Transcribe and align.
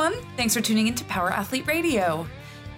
everyone. 0.00 0.24
Thanks 0.36 0.54
for 0.54 0.62
tuning 0.62 0.86
in 0.88 0.94
to 0.94 1.04
Power 1.04 1.30
Athlete 1.30 1.66
Radio. 1.66 2.26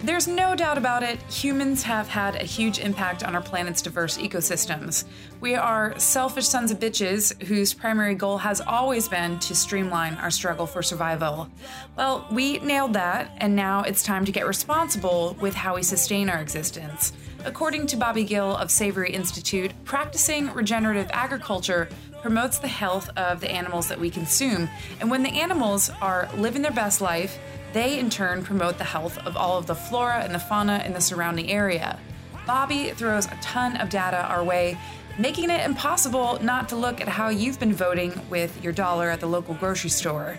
There's 0.01 0.27
no 0.27 0.55
doubt 0.55 0.77
about 0.77 1.03
it, 1.03 1.21
humans 1.31 1.81
have 1.83 2.09
had 2.09 2.35
a 2.35 2.43
huge 2.43 2.79
impact 2.79 3.23
on 3.23 3.33
our 3.33 3.41
planet's 3.41 3.81
diverse 3.81 4.17
ecosystems. 4.17 5.05
We 5.39 5.55
are 5.55 5.97
selfish 5.97 6.45
sons 6.45 6.69
of 6.71 6.79
bitches 6.79 7.41
whose 7.43 7.73
primary 7.73 8.15
goal 8.15 8.37
has 8.39 8.59
always 8.59 9.07
been 9.07 9.39
to 9.39 9.55
streamline 9.55 10.15
our 10.15 10.29
struggle 10.29 10.65
for 10.65 10.83
survival. 10.83 11.47
Well, 11.95 12.27
we 12.29 12.59
nailed 12.59 12.91
that, 12.93 13.31
and 13.37 13.55
now 13.55 13.83
it's 13.83 14.03
time 14.03 14.25
to 14.25 14.31
get 14.33 14.45
responsible 14.45 15.37
with 15.39 15.53
how 15.53 15.75
we 15.75 15.83
sustain 15.83 16.29
our 16.29 16.41
existence. 16.41 17.13
According 17.45 17.87
to 17.87 17.95
Bobby 17.95 18.25
Gill 18.25 18.57
of 18.57 18.69
Savory 18.69 19.11
Institute, 19.11 19.71
practicing 19.85 20.51
regenerative 20.53 21.09
agriculture 21.13 21.87
promotes 22.23 22.57
the 22.57 22.67
health 22.67 23.09
of 23.17 23.41
the 23.41 23.51
animals 23.51 23.89
that 23.89 23.99
we 23.99 24.09
consume, 24.09 24.69
and 24.99 25.11
when 25.11 25.21
the 25.21 25.29
animals 25.29 25.91
are 26.01 26.29
living 26.37 26.61
their 26.61 26.71
best 26.71 27.01
life, 27.01 27.37
they 27.73 27.99
in 27.99 28.09
turn 28.09 28.43
promote 28.43 28.77
the 28.77 28.83
health 28.83 29.17
of 29.27 29.35
all 29.35 29.57
of 29.57 29.67
the 29.67 29.75
flora 29.75 30.21
and 30.23 30.33
the 30.33 30.39
fauna 30.39 30.81
in 30.85 30.93
the 30.93 31.01
surrounding 31.01 31.51
area. 31.51 31.99
Bobby 32.47 32.91
throws 32.91 33.25
a 33.25 33.37
ton 33.41 33.75
of 33.77 33.89
data 33.89 34.25
our 34.29 34.43
way, 34.43 34.77
making 35.19 35.49
it 35.49 35.65
impossible 35.65 36.39
not 36.41 36.69
to 36.69 36.77
look 36.77 37.01
at 37.01 37.09
how 37.09 37.27
you've 37.27 37.59
been 37.59 37.73
voting 37.73 38.19
with 38.29 38.63
your 38.63 38.73
dollar 38.73 39.09
at 39.09 39.19
the 39.19 39.27
local 39.27 39.53
grocery 39.55 39.89
store. 39.89 40.37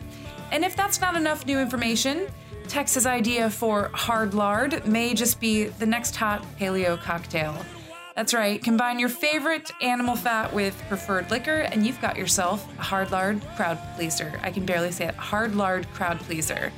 And 0.52 0.64
if 0.64 0.74
that's 0.74 1.02
not 1.02 1.16
enough 1.16 1.46
new 1.46 1.58
information, 1.58 2.28
Tex's 2.66 3.04
idea 3.04 3.50
for 3.50 3.90
hard 3.92 4.32
lard 4.32 4.86
may 4.86 5.12
just 5.12 5.38
be 5.38 5.64
the 5.64 5.86
next 5.86 6.16
hot 6.16 6.42
paleo 6.58 6.98
cocktail. 6.98 7.54
That's 8.14 8.32
right, 8.32 8.62
combine 8.62 8.98
your 9.00 9.08
favorite 9.08 9.72
animal 9.82 10.14
fat 10.14 10.52
with 10.52 10.80
preferred 10.88 11.30
liquor, 11.30 11.62
and 11.72 11.84
you've 11.84 12.00
got 12.00 12.16
yourself 12.16 12.66
a 12.78 12.82
hard 12.82 13.10
lard 13.10 13.42
crowd 13.56 13.78
pleaser. 13.96 14.38
I 14.42 14.50
can 14.50 14.64
barely 14.64 14.92
say 14.92 15.06
it 15.06 15.14
hard 15.16 15.56
lard 15.56 15.86
crowd 15.94 16.20
pleaser 16.20 16.72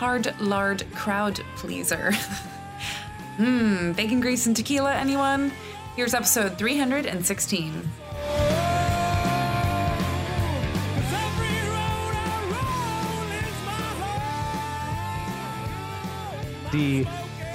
hard 0.00 0.34
lard 0.40 0.82
crowd 0.94 1.38
pleaser. 1.56 2.12
Mmm, 3.36 3.94
bacon 3.96 4.18
grease 4.18 4.46
and 4.46 4.56
tequila, 4.56 4.94
anyone? 4.94 5.52
Here's 5.94 6.14
episode 6.14 6.56
316. 6.56 7.90
The 16.72 17.06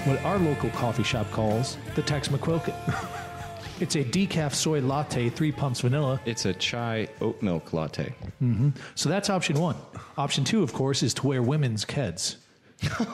what 0.05 0.23
our 0.23 0.37
local 0.37 0.69
coffee 0.71 1.03
shop 1.03 1.29
calls 1.31 1.77
the 1.95 2.01
Tex 2.01 2.27
McQuilkin. 2.27 2.75
it's 3.79 3.95
a 3.95 4.03
decaf 4.03 4.53
soy 4.53 4.79
latte, 4.81 5.29
three 5.29 5.51
pumps 5.51 5.81
vanilla. 5.81 6.21
It's 6.25 6.45
a 6.45 6.53
chai 6.53 7.07
oat 7.21 7.41
milk 7.41 7.73
latte. 7.73 8.13
Mm-hmm. 8.41 8.69
So 8.93 9.09
that's 9.09 9.29
option 9.29 9.59
one. 9.59 9.75
Option 10.17 10.43
two, 10.43 10.63
of 10.63 10.73
course, 10.73 11.01
is 11.03 11.13
to 11.15 11.27
wear 11.27 11.41
women's 11.41 11.85
keds. 11.85 12.35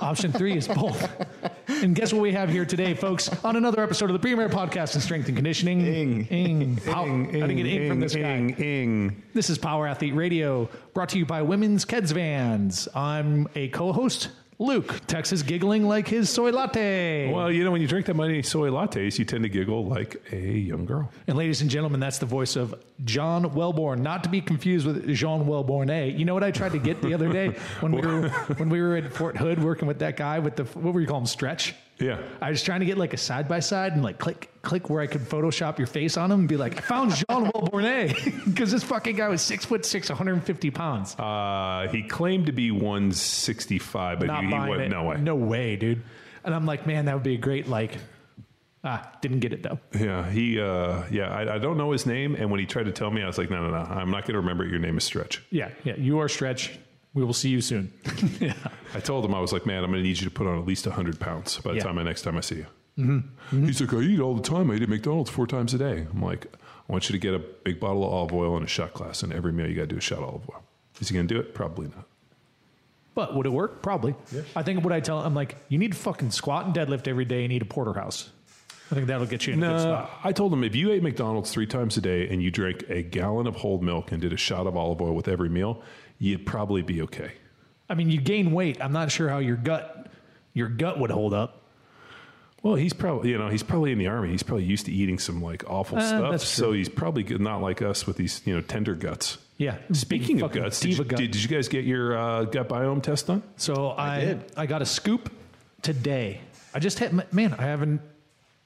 option 0.01 0.31
three 0.31 0.57
is 0.57 0.67
both. 0.67 1.09
And 1.67 1.95
guess 1.95 2.11
what 2.11 2.21
we 2.21 2.33
have 2.33 2.49
here 2.49 2.65
today, 2.65 2.93
folks, 2.93 3.29
on 3.45 3.55
another 3.55 3.81
episode 3.81 4.09
of 4.09 4.13
the 4.13 4.19
Premier 4.19 4.49
Podcast 4.49 4.93
in 4.93 5.01
Strength 5.01 5.29
and 5.29 5.37
Conditioning. 5.37 5.81
Ing. 5.81 6.25
Ing. 6.25 6.75
Pow- 6.75 7.05
I 7.05 7.31
didn't 7.31 7.55
get 7.55 7.65
ing 7.65 7.87
from 7.89 7.99
this 7.99 8.13
guy. 8.13 8.35
Ing, 8.35 8.49
ing. 8.59 9.23
This 9.33 9.49
is 9.49 9.57
Power 9.57 9.87
Athlete 9.87 10.13
Radio, 10.13 10.69
brought 10.93 11.09
to 11.09 11.17
you 11.17 11.25
by 11.25 11.41
Women's 11.41 11.85
Keds 11.85 12.11
Vans. 12.11 12.87
I'm 12.93 13.47
a 13.55 13.69
co-host, 13.69 14.29
Luke. 14.61 15.01
Texas 15.07 15.41
giggling 15.41 15.87
like 15.87 16.07
his 16.07 16.29
soy 16.29 16.51
latte. 16.51 17.31
Well, 17.33 17.51
you 17.51 17.63
know, 17.63 17.71
when 17.71 17.81
you 17.81 17.87
drink 17.87 18.05
that 18.05 18.15
many 18.15 18.43
soy 18.43 18.69
lattes, 18.69 19.17
you 19.17 19.25
tend 19.25 19.43
to 19.43 19.49
giggle 19.49 19.85
like 19.85 20.21
a 20.31 20.37
young 20.37 20.85
girl. 20.85 21.09
And 21.25 21.35
ladies 21.35 21.61
and 21.61 21.69
gentlemen, 21.69 21.99
that's 21.99 22.19
the 22.19 22.27
voice 22.27 22.55
of 22.55 22.75
John 23.03 23.43
Welbourn, 23.43 24.01
not 24.01 24.23
to 24.23 24.29
be 24.29 24.39
confused 24.39 24.85
with 24.85 25.07
Jean 25.15 25.47
Wellborn. 25.47 25.89
A. 25.89 26.09
You 26.09 26.25
know 26.25 26.35
what 26.35 26.43
I 26.43 26.51
tried 26.51 26.73
to 26.73 26.79
get 26.79 27.01
the 27.01 27.13
other 27.13 27.33
day 27.33 27.55
when 27.79 27.91
we 27.91 28.01
were 28.07 28.29
when 28.29 28.69
we 28.69 28.81
were 28.81 28.95
at 28.95 29.11
Fort 29.11 29.35
Hood 29.35 29.63
working 29.63 29.87
with 29.87 29.99
that 29.99 30.15
guy 30.15 30.37
with 30.37 30.55
the 30.55 30.65
what 30.65 30.93
were 30.93 31.01
you 31.01 31.07
call 31.07 31.19
him 31.19 31.25
stretch? 31.25 31.73
Yeah. 32.01 32.21
I 32.41 32.49
was 32.49 32.63
trying 32.63 32.79
to 32.81 32.85
get 32.85 32.97
like 32.97 33.13
a 33.13 33.17
side 33.17 33.47
by 33.47 33.59
side 33.59 33.93
and 33.93 34.03
like 34.03 34.17
click 34.17 34.49
click 34.61 34.89
where 34.89 35.01
I 35.01 35.07
could 35.07 35.21
Photoshop 35.21 35.77
your 35.77 35.87
face 35.87 36.17
on 36.17 36.31
him 36.31 36.41
and 36.41 36.49
be 36.49 36.57
like, 36.57 36.77
I 36.77 36.81
found 36.81 37.13
Jean 37.13 37.51
A 37.85 38.15
because 38.45 38.71
this 38.73 38.83
fucking 38.83 39.15
guy 39.15 39.27
was 39.27 39.41
six 39.41 39.65
foot 39.65 39.85
six, 39.85 40.09
150 40.09 40.71
pounds. 40.71 41.15
Uh, 41.17 41.87
he 41.91 42.03
claimed 42.03 42.47
to 42.47 42.51
be 42.51 42.71
165, 42.71 44.19
but 44.19 44.27
Not 44.27 44.43
he, 44.43 44.49
he 44.49 44.53
went, 44.53 44.89
no 44.89 45.03
way. 45.03 45.17
No 45.17 45.35
way, 45.35 45.75
dude. 45.75 46.03
And 46.43 46.55
I'm 46.55 46.65
like, 46.65 46.87
man, 46.87 47.05
that 47.05 47.13
would 47.13 47.23
be 47.23 47.35
a 47.35 47.39
great 47.39 47.67
like. 47.67 47.97
Ah, 48.83 49.11
didn't 49.21 49.41
get 49.41 49.53
it 49.53 49.61
though. 49.61 49.77
Yeah, 49.93 50.27
he, 50.27 50.59
uh, 50.59 51.03
yeah, 51.11 51.29
I, 51.29 51.55
I 51.55 51.57
don't 51.59 51.77
know 51.77 51.91
his 51.91 52.07
name. 52.07 52.33
And 52.33 52.49
when 52.49 52.59
he 52.59 52.65
tried 52.65 52.85
to 52.85 52.91
tell 52.91 53.11
me, 53.11 53.21
I 53.21 53.27
was 53.27 53.37
like, 53.37 53.51
no, 53.51 53.61
no, 53.61 53.69
no, 53.69 53.77
I'm 53.77 54.09
not 54.09 54.23
going 54.23 54.33
to 54.33 54.39
remember 54.39 54.63
it. 54.63 54.71
Your 54.71 54.79
name 54.79 54.97
is 54.97 55.03
Stretch. 55.03 55.43
Yeah, 55.51 55.69
yeah. 55.83 55.95
You 55.97 56.17
are 56.19 56.27
stretch. 56.27 56.79
We 57.13 57.23
will 57.23 57.33
see 57.33 57.49
you 57.49 57.59
soon. 57.61 57.91
yeah. 58.39 58.53
I 58.93 58.99
told 59.01 59.25
him, 59.25 59.33
I 59.35 59.39
was 59.39 59.51
like, 59.51 59.65
man, 59.65 59.83
I'm 59.83 59.91
going 59.91 60.01
to 60.01 60.07
need 60.07 60.19
you 60.19 60.25
to 60.25 60.31
put 60.31 60.47
on 60.47 60.57
at 60.57 60.65
least 60.65 60.85
100 60.87 61.19
pounds 61.19 61.57
by 61.59 61.71
the 61.71 61.77
Yeah. 61.77 61.83
time 61.83 61.97
I 61.97 62.03
next 62.03 62.21
time 62.21 62.37
I 62.37 62.41
see 62.41 62.55
you. 62.57 62.65
Mm-hmm. 62.97 63.65
He's 63.65 63.81
like, 63.81 63.93
I 63.93 63.99
eat 64.01 64.19
all 64.19 64.35
the 64.35 64.41
time. 64.41 64.71
I 64.71 64.75
eat 64.75 64.81
at 64.83 64.89
McDonald's 64.89 65.29
four 65.29 65.45
times 65.47 65.73
a 65.73 65.77
day. 65.77 66.07
I'm 66.11 66.21
like, 66.21 66.45
I 66.53 66.91
want 66.91 67.09
you 67.09 67.13
to 67.13 67.19
get 67.19 67.33
a 67.33 67.39
big 67.39 67.79
bottle 67.79 68.05
of 68.05 68.11
olive 68.13 68.33
oil 68.33 68.55
and 68.55 68.65
a 68.65 68.67
shot 68.67 68.93
glass, 68.93 69.23
and 69.23 69.33
every 69.33 69.51
meal 69.51 69.67
you 69.67 69.75
got 69.75 69.81
to 69.83 69.87
do 69.87 69.97
a 69.97 70.01
shot 70.01 70.19
of 70.19 70.25
olive 70.25 70.49
oil. 70.49 70.63
Is 70.99 71.09
he 71.09 71.15
going 71.15 71.27
to 71.27 71.33
do 71.33 71.39
it? 71.39 71.53
Probably 71.53 71.87
not. 71.87 72.05
But 73.13 73.35
would 73.35 73.45
it 73.45 73.51
work? 73.51 73.81
Probably. 73.81 74.15
I 74.55 74.63
think 74.63 74.83
what 74.83 74.93
I 74.93 74.99
tell 75.01 75.19
him, 75.19 75.25
I'm 75.27 75.35
like, 75.35 75.57
you 75.67 75.77
need 75.77 75.91
to 75.91 75.97
fucking 75.97 76.31
squat 76.31 76.65
and 76.65 76.73
deadlift 76.75 77.07
every 77.09 77.25
day 77.25 77.43
and 77.43 77.51
eat 77.51 77.61
a 77.61 77.65
porterhouse. 77.65 78.29
I 78.89 78.95
think 78.95 79.07
that'll 79.07 79.25
get 79.25 79.47
you 79.47 79.53
in 79.53 79.63
a 79.63 79.67
good 79.67 79.73
No, 79.73 79.79
spot. 79.79 80.11
I 80.23 80.31
told 80.33 80.51
him 80.53 80.63
if 80.65 80.75
you 80.75 80.91
ate 80.91 81.01
McDonald's 81.03 81.51
three 81.51 81.65
times 81.67 81.95
a 81.97 82.01
day 82.01 82.27
and 82.29 82.41
you 82.43 82.51
drank 82.51 82.83
a 82.89 83.01
gallon 83.01 83.47
of 83.47 83.55
whole 83.55 83.79
milk 83.79 84.11
and 84.11 84.21
did 84.21 84.33
a 84.33 84.37
shot 84.37 84.67
of 84.67 84.75
olive 84.75 85.01
oil 85.01 85.13
with 85.13 85.27
every 85.29 85.47
meal, 85.49 85.81
you'd 86.21 86.45
probably 86.45 86.81
be 86.83 87.01
okay. 87.01 87.31
I 87.89 87.95
mean, 87.95 88.09
you 88.09 88.21
gain 88.21 88.51
weight. 88.53 88.77
I'm 88.79 88.93
not 88.93 89.11
sure 89.11 89.27
how 89.27 89.39
your 89.39 89.57
gut 89.57 90.07
your 90.53 90.69
gut 90.69 90.99
would 90.99 91.11
hold 91.11 91.33
up. 91.33 91.57
Well, 92.63 92.75
he's 92.75 92.93
probably 92.93 93.31
you 93.31 93.37
know 93.37 93.49
he's 93.49 93.63
probably 93.63 93.91
in 93.91 93.97
the 93.97 94.07
army. 94.07 94.29
He's 94.29 94.43
probably 94.43 94.65
used 94.65 94.85
to 94.85 94.91
eating 94.91 95.17
some 95.19 95.41
like 95.41 95.69
awful 95.69 95.97
Uh, 95.97 96.07
stuff. 96.07 96.41
So 96.41 96.71
he's 96.73 96.89
probably 96.89 97.23
not 97.23 97.61
like 97.61 97.81
us 97.81 98.05
with 98.05 98.17
these 98.17 98.41
you 98.45 98.53
know 98.55 98.61
tender 98.61 98.93
guts. 98.95 99.39
Yeah. 99.57 99.77
Speaking 99.93 100.41
of 100.41 100.51
guts, 100.51 100.79
did 100.79 100.97
you, 100.97 101.03
gut. 101.03 101.19
did, 101.19 101.31
did 101.31 101.41
you 101.43 101.49
guys 101.49 101.67
get 101.67 101.85
your 101.85 102.17
uh, 102.17 102.43
gut 102.45 102.67
biome 102.69 103.01
test 103.03 103.27
done? 103.27 103.43
So 103.57 103.87
I 103.89 104.15
I, 104.15 104.19
did. 104.65 104.67
got 104.69 104.81
a 104.81 104.85
scoop 104.85 105.31
today. 105.81 106.41
I 106.73 106.79
just 106.79 106.99
had 106.99 107.33
man, 107.33 107.53
I 107.53 107.63
haven't 107.63 107.99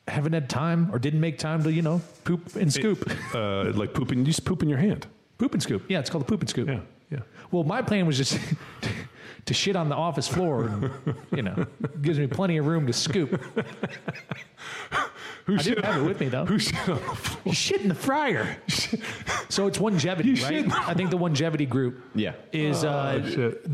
haven't 0.07 0.33
had 0.33 0.49
time 0.49 0.89
or 0.93 0.99
didn't 0.99 1.19
make 1.21 1.37
time 1.39 1.63
to 1.63 1.71
you 1.71 1.81
know 1.81 2.01
poop 2.25 2.55
and 2.55 2.71
scoop. 2.71 3.09
Uh, 3.33 3.71
like 3.73 3.93
pooping, 3.93 4.19
you 4.19 4.25
just 4.25 4.45
poop 4.45 4.61
in 4.61 4.69
your 4.69 4.77
hand. 4.77 5.07
poop 5.37 5.53
and 5.53 5.63
scoop. 5.63 5.83
Yeah, 5.87 5.99
it's 5.99 6.09
called 6.09 6.23
the 6.25 6.27
poop 6.29 6.41
and 6.41 6.49
scoop. 6.49 6.67
Yeah, 6.67 6.81
yeah. 7.15 7.21
Well, 7.51 7.63
my 7.63 7.81
plan 7.81 8.05
was 8.05 8.17
just 8.17 8.39
to 9.45 9.53
shit 9.53 9.75
on 9.75 9.89
the 9.89 9.95
office 9.95 10.27
floor. 10.27 10.65
And, 10.65 10.91
you 11.35 11.41
know, 11.41 11.65
gives 12.01 12.19
me 12.19 12.27
plenty 12.27 12.57
of 12.57 12.65
room 12.65 12.87
to 12.87 12.93
scoop. 12.93 13.41
Who 15.45 15.55
I 15.57 15.61
do 15.61 15.75
have 15.83 16.01
it 16.01 16.05
with 16.05 16.19
me 16.19 16.27
though. 16.29 16.45
Who 16.45 16.57
shit 16.57 16.75
on 16.89 16.95
the 16.95 17.01
floor? 17.01 17.41
You 17.45 17.53
shit 17.53 17.81
in 17.81 17.87
the 17.89 17.93
fryer. 17.95 18.57
so 19.49 19.67
it's 19.67 19.77
Onegevity, 19.77 20.25
You 20.37 20.43
right? 20.43 20.67
the- 20.67 20.89
I 20.89 20.93
think 20.95 21.11
the 21.11 21.17
Onegevity 21.17 21.69
group 21.69 22.03
Yeah. 22.15 22.33
is 22.51 22.83
uh, 22.83 23.21
Oh, 23.23 23.29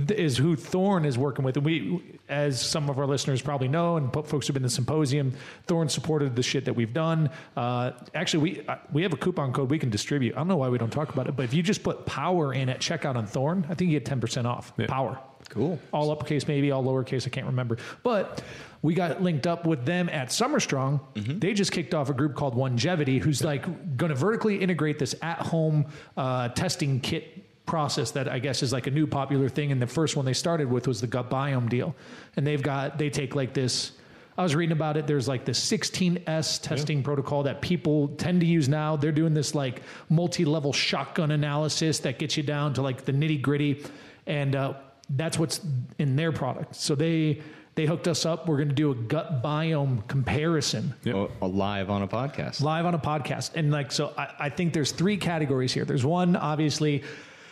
th- 0.07 0.11
is 0.19 0.37
who 0.37 0.55
Thorne 0.57 1.05
is 1.05 1.17
working 1.17 1.45
with. 1.45 1.55
And 1.55 1.65
we, 1.65 2.19
as 2.27 2.59
some 2.61 2.89
of 2.89 2.99
our 2.99 3.05
listeners 3.07 3.41
probably 3.41 3.67
know, 3.69 3.95
and 3.97 4.11
folks 4.11 4.47
who've 4.47 4.53
been 4.53 4.63
to 4.63 4.67
the 4.67 4.69
symposium, 4.69 5.33
Thorne 5.67 5.87
supported 5.89 6.35
the 6.35 6.43
shit 6.43 6.65
that 6.65 6.73
we've 6.73 6.93
done. 6.93 7.29
Uh, 7.55 7.91
actually, 8.15 8.51
we 8.59 8.67
uh, 8.67 8.75
we 8.91 9.01
have 9.03 9.13
a 9.13 9.17
coupon 9.17 9.53
code 9.53 9.69
we 9.69 9.79
can 9.79 9.89
distribute. 9.89 10.33
I 10.33 10.39
don't 10.39 10.47
know 10.49 10.57
why 10.57 10.67
we 10.69 10.77
don't 10.77 10.91
talk 10.91 11.13
about 11.13 11.27
it, 11.27 11.35
but 11.37 11.43
if 11.43 11.53
you 11.53 11.63
just 11.63 11.83
put 11.83 12.05
power 12.05 12.53
in 12.53 12.67
at 12.69 12.79
checkout 12.81 13.15
on 13.15 13.25
Thorne, 13.27 13.65
I 13.69 13.75
think 13.75 13.91
you 13.91 13.97
get 13.99 14.05
ten 14.05 14.19
percent 14.19 14.45
off. 14.45 14.73
Yeah. 14.77 14.87
Power. 14.87 15.19
Cool. 15.49 15.79
All 15.91 16.11
uppercase, 16.11 16.47
maybe 16.47 16.71
all 16.71 16.83
lowercase. 16.83 17.25
I 17.25 17.29
can't 17.29 17.47
remember. 17.47 17.77
But 18.03 18.41
we 18.81 18.93
got 18.93 19.21
linked 19.21 19.45
up 19.45 19.65
with 19.65 19.85
them 19.85 20.09
at 20.09 20.31
Summer 20.31 20.59
Strong. 20.59 21.01
They 21.39 21.53
just 21.53 21.71
kicked 21.71 21.93
off 21.93 22.09
a 22.09 22.13
group 22.13 22.35
called 22.35 22.55
Onegevity, 22.55 23.19
who's 23.21 23.43
like 23.43 23.97
going 23.97 24.09
to 24.09 24.15
vertically 24.15 24.57
integrate 24.57 24.97
this 24.97 25.13
at-home 25.21 25.85
uh, 26.17 26.49
testing 26.49 26.99
kit 26.99 27.65
process 27.65 28.11
that 28.11 28.27
I 28.27 28.39
guess 28.39 28.63
is 28.63 28.73
like 28.73 28.87
a 28.87 28.91
new 28.91 29.05
popular 29.05 29.47
thing. 29.47 29.71
And 29.71 29.81
the 29.81 29.87
first 29.87 30.15
one 30.15 30.25
they 30.25 30.33
started 30.33 30.69
with 30.69 30.87
was 30.87 30.99
the 30.99 31.07
gut 31.07 31.29
biome 31.29 31.69
deal. 31.69 31.95
And 32.35 32.45
they've 32.45 32.61
got 32.61 32.97
they 32.97 33.09
take 33.09 33.35
like 33.35 33.53
this. 33.53 33.91
I 34.37 34.43
was 34.43 34.55
reading 34.55 34.71
about 34.71 34.97
it. 34.97 35.05
There's 35.05 35.27
like 35.27 35.45
the 35.45 35.51
16S 35.51 36.61
testing 36.61 37.03
protocol 37.03 37.43
that 37.43 37.61
people 37.61 38.07
tend 38.09 38.41
to 38.41 38.47
use 38.47 38.67
now. 38.67 38.95
They're 38.95 39.11
doing 39.11 39.33
this 39.33 39.53
like 39.53 39.83
multi-level 40.09 40.73
shotgun 40.73 41.31
analysis 41.31 41.99
that 41.99 42.17
gets 42.17 42.35
you 42.37 42.43
down 42.43 42.73
to 42.75 42.81
like 42.81 43.05
the 43.05 43.11
nitty 43.11 43.41
gritty, 43.41 43.85
and 44.25 44.55
uh, 44.55 44.73
that's 45.09 45.37
what's 45.37 45.61
in 45.99 46.15
their 46.15 46.31
product. 46.31 46.75
So 46.75 46.95
they 46.95 47.41
they 47.75 47.85
hooked 47.85 48.07
us 48.07 48.25
up. 48.25 48.47
We're 48.47 48.57
going 48.57 48.69
to 48.69 48.75
do 48.75 48.91
a 48.91 48.95
gut 48.95 49.41
biome 49.41 50.05
comparison 50.07 50.93
Oh, 51.07 51.29
live 51.41 51.89
on 51.89 52.01
a 52.01 52.07
podcast. 52.07 52.61
live 52.61 52.85
on 52.85 52.93
a 52.93 52.99
podcast. 52.99 53.51
And 53.55 53.71
like, 53.71 53.91
so 53.91 54.13
I, 54.17 54.33
I 54.39 54.49
think 54.49 54.73
there's 54.73 54.91
three 54.91 55.17
categories 55.17 55.73
here. 55.73 55.85
There's 55.85 56.05
one, 56.05 56.35
obviously, 56.35 57.03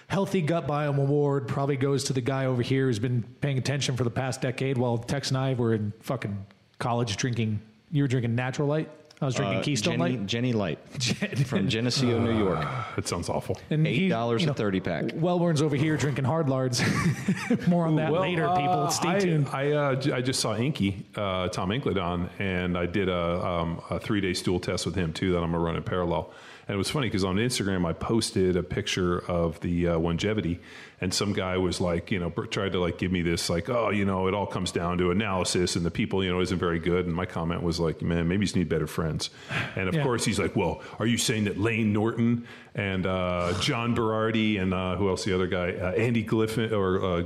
healthy 0.07 0.41
gut 0.41 0.67
biome 0.67 0.97
award 0.97 1.47
probably 1.47 1.77
goes 1.77 2.03
to 2.05 2.13
the 2.13 2.21
guy 2.21 2.45
over 2.45 2.61
here 2.61 2.87
who's 2.87 2.99
been 2.99 3.23
paying 3.41 3.57
attention 3.57 3.95
for 3.95 4.03
the 4.03 4.09
past 4.09 4.41
decade 4.41 4.77
while 4.77 4.97
Tex 4.97 5.29
and 5.29 5.37
I 5.37 5.53
were 5.53 5.73
in 5.73 5.93
fucking 6.01 6.45
college 6.79 7.15
drinking. 7.15 7.61
You 7.91 8.03
were 8.03 8.07
drinking 8.07 8.35
natural 8.35 8.67
light. 8.67 8.89
I 9.21 9.25
was 9.25 9.35
drinking 9.35 9.59
Uh, 9.59 9.63
Keystone 9.63 9.97
Genny, 9.97 9.99
Light. 9.99 10.25
Genny 10.27 10.53
Light 10.53 11.47
from 11.47 11.67
Geneseo, 11.67 12.19
New 12.19 12.37
York. 12.37 12.65
That 12.95 13.07
sounds 13.07 13.27
awful. 13.29 13.57
And 13.69 13.85
Eight 13.85 13.95
he- 13.95 14.07
dollars 14.09 14.41
you 14.41 14.47
a 14.47 14.51
know, 14.51 14.53
thirty 14.53 14.79
pack. 14.79 15.05
Welbourn's 15.15 15.61
over 15.61 15.75
here 15.75 15.97
drinking 15.97 16.25
hard 16.25 16.47
lards. 16.49 16.81
More 17.67 17.85
on 17.85 17.95
that 17.97 18.11
Well, 18.11 18.21
later, 18.21 18.47
uh, 18.47 18.55
people. 18.55 18.89
Stay 18.89 19.09
I, 19.09 19.19
tuned. 19.19 19.47
I, 19.49 19.71
uh, 19.71 19.95
j- 19.95 20.11
I 20.13 20.21
just 20.21 20.39
saw 20.39 20.55
Inky, 20.55 21.05
uh, 21.15 21.47
Tom 21.49 21.69
Incledon, 21.69 22.29
and 22.39 22.77
I 22.77 22.85
did 22.85 23.09
a, 23.09 23.45
um, 23.45 23.81
a 23.89 23.99
three 23.99 24.21
day 24.21 24.33
stool 24.33 24.59
test 24.59 24.85
with 24.85 24.95
him 24.95 25.11
too 25.13 25.31
that 25.33 25.37
I'm 25.37 25.51
going 25.51 25.53
to 25.53 25.59
run 25.59 25.75
in 25.75 25.83
parallel. 25.83 26.31
And 26.67 26.75
it 26.75 26.77
was 26.77 26.89
funny 26.91 27.07
because 27.07 27.23
on 27.23 27.35
Instagram, 27.37 27.85
I 27.85 27.93
posted 27.93 28.55
a 28.55 28.63
picture 28.63 29.19
of 29.29 29.59
the 29.61 29.87
uh, 29.89 29.97
Onegevity, 29.97 30.59
and 31.01 31.13
some 31.13 31.33
guy 31.33 31.57
was 31.57 31.79
like, 31.79 32.11
you 32.11 32.19
know, 32.19 32.29
tried 32.29 32.73
to 32.73 32.79
like 32.79 32.97
give 32.97 33.11
me 33.11 33.21
this, 33.21 33.49
like, 33.49 33.69
oh, 33.69 33.89
you 33.89 34.03
know, 34.05 34.27
it 34.27 34.33
all 34.33 34.45
comes 34.47 34.71
down 34.71 34.97
to 34.97 35.11
analysis, 35.11 35.75
and 35.75 35.85
the 35.85 35.91
people, 35.91 36.23
you 36.23 36.29
know, 36.31 36.41
isn't 36.41 36.59
very 36.59 36.79
good. 36.79 37.05
And 37.05 37.15
my 37.15 37.25
comment 37.25 37.63
was 37.63 37.79
like, 37.79 38.01
man, 38.01 38.27
maybe 38.27 38.41
you 38.41 38.45
just 38.45 38.55
need 38.55 38.67
better 38.69 38.87
friends. 38.87 39.29
And 39.75 39.87
of 39.89 39.95
Yeah. 39.95 40.03
course, 40.03 40.25
he's 40.25 40.39
like, 40.39 40.55
well, 40.55 40.81
are 40.99 41.05
you 41.07 41.17
saying 41.17 41.45
that 41.45 41.57
Lane 41.59 41.93
Norton 41.93 42.45
and 42.75 43.05
uh, 43.05 43.53
John 43.61 43.95
Berardi 43.95 44.59
and 44.61 44.73
uh, 44.73 44.95
who 44.97 45.09
else? 45.09 45.23
The 45.23 45.33
other 45.33 45.47
guy, 45.47 45.71
uh, 45.73 45.91
Andy 45.91 46.23
Gliffin 46.23 46.71
or 46.71 47.03
uh, 47.03 47.23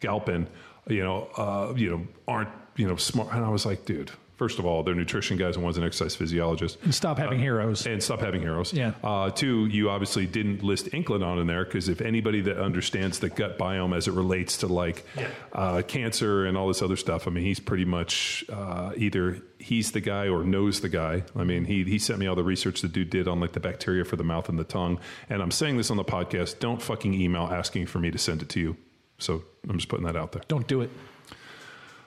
Galpin, 0.00 0.46
you 0.88 1.02
know, 1.02 1.28
uh, 1.36 1.74
you 1.76 1.90
know, 1.90 2.06
aren't 2.26 2.50
you 2.76 2.86
know 2.88 2.96
smart? 2.96 3.32
And 3.34 3.44
I 3.44 3.48
was 3.48 3.66
like, 3.66 3.84
dude. 3.84 4.10
First 4.38 4.60
of 4.60 4.66
all, 4.66 4.84
they're 4.84 4.94
nutrition 4.94 5.36
guys 5.36 5.56
and 5.56 5.64
one's 5.64 5.78
an 5.78 5.82
exercise 5.82 6.14
physiologist. 6.14 6.78
And 6.84 6.94
stop 6.94 7.18
having 7.18 7.40
heroes. 7.40 7.84
And 7.86 8.00
stop 8.00 8.20
having 8.20 8.40
heroes. 8.40 8.72
Yeah. 8.72 8.92
Uh, 9.02 9.30
two, 9.30 9.66
you 9.66 9.90
obviously 9.90 10.28
didn't 10.28 10.62
list 10.62 10.86
Incledon 10.92 11.40
in 11.40 11.48
there 11.48 11.64
because 11.64 11.88
if 11.88 12.00
anybody 12.00 12.40
that 12.42 12.56
understands 12.56 13.18
the 13.18 13.30
gut 13.30 13.58
biome 13.58 13.96
as 13.96 14.06
it 14.06 14.12
relates 14.12 14.58
to 14.58 14.68
like 14.68 15.04
uh, 15.52 15.82
cancer 15.82 16.46
and 16.46 16.56
all 16.56 16.68
this 16.68 16.82
other 16.82 16.94
stuff, 16.94 17.26
I 17.26 17.32
mean, 17.32 17.42
he's 17.42 17.58
pretty 17.58 17.84
much 17.84 18.44
uh, 18.48 18.92
either 18.96 19.42
he's 19.58 19.90
the 19.90 20.00
guy 20.00 20.28
or 20.28 20.44
knows 20.44 20.82
the 20.82 20.88
guy. 20.88 21.24
I 21.34 21.42
mean, 21.42 21.64
he 21.64 21.82
he 21.82 21.98
sent 21.98 22.20
me 22.20 22.28
all 22.28 22.36
the 22.36 22.44
research 22.44 22.80
the 22.80 22.88
dude 22.88 23.10
did 23.10 23.26
on 23.26 23.40
like 23.40 23.52
the 23.52 23.60
bacteria 23.60 24.04
for 24.04 24.14
the 24.14 24.22
mouth 24.22 24.48
and 24.48 24.56
the 24.56 24.64
tongue. 24.64 25.00
And 25.28 25.42
I'm 25.42 25.50
saying 25.50 25.78
this 25.78 25.90
on 25.90 25.96
the 25.96 26.04
podcast. 26.04 26.60
Don't 26.60 26.80
fucking 26.80 27.12
email 27.12 27.48
asking 27.50 27.86
for 27.86 27.98
me 27.98 28.12
to 28.12 28.18
send 28.18 28.42
it 28.42 28.48
to 28.50 28.60
you. 28.60 28.76
So 29.18 29.42
I'm 29.68 29.78
just 29.78 29.88
putting 29.88 30.06
that 30.06 30.14
out 30.14 30.30
there. 30.30 30.42
Don't 30.46 30.68
do 30.68 30.80
it. 30.80 30.90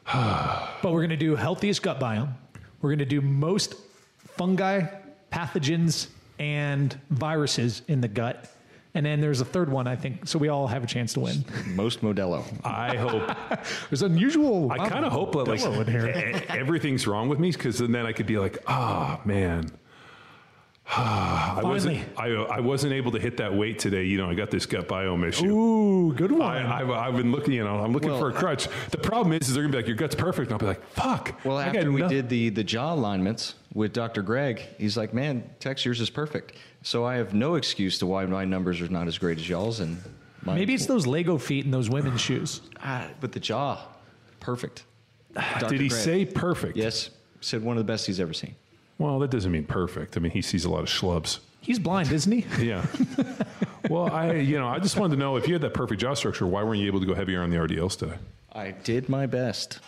but 0.14 0.84
we're 0.84 1.00
going 1.00 1.10
to 1.10 1.18
do 1.18 1.36
healthiest 1.36 1.82
gut 1.82 2.00
biome. 2.00 2.34
We're 2.82 2.90
going 2.90 3.00
to 3.00 3.06
do 3.06 3.22
most 3.22 3.76
fungi, 4.28 4.86
pathogens, 5.32 6.08
and 6.40 7.00
viruses 7.10 7.84
in 7.88 8.02
the 8.02 8.08
gut. 8.08 8.52
And 8.94 9.06
then 9.06 9.22
there's 9.22 9.40
a 9.40 9.46
third 9.46 9.72
one, 9.72 9.88
I 9.88 9.96
think. 9.96 10.28
So 10.28 10.38
we 10.38 10.50
all 10.50 10.68
have 10.68 10.84
a 10.84 10.88
chance 10.88 11.14
to 11.14 11.22
win. 11.22 11.46
Most 11.68 12.02
Modelo. 12.02 12.44
I 12.66 12.98
hope 12.98 13.38
There's 13.90 14.02
unusual. 14.02 14.70
I 14.72 14.90
kind 14.90 15.06
of 15.06 15.14
hope 15.14 15.32
that 15.34 15.48
like 15.48 15.62
Modelo 15.62 15.88
in 15.88 15.92
here. 15.92 16.44
everything's 16.50 17.08
wrong 17.08 17.30
with 17.30 17.40
me 17.40 17.52
because 17.52 17.78
then 17.78 17.96
I 17.96 18.12
could 18.12 18.26
be 18.26 18.38
like, 18.38 18.58
ah, 18.68 19.22
man. 19.24 19.72
I 20.98 21.62
wasn't, 21.64 22.04
I, 22.18 22.28
I 22.34 22.60
wasn't 22.60 22.92
able 22.92 23.14
to 23.14 23.20
hit 23.20 23.38
that 23.38 23.54
weight 23.54 23.80
today. 23.80 24.04
You 24.04 24.18
know, 24.18 24.30
I 24.30 24.34
got 24.34 24.52
this 24.52 24.66
gut 24.66 24.90
biome 24.90 25.26
issue. 25.26 25.46
Ooh, 25.48 26.14
good 26.14 26.32
one. 26.34 26.42
I, 26.42 26.82
I've, 26.82 26.90
I've 26.90 27.16
been 27.16 27.32
looking, 27.32 27.54
you 27.54 27.64
know, 27.64 27.78
I'm 27.78 27.94
looking 27.94 28.10
Well, 28.10 28.20
for 28.20 28.30
a 28.30 28.34
crutch. 28.34 28.68
The 28.90 28.98
problem 28.98 29.32
is, 29.34 29.48
is 29.48 29.54
they're 29.54 29.64
gonna 29.64 29.72
be 29.72 29.78
like, 29.78 29.88
your 29.88 29.96
gut's 29.96 30.16
perfect. 30.16 30.52
And 30.52 30.54
I'll 30.54 30.60
be 30.60 30.66
like, 30.66 30.86
fuck. 30.90 31.40
Well, 31.46 31.58
I 31.58 31.68
after 31.68 31.92
we 31.94 32.02
no- 32.02 32.10
did 32.10 32.28
the 32.28 32.50
the 32.50 32.64
jaw 32.64 32.94
alignments 32.94 33.56
with 33.74 33.94
Dr. 33.94 34.22
Greg, 34.22 34.62
he's 34.78 34.98
like, 34.98 35.14
"Man, 35.14 35.50
Tex, 35.62 35.86
yours 35.86 36.02
is 36.02 36.10
perfect." 36.10 36.58
So 36.84 37.06
I 37.06 37.16
have 37.16 37.34
no 37.34 37.56
excuse 37.56 37.98
to 38.00 38.06
why 38.06 38.26
my 38.26 38.44
numbers 38.44 38.82
are 38.82 38.90
not 38.90 39.08
as 39.08 39.18
great 39.18 39.38
as 39.38 39.48
y'all's, 39.48 39.80
and 39.80 39.98
mine- 40.44 40.56
Maybe 40.58 40.74
it's 40.74 40.88
those 40.88 41.08
Lego 41.08 41.38
feet 41.38 41.64
and 41.64 41.74
those 41.74 41.90
women's 41.90 42.20
shoes. 42.28 42.60
ah, 42.84 43.08
but 43.22 43.32
the 43.32 43.40
jaw, 43.40 43.80
perfect. 44.42 44.84
Dr. 45.36 45.70
Did 45.70 45.80
he 45.82 45.88
Greg. 45.88 46.02
say 46.02 46.26
perfect? 46.26 46.76
Yes, 46.76 47.12
said 47.40 47.64
one 47.64 47.78
of 47.78 47.86
the 47.86 47.90
best 47.92 48.08
he's 48.08 48.20
ever 48.20 48.34
seen. 48.34 48.56
Well, 49.02 49.18
that 49.20 49.32
doesn't 49.32 49.52
mean 49.52 49.66
perfect. 49.66 50.16
I 50.16 50.20
mean, 50.20 50.32
he 50.32 50.42
sees 50.44 50.64
a 50.64 50.70
lot 50.70 50.82
of 50.82 50.88
schlubs. 50.90 51.40
He's 51.60 51.80
blind, 51.80 52.12
isn't 52.12 52.32
he? 52.32 52.46
Yeah. 52.68 52.86
well, 53.90 54.12
I, 54.12 54.34
you 54.34 54.60
know, 54.60 54.68
I 54.68 54.78
just 54.80 54.96
wanted 54.98 55.16
to 55.16 55.20
know 55.20 55.38
if 55.38 55.48
you 55.48 55.54
had 55.54 55.62
that 55.64 55.74
perfect 55.74 56.02
jaw 56.02 56.14
structure, 56.14 56.46
why 56.46 56.62
weren't 56.64 56.80
you 56.80 56.88
able 56.88 57.00
to 57.00 57.06
go 57.08 57.16
heavier 57.16 57.42
on 57.42 57.50
the 57.50 57.58
RDLs 57.58 57.98
today? 57.98 58.16
I 58.54 58.72
did 58.72 59.10
my 59.10 59.26
best. 59.26 59.80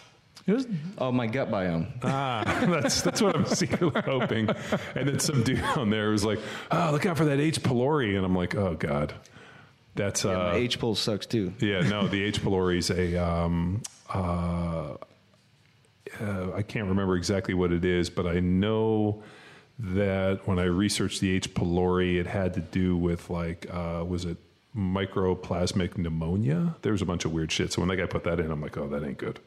It 0.48 0.54
was, 0.54 0.68
Oh, 0.98 1.12
my 1.12 1.28
gut 1.28 1.52
biome. 1.52 1.88
Ah, 2.04 2.44
that's 2.68 3.02
that's 3.02 3.22
what 3.22 3.36
I'm 3.36 3.46
secretly 3.62 4.02
hoping. 4.02 4.50
And 4.96 5.08
then 5.08 5.20
some 5.20 5.44
dude 5.44 5.62
on 5.64 5.90
there 5.90 6.10
was 6.10 6.26
like, 6.26 6.40
"Oh, 6.72 6.90
look 6.92 7.06
out 7.06 7.18
for 7.18 7.26
that 7.26 7.40
H. 7.40 7.62
pylori," 7.62 8.18
and 8.18 8.26
I'm 8.26 8.36
like, 8.36 8.54
"Oh 8.56 8.74
God, 8.74 9.14
that's 9.96 10.26
my 10.26 10.34
uh, 10.34 10.54
H 10.56 10.80
pull 10.80 10.96
sucks 10.96 11.26
too. 11.28 11.54
yeah, 11.60 11.80
no, 11.82 12.08
the 12.10 12.22
H. 12.24 12.42
pylori 12.42 12.80
is 12.80 12.90
a 12.90 13.16
um, 13.24 13.84
uh, 14.10 14.96
uh, 16.22 16.52
I 16.54 16.62
can't 16.62 16.88
remember 16.88 17.16
exactly 17.16 17.54
what 17.54 17.72
it 17.72 17.86
is, 17.86 18.10
but 18.10 18.26
I 18.26 18.40
know 18.40 19.24
that 19.80 20.48
when 20.48 20.60
I 20.60 20.66
researched 20.66 21.22
the 21.22 21.32
H. 21.32 21.54
pylori, 21.54 22.20
it 22.20 22.28
had 22.28 22.54
to 22.54 22.60
do 22.62 22.96
with 22.96 23.30
like, 23.30 23.68
uh, 23.72 24.04
was 24.08 24.26
it 24.26 24.38
microplasmic 24.76 25.98
pneumonia? 25.98 26.76
There 26.82 26.92
was 26.92 27.02
a 27.02 27.06
bunch 27.06 27.26
of 27.26 27.34
weird 27.34 27.52
shit. 27.52 27.74
So 27.74 27.82
when 27.82 27.90
that 27.90 27.98
guy 27.98 28.06
put 28.06 28.24
that 28.26 28.40
in, 28.40 28.52
I'm 28.52 28.62
like, 28.62 28.78
oh, 28.78 28.88
that 28.88 29.04
ain't 29.04 29.18
good. 29.18 29.40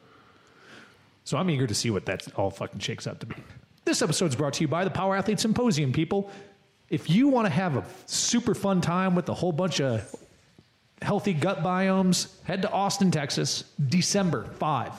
so 1.23 1.37
I'm 1.37 1.49
eager 1.49 1.67
to 1.67 1.75
see 1.75 1.89
what 1.89 2.05
that 2.05 2.27
all 2.35 2.51
fucking 2.51 2.79
shakes 2.79 3.07
out 3.07 3.19
to 3.21 3.25
be. 3.25 3.35
This 3.85 4.01
episode 4.01 4.27
is 4.27 4.35
brought 4.35 4.53
to 4.53 4.61
you 4.61 4.67
by 4.67 4.83
the 4.83 4.89
Power 4.89 5.15
Athlete 5.15 5.39
Symposium, 5.39 5.93
people. 5.93 6.29
If 6.89 7.09
you 7.09 7.29
want 7.29 7.45
to 7.45 7.49
have 7.49 7.77
a 7.77 7.85
super 8.05 8.53
fun 8.53 8.81
time 8.81 9.15
with 9.15 9.29
a 9.29 9.33
whole 9.33 9.51
bunch 9.51 9.79
of 9.81 10.13
healthy 11.01 11.33
gut 11.33 11.63
biomes, 11.63 12.41
head 12.43 12.61
to 12.63 12.71
Austin, 12.71 13.11
Texas, 13.11 13.63
December 13.87 14.45
5, 14.59 14.91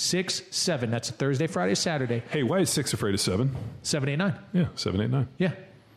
6, 0.00 0.42
7. 0.50 0.90
That's 0.90 1.10
a 1.10 1.12
Thursday, 1.12 1.46
Friday, 1.46 1.74
Saturday, 1.74 2.22
Hey, 2.30 2.42
why 2.42 2.60
is 2.60 2.70
six 2.70 2.94
afraid 2.94 3.12
of 3.12 3.20
seven? 3.20 3.54
7, 3.82 4.08
8, 4.08 4.16
9. 4.16 4.34
Yeah, 4.54 4.68
seven, 4.74 5.02
eight, 5.02 5.10
nine. 5.10 5.28
Yeah, 5.36 5.52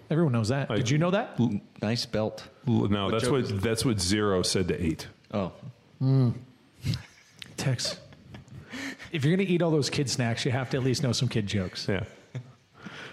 everyone 0.10 0.34
knows 0.34 0.50
that. 0.50 0.68
Did 0.68 0.90
you 0.90 0.98
know 0.98 1.12
that? 1.12 1.40
Nice 1.82 2.06
belt. 2.06 2.44
L- 2.68 2.90
No, 2.90 3.10
that's 3.10 3.24
joke 3.24 3.32
what 3.50 3.62
that's 3.62 3.86
what 3.86 4.02
zero 4.02 4.42
said 4.44 4.68
to 4.68 4.86
eight. 4.86 5.08
Oh, 5.34 5.54
hmm. 6.00 6.32
Tex. 7.56 7.98
If 9.14 9.24
you're 9.24 9.36
going 9.38 9.48
to 9.48 9.54
eat 9.54 9.62
all 9.62 9.72
those 9.72 9.90
kid 9.90 10.10
snacks, 10.10 10.44
you 10.44 10.52
have 10.52 10.70
to 10.72 10.78
at 10.78 10.84
least 10.84 11.02
know 11.02 11.14
some 11.14 11.30
kid 11.30 11.48
jokes. 11.48 11.88
Yeah. 11.88 12.04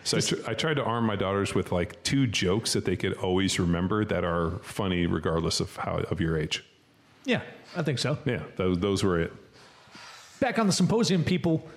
So 0.02 0.16
I, 0.16 0.20
tr- 0.20 0.50
I 0.50 0.54
tried 0.54 0.74
to 0.74 0.82
arm 0.82 1.04
my 1.04 1.14
daughters 1.14 1.54
with 1.54 1.70
like 1.72 2.02
two 2.02 2.26
jokes 2.26 2.72
that 2.72 2.84
they 2.84 2.96
could 2.96 3.12
always 3.18 3.60
remember 3.60 4.04
that 4.06 4.24
are 4.24 4.58
funny 4.62 5.06
regardless 5.06 5.60
of 5.60 5.76
how 5.76 5.98
of 6.10 6.20
your 6.20 6.36
age. 6.36 6.64
Yeah, 7.26 7.42
I 7.76 7.82
think 7.82 7.98
so. 8.00 8.18
Yeah, 8.24 8.42
those 8.56 8.78
those 8.78 9.04
were 9.04 9.20
it. 9.20 9.32
Back 10.40 10.58
on 10.58 10.66
the 10.66 10.72
symposium, 10.72 11.22
people, 11.22 11.68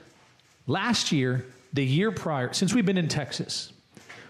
last 0.68 1.12
year, 1.12 1.46
the 1.74 1.84
year 1.86 2.12
prior, 2.12 2.54
since 2.54 2.74
we've 2.74 2.86
been 2.86 2.98
in 2.98 3.10
Texas, 3.10 3.74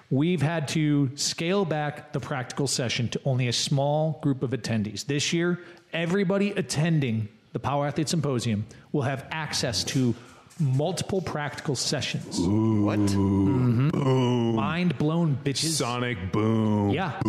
we've 0.09 0.41
had 0.41 0.67
to 0.69 1.15
scale 1.15 1.65
back 1.65 2.13
the 2.13 2.19
practical 2.19 2.65
session 2.65 3.09
to 3.09 3.21
only 3.25 3.47
a 3.47 3.53
small 3.53 4.19
group 4.23 4.41
of 4.41 4.49
attendees. 4.51 5.05
This 5.05 5.33
year, 5.33 5.59
everybody 5.93 6.51
attending 6.51 7.27
the 7.51 7.59
Power 7.59 7.85
Athlete 7.85 8.09
Symposium 8.09 8.65
will 8.91 9.03
have 9.03 9.27
access 9.29 9.83
to 9.85 10.15
multiple 10.59 11.21
practical 11.21 11.75
sessions. 11.75 12.39
what? 12.39 12.99
Mm-hmm. 12.99 13.89
Boom! 13.89 14.55
Mind 14.55 14.97
blown, 14.97 15.37
bitches. 15.43 15.73
Sonic 15.73 16.31
boom. 16.31 16.89
Yeah. 16.89 17.19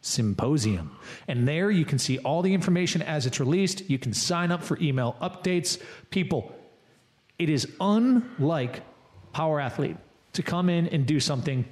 symposium. 0.00 0.96
And 1.26 1.48
there 1.48 1.72
you 1.72 1.84
can 1.84 1.98
see 1.98 2.18
all 2.18 2.42
the 2.42 2.54
information 2.54 3.02
as 3.02 3.26
it's 3.26 3.40
released. 3.40 3.90
You 3.90 3.98
can 3.98 4.12
sign 4.12 4.52
up 4.52 4.62
for 4.62 4.78
email 4.80 5.16
updates. 5.20 5.82
People, 6.10 6.54
it 7.40 7.48
is 7.48 7.66
unlike 7.80 8.82
Power 9.32 9.58
Athlete 9.58 9.96
to 10.34 10.44
come 10.44 10.70
in 10.70 10.86
and 10.86 11.06
do 11.06 11.18
something 11.18 11.64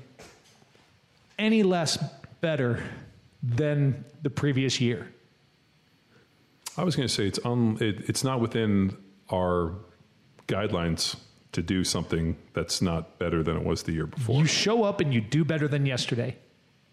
any 1.38 1.62
less 1.62 1.96
better 2.40 2.82
than 3.40 4.04
the 4.22 4.30
previous 4.30 4.80
year. 4.80 5.12
I 6.76 6.82
was 6.82 6.96
going 6.96 7.06
to 7.06 7.14
say 7.14 7.28
it's 7.28 7.38
un, 7.44 7.78
it, 7.80 8.08
it's 8.08 8.24
not 8.24 8.40
within 8.40 8.96
our 9.32 9.72
guidelines 10.48 11.16
to 11.52 11.62
do 11.62 11.82
something 11.84 12.36
that's 12.52 12.82
not 12.82 13.18
better 13.18 13.42
than 13.42 13.56
it 13.56 13.64
was 13.64 13.82
the 13.84 13.92
year 13.92 14.06
before. 14.06 14.38
You 14.40 14.46
show 14.46 14.84
up 14.84 15.00
and 15.00 15.12
you 15.12 15.20
do 15.20 15.44
better 15.44 15.68
than 15.68 15.86
yesterday. 15.86 16.36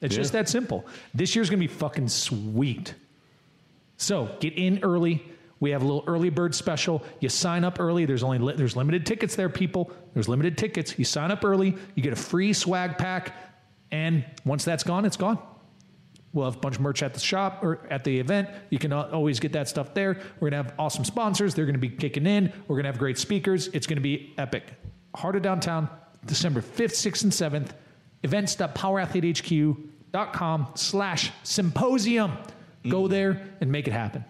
It's 0.02 0.16
Yeah. 0.16 0.22
just 0.22 0.34
that 0.34 0.50
simple. 0.50 0.86
This 1.13 1.36
year's 1.36 1.50
going 1.50 1.62
to 1.62 1.68
be 1.68 1.74
fucking 1.74 2.08
sweet. 2.08 2.94
So 3.98 4.30
get 4.40 4.54
in 4.58 4.80
early. 4.84 5.24
We 5.60 5.72
have 5.72 5.82
a 5.82 5.86
little 5.86 6.04
early 6.08 6.30
bird 6.30 6.56
special. 6.56 7.04
You 7.22 7.30
sign 7.30 7.63
up 7.63 7.80
early. 7.80 8.06
There's 8.06 8.24
only 8.24 8.38
li- 8.38 8.56
there's 8.58 8.75
limited 8.75 9.06
tickets 9.06 9.36
there, 9.36 9.48
people. 9.50 9.92
There's 10.13 10.28
limited 10.28 10.58
tickets. 10.58 10.98
You 10.98 11.06
sign 11.06 11.32
up 11.32 11.46
early. 11.46 11.75
You 11.96 12.04
get 12.04 12.12
a 12.12 12.18
free 12.18 12.52
swag 12.54 12.98
pack, 12.98 13.34
and 13.92 14.25
once 14.44 14.66
that's 14.66 14.84
gone, 14.84 15.06
it's 15.06 15.16
gone. 15.16 15.38
We'll 16.34 16.46
have 16.46 16.56
a 16.56 16.60
bunch 16.60 16.75
of 16.75 16.82
merch 16.82 17.04
at 17.04 17.13
the 17.13 17.20
shop 17.20 17.63
or 17.63 17.86
at 17.90 18.04
the 18.04 18.20
event. 18.20 18.50
You 18.70 18.80
can 18.80 18.92
always 18.92 19.40
get 19.40 19.54
that 19.54 19.70
stuff 19.70 19.94
there. 19.94 20.16
We're 20.40 20.50
going 20.50 20.63
to 20.63 20.70
have 20.70 20.74
awesome 20.80 21.06
sponsors. 21.06 21.54
They're 21.54 21.66
going 21.66 21.75
to 21.75 21.80
be 21.80 21.90
kicking 21.90 22.25
in. 22.25 22.52
We're 22.68 22.75
going 22.75 22.86
to 22.86 22.90
have 22.90 22.98
great 22.98 23.20
speakers. 23.20 23.68
It's 23.68 23.86
going 23.86 23.98
to 23.98 24.02
be 24.02 24.34
epic. 24.38 24.63
Heart 25.16 25.36
of 25.36 25.44
Downtown, 25.44 25.88
December 26.25 26.62
5th, 26.62 26.96
6th, 26.96 27.24
and 27.24 27.32
7th. 27.32 27.70
events.powerathletehq.com 28.24 30.68
slash 30.75 31.32
symposium. 31.44 32.32
Go 32.88 33.04
mm-hmm. 33.04 33.12
there 33.12 33.48
and 33.62 33.72
make 33.72 33.88
it 33.88 33.94
happen. 33.94 34.25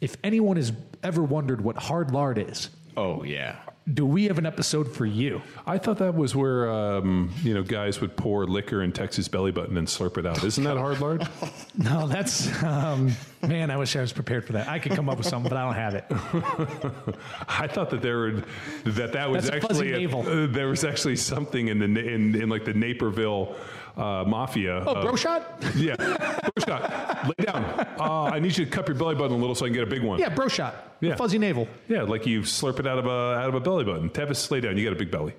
If 0.00 0.16
anyone 0.24 0.56
has 0.56 0.72
ever 1.02 1.22
wondered 1.22 1.60
what 1.60 1.76
hard 1.76 2.12
lard 2.12 2.38
is, 2.38 2.70
Oh 2.96 3.22
yeah. 3.22 3.56
Do 3.94 4.06
we 4.06 4.24
have 4.24 4.38
an 4.38 4.46
episode 4.46 4.92
for 4.92 5.06
you? 5.06 5.42
I 5.66 5.78
thought 5.78 5.98
that 5.98 6.14
was 6.14 6.34
where 6.34 6.70
um, 6.70 7.30
you 7.42 7.54
know 7.54 7.62
guys 7.62 8.00
would 8.00 8.16
pour 8.16 8.46
liquor 8.46 8.82
in 8.82 8.92
Texas 8.92 9.28
belly 9.28 9.52
button 9.52 9.76
and 9.76 9.86
slurp 9.86 10.18
it 10.18 10.26
out. 10.26 10.42
Isn't 10.44 10.64
that 10.64 10.76
hard 10.76 11.00
lard? 11.00 11.28
No, 11.76 12.06
that's 12.06 12.62
um, 12.62 13.12
man. 13.42 13.70
I 13.70 13.76
wish 13.76 13.96
I 13.96 14.00
was 14.00 14.12
prepared 14.12 14.44
for 14.44 14.52
that. 14.54 14.68
I 14.68 14.78
could 14.78 14.92
come 14.92 15.08
up 15.08 15.16
with 15.18 15.26
something, 15.26 15.48
but 15.48 15.56
I 15.56 15.64
don't 15.64 15.74
have 15.74 15.94
it. 15.94 16.04
I 17.48 17.66
thought 17.68 17.90
that 17.90 18.02
there 18.02 18.18
were 18.18 18.42
that 18.84 19.12
that 19.12 19.30
was 19.30 19.48
That's 19.48 19.64
a 19.64 19.68
fuzzy 19.68 19.94
actually 19.94 20.42
uh, 20.42 20.46
there 20.46 20.68
was 20.68 20.84
actually 20.84 21.16
something 21.16 21.68
in 21.68 21.78
the 21.78 21.86
in, 21.86 22.34
in 22.34 22.48
like 22.48 22.64
the 22.64 22.74
Naperville 22.74 23.56
uh, 24.00 24.24
mafia. 24.24 24.82
Oh, 24.86 24.92
uh, 24.94 25.02
bro 25.02 25.16
shot? 25.16 25.62
Yeah, 25.76 25.96
bro 25.96 26.64
shot. 26.66 27.26
Lay 27.26 27.44
down. 27.44 27.64
Uh, 27.98 28.24
I 28.24 28.38
need 28.40 28.56
you 28.56 28.64
to 28.64 28.70
cup 28.70 28.88
your 28.88 28.96
belly 28.96 29.14
button 29.14 29.36
a 29.36 29.38
little 29.38 29.54
so 29.54 29.66
I 29.66 29.68
can 29.68 29.74
get 29.74 29.82
a 29.82 29.90
big 29.90 30.02
one. 30.02 30.18
Yeah, 30.18 30.30
bro 30.30 30.48
shot. 30.48 30.96
Yeah. 31.00 31.16
Fuzzy 31.16 31.38
navel. 31.38 31.68
Yeah, 31.88 32.02
like 32.02 32.26
you 32.26 32.40
slurp 32.40 32.80
it 32.80 32.86
out 32.86 32.98
of 32.98 33.06
a 33.06 33.10
out 33.10 33.48
of 33.48 33.54
a 33.54 33.60
belly 33.60 33.84
button. 33.84 34.10
Tevis, 34.10 34.50
lay 34.50 34.60
down. 34.60 34.76
You 34.76 34.84
got 34.84 34.92
a 34.92 34.98
big 34.98 35.10
belly. 35.10 35.34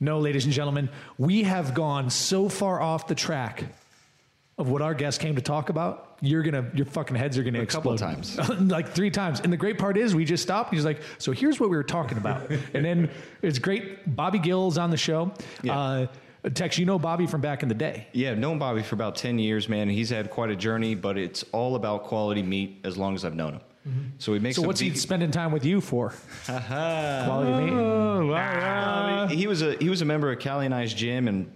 No, 0.00 0.20
ladies 0.20 0.44
and 0.44 0.54
gentlemen, 0.54 0.90
we 1.18 1.42
have 1.42 1.74
gone 1.74 2.08
so 2.10 2.48
far 2.48 2.80
off 2.80 3.08
the 3.08 3.16
track 3.16 3.64
of 4.56 4.68
what 4.68 4.80
our 4.82 4.94
guest 4.94 5.20
came 5.20 5.34
to 5.36 5.42
talk 5.42 5.70
about. 5.70 6.18
You're 6.20 6.42
gonna, 6.42 6.70
your 6.74 6.86
fucking 6.86 7.16
heads 7.16 7.38
are 7.38 7.42
gonna 7.44 7.64
couple 7.66 7.92
explode. 7.92 8.10
of 8.10 8.48
times. 8.48 8.60
like 8.70 8.88
three 8.90 9.10
times. 9.10 9.40
And 9.40 9.52
the 9.52 9.56
great 9.56 9.78
part 9.78 9.96
is, 9.96 10.14
we 10.14 10.24
just 10.24 10.42
stopped. 10.42 10.72
He's 10.72 10.84
like, 10.84 11.00
"So 11.18 11.32
here's 11.32 11.60
what 11.60 11.70
we 11.70 11.76
were 11.76 11.84
talking 11.84 12.18
about." 12.18 12.50
and 12.74 12.84
then 12.84 13.10
it's 13.42 13.58
great. 13.58 14.14
Bobby 14.16 14.38
Gill's 14.38 14.78
on 14.78 14.90
the 14.90 14.96
show. 14.96 15.32
Yeah. 15.62 15.78
Uh, 15.78 16.06
Tex, 16.54 16.78
you 16.78 16.86
know 16.86 16.98
Bobby 16.98 17.26
from 17.26 17.40
back 17.40 17.62
in 17.62 17.68
the 17.68 17.74
day. 17.74 18.06
Yeah, 18.12 18.30
I've 18.30 18.38
known 18.38 18.58
Bobby 18.58 18.82
for 18.82 18.94
about 18.94 19.16
10 19.16 19.38
years, 19.38 19.68
man. 19.68 19.88
He's 19.88 20.10
had 20.10 20.30
quite 20.30 20.50
a 20.50 20.56
journey, 20.56 20.94
but 20.94 21.18
it's 21.18 21.44
all 21.52 21.74
about 21.74 22.04
quality 22.04 22.42
meat 22.42 22.80
as 22.84 22.96
long 22.96 23.14
as 23.14 23.24
I've 23.24 23.34
known 23.34 23.54
him. 23.54 23.60
So 24.18 24.32
we 24.32 24.38
make 24.38 24.54
So 24.54 24.60
what's 24.62 24.80
he 24.80 24.94
spending 24.94 25.30
time 25.30 25.50
with 25.50 25.64
you 25.64 25.80
for? 25.80 26.12
Quality 26.44 27.64
meat. 27.64 27.72
Oh, 27.72 28.30
Uh, 28.32 29.28
he 29.28 29.46
was 29.46 29.62
a 29.62 29.76
he 29.76 29.88
was 29.88 30.02
a 30.02 30.04
member 30.04 30.30
of 30.30 30.38
Callie 30.42 30.66
and 30.66 30.74
I's 30.74 30.92
gym, 30.92 31.26
and 31.26 31.50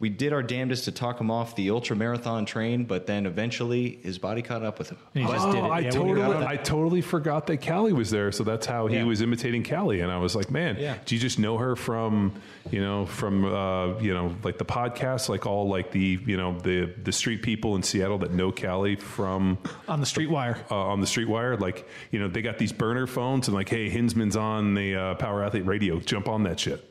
we 0.00 0.08
did 0.10 0.32
our 0.32 0.42
damnedest 0.42 0.84
to 0.86 0.92
talk 0.92 1.20
him 1.20 1.30
off 1.30 1.54
the 1.56 1.70
ultra 1.70 1.94
marathon 1.96 2.44
train. 2.44 2.84
But 2.84 3.06
then 3.06 3.26
eventually, 3.26 3.98
his 4.02 4.18
body 4.18 4.42
caught 4.42 4.62
up 4.64 4.78
with 4.78 4.90
him. 4.90 4.98
He 5.14 5.22
just 5.22 5.46
oh, 5.46 5.52
did 5.52 5.64
it. 5.64 5.68
I 5.68 5.78
Yeah, 5.80 5.90
totally, 5.90 6.46
I 6.46 6.56
totally 6.56 7.00
forgot 7.00 7.46
that 7.46 7.64
Callie 7.64 7.92
was 7.92 8.10
there. 8.10 8.32
So 8.32 8.42
that's 8.44 8.66
how 8.66 8.86
he 8.88 8.96
Yeah. 8.96 9.04
was 9.04 9.22
imitating 9.22 9.62
Callie, 9.64 10.00
and 10.00 10.10
I 10.10 10.18
was 10.18 10.34
like, 10.34 10.50
man, 10.50 10.76
Yeah. 10.78 10.96
do 11.06 11.14
you 11.14 11.20
just 11.20 11.38
know 11.38 11.56
her 11.58 11.76
from, 11.76 12.32
you 12.70 12.80
know, 12.80 13.06
from, 13.06 13.44
uh, 13.44 13.98
you 14.00 14.12
know, 14.12 14.34
like 14.42 14.58
the 14.58 14.64
podcast, 14.64 15.28
like 15.28 15.46
all 15.46 15.68
like 15.68 15.92
the, 15.92 16.18
you 16.26 16.36
know, 16.36 16.58
the 16.58 16.92
the 17.02 17.12
street 17.12 17.42
people 17.42 17.76
in 17.76 17.82
Seattle 17.82 18.18
that 18.18 18.32
know 18.32 18.50
Callie 18.52 18.96
from 18.96 19.58
on 19.88 20.00
the 20.00 20.06
street 20.06 20.28
wire. 20.28 20.58
uh, 20.70 20.74
on 20.76 21.00
the 21.00 21.06
streetwire, 21.06 21.58
like 21.58 21.88
you 22.10 22.18
know, 22.18 22.28
they 22.28 22.42
got 22.42 22.58
these 22.58 22.72
burner 22.72 23.06
phones, 23.06 23.46
and 23.48 23.54
like, 23.54 23.68
hey, 23.68 23.88
Hinsman's 23.88 24.36
on 24.36 24.74
the 24.74 24.94
uh, 24.96 25.14
Power 25.14 25.44
Athlete 25.44 25.66
Radio, 25.66 26.00
jump 26.00 26.28
on 26.28 26.42
that 26.42 26.58
shit. 26.58 26.84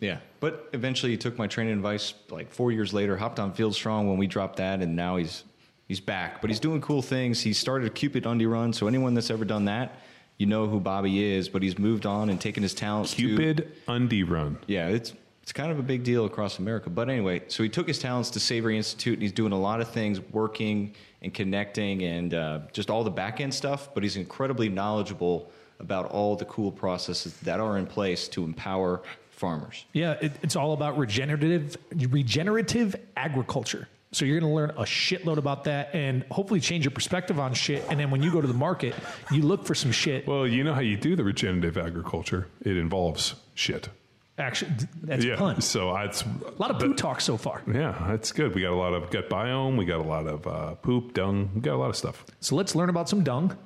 Yeah, 0.00 0.18
but 0.40 0.68
eventually, 0.72 1.12
he 1.12 1.18
took 1.18 1.36
my 1.38 1.46
training 1.46 1.72
advice. 1.74 2.14
Like 2.30 2.50
four 2.50 2.70
years 2.72 2.92
later, 2.94 3.16
hopped 3.16 3.40
on 3.40 3.52
Field 3.52 3.74
Strong 3.74 4.08
when 4.08 4.16
we 4.18 4.26
dropped 4.26 4.56
that, 4.56 4.80
and 4.80 4.94
now 4.94 5.16
he's 5.16 5.44
he's 5.88 6.00
back. 6.00 6.40
But 6.40 6.50
he's 6.50 6.60
doing 6.60 6.80
cool 6.80 7.02
things. 7.02 7.40
He 7.40 7.52
started 7.52 7.86
a 7.88 7.90
Cupid 7.90 8.24
Undie 8.26 8.46
Run, 8.46 8.72
so 8.72 8.86
anyone 8.86 9.14
that's 9.14 9.30
ever 9.30 9.44
done 9.44 9.64
that, 9.64 9.96
you 10.36 10.46
know 10.46 10.66
who 10.68 10.78
Bobby 10.78 11.24
is. 11.32 11.48
But 11.48 11.62
he's 11.62 11.78
moved 11.78 12.06
on 12.06 12.30
and 12.30 12.40
taken 12.40 12.62
his 12.62 12.74
talents. 12.74 13.10
to- 13.12 13.16
Cupid 13.16 13.72
Undie 13.88 14.22
Run. 14.22 14.58
Yeah, 14.68 14.88
it's 14.88 15.14
it's 15.42 15.52
kind 15.52 15.72
of 15.72 15.78
a 15.78 15.82
big 15.82 16.04
deal 16.04 16.26
across 16.26 16.58
America. 16.58 16.90
But 16.90 17.08
anyway, 17.10 17.42
so 17.48 17.62
he 17.62 17.68
took 17.68 17.88
his 17.88 17.98
talents 17.98 18.30
to 18.30 18.40
Savory 18.40 18.76
Institute, 18.76 19.14
and 19.14 19.22
he's 19.22 19.32
doing 19.32 19.52
a 19.52 19.58
lot 19.58 19.80
of 19.80 19.88
things, 19.88 20.20
working 20.20 20.94
and 21.22 21.34
connecting, 21.34 22.02
and 22.04 22.34
uh, 22.34 22.60
just 22.72 22.88
all 22.90 23.02
the 23.02 23.10
back 23.10 23.40
end 23.40 23.52
stuff. 23.52 23.88
But 23.94 24.04
he's 24.04 24.16
incredibly 24.16 24.68
knowledgeable 24.68 25.50
about 25.80 26.06
all 26.10 26.36
the 26.36 26.44
cool 26.44 26.70
processes 26.70 27.36
that 27.40 27.58
are 27.60 27.78
in 27.78 27.86
place 27.86 28.28
to 28.28 28.44
empower 28.44 29.00
farmers. 29.38 29.84
Yeah, 29.92 30.12
it, 30.20 30.32
it's 30.42 30.56
all 30.56 30.72
about 30.72 30.98
regenerative 30.98 31.76
regenerative 31.94 32.96
agriculture. 33.16 33.88
So 34.10 34.24
you're 34.24 34.40
going 34.40 34.50
to 34.50 34.56
learn 34.56 34.70
a 34.70 34.84
shitload 34.84 35.36
about 35.36 35.64
that, 35.64 35.94
and 35.94 36.24
hopefully 36.30 36.60
change 36.60 36.84
your 36.84 36.92
perspective 36.92 37.38
on 37.38 37.52
shit. 37.52 37.84
And 37.90 38.00
then 38.00 38.10
when 38.10 38.22
you 38.22 38.32
go 38.32 38.40
to 38.40 38.46
the 38.46 38.54
market, 38.54 38.94
you 39.30 39.42
look 39.42 39.66
for 39.66 39.74
some 39.74 39.92
shit. 39.92 40.26
Well, 40.26 40.46
you 40.46 40.64
know 40.64 40.72
how 40.72 40.80
you 40.80 40.96
do 40.96 41.14
the 41.14 41.24
regenerative 41.24 41.76
agriculture? 41.76 42.48
It 42.62 42.78
involves 42.78 43.34
shit. 43.54 43.90
Actually, 44.38 44.70
that's 45.02 45.24
yeah. 45.24 45.36
pun. 45.36 45.60
So 45.60 45.94
it's 45.96 46.22
A 46.22 46.28
lot 46.58 46.70
of 46.70 46.78
poo 46.78 46.94
talk 46.94 47.20
so 47.20 47.36
far. 47.36 47.62
Yeah, 47.66 48.02
that's 48.08 48.32
good. 48.32 48.54
We 48.54 48.62
got 48.62 48.72
a 48.72 48.76
lot 48.76 48.94
of 48.94 49.10
gut 49.10 49.28
biome. 49.28 49.76
We 49.76 49.84
got 49.84 49.98
a 49.98 50.04
lot 50.04 50.26
of 50.26 50.46
uh, 50.46 50.74
poop, 50.76 51.12
dung. 51.12 51.50
We 51.56 51.60
got 51.60 51.74
a 51.74 51.76
lot 51.76 51.90
of 51.90 51.96
stuff. 51.96 52.24
So 52.40 52.54
let's 52.54 52.74
learn 52.74 52.88
about 52.88 53.08
some 53.08 53.24
dung. 53.24 53.58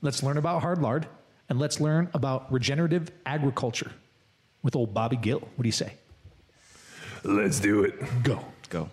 Let's 0.00 0.22
learn 0.22 0.38
about 0.38 0.62
hard 0.62 0.80
lard, 0.80 1.06
and 1.48 1.58
let's 1.58 1.78
learn 1.78 2.08
about 2.14 2.50
regenerative 2.50 3.10
agriculture 3.26 3.92
with 4.62 4.76
old 4.76 4.94
Bobby 4.94 5.16
Gill. 5.16 5.40
What 5.40 5.62
do 5.62 5.68
you 5.68 5.72
say? 5.72 5.94
Let's 7.24 7.60
do 7.60 7.82
it. 7.84 7.94
Go. 8.22 8.44
Go. 8.70 8.88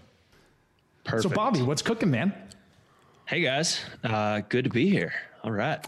Perfect. 1.04 1.24
So 1.24 1.30
Bobby, 1.30 1.62
what's 1.62 1.82
cooking, 1.82 2.10
man? 2.12 2.34
Hey 3.28 3.42
guys, 3.42 3.82
uh, 4.04 4.42
good 4.50 4.66
to 4.66 4.70
be 4.70 4.90
here. 4.90 5.14
All 5.44 5.52
right. 5.52 5.80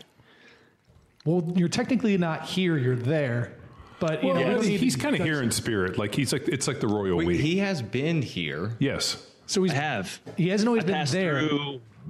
Well, 1.25 1.51
you're 1.55 1.67
technically 1.67 2.17
not 2.17 2.45
here. 2.45 2.77
You're 2.77 2.95
there, 2.95 3.53
but 3.99 4.23
you 4.23 4.29
Well, 4.33 4.41
know, 4.53 4.59
we 4.59 4.77
he's 4.77 4.95
kind 4.95 5.15
of 5.15 5.21
here 5.21 5.41
in 5.41 5.51
spirit. 5.51 5.97
Like 5.97 6.15
he's 6.15 6.31
like 6.33 6.47
it's 6.47 6.67
like 6.67 6.79
the 6.79 6.87
royal 6.87 7.17
Wait, 7.17 7.27
we. 7.27 7.37
he 7.37 7.57
has 7.57 7.81
been 7.81 8.21
here. 8.21 8.75
yes. 8.79 9.23
So 9.49 9.63
he's 9.63 9.71
I 9.71 9.75
have. 9.75 10.19
he 10.35 10.49
hasn't 10.49 10.67
always 10.67 10.83
I 10.83 10.87
been 10.87 11.05
there. 11.07 11.49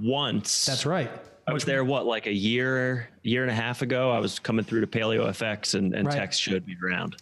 once. 0.02 0.66
That's 0.66 0.84
right. 0.84 1.10
I 1.46 1.52
was 1.52 1.64
there 1.64 1.84
what 1.84 2.04
like 2.04 2.26
a 2.26 2.32
year, 2.32 3.08
year 3.22 3.42
and 3.42 3.50
a 3.50 3.54
half 3.54 3.80
ago. 3.82 4.10
I 4.10 4.18
was 4.18 4.38
coming 4.40 4.64
through 4.64 4.80
to 4.80 4.86
Paleo 4.88 5.24
FX, 5.28 5.74
and, 5.74 5.94
and 5.94 6.06
Right. 6.08 6.16
Tex 6.16 6.36
showed 6.36 6.66
me 6.66 6.76
around. 6.82 7.16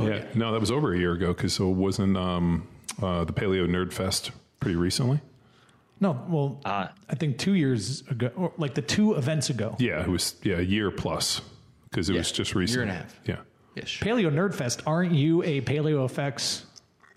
Yeah. 0.00 0.24
No, 0.34 0.52
that 0.52 0.60
was 0.60 0.70
over 0.70 0.92
a 0.94 0.98
year 0.98 1.12
ago 1.12 1.32
because 1.34 1.58
it 1.58 1.64
wasn't 1.64 2.16
um, 2.16 2.66
uh, 3.02 3.24
the 3.24 3.32
Paleo 3.32 3.66
Nerd 3.68 3.92
Fest 3.92 4.30
pretty 4.60 4.76
recently. 4.76 5.20
No, 6.00 6.24
well, 6.28 6.60
Uh, 6.64 6.88
I 7.08 7.14
think 7.16 7.38
two 7.38 7.54
years 7.54 8.02
ago, 8.08 8.30
or 8.36 8.52
like 8.56 8.74
the 8.74 8.82
two 8.82 9.14
events 9.14 9.50
ago. 9.50 9.74
Yeah, 9.80 10.00
it 10.02 10.08
was 10.08 10.36
yeah 10.42 10.58
a 10.58 10.62
year 10.62 10.90
plus 10.92 11.40
because 11.90 12.08
it 12.08 12.14
was 12.14 12.30
just 12.30 12.54
recent. 12.54 12.76
year 12.76 12.82
and 12.82 12.90
a 12.92 12.94
half. 12.94 13.20
Yeah. 13.26 13.36
Ish. 13.74 14.00
Paleo 14.00 14.30
Nerd 14.32 14.54
Fest. 14.54 14.82
Aren't 14.86 15.12
you 15.12 15.42
a 15.42 15.60
Paleo 15.62 16.08
FX 16.08 16.62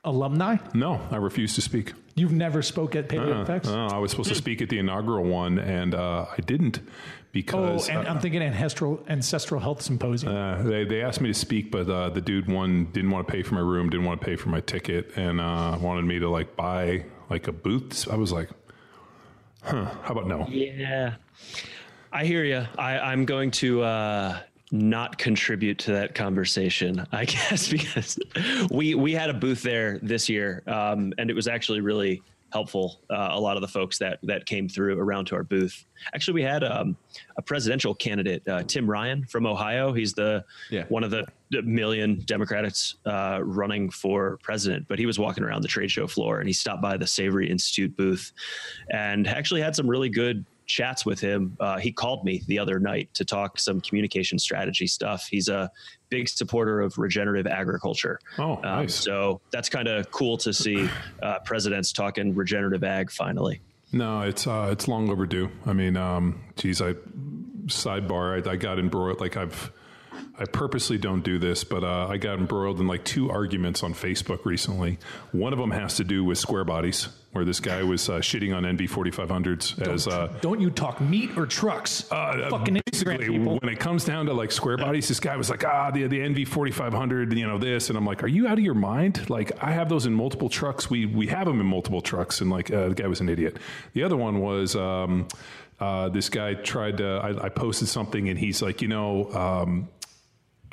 alumni? 0.03 0.57
No, 0.73 0.99
I 1.11 1.17
refuse 1.17 1.55
to 1.55 1.61
speak. 1.61 1.93
You've 2.15 2.33
never 2.33 2.61
spoke 2.61 2.95
at 2.95 3.07
Paleo 3.07 3.45
FX. 3.45 3.67
Uh, 3.67 3.95
I 3.95 3.97
was 3.97 4.11
supposed 4.11 4.29
to 4.29 4.35
speak 4.35 4.61
at 4.61 4.69
the 4.69 4.79
inaugural 4.79 5.23
one, 5.23 5.59
and 5.59 5.95
uh, 5.95 6.25
I 6.31 6.41
didn't 6.41 6.81
because 7.31 7.89
oh, 7.89 7.93
and 7.93 8.07
uh, 8.07 8.11
I'm 8.11 8.19
thinking 8.19 8.41
ancestral 8.41 9.03
ancestral 9.07 9.61
health 9.61 9.81
symposium. 9.81 10.35
Uh, 10.35 10.61
they, 10.63 10.83
they 10.83 11.01
asked 11.01 11.21
me 11.21 11.29
to 11.29 11.33
speak, 11.33 11.71
but 11.71 11.89
uh, 11.89 12.09
the 12.09 12.21
dude 12.21 12.51
one 12.51 12.85
didn't 12.91 13.11
want 13.11 13.27
to 13.27 13.31
pay 13.31 13.43
for 13.43 13.55
my 13.55 13.61
room, 13.61 13.89
didn't 13.89 14.05
want 14.05 14.19
to 14.19 14.25
pay 14.25 14.35
for 14.35 14.49
my 14.49 14.59
ticket, 14.61 15.11
and 15.15 15.39
uh, 15.39 15.77
wanted 15.79 16.05
me 16.05 16.19
to 16.19 16.29
like 16.29 16.55
buy 16.55 17.05
like 17.29 17.47
a 17.47 17.53
booth. 17.53 18.07
I 18.11 18.15
was 18.15 18.31
like, 18.33 18.49
huh, 19.63 19.85
how 20.03 20.11
about 20.11 20.27
no? 20.27 20.45
Yeah, 20.49 21.15
I 22.11 22.25
hear 22.25 22.43
you. 22.43 22.67
I, 22.77 22.99
I'm 22.99 23.25
going 23.25 23.51
to 23.51 23.83
uh, 23.83 24.39
not 24.71 25.17
contribute 25.17 25.77
to 25.79 25.91
that 25.91 26.15
conversation, 26.15 27.05
I 27.11 27.25
guess, 27.25 27.67
because 27.69 28.17
we 28.71 28.95
we 28.95 29.13
had 29.13 29.29
a 29.29 29.33
booth 29.33 29.61
there 29.61 29.99
this 30.01 30.29
year, 30.29 30.63
um, 30.67 31.13
and 31.17 31.29
it 31.29 31.33
was 31.33 31.47
actually 31.47 31.81
really 31.81 32.21
helpful. 32.53 32.99
Uh, 33.09 33.29
a 33.31 33.39
lot 33.39 33.55
of 33.55 33.61
the 33.61 33.67
folks 33.67 33.97
that 33.97 34.19
that 34.23 34.45
came 34.45 34.67
through 34.67 34.99
around 34.99 35.25
to 35.25 35.35
our 35.35 35.43
booth. 35.43 35.85
Actually, 36.13 36.33
we 36.35 36.43
had 36.43 36.63
um, 36.63 36.97
a 37.37 37.41
presidential 37.41 37.93
candidate, 37.95 38.45
uh, 38.47 38.63
Tim 38.63 38.89
Ryan 38.89 39.23
from 39.25 39.45
Ohio. 39.45 39.93
He's 39.93 40.13
the 40.13 40.43
Yeah. 40.69 40.85
one 40.89 41.03
of 41.03 41.11
the 41.11 41.25
the 41.51 41.61
million 41.63 42.21
Democrats 42.25 42.95
uh, 43.05 43.39
running 43.43 43.89
for 43.89 44.37
president, 44.41 44.85
but 44.87 44.97
he 44.99 45.05
was 45.05 45.19
walking 45.19 45.43
around 45.43 45.61
the 45.63 45.67
trade 45.67 45.91
show 45.91 46.07
floor 46.07 46.39
and 46.39 46.47
he 46.47 46.53
stopped 46.53 46.81
by 46.81 46.95
the 46.95 47.05
Savory 47.07 47.49
Institute 47.49 47.95
booth 47.97 48.31
and 48.89 49.27
actually 49.27 49.59
had 49.61 49.75
some 49.75 49.85
really 49.85 50.07
good 50.07 50.45
chats 50.71 51.05
with 51.05 51.19
him. 51.19 51.55
Uh, 51.59 51.77
he 51.77 51.91
called 51.91 52.23
me 52.23 52.41
the 52.47 52.57
other 52.57 52.79
night 52.79 53.09
to 53.15 53.25
talk 53.25 53.59
some 53.59 53.81
communication 53.81 54.39
strategy 54.39 54.87
stuff. 54.87 55.27
He's 55.29 55.49
a 55.49 55.69
big 56.09 56.29
supporter 56.29 56.79
of 56.81 56.97
regenerative 56.97 57.47
agriculture. 57.47 58.19
Oh, 58.37 58.55
Um, 58.55 58.61
nice. 58.63 58.95
So 58.95 59.41
that's 59.51 59.69
kind 59.69 59.87
of 59.87 60.09
cool 60.11 60.37
to 60.37 60.53
see 60.53 60.89
uh, 61.21 61.39
presidents 61.39 61.91
talking 61.91 62.33
regenerative 62.33 62.83
ag 62.83 63.11
finally. 63.11 63.61
No, 63.93 64.21
it's 64.21 64.47
uh, 64.47 64.69
it's 64.71 64.87
long 64.87 65.09
overdue. 65.09 65.49
I 65.65 65.73
mean, 65.73 65.97
um, 65.97 66.41
geez, 66.55 66.81
I 66.81 66.93
sidebar. 67.67 68.47
I, 68.47 68.51
I 68.51 68.55
got 68.55 68.79
embroiled. 68.79 69.19
Like 69.19 69.35
I've, 69.37 69.71
I 70.37 70.45
purposely 70.45 70.97
don't 70.97 71.23
do 71.23 71.37
this, 71.39 71.63
but 71.63 71.83
uh, 71.83 72.07
I 72.09 72.17
got 72.17 72.39
embroiled 72.39 72.79
in 72.79 72.87
like 72.87 73.03
two 73.03 73.29
arguments 73.29 73.83
on 73.83 73.93
Facebook 73.93 74.45
recently. 74.45 74.97
One 75.31 75.53
of 75.53 75.59
them 75.59 75.71
has 75.71 75.95
to 75.97 76.03
do 76.03 76.23
with 76.23 76.37
square 76.37 76.63
bodies. 76.63 77.09
where 77.33 77.45
this 77.45 77.59
guy 77.61 77.81
was 77.83 78.09
uh, 78.09 78.19
shitting 78.19 78.53
on 78.55 78.63
NV 78.63 78.89
4500s 78.89 79.87
as. 79.87 80.07
Uh, 80.07 80.27
Don't 80.41 80.59
you 80.59 80.69
talk 80.69 80.99
meat 80.99 81.37
or 81.37 81.45
trucks? 81.45 82.11
uh, 82.11 82.49
Fucking 82.49 82.75
Instagram 82.75 83.17
basically, 83.19 83.37
people. 83.39 83.59
when 83.61 83.71
it 83.71 83.79
comes 83.79 84.03
down 84.03 84.25
to 84.25 84.33
like 84.33 84.51
square 84.51 84.77
bodies, 84.77 85.07
this 85.07 85.19
guy 85.19 85.37
was 85.37 85.49
like, 85.49 85.63
ah, 85.63 85.91
the, 85.91 86.07
the 86.07 86.19
NV 86.19 86.47
4500, 86.47 87.33
you 87.37 87.47
know, 87.47 87.57
this. 87.57 87.89
And 87.89 87.97
I'm 87.97 88.05
like, 88.05 88.23
are 88.23 88.27
you 88.27 88.47
out 88.47 88.53
of 88.57 88.63
your 88.63 88.73
mind? 88.73 89.29
Like, 89.29 89.51
I 89.63 89.71
have 89.71 89.87
those 89.89 90.05
in 90.05 90.13
multiple 90.13 90.49
trucks. 90.49 90.89
We, 90.89 91.05
we 91.05 91.27
have 91.27 91.45
them 91.47 91.59
in 91.61 91.65
multiple 91.67 92.01
trucks. 92.01 92.41
And 92.41 92.49
like, 92.49 92.71
uh, 92.71 92.89
the 92.89 92.95
guy 92.95 93.07
was 93.07 93.21
an 93.21 93.29
idiot. 93.29 93.57
The 93.93 94.03
other 94.03 94.17
one 94.17 94.39
was, 94.41 94.75
um, 94.75 95.27
uh, 95.79 96.09
this 96.09 96.29
guy 96.29 96.53
tried 96.55 96.97
to, 96.97 97.05
I, 97.23 97.45
I 97.45 97.49
posted 97.49 97.87
something 97.87 98.27
and 98.29 98.37
he's 98.37 98.61
like, 98.61 98.81
you 98.81 98.87
know, 98.87 99.31
um, 99.33 99.89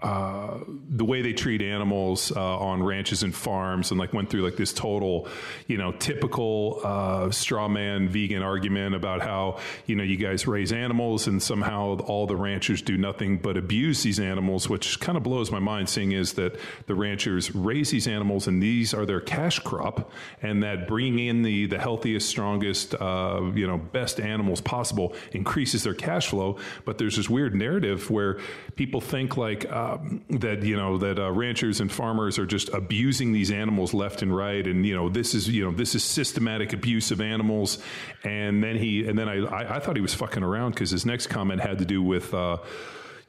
uh, 0.02 0.58
the 0.90 1.04
way 1.04 1.22
they 1.22 1.32
treat 1.32 1.60
animals 1.60 2.30
uh, 2.30 2.58
on 2.58 2.82
ranches 2.82 3.24
and 3.24 3.34
farms, 3.34 3.90
and 3.90 3.98
like 3.98 4.12
went 4.12 4.30
through 4.30 4.42
like 4.42 4.56
this 4.56 4.72
total, 4.72 5.26
you 5.66 5.76
know, 5.76 5.90
typical 5.92 6.80
uh, 6.84 7.30
straw 7.30 7.66
man 7.66 8.08
vegan 8.08 8.42
argument 8.42 8.94
about 8.94 9.22
how 9.22 9.58
you 9.86 9.96
know 9.96 10.04
you 10.04 10.16
guys 10.16 10.46
raise 10.46 10.72
animals 10.72 11.26
and 11.26 11.42
somehow 11.42 11.98
all 12.00 12.26
the 12.26 12.36
ranchers 12.36 12.80
do 12.80 12.96
nothing 12.96 13.38
but 13.38 13.56
abuse 13.56 14.02
these 14.02 14.20
animals, 14.20 14.68
which 14.68 15.00
kind 15.00 15.16
of 15.16 15.24
blows 15.24 15.50
my 15.50 15.58
mind. 15.58 15.88
Seeing 15.88 16.12
is 16.12 16.34
that 16.34 16.56
the 16.86 16.94
ranchers 16.94 17.52
raise 17.54 17.90
these 17.90 18.06
animals 18.06 18.46
and 18.46 18.62
these 18.62 18.94
are 18.94 19.04
their 19.04 19.20
cash 19.20 19.58
crop, 19.58 20.12
and 20.42 20.62
that 20.62 20.86
bringing 20.86 21.26
in 21.26 21.42
the 21.42 21.66
the 21.66 21.78
healthiest, 21.78 22.28
strongest, 22.28 22.94
uh, 22.94 23.40
you 23.54 23.66
know, 23.66 23.78
best 23.78 24.20
animals 24.20 24.60
possible 24.60 25.14
increases 25.32 25.82
their 25.82 25.94
cash 25.94 26.28
flow. 26.28 26.56
But 26.84 26.98
there's 26.98 27.16
this 27.16 27.28
weird 27.28 27.54
narrative 27.54 28.10
where 28.10 28.38
people 28.76 29.00
think 29.00 29.36
like 29.36 29.66
um, 29.94 30.22
that 30.30 30.62
you 30.62 30.76
know 30.76 30.98
that 30.98 31.18
uh, 31.18 31.30
ranchers 31.30 31.80
and 31.80 31.90
farmers 31.90 32.38
are 32.38 32.46
just 32.46 32.68
abusing 32.70 33.32
these 33.32 33.50
animals 33.50 33.94
left 33.94 34.22
and 34.22 34.34
right, 34.34 34.66
and 34.66 34.86
you 34.86 34.94
know 34.94 35.08
this 35.08 35.34
is 35.34 35.48
you 35.48 35.64
know 35.64 35.70
this 35.70 35.94
is 35.94 36.04
systematic 36.04 36.72
abuse 36.72 37.10
of 37.10 37.20
animals. 37.20 37.78
And 38.24 38.62
then 38.62 38.76
he 38.76 39.06
and 39.06 39.18
then 39.18 39.28
I 39.28 39.44
I, 39.44 39.76
I 39.76 39.80
thought 39.80 39.96
he 39.96 40.02
was 40.02 40.14
fucking 40.14 40.42
around 40.42 40.72
because 40.72 40.90
his 40.90 41.06
next 41.06 41.28
comment 41.28 41.60
had 41.60 41.78
to 41.78 41.84
do 41.84 42.02
with. 42.02 42.32
Uh, 42.34 42.58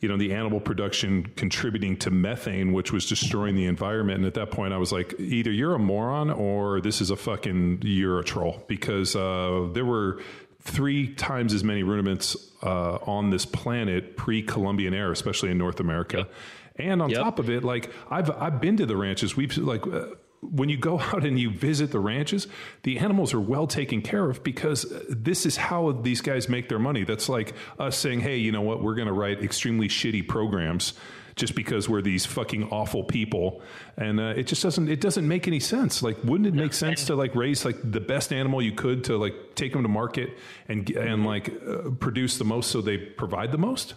you 0.01 0.07
know, 0.07 0.15
the 0.15 0.33
animal 0.33 0.61
production 0.61 1.25
contributing 1.35 1.97
to 1.97 2.09
methane, 2.09 2.71
which 2.71 2.93
was 2.93 3.05
destroying 3.05 3.55
the 3.55 3.65
environment. 3.65 4.19
And 4.19 4.25
at 4.25 4.33
that 4.35 4.49
point, 4.49 4.73
I 4.73 4.77
was 4.77 4.93
like, 4.93 5.13
either 5.19 5.51
you're 5.51 5.75
a 5.75 5.79
moron 5.79 6.29
or 6.29 6.79
this 6.79 7.01
is 7.01 7.09
a 7.09 7.17
fucking, 7.17 7.81
you're 7.83 8.19
a 8.19 8.23
troll. 8.23 8.63
Because 8.67 9.13
uh, 9.13 9.67
there 9.73 9.83
were 9.83 10.21
three 10.61 11.13
times 11.15 11.53
as 11.53 11.63
many 11.63 11.83
ruminants 11.83 12.35
uh, 12.63 12.95
on 13.05 13.29
this 13.29 13.45
planet 13.45 14.17
pre 14.17 14.41
Columbian 14.41 14.93
era, 14.93 15.11
especially 15.11 15.51
in 15.51 15.57
North 15.57 15.79
America. 15.79 16.27
And 16.75 17.01
on 17.01 17.09
Yep. 17.09 17.19
top 17.21 17.39
of 17.39 17.49
it, 17.49 17.63
like 17.63 17.91
I've 18.09 18.29
I've 18.31 18.61
been 18.61 18.77
to 18.77 18.85
the 18.85 18.95
ranches. 18.97 19.35
We've 19.35 19.55
like 19.57 19.85
uh, 19.85 20.07
when 20.41 20.69
you 20.69 20.77
go 20.77 20.99
out 21.13 21.25
and 21.25 21.39
you 21.39 21.51
visit 21.51 21.91
the 21.91 21.99
ranches, 21.99 22.47
the 22.83 22.99
animals 22.99 23.33
are 23.33 23.39
well 23.39 23.67
taken 23.67 24.01
care 24.01 24.29
of 24.29 24.43
because 24.43 24.85
this 25.09 25.45
is 25.45 25.57
how 25.57 25.91
these 25.91 26.21
guys 26.21 26.49
make 26.49 26.69
their 26.69 26.79
money. 26.79 27.03
That's 27.03 27.29
like 27.29 27.53
us 27.77 27.97
saying, 27.97 28.21
"Hey, 28.21 28.37
you 28.37 28.51
know 28.51 28.61
what? 28.61 28.81
We're 28.83 28.95
going 28.95 29.07
to 29.07 29.13
write 29.13 29.43
extremely 29.43 29.87
shitty 29.87 30.27
programs." 30.27 30.93
Just 31.35 31.55
because 31.55 31.87
we're 31.87 32.01
these 32.01 32.25
fucking 32.25 32.65
awful 32.65 33.01
people, 33.01 33.61
and 33.95 34.19
uh, 34.19 34.33
it 34.35 34.43
just 34.43 34.61
doesn't 34.61 34.89
it 34.89 34.99
doesn't 34.99 35.25
make 35.25 35.47
any 35.47 35.61
sense. 35.61 36.03
Like, 36.03 36.17
wouldn't 36.21 36.47
it 36.47 36.53
make 36.53 36.73
sense 36.73 37.05
to 37.05 37.15
like 37.15 37.33
raise 37.33 37.63
like 37.63 37.77
the 37.81 38.01
best 38.01 38.33
animal 38.33 38.61
you 38.61 38.73
could 38.73 39.05
to 39.05 39.15
like 39.15 39.55
take 39.55 39.71
them 39.71 39.83
to 39.83 39.87
market 39.87 40.37
and 40.67 40.89
and 40.89 41.25
like 41.25 41.49
uh, 41.65 41.91
produce 41.91 42.37
the 42.39 42.43
most 42.43 42.71
so 42.71 42.81
they 42.81 42.97
provide 42.97 43.53
the 43.53 43.57
most? 43.57 43.93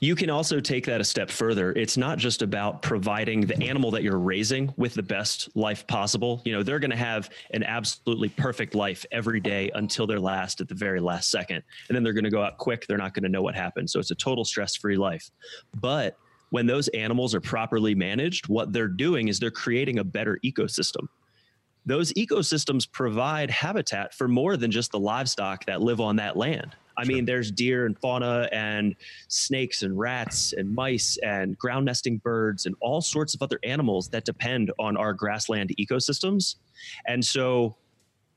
You 0.00 0.14
can 0.14 0.30
also 0.30 0.60
take 0.60 0.86
that 0.86 1.00
a 1.00 1.04
step 1.04 1.30
further. 1.30 1.72
It's 1.72 1.96
not 1.96 2.18
just 2.18 2.42
about 2.42 2.82
providing 2.82 3.42
the 3.42 3.60
animal 3.62 3.90
that 3.92 4.02
you're 4.02 4.18
raising 4.18 4.72
with 4.76 4.94
the 4.94 5.02
best 5.02 5.48
life 5.56 5.86
possible. 5.86 6.42
You 6.44 6.52
know, 6.52 6.62
they're 6.62 6.78
going 6.78 6.90
to 6.90 6.96
have 6.96 7.30
an 7.52 7.62
absolutely 7.62 8.28
perfect 8.28 8.74
life 8.74 9.04
every 9.12 9.40
day 9.40 9.70
until 9.74 10.06
their 10.06 10.20
last 10.20 10.60
at 10.60 10.68
the 10.68 10.74
very 10.74 11.00
last 11.00 11.30
second. 11.30 11.62
And 11.88 11.96
then 11.96 12.02
they're 12.02 12.12
going 12.12 12.24
to 12.24 12.30
go 12.30 12.42
out 12.42 12.58
quick. 12.58 12.86
They're 12.86 12.98
not 12.98 13.14
going 13.14 13.24
to 13.24 13.28
know 13.28 13.42
what 13.42 13.54
happened. 13.54 13.90
So 13.90 14.00
it's 14.00 14.10
a 14.10 14.16
total 14.16 14.44
stress 14.44 14.76
free 14.76 14.96
life. 14.96 15.30
But 15.80 16.16
when 16.50 16.66
those 16.66 16.88
animals 16.88 17.34
are 17.34 17.40
properly 17.40 17.94
managed, 17.94 18.48
what 18.48 18.72
they're 18.72 18.88
doing 18.88 19.28
is 19.28 19.38
they're 19.38 19.50
creating 19.50 19.98
a 19.98 20.04
better 20.04 20.38
ecosystem 20.44 21.08
those 21.86 22.12
ecosystems 22.14 22.90
provide 22.90 23.50
habitat 23.50 24.14
for 24.14 24.28
more 24.28 24.56
than 24.56 24.70
just 24.70 24.92
the 24.92 24.98
livestock 24.98 25.66
that 25.66 25.82
live 25.82 26.00
on 26.00 26.16
that 26.16 26.36
land. 26.36 26.74
I 26.96 27.04
mean, 27.04 27.24
there's 27.24 27.50
deer 27.50 27.86
and 27.86 27.98
fauna 27.98 28.48
and 28.52 28.94
snakes 29.28 29.82
and 29.82 29.98
rats 29.98 30.52
and 30.52 30.72
mice 30.72 31.18
and 31.22 31.58
ground 31.58 31.86
nesting 31.86 32.18
birds 32.18 32.66
and 32.66 32.74
all 32.80 33.00
sorts 33.00 33.34
of 33.34 33.42
other 33.42 33.58
animals 33.64 34.08
that 34.10 34.24
depend 34.24 34.72
on 34.78 34.96
our 34.96 35.12
grassland 35.12 35.74
ecosystems. 35.78 36.56
And 37.06 37.24
so 37.24 37.76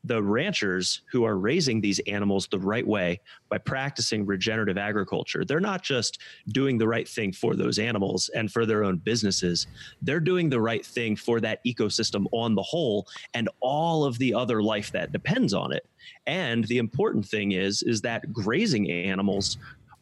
the 0.08 0.24
ranchers 0.24 1.02
who 1.12 1.24
are 1.26 1.38
raising 1.38 1.82
these 1.82 2.00
animals 2.08 2.48
the 2.48 2.60
right 2.60 2.88
way 2.88 3.20
by 3.50 3.58
practicing 3.58 4.26
regenerative 4.26 4.78
agriculture, 4.78 5.44
they're 5.46 5.60
not 5.60 5.84
just 5.84 6.20
doing 6.50 6.78
the 6.78 6.88
right 6.88 7.08
thing 7.08 7.32
for 7.32 7.56
those 7.56 7.78
animals 7.78 8.30
and 8.36 8.52
for 8.52 8.66
their 8.66 8.84
own 8.84 8.98
businesses. 8.98 9.68
They're 10.02 10.20
doing 10.20 10.50
the 10.50 10.62
right 10.62 10.86
thing 10.86 11.16
for 11.16 11.40
that 11.42 11.64
ecosystem 11.66 12.26
on 12.32 12.56
the 12.56 12.64
whole 12.64 13.08
and 13.34 13.50
all 13.60 14.06
of 14.06 14.18
the 14.18 14.34
other 14.34 14.64
life 14.64 14.92
that 14.92 15.12
depends 15.12 15.54
on 15.54 15.72
it. 15.74 15.86
And 16.26 16.64
the 16.66 16.78
important 16.78 17.26
thing 17.26 17.52
is 17.52 17.84
is 17.84 18.02
that 18.02 18.32
grazing 18.32 18.90
animals 18.90 19.58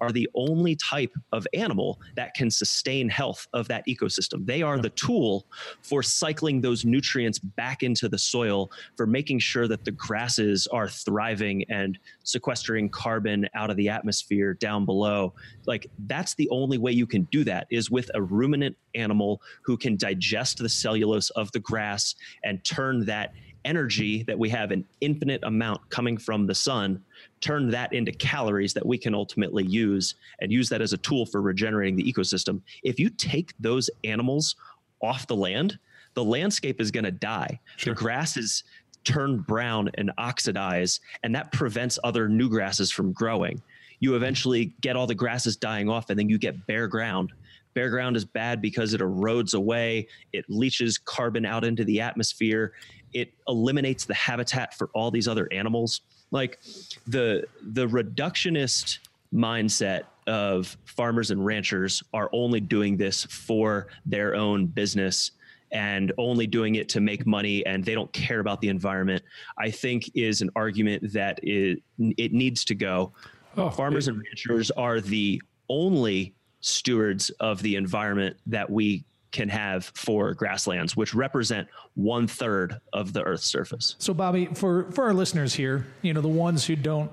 are 0.06 0.12
the 0.12 0.30
only 0.36 0.76
type 0.76 1.12
of 1.32 1.48
animal 1.54 2.00
that 2.16 2.36
can 2.36 2.52
sustain 2.52 3.10
health 3.10 3.48
of 3.54 3.68
that 3.68 3.86
ecosystem. 3.88 4.46
They 4.46 4.62
are 4.62 4.78
the 4.78 4.92
tool 4.92 5.48
for 5.82 6.04
cycling 6.04 6.62
those 6.62 6.86
nutrients 6.86 7.40
back 7.40 7.82
into 7.82 8.08
the 8.08 8.20
soil, 8.20 8.72
for 8.96 9.08
making 9.08 9.40
sure 9.40 9.68
that 9.68 9.84
the 9.84 9.92
grasses 9.92 10.68
are 10.68 10.88
thriving 10.88 11.66
and 11.70 11.98
sequestering 12.24 12.90
carbon 12.90 13.48
out 13.56 13.72
of 13.72 13.78
the 13.78 13.90
atmosphere 13.90 14.54
down 14.54 14.86
below. 14.86 15.34
Like 15.66 15.88
that's 16.06 16.36
the 16.36 16.48
only 16.50 16.78
way 16.78 16.92
you 16.92 17.08
can 17.08 17.24
do 17.32 17.44
that 17.46 17.66
is 17.72 17.90
with 17.90 18.12
a 18.14 18.22
ruminant 18.22 18.78
animal 18.94 19.42
who 19.64 19.76
can 19.76 19.98
digest 19.98 20.60
the 20.60 20.70
cellulose 20.70 21.32
of 21.32 21.52
the 21.52 21.60
grass 21.60 22.14
and 22.44 22.64
turn 22.64 23.06
that 23.06 23.34
energy 23.66 24.24
that 24.24 24.38
we 24.38 24.48
have 24.48 24.72
an 24.72 24.86
infinite 25.02 25.44
amount 25.44 25.90
coming 25.90 26.18
from 26.18 26.46
the 26.46 26.54
sun 26.54 27.04
turn 27.42 27.70
that 27.70 27.94
into 27.94 28.12
calories 28.12 28.74
that 28.74 28.86
we 28.86 28.98
can 28.98 29.14
ultimately 29.14 29.66
use 29.66 30.16
and 30.40 30.52
use 30.52 30.70
that 30.70 30.82
as 30.82 30.94
a 30.94 30.98
tool 30.98 31.26
for 31.26 31.42
regenerating 31.42 31.96
the 31.96 32.12
ecosystem. 32.12 32.62
If 32.84 33.00
you 33.00 33.10
take 33.10 33.54
those 33.60 33.90
animals 34.04 34.56
off 35.02 35.28
the 35.28 35.36
land 35.36 35.78
the 36.16 36.24
landscape 36.24 36.82
is 36.82 36.90
going 36.90 37.04
to 37.04 37.12
die. 37.12 37.60
The 37.84 37.94
grasses 37.94 38.64
turn 39.04 39.38
brown 39.40 39.92
and 39.96 40.12
oxidize 40.18 41.00
and 41.22 41.36
that 41.36 41.52
prevents 41.52 42.00
other 42.04 42.28
new 42.28 42.50
grasses 42.50 42.90
from 42.90 43.12
growing. 43.12 43.62
You 44.00 44.16
eventually 44.16 44.74
get 44.82 44.96
all 44.96 45.06
the 45.06 45.14
grasses 45.14 45.56
dying 45.56 45.88
off 45.90 46.10
and 46.10 46.18
then 46.18 46.28
you 46.28 46.40
get 46.40 46.66
bare 46.66 46.88
ground. 46.88 47.32
Bare 47.76 47.90
ground 47.90 48.18
is 48.18 48.26
bad 48.26 48.62
because 48.62 48.94
it 48.94 49.02
erodes 49.02 49.54
away 49.54 50.08
it 50.34 50.46
leaches 50.48 50.98
carbon 50.98 51.46
out 51.46 51.64
into 51.64 51.84
the 51.84 52.02
atmosphere 52.02 52.74
it 53.14 53.34
eliminates 53.48 54.06
the 54.06 54.14
habitat 54.14 54.74
for 54.78 54.90
all 54.94 55.12
these 55.12 55.28
other 55.28 55.48
animals 55.52 56.02
like 56.32 56.60
the 57.08 57.46
the 57.62 57.88
reductionist 57.88 59.00
mindset 59.34 60.04
of 60.28 60.78
farmers 60.86 61.32
and 61.32 61.46
ranchers 61.46 62.02
are 62.14 62.30
only 62.34 62.60
doing 62.60 62.98
this 62.98 63.26
for 63.26 63.88
their 64.06 64.36
own 64.36 64.66
business 64.66 65.32
and 65.72 66.12
only 66.18 66.48
doing 66.48 66.76
it 66.76 66.88
to 66.90 67.02
make 67.02 67.26
money 67.28 67.66
and 67.66 67.84
they 67.84 67.94
don't 67.94 68.12
care 68.14 68.40
about 68.40 68.62
the 68.62 68.70
environment 68.70 69.22
i 69.58 69.70
think 69.70 70.10
is 70.16 70.42
an 70.42 70.50
argument 70.56 71.12
that 71.12 71.40
it, 71.44 71.82
it 72.18 72.34
needs 72.34 72.64
to 72.66 72.76
go. 72.76 73.12
Oh, 73.58 73.70
farmers 73.70 74.08
and 74.08 74.18
ranchers 74.18 74.70
are 74.72 75.00
the 75.00 75.42
only 75.70 76.34
stewards 76.62 77.30
of 77.40 77.62
the 77.62 77.76
environment 77.76 78.38
that 78.48 78.70
we 78.70 79.04
can 79.36 79.50
have 79.50 79.92
for 79.96 80.34
grasslands, 80.34 80.96
which 80.96 81.14
represent 81.14 81.68
one 81.96 82.26
third 82.26 82.80
of 82.94 83.12
the 83.12 83.22
Earth's 83.22 83.46
surface. 83.46 83.98
So, 84.00 84.14
Bobby, 84.14 84.46
for 84.54 84.90
for 84.92 85.04
our 85.04 85.14
listeners 85.14 85.54
here, 85.54 85.86
you 86.02 86.14
know, 86.14 86.22
the 86.22 86.30
ones 86.30 86.66
who 86.66 86.78
don't 86.78 87.12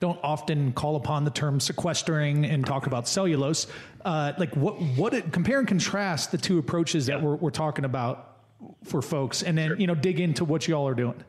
don't 0.00 0.20
often 0.22 0.72
call 0.72 0.96
upon 0.96 1.24
the 1.24 1.30
term 1.30 1.58
sequestering 1.58 2.44
and 2.44 2.66
talk 2.66 2.86
about 2.86 3.08
cellulose, 3.08 3.66
uh, 4.04 4.34
like 4.36 4.54
what 4.54 4.74
what 4.96 5.14
it, 5.14 5.32
compare 5.32 5.58
and 5.58 5.66
contrast 5.66 6.30
the 6.30 6.38
two 6.38 6.58
approaches 6.58 7.06
that 7.06 7.22
we're, 7.22 7.36
we're 7.36 7.50
talking 7.50 7.86
about 7.86 8.36
for 8.84 9.00
folks, 9.00 9.42
and 9.42 9.56
then 9.56 9.80
you 9.80 9.86
know 9.86 9.94
dig 9.94 10.20
into 10.20 10.44
what 10.44 10.68
y'all 10.68 10.86
are 10.86 10.94
doing. 10.94 11.24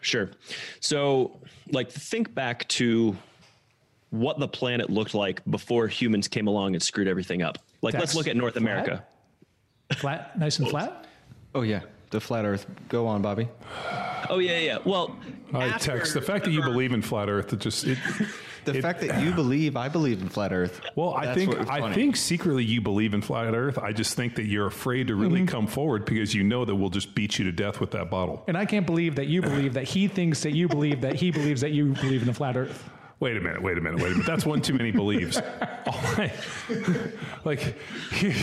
Sure. 0.00 0.30
So, 0.80 1.40
like, 1.72 1.90
think 1.90 2.34
back 2.34 2.66
to 2.68 3.16
what 4.10 4.38
the 4.38 4.48
planet 4.48 4.88
looked 4.88 5.14
like 5.14 5.42
before 5.50 5.88
humans 5.88 6.28
came 6.28 6.46
along 6.46 6.74
and 6.74 6.82
screwed 6.82 7.08
everything 7.08 7.42
up. 7.42 7.58
Like, 7.82 7.94
let's 7.94 8.14
look 8.14 8.28
at 8.28 8.36
North 8.36 8.54
flat? 8.54 8.62
America. 8.62 9.04
Flat, 9.96 10.38
nice 10.38 10.58
and 10.58 10.68
flat. 10.68 11.06
Oh 11.54 11.62
yeah, 11.62 11.80
the 12.10 12.20
flat 12.20 12.44
Earth. 12.44 12.66
Go 12.88 13.06
on, 13.06 13.20
Bobby. 13.20 13.48
Oh 14.30 14.38
yeah, 14.38 14.58
yeah. 14.58 14.78
Well, 14.84 15.18
I 15.52 15.66
after- 15.66 15.98
Tex 15.98 16.14
the 16.14 16.22
fact 16.22 16.44
that 16.44 16.52
you 16.52 16.62
believe 16.62 16.92
in 16.92 17.02
flat 17.02 17.28
Earth. 17.28 17.52
It 17.52 17.60
just 17.60 17.86
it. 17.86 17.98
The 18.64 18.76
it- 18.76 18.82
fact 18.82 19.00
that 19.00 19.20
you 19.20 19.32
believe 19.32 19.76
I 19.76 19.88
believe 19.88 20.22
in 20.22 20.28
flat 20.28 20.52
Earth. 20.52 20.80
Well, 20.94 21.14
I 21.14 21.34
think 21.34 21.68
I 21.68 21.92
think 21.92 22.16
secretly 22.16 22.62
you 22.62 22.80
believe 22.80 23.12
in 23.12 23.20
flat 23.20 23.56
Earth. 23.56 23.76
I 23.76 23.90
just 23.92 24.14
think 24.14 24.36
that 24.36 24.46
you're 24.46 24.68
afraid 24.68 25.08
to 25.08 25.16
really 25.16 25.40
mm-hmm. 25.40 25.46
come 25.46 25.66
forward 25.66 26.04
because 26.04 26.32
you 26.32 26.44
know 26.44 26.64
that 26.64 26.76
we'll 26.76 26.88
just 26.88 27.12
beat 27.12 27.40
you 27.40 27.44
to 27.46 27.50
death 27.50 27.80
with 27.80 27.90
that 27.90 28.08
bottle. 28.08 28.44
And 28.46 28.56
I 28.56 28.64
can't 28.64 28.86
believe 28.86 29.16
that 29.16 29.26
you 29.26 29.42
believe 29.42 29.74
that 29.74 29.88
he 29.88 30.06
thinks 30.06 30.44
that 30.44 30.52
you 30.52 30.68
believe 30.68 31.00
that 31.00 31.16
he 31.16 31.32
believes 31.32 31.60
that 31.62 31.72
you 31.72 31.94
believe 31.94 32.20
in 32.20 32.28
the 32.28 32.34
flat 32.34 32.56
Earth. 32.56 32.88
Wait 33.22 33.36
a 33.36 33.40
minute, 33.40 33.62
wait 33.62 33.78
a 33.78 33.80
minute, 33.80 34.00
wait 34.00 34.08
a 34.08 34.14
minute. 34.16 34.26
That's 34.26 34.44
one 34.44 34.60
too 34.62 34.74
many 34.74 34.90
believes. 34.90 35.40
Like, 37.44 37.76
here- 38.12 38.34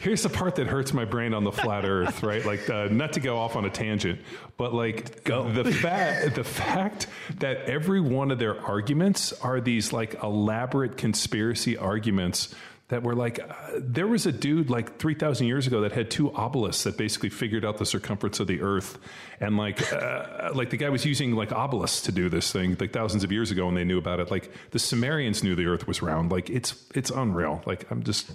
here's 0.00 0.22
the 0.22 0.28
part 0.28 0.56
that 0.56 0.66
hurts 0.66 0.92
my 0.92 1.04
brain 1.04 1.32
on 1.34 1.44
the 1.44 1.52
flat 1.52 1.84
Earth, 1.84 2.22
right? 2.22 2.44
Like, 2.44 2.68
uh, 2.68 2.88
not 2.90 3.14
to 3.14 3.20
go 3.20 3.38
off 3.38 3.56
on 3.56 3.64
a 3.64 3.70
tangent, 3.70 4.20
but 4.56 4.72
like 4.74 5.24
the 5.24 5.64
fact 5.82 6.34
the 6.34 6.44
fact 6.44 7.06
that 7.38 7.62
every 7.62 8.00
one 8.00 8.30
of 8.30 8.38
their 8.38 8.60
arguments 8.60 9.32
are 9.42 9.60
these 9.60 9.92
like 9.92 10.22
elaborate 10.22 10.96
conspiracy 10.96 11.76
arguments 11.76 12.54
that 12.88 13.02
were 13.02 13.14
like 13.14 13.38
uh, 13.38 13.54
there 13.78 14.06
was 14.06 14.26
a 14.26 14.32
dude 14.32 14.70
like 14.70 14.98
3000 14.98 15.46
years 15.46 15.66
ago 15.66 15.82
that 15.82 15.92
had 15.92 16.10
two 16.10 16.32
obelisks 16.34 16.84
that 16.84 16.96
basically 16.96 17.28
figured 17.28 17.64
out 17.64 17.76
the 17.76 17.86
circumference 17.86 18.40
of 18.40 18.46
the 18.46 18.62
earth. 18.62 18.98
And 19.40 19.56
like 19.56 19.92
uh, 19.92 20.50
like 20.54 20.70
the 20.70 20.78
guy 20.78 20.88
was 20.88 21.04
using 21.04 21.32
like 21.32 21.52
obelisks 21.52 22.02
to 22.02 22.12
do 22.12 22.28
this 22.28 22.50
thing 22.50 22.76
like 22.80 22.92
thousands 22.92 23.24
of 23.24 23.32
years 23.32 23.50
ago 23.50 23.68
and 23.68 23.76
they 23.76 23.84
knew 23.84 23.98
about 23.98 24.20
it. 24.20 24.30
Like 24.30 24.50
the 24.70 24.78
sumerians 24.78 25.42
knew 25.42 25.54
the 25.54 25.66
earth 25.66 25.86
was 25.86 26.02
round. 26.02 26.32
Like 26.32 26.48
it's 26.48 26.82
it's 26.94 27.10
unreal. 27.10 27.62
Like 27.66 27.90
i'm 27.90 28.02
just 28.02 28.30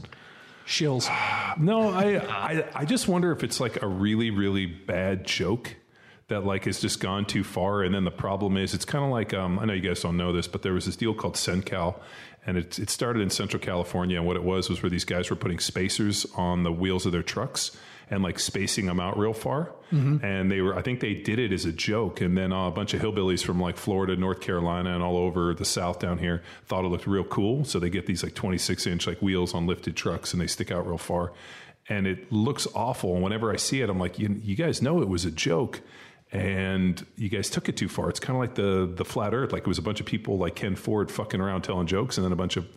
Shills. 0.67 1.09
no 1.57 1.89
i 1.89 2.17
i, 2.17 2.65
I 2.75 2.85
just 2.85 3.07
wonder 3.07 3.31
if 3.31 3.43
it's 3.43 3.59
like 3.59 3.81
a 3.81 3.87
really 3.87 4.29
really 4.29 4.67
bad 4.67 5.25
joke 5.25 5.75
that 6.27 6.45
like 6.45 6.65
has 6.65 6.79
just 6.79 6.99
gone 6.99 7.25
too 7.25 7.43
far. 7.43 7.83
And 7.83 7.93
then 7.93 8.05
the 8.05 8.11
problem 8.11 8.55
is 8.55 8.73
it's 8.73 8.85
kind 8.85 9.03
of 9.03 9.09
like 9.09 9.33
um, 9.33 9.57
i 9.57 9.65
know 9.65 9.73
you 9.73 9.81
guys 9.81 10.01
don't 10.01 10.15
know 10.15 10.31
this 10.31 10.47
but 10.47 10.61
there 10.61 10.73
was 10.73 10.85
this 10.85 10.95
deal 10.95 11.15
called 11.15 11.33
sencal 11.33 11.99
and 12.45 12.57
it, 12.57 12.77
it 12.79 12.89
started 12.89 13.21
in 13.21 13.29
central 13.29 13.61
california 13.61 14.17
and 14.17 14.25
what 14.27 14.35
it 14.35 14.43
was 14.43 14.69
was 14.69 14.81
where 14.83 14.89
these 14.89 15.05
guys 15.05 15.29
were 15.29 15.35
putting 15.35 15.59
spacers 15.59 16.25
on 16.35 16.63
the 16.63 16.71
wheels 16.71 17.05
of 17.05 17.11
their 17.11 17.23
trucks 17.23 17.71
and 18.09 18.21
like 18.21 18.37
spacing 18.37 18.85
them 18.85 18.99
out 18.99 19.17
real 19.17 19.33
far. 19.33 19.71
And 19.91 20.51
they 20.51 20.59
were 20.61 20.75
i 20.75 20.81
think 20.81 20.99
they 21.01 21.13
did 21.13 21.37
it 21.37 21.51
as 21.51 21.65
a 21.65 21.71
joke 21.71 22.19
and 22.19 22.35
then 22.35 22.51
uh, 22.51 22.67
a 22.67 22.71
bunch 22.71 22.95
of 22.95 23.01
hillbillies 23.01 23.43
from 23.45 23.59
like 23.61 23.77
florida 23.77 24.15
north 24.15 24.41
carolina 24.41 24.91
and 24.95 25.03
all 25.03 25.17
over 25.17 25.53
the 25.53 25.65
south 25.65 25.99
down 25.99 26.17
here 26.17 26.41
thought 26.65 26.83
it 26.83 26.87
looked 26.87 27.05
real 27.05 27.23
cool 27.23 27.63
so 27.63 27.77
they 27.79 27.91
get 27.91 28.07
these 28.07 28.23
like 28.23 28.33
26 28.33 28.87
inch 28.87 29.05
like 29.05 29.21
wheels 29.21 29.53
on 29.53 29.67
lifted 29.67 29.95
trucks 29.95 30.33
and 30.33 30.41
they 30.41 30.47
stick 30.47 30.71
out 30.71 30.87
real 30.87 30.97
far. 30.97 31.31
And 31.89 32.07
it 32.07 32.31
looks 32.31 32.65
awful 32.73 33.13
and 33.13 33.23
whenever 33.23 33.51
i 33.51 33.55
see 33.55 33.81
it 33.81 33.89
i'm 33.89 33.99
like 33.99 34.17
you, 34.17 34.39
you 34.43 34.55
guys 34.55 34.81
know 34.81 34.99
it 35.01 35.07
was 35.07 35.25
a 35.25 35.31
joke 35.31 35.81
and 36.33 37.05
you 37.15 37.29
guys 37.29 37.49
took 37.49 37.69
it 37.69 37.77
too 37.77 37.87
far. 37.87 38.09
It's 38.09 38.19
kind 38.19 38.35
of 38.35 38.41
like 38.41 38.55
the 38.55 38.91
the 38.93 39.05
flat 39.05 39.33
Earth. 39.33 39.51
Like 39.53 39.61
it 39.61 39.67
was 39.67 39.77
a 39.77 39.81
bunch 39.83 39.99
of 39.99 40.05
people 40.05 40.37
like 40.37 40.55
Ken 40.55 40.75
Ford 40.75 41.09
fucking 41.11 41.39
around 41.39 41.61
telling 41.61 41.87
jokes, 41.87 42.17
and 42.17 42.25
then 42.25 42.31
a 42.31 42.35
bunch 42.35 42.57
of 42.57 42.67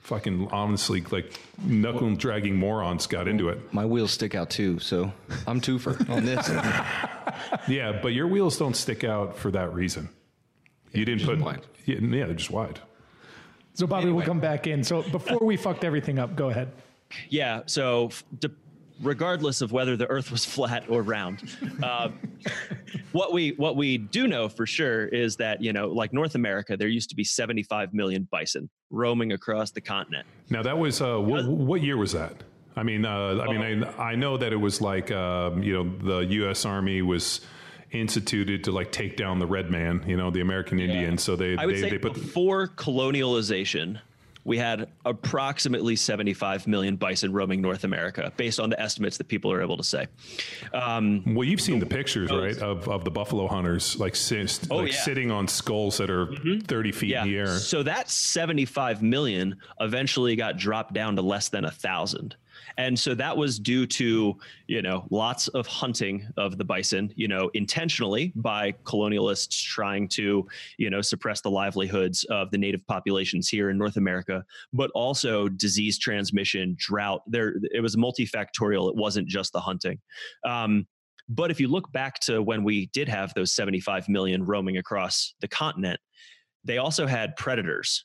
fucking 0.00 0.48
honestly 0.52 1.00
like 1.10 1.32
knuckle 1.64 2.14
dragging 2.14 2.54
morons 2.54 3.06
got 3.06 3.26
into 3.26 3.48
it. 3.48 3.72
My 3.72 3.84
wheels 3.86 4.12
stick 4.12 4.34
out 4.34 4.50
too, 4.50 4.78
so 4.78 5.12
I'm 5.46 5.60
twofer 5.60 6.08
on 6.08 6.24
this. 6.24 6.48
Yeah, 7.68 7.98
but 8.02 8.08
your 8.08 8.26
wheels 8.28 8.56
don't 8.58 8.74
stick 8.74 9.04
out 9.04 9.36
for 9.36 9.50
that 9.50 9.72
reason. 9.74 10.08
You 10.92 11.04
didn't 11.04 11.26
put 11.26 11.38
wide. 11.38 11.60
Yeah, 11.84 11.98
yeah, 12.00 12.26
they're 12.26 12.34
just 12.34 12.50
wide. 12.50 12.80
So 13.74 13.86
Bobby 13.86 14.10
we'll 14.10 14.24
come 14.24 14.40
back 14.40 14.66
in. 14.66 14.82
So 14.82 15.02
before 15.02 15.40
we 15.40 15.56
fucked 15.56 15.84
everything 15.84 16.18
up, 16.18 16.34
go 16.34 16.48
ahead. 16.48 16.72
Yeah. 17.28 17.62
So, 17.66 18.10
de- 18.40 18.50
regardless 19.02 19.60
of 19.60 19.72
whether 19.72 19.96
the 19.96 20.06
Earth 20.06 20.30
was 20.30 20.44
flat 20.54 20.84
or 20.88 21.02
round, 21.02 21.56
uh, 21.82 22.10
what 23.12 23.32
we 23.32 23.50
what 23.52 23.76
we 23.76 23.98
do 23.98 24.26
know 24.26 24.48
for 24.48 24.66
sure 24.66 25.06
is 25.06 25.36
that 25.36 25.62
you 25.62 25.72
know, 25.72 25.88
like 25.88 26.12
North 26.12 26.34
America, 26.34 26.76
there 26.76 26.88
used 26.88 27.10
to 27.10 27.16
be 27.16 27.24
75 27.24 27.94
million 27.94 28.28
bison 28.30 28.68
roaming 28.90 29.32
across 29.32 29.70
the 29.70 29.80
continent. 29.80 30.26
Now 30.50 30.62
that 30.62 30.78
was 30.78 31.00
uh, 31.00 31.18
what, 31.18 31.46
what 31.46 31.82
year 31.82 31.96
was 31.96 32.12
that? 32.12 32.42
I 32.76 32.82
mean, 32.82 33.06
uh, 33.06 33.42
I 33.48 33.56
mean, 33.56 33.84
I, 33.84 34.10
I 34.10 34.14
know 34.16 34.36
that 34.36 34.52
it 34.52 34.56
was 34.56 34.80
like 34.80 35.10
um, 35.10 35.62
you 35.62 35.72
know 35.72 36.20
the 36.20 36.28
U.S. 36.34 36.64
Army 36.64 37.02
was 37.02 37.40
instituted 37.92 38.64
to 38.64 38.72
like 38.72 38.92
take 38.92 39.16
down 39.16 39.38
the 39.38 39.46
red 39.46 39.70
man, 39.70 40.04
you 40.06 40.16
know, 40.16 40.30
the 40.30 40.40
American 40.40 40.78
Indian. 40.80 41.18
So 41.18 41.36
they 41.36 41.56
I 41.56 41.66
would 41.66 41.76
they, 41.76 41.80
say 41.82 41.90
they 41.90 41.98
put 41.98 42.14
the, 42.14 42.20
before 42.20 42.68
colonialization, 42.68 44.00
we 44.46 44.56
had 44.56 44.88
approximately 45.04 45.96
75 45.96 46.68
million 46.68 46.94
bison 46.94 47.32
roaming 47.32 47.60
North 47.60 47.82
America, 47.82 48.32
based 48.36 48.60
on 48.60 48.70
the 48.70 48.80
estimates 48.80 49.16
that 49.18 49.26
people 49.26 49.50
are 49.50 49.60
able 49.60 49.76
to 49.76 49.82
say. 49.82 50.06
Um, 50.72 51.24
Well, 51.34 51.42
you've 51.42 51.60
seen 51.60 51.80
the 51.80 51.86
pictures, 51.86 52.30
right, 52.30 52.56
of, 52.58 52.88
of 52.88 53.04
the 53.04 53.10
buffalo 53.10 53.48
hunters 53.48 53.98
like, 53.98 54.14
sit, 54.14 54.60
Oh, 54.70 54.76
like 54.76 54.88
yeah. 54.88 54.94
Mm-hmm. 54.94 55.04
sitting 55.04 55.30
on 55.32 55.48
skulls 55.48 55.98
that 55.98 56.10
are 56.10 56.28
thirty 56.66 56.92
feet 56.92 57.10
yeah. 57.10 57.24
in 57.24 57.28
the 57.28 57.38
air. 57.38 57.58
So 57.58 57.82
that 57.82 58.08
75 58.08 59.02
million 59.02 59.56
eventually 59.80 60.36
got 60.36 60.56
dropped 60.56 60.92
down 60.94 61.16
to 61.16 61.22
less 61.22 61.48
than 61.48 61.64
a 61.64 61.70
thousand. 61.70 62.36
And 62.78 62.98
so 62.98 63.14
that 63.14 63.36
was 63.36 63.58
due 63.58 63.86
to, 63.86 64.36
you 64.66 64.82
know, 64.82 65.06
lots 65.10 65.48
of 65.48 65.66
hunting 65.66 66.26
of 66.36 66.58
the 66.58 66.64
bison, 66.64 67.12
you 67.16 67.26
know, 67.26 67.50
intentionally 67.54 68.32
by 68.36 68.72
colonialists 68.84 69.62
trying 69.62 70.08
to, 70.08 70.46
you 70.76 70.90
know, 70.90 71.00
suppress 71.00 71.40
the 71.40 71.50
livelihoods 71.50 72.24
of 72.24 72.50
the 72.50 72.58
native 72.58 72.86
populations 72.86 73.48
here 73.48 73.70
in 73.70 73.78
North 73.78 73.96
America, 73.96 74.44
but 74.72 74.90
also 74.94 75.48
disease 75.48 75.98
transmission, 75.98 76.76
drought. 76.78 77.22
There, 77.26 77.54
it 77.72 77.80
was 77.80 77.96
multifactorial. 77.96 78.90
It 78.90 78.96
wasn't 78.96 79.28
just 79.28 79.52
the 79.52 79.60
hunting. 79.60 79.98
Um, 80.44 80.86
but 81.28 81.50
if 81.50 81.58
you 81.58 81.68
look 81.68 81.90
back 81.92 82.20
to 82.20 82.42
when 82.42 82.62
we 82.62 82.86
did 82.86 83.08
have 83.08 83.32
those 83.34 83.52
75 83.52 84.08
million 84.08 84.44
roaming 84.44 84.76
across 84.76 85.34
the 85.40 85.48
continent, 85.48 85.98
they 86.64 86.78
also 86.78 87.06
had 87.06 87.36
predators 87.36 88.04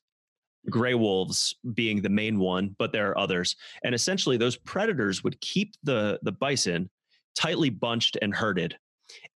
gray 0.69 0.93
wolves 0.93 1.56
being 1.74 2.02
the 2.02 2.10
main 2.10 2.39
one 2.39 2.76
but 2.78 2.91
there 2.91 3.10
are 3.10 3.17
others. 3.17 3.56
And 3.84 3.95
essentially 3.95 4.38
those 4.38 4.58
predators 4.58 5.24
would 5.24 5.39
keep 5.41 5.74
the 5.84 6.19
the 6.24 6.32
bison 6.32 6.89
tightly 7.36 7.69
bunched 7.69 8.17
and 8.21 8.36
herded 8.36 8.78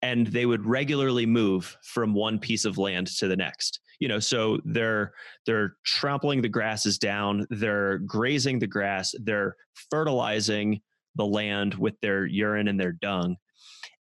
and 0.02 0.26
they 0.28 0.46
would 0.46 0.64
regularly 0.66 1.26
move 1.26 1.76
from 1.82 2.14
one 2.14 2.38
piece 2.38 2.64
of 2.64 2.78
land 2.78 3.06
to 3.18 3.28
the 3.28 3.36
next. 3.36 3.80
You 4.00 4.08
know 4.08 4.18
so 4.18 4.58
they're 4.64 5.12
they're 5.46 5.76
trampling 5.84 6.42
the 6.42 6.48
grasses 6.48 6.98
down 6.98 7.46
they're 7.50 7.98
grazing 7.98 8.58
the 8.58 8.66
grass 8.66 9.14
they're 9.22 9.56
fertilizing 9.90 10.80
the 11.14 11.24
land 11.24 11.74
with 11.74 11.98
their 12.00 12.26
urine 12.26 12.68
and 12.68 12.78
their 12.78 12.92
dung. 12.92 13.36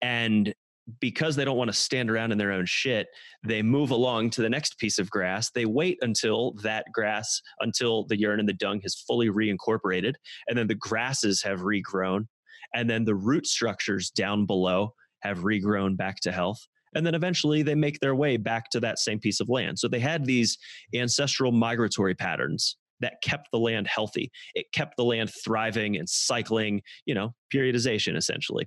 And 0.02 0.54
because 1.00 1.36
they 1.36 1.44
don't 1.44 1.56
want 1.56 1.68
to 1.68 1.76
stand 1.76 2.10
around 2.10 2.32
in 2.32 2.38
their 2.38 2.52
own 2.52 2.66
shit 2.66 3.08
they 3.44 3.62
move 3.62 3.90
along 3.90 4.30
to 4.30 4.42
the 4.42 4.48
next 4.48 4.78
piece 4.78 4.98
of 4.98 5.10
grass. 5.10 5.50
They 5.50 5.64
wait 5.64 5.98
until 6.00 6.52
that 6.62 6.86
grass 6.92 7.40
until 7.60 8.04
the 8.04 8.18
urine 8.18 8.40
and 8.40 8.48
the 8.48 8.54
dung 8.54 8.80
has 8.82 9.04
fully 9.06 9.28
reincorporated 9.28 10.14
and 10.48 10.58
then 10.58 10.66
the 10.66 10.74
grasses 10.74 11.42
have 11.42 11.60
regrown 11.60 12.26
and 12.74 12.88
then 12.88 13.04
the 13.04 13.14
root 13.14 13.46
structures 13.46 14.10
down 14.10 14.46
below 14.46 14.92
have 15.20 15.38
regrown 15.40 15.96
back 15.96 16.20
to 16.20 16.32
health 16.32 16.58
and 16.94 17.06
then 17.06 17.14
eventually 17.14 17.62
they 17.62 17.74
make 17.74 18.00
their 18.00 18.14
way 18.14 18.36
back 18.36 18.70
to 18.70 18.80
that 18.80 18.98
same 18.98 19.20
piece 19.20 19.40
of 19.40 19.48
land. 19.48 19.78
So 19.78 19.88
they 19.88 20.00
had 20.00 20.24
these 20.24 20.56
ancestral 20.94 21.52
migratory 21.52 22.14
patterns 22.14 22.76
that 23.00 23.20
kept 23.22 23.50
the 23.52 23.58
land 23.58 23.86
healthy 23.86 24.30
it 24.54 24.70
kept 24.72 24.96
the 24.96 25.04
land 25.04 25.30
thriving 25.44 25.96
and 25.96 26.08
cycling 26.08 26.82
you 27.04 27.14
know 27.14 27.34
periodization 27.52 28.16
essentially 28.16 28.66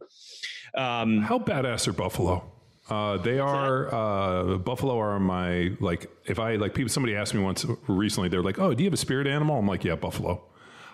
um, 0.76 1.22
How 1.22 1.40
badass 1.40 1.88
are 1.88 1.94
buffalo? 1.94 2.50
Uh, 2.90 3.18
they 3.18 3.40
are 3.40 3.94
uh, 3.94 4.58
buffalo 4.58 5.00
are 5.00 5.20
my 5.20 5.72
like. 5.80 6.10
If 6.26 6.40
I 6.40 6.56
like 6.56 6.74
people, 6.74 6.90
somebody 6.90 7.16
asked 7.16 7.34
me 7.34 7.42
once 7.42 7.66
recently, 7.88 8.30
they're 8.30 8.44
like, 8.44 8.60
"Oh, 8.60 8.74
do 8.74 8.84
you 8.84 8.88
have 8.88 8.94
a 8.94 8.98
spirit 8.98 9.28
animal?" 9.28 9.60
I'm 9.60 9.68
like, 9.68 9.84
"Yeah, 9.84 9.96
buffalo." 9.96 10.44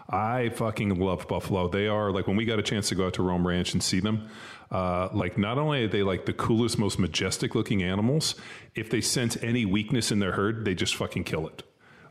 I 0.10 0.50
fucking 0.50 1.00
love 1.00 1.28
buffalo. 1.28 1.68
They 1.68 1.88
are 1.88 2.12
like 2.12 2.28
when 2.28 2.38
we 2.38 2.46
got 2.46 2.60
a 2.60 2.64
chance 2.64 2.90
to 2.90 2.96
go 2.96 3.08
out 3.08 3.16
to 3.16 3.24
Roam 3.24 3.46
Ranch 3.46 3.74
and 3.74 3.84
see 3.84 4.00
them. 4.00 4.30
Uh, 4.72 5.10
like 5.14 5.38
not 5.38 5.58
only 5.58 5.86
are 5.86 5.88
they 5.88 6.04
like 6.04 6.26
the 6.26 6.34
coolest, 6.34 6.78
most 6.78 6.98
majestic 7.00 7.56
looking 7.56 7.84
animals, 7.84 8.36
if 8.76 8.90
they 8.90 9.02
sense 9.02 9.38
any 9.42 9.66
weakness 9.66 10.12
in 10.12 10.20
their 10.20 10.34
herd, 10.34 10.66
they 10.66 10.76
just 10.76 10.96
fucking 10.96 11.24
kill 11.24 11.48
it. 11.48 11.64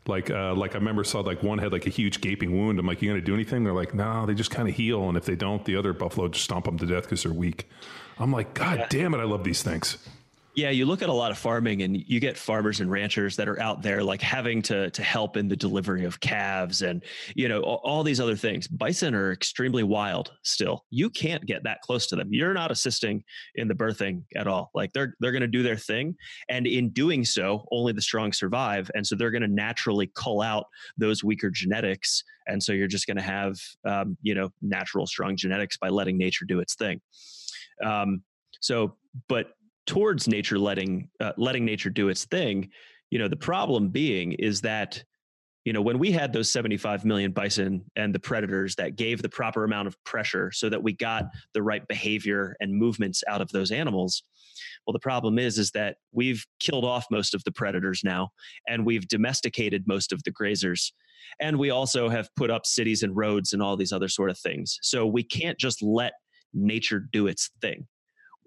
Like, 0.07 0.29
uh, 0.31 0.53
like 0.55 0.75
I 0.75 0.77
remember 0.77 1.03
saw 1.03 1.19
like 1.19 1.43
one 1.43 1.57
had 1.57 1.71
like 1.71 1.85
a 1.85 1.89
huge 1.89 2.21
gaping 2.21 2.57
wound. 2.57 2.79
I'm 2.79 2.85
like, 2.85 3.01
you 3.01 3.09
gonna 3.09 3.21
do 3.21 3.33
anything? 3.33 3.63
They're 3.63 3.73
like, 3.73 3.93
no, 3.93 4.25
they 4.25 4.33
just 4.33 4.51
kind 4.51 4.67
of 4.69 4.75
heal, 4.75 5.07
and 5.09 5.17
if 5.17 5.25
they 5.25 5.35
don't, 5.35 5.63
the 5.65 5.75
other 5.75 5.93
buffalo 5.93 6.27
just 6.27 6.45
stomp 6.45 6.65
them 6.65 6.77
to 6.79 6.85
death 6.85 7.03
because 7.03 7.23
they're 7.23 7.33
weak. 7.33 7.69
I'm 8.19 8.31
like, 8.31 8.53
God 8.53 8.87
damn 8.89 9.13
it, 9.13 9.17
I 9.19 9.23
love 9.23 9.43
these 9.43 9.61
things. 9.63 9.97
Yeah, 10.57 10.71
you 10.71 10.87
look 10.87 11.03
at 11.03 11.09
a 11.09 11.13
lot 11.13 11.29
of 11.29 11.37
farming 11.37 11.83
and 11.83 11.95
you 11.95 12.19
get 12.19 12.35
farmers 12.35 12.79
and 12.79 12.89
ranchers 12.89 13.35
that 13.35 13.47
are 13.47 13.61
out 13.61 13.83
there 13.83 14.03
like 14.03 14.23
having 14.23 14.63
to 14.63 14.89
to 14.89 15.03
help 15.03 15.37
in 15.37 15.47
the 15.47 15.55
delivery 15.55 16.03
of 16.03 16.19
calves 16.19 16.81
and 16.81 17.03
you 17.35 17.47
know 17.47 17.61
all, 17.61 17.79
all 17.83 18.01
these 18.01 18.19
other 18.19 18.35
things. 18.35 18.67
Bison 18.67 19.13
are 19.13 19.31
extremely 19.31 19.83
wild 19.83 20.31
still. 20.41 20.83
You 20.89 21.11
can't 21.11 21.45
get 21.45 21.63
that 21.65 21.81
close 21.81 22.07
to 22.07 22.15
them. 22.15 22.29
You're 22.31 22.55
not 22.55 22.71
assisting 22.71 23.23
in 23.53 23.67
the 23.67 23.75
birthing 23.75 24.23
at 24.35 24.47
all. 24.47 24.71
Like 24.73 24.91
they're 24.93 25.13
they're 25.19 25.31
going 25.31 25.41
to 25.43 25.47
do 25.47 25.61
their 25.61 25.77
thing 25.77 26.15
and 26.49 26.65
in 26.65 26.89
doing 26.89 27.23
so, 27.23 27.67
only 27.71 27.93
the 27.93 28.01
strong 28.01 28.33
survive 28.33 28.89
and 28.95 29.05
so 29.05 29.15
they're 29.15 29.29
going 29.29 29.43
to 29.43 29.47
naturally 29.47 30.09
cull 30.15 30.41
out 30.41 30.65
those 30.97 31.23
weaker 31.23 31.51
genetics 31.51 32.23
and 32.47 32.63
so 32.63 32.71
you're 32.71 32.87
just 32.87 33.05
going 33.05 33.17
to 33.17 33.21
have 33.21 33.59
um, 33.85 34.17
you 34.23 34.33
know 34.33 34.49
natural 34.63 35.05
strong 35.05 35.37
genetics 35.37 35.77
by 35.77 35.89
letting 35.89 36.17
nature 36.17 36.45
do 36.45 36.59
its 36.61 36.73
thing. 36.73 36.99
Um, 37.85 38.23
so 38.59 38.95
but 39.27 39.51
towards 39.87 40.27
nature 40.27 40.59
letting 40.59 41.09
uh, 41.19 41.31
letting 41.37 41.65
nature 41.65 41.89
do 41.89 42.09
its 42.09 42.25
thing. 42.25 42.69
You 43.09 43.19
know, 43.19 43.27
the 43.27 43.37
problem 43.37 43.89
being 43.89 44.33
is 44.33 44.61
that 44.61 45.03
you 45.67 45.73
know 45.73 45.81
when 45.81 45.99
we 45.99 46.11
had 46.11 46.31
those 46.31 46.49
75 46.49 47.03
million 47.03 47.31
bison 47.31 47.83
and 47.97 48.15
the 48.15 48.19
predators 48.19 48.75
that 48.75 48.95
gave 48.95 49.21
the 49.21 49.27
proper 49.27 49.65
amount 49.65 49.89
of 49.89 50.01
pressure 50.05 50.49
so 50.49 50.69
that 50.69 50.81
we 50.81 50.93
got 50.93 51.25
the 51.53 51.61
right 51.61 51.85
behavior 51.89 52.55
and 52.61 52.73
movements 52.73 53.21
out 53.27 53.41
of 53.41 53.49
those 53.51 53.69
animals 53.69 54.23
well 54.85 54.93
the 54.93 54.99
problem 54.99 55.37
is 55.37 55.57
is 55.57 55.71
that 55.71 55.97
we've 56.13 56.45
killed 56.61 56.85
off 56.85 57.05
most 57.11 57.33
of 57.35 57.43
the 57.43 57.51
predators 57.51 58.01
now 58.01 58.29
and 58.69 58.85
we've 58.85 59.09
domesticated 59.09 59.83
most 59.87 60.13
of 60.13 60.23
the 60.23 60.31
grazers 60.31 60.93
and 61.41 61.57
we 61.57 61.69
also 61.69 62.07
have 62.07 62.33
put 62.37 62.49
up 62.49 62.65
cities 62.65 63.03
and 63.03 63.17
roads 63.17 63.51
and 63.51 63.61
all 63.61 63.75
these 63.75 63.91
other 63.91 64.07
sort 64.07 64.29
of 64.29 64.39
things 64.39 64.79
so 64.81 65.05
we 65.05 65.21
can't 65.21 65.59
just 65.59 65.83
let 65.83 66.13
nature 66.53 67.01
do 67.11 67.27
its 67.27 67.49
thing 67.61 67.85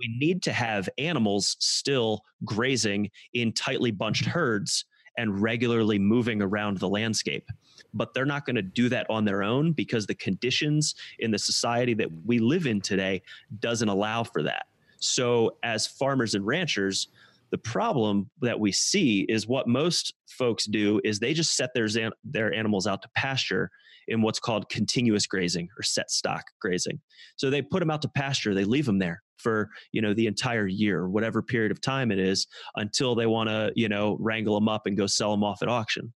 we 0.00 0.16
need 0.18 0.42
to 0.42 0.52
have 0.52 0.88
animals 0.98 1.56
still 1.60 2.22
grazing 2.44 3.10
in 3.34 3.52
tightly 3.52 3.90
bunched 3.90 4.24
herds 4.24 4.86
and 5.18 5.40
regularly 5.42 5.98
moving 5.98 6.40
around 6.40 6.78
the 6.78 6.88
landscape. 6.88 7.46
But 7.92 8.14
they're 8.14 8.24
not 8.24 8.46
going 8.46 8.56
to 8.56 8.62
do 8.62 8.88
that 8.88 9.06
on 9.10 9.24
their 9.24 9.42
own 9.42 9.72
because 9.72 10.06
the 10.06 10.14
conditions 10.14 10.94
in 11.18 11.30
the 11.30 11.38
society 11.38 11.92
that 11.94 12.08
we 12.24 12.38
live 12.38 12.66
in 12.66 12.80
today 12.80 13.22
doesn't 13.58 13.88
allow 13.88 14.24
for 14.24 14.42
that. 14.44 14.66
So, 14.98 15.56
as 15.62 15.86
farmers 15.86 16.34
and 16.34 16.46
ranchers, 16.46 17.08
the 17.50 17.58
problem 17.58 18.30
that 18.40 18.58
we 18.58 18.70
see 18.70 19.26
is 19.28 19.48
what 19.48 19.66
most 19.66 20.14
folks 20.28 20.66
do 20.66 21.00
is 21.04 21.18
they 21.18 21.34
just 21.34 21.56
set 21.56 21.70
their 21.74 21.88
their 22.22 22.54
animals 22.54 22.86
out 22.86 23.02
to 23.02 23.08
pasture 23.16 23.70
in 24.08 24.22
what's 24.22 24.38
called 24.38 24.68
continuous 24.68 25.26
grazing 25.26 25.68
or 25.78 25.82
set 25.82 26.10
stock 26.10 26.44
grazing. 26.60 27.00
So 27.36 27.50
they 27.50 27.62
put 27.62 27.80
them 27.80 27.90
out 27.90 28.02
to 28.02 28.08
pasture, 28.08 28.54
they 28.54 28.64
leave 28.64 28.86
them 28.86 28.98
there 28.98 29.22
for 29.40 29.68
you 29.92 30.00
know 30.02 30.14
the 30.14 30.26
entire 30.26 30.66
year 30.66 31.08
whatever 31.08 31.42
period 31.42 31.72
of 31.72 31.80
time 31.80 32.10
it 32.10 32.18
is 32.18 32.46
until 32.76 33.14
they 33.14 33.26
want 33.26 33.48
to 33.48 33.72
you 33.74 33.88
know 33.88 34.16
wrangle 34.20 34.54
them 34.54 34.68
up 34.68 34.86
and 34.86 34.96
go 34.96 35.06
sell 35.06 35.30
them 35.30 35.44
off 35.44 35.62
at 35.62 35.68
auction. 35.68 36.12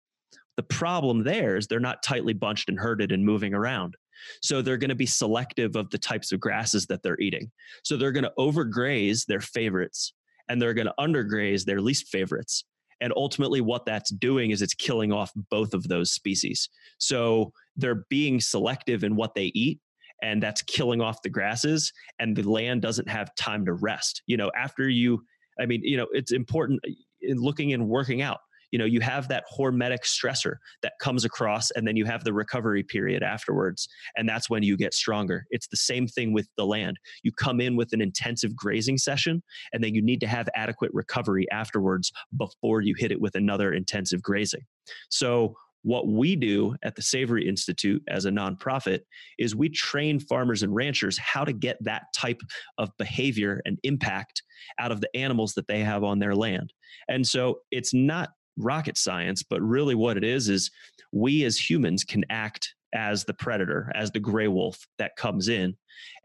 The 0.57 0.63
problem 0.63 1.23
there 1.23 1.55
is 1.55 1.67
they're 1.67 1.79
not 1.79 2.03
tightly 2.03 2.33
bunched 2.33 2.69
and 2.69 2.79
herded 2.79 3.11
and 3.11 3.25
moving 3.25 3.53
around. 3.53 3.95
So 4.41 4.61
they're 4.61 4.77
going 4.77 4.89
to 4.89 4.95
be 4.95 5.05
selective 5.05 5.75
of 5.75 5.89
the 5.89 5.97
types 5.97 6.31
of 6.31 6.39
grasses 6.39 6.85
that 6.87 7.01
they're 7.03 7.19
eating. 7.19 7.51
So 7.83 7.97
they're 7.97 8.11
going 8.11 8.25
to 8.25 8.33
overgraze 8.37 9.25
their 9.25 9.39
favorites 9.39 10.13
and 10.49 10.61
they're 10.61 10.73
going 10.73 10.87
to 10.87 10.93
undergraze 10.99 11.65
their 11.65 11.81
least 11.81 12.09
favorites. 12.09 12.63
And 12.99 13.11
ultimately 13.15 13.61
what 13.61 13.85
that's 13.85 14.11
doing 14.11 14.51
is 14.51 14.61
it's 14.61 14.75
killing 14.75 15.11
off 15.11 15.31
both 15.49 15.73
of 15.73 15.87
those 15.87 16.11
species. 16.11 16.69
So 16.99 17.51
they're 17.75 18.05
being 18.09 18.39
selective 18.39 19.03
in 19.03 19.15
what 19.15 19.33
they 19.33 19.51
eat 19.55 19.79
and 20.21 20.41
that's 20.41 20.61
killing 20.63 21.01
off 21.01 21.21
the 21.21 21.29
grasses 21.29 21.91
and 22.19 22.35
the 22.35 22.43
land 22.43 22.81
doesn't 22.81 23.09
have 23.09 23.33
time 23.35 23.65
to 23.65 23.73
rest. 23.73 24.21
You 24.27 24.37
know 24.37 24.51
after 24.57 24.89
you 24.89 25.23
i 25.59 25.65
mean 25.65 25.81
you 25.83 25.97
know 25.97 26.07
it's 26.11 26.31
important 26.31 26.79
uh, 26.87 26.91
in 27.21 27.37
looking 27.37 27.73
and 27.73 27.87
working 27.87 28.21
out. 28.21 28.39
You 28.71 28.79
know 28.79 28.85
you 28.85 29.01
have 29.01 29.27
that 29.27 29.43
hormetic 29.53 30.03
stressor 30.03 30.55
that 30.81 30.93
comes 31.01 31.25
across 31.25 31.71
and 31.71 31.85
then 31.85 31.97
you 31.97 32.05
have 32.05 32.23
the 32.23 32.31
recovery 32.33 32.83
period 32.83 33.21
afterwards 33.21 33.87
and 34.15 34.27
that's 34.29 34.49
when 34.49 34.63
you 34.63 34.77
get 34.77 34.93
stronger. 34.93 35.45
It's 35.49 35.67
the 35.67 35.77
same 35.77 36.07
thing 36.07 36.31
with 36.31 36.47
the 36.55 36.65
land. 36.65 36.97
You 37.23 37.33
come 37.33 37.59
in 37.59 37.75
with 37.75 37.91
an 37.91 38.01
intensive 38.01 38.55
grazing 38.55 38.97
session 38.97 39.43
and 39.73 39.83
then 39.83 39.93
you 39.93 40.01
need 40.01 40.21
to 40.21 40.27
have 40.27 40.47
adequate 40.55 40.91
recovery 40.93 41.45
afterwards 41.51 42.11
before 42.37 42.81
you 42.81 42.95
hit 42.97 43.11
it 43.11 43.19
with 43.19 43.35
another 43.35 43.73
intensive 43.73 44.21
grazing. 44.21 44.61
So 45.09 45.55
what 45.83 46.07
we 46.07 46.35
do 46.35 46.75
at 46.83 46.95
the 46.95 47.01
Savory 47.01 47.47
Institute 47.47 48.03
as 48.07 48.25
a 48.25 48.29
nonprofit 48.29 48.99
is 49.39 49.55
we 49.55 49.69
train 49.69 50.19
farmers 50.19 50.63
and 50.63 50.73
ranchers 50.75 51.17
how 51.17 51.43
to 51.43 51.53
get 51.53 51.77
that 51.81 52.03
type 52.15 52.41
of 52.77 52.89
behavior 52.97 53.61
and 53.65 53.79
impact 53.83 54.43
out 54.79 54.91
of 54.91 55.01
the 55.01 55.15
animals 55.15 55.53
that 55.53 55.67
they 55.67 55.79
have 55.79 56.03
on 56.03 56.19
their 56.19 56.35
land. 56.35 56.71
And 57.07 57.25
so 57.25 57.59
it's 57.71 57.93
not 57.93 58.29
rocket 58.57 58.97
science, 58.97 59.43
but 59.43 59.61
really 59.61 59.95
what 59.95 60.17
it 60.17 60.23
is 60.23 60.49
is 60.49 60.69
we 61.11 61.43
as 61.45 61.57
humans 61.57 62.03
can 62.03 62.23
act 62.29 62.75
as 62.93 63.23
the 63.23 63.33
predator, 63.33 63.91
as 63.95 64.11
the 64.11 64.19
gray 64.19 64.47
wolf 64.47 64.85
that 64.97 65.15
comes 65.15 65.47
in. 65.47 65.75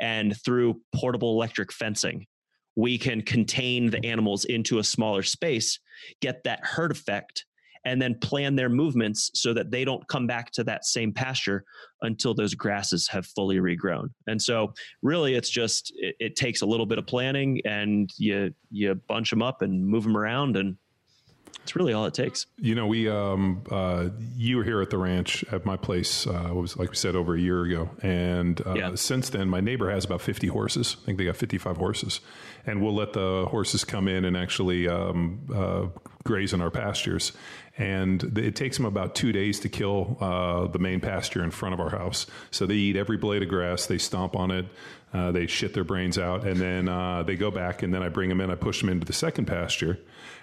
And 0.01 0.37
through 0.45 0.81
portable 0.95 1.33
electric 1.33 1.73
fencing, 1.73 2.27
we 2.75 2.99
can 2.99 3.23
contain 3.23 3.91
the 3.91 4.05
animals 4.05 4.45
into 4.45 4.79
a 4.79 4.85
smaller 4.85 5.23
space, 5.23 5.79
get 6.21 6.45
that 6.45 6.61
herd 6.63 6.91
effect 6.91 7.47
and 7.87 8.03
then 8.03 8.19
plan 8.19 8.57
their 8.57 8.69
movements 8.69 9.31
so 9.33 9.55
that 9.55 9.71
they 9.71 9.85
don't 9.85 10.07
come 10.09 10.27
back 10.27 10.51
to 10.51 10.65
that 10.65 10.85
same 10.85 11.13
pasture 11.13 11.65
until 12.03 12.35
those 12.35 12.53
grasses 12.53 13.09
have 13.09 13.25
fully 13.25 13.57
regrown. 13.57 14.09
And 14.27 14.43
so 14.43 14.75
really 15.03 15.35
it's 15.35 15.49
just 15.49 15.93
it, 15.97 16.17
it 16.19 16.37
takes 16.37 16.61
a 16.61 16.67
little 16.67 16.85
bit 16.85 16.99
of 16.99 17.07
planning 17.07 17.63
and 17.65 18.11
you 18.19 18.53
you 18.71 18.95
bunch 18.95 19.31
them 19.31 19.41
up 19.41 19.63
and 19.63 19.87
move 19.87 20.03
them 20.03 20.17
around 20.17 20.57
and 20.57 20.77
it's 21.63 21.75
really 21.75 21.93
all 21.93 22.07
it 22.07 22.15
takes. 22.15 22.47
You 22.59 22.77
know, 22.77 22.87
we 22.87 23.09
um, 23.09 23.65
uh, 23.73 24.11
you 24.37 24.59
were 24.59 24.63
here 24.63 24.81
at 24.83 24.91
the 24.91 24.99
ranch 24.99 25.45
at 25.51 25.65
my 25.65 25.77
place. 25.77 26.25
Uh, 26.25 26.51
was 26.53 26.77
like 26.77 26.91
we 26.91 26.97
said 26.97 27.17
over 27.17 27.35
a 27.35 27.41
year 27.41 27.65
ago, 27.65 27.91
and 28.03 28.65
uh, 28.65 28.75
yeah. 28.75 28.95
since 28.95 29.31
then, 29.31 29.49
my 29.49 29.61
neighbor 29.61 29.91
has 29.91 30.05
about 30.05 30.21
fifty 30.21 30.47
horses. 30.47 30.97
I 31.03 31.07
think 31.07 31.19
they 31.19 31.25
got 31.25 31.37
fifty-five 31.37 31.77
horses, 31.77 32.21
and 32.67 32.81
we'll 32.81 32.95
let 32.95 33.15
the 33.15 33.47
horses 33.51 33.83
come 33.83 34.07
in 34.07 34.25
and 34.25 34.37
actually 34.37 34.87
um, 34.87 35.41
uh, 35.53 35.87
graze 36.23 36.53
in 36.53 36.61
our 36.61 36.71
pastures. 36.71 37.33
And 37.79 38.39
it 38.39 38.57
takes 38.57 38.79
them 38.79 38.87
about 38.87 39.15
two 39.15 39.33
days 39.33 39.61
to 39.61 39.69
kill 39.69 40.17
uh, 40.21 40.67
the 40.67 40.79
main 40.79 41.01
pasture 41.01 41.45
in 41.45 41.51
front 41.51 41.75
of 41.75 41.81
our 41.81 41.91
house. 41.91 42.27
So 42.51 42.65
they 42.65 42.75
eat 42.75 42.97
every 42.97 43.19
blade 43.19 43.43
of 43.43 43.49
grass, 43.49 43.87
they 43.87 43.99
stomp 43.99 44.35
on 44.35 44.51
it, 44.51 44.67
uh, 45.13 45.33
they 45.33 45.47
shit 45.47 45.75
their 45.75 45.85
brains 45.85 46.17
out, 46.17 46.47
and 46.47 46.59
then 46.59 47.27
they 47.27 47.37
go 47.37 47.51
back. 47.51 47.83
And 47.83 47.93
then 47.93 48.03
I 48.03 48.09
bring 48.09 48.31
them 48.31 48.41
in, 48.41 48.51
I 48.51 48.55
push 48.55 48.81
them 48.81 48.89
into 48.89 49.05
the 49.05 49.13
second 49.13 49.45
pasture 49.47 49.99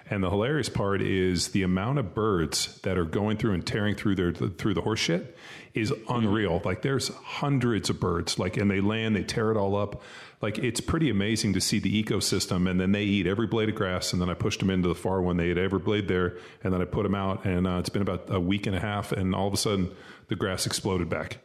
and 0.09 0.23
the 0.23 0.29
hilarious 0.29 0.69
part 0.69 1.01
is 1.01 1.49
the 1.49 1.63
amount 1.63 1.97
of 1.97 2.13
birds 2.13 2.79
that 2.81 2.97
are 2.97 3.05
going 3.05 3.37
through 3.37 3.53
and 3.53 3.65
tearing 3.65 3.95
through 3.95 4.15
their 4.15 4.31
through 4.33 4.73
the 4.73 4.81
horse 4.81 4.99
shit 4.99 5.37
is 5.73 5.93
unreal. 6.09 6.61
Like 6.63 6.81
there's 6.81 7.07
hundreds 7.07 7.89
of 7.89 7.99
birds, 7.99 8.37
like 8.37 8.57
and 8.57 8.69
they 8.69 8.81
land, 8.81 9.15
they 9.15 9.23
tear 9.23 9.51
it 9.51 9.57
all 9.57 9.75
up. 9.75 10.01
Like 10.43 10.57
it's 10.57 10.81
pretty 10.81 11.09
amazing 11.09 11.53
to 11.53 11.61
see 11.61 11.79
the 11.79 12.03
ecosystem. 12.03 12.69
And 12.69 12.77
then 12.77 12.91
they 12.91 13.03
eat 13.03 13.27
every 13.27 13.47
blade 13.47 13.69
of 13.69 13.75
grass, 13.75 14.11
and 14.11 14.21
then 14.21 14.29
I 14.29 14.33
pushed 14.33 14.59
them 14.59 14.69
into 14.69 14.89
the 14.89 14.95
far 14.95 15.21
one. 15.21 15.37
They 15.37 15.51
ate 15.51 15.57
every 15.57 15.79
blade 15.79 16.09
there, 16.09 16.35
and 16.65 16.73
then 16.73 16.81
I 16.81 16.85
put 16.85 17.03
them 17.03 17.15
out. 17.15 17.45
And 17.45 17.65
uh, 17.65 17.77
it's 17.77 17.87
been 17.87 18.01
about 18.01 18.25
a 18.27 18.41
week 18.41 18.67
and 18.67 18.75
a 18.75 18.79
half, 18.81 19.13
and 19.13 19.33
all 19.33 19.47
of 19.47 19.53
a 19.53 19.57
sudden 19.57 19.89
the 20.27 20.35
grass 20.35 20.65
exploded 20.65 21.09
back. 21.09 21.37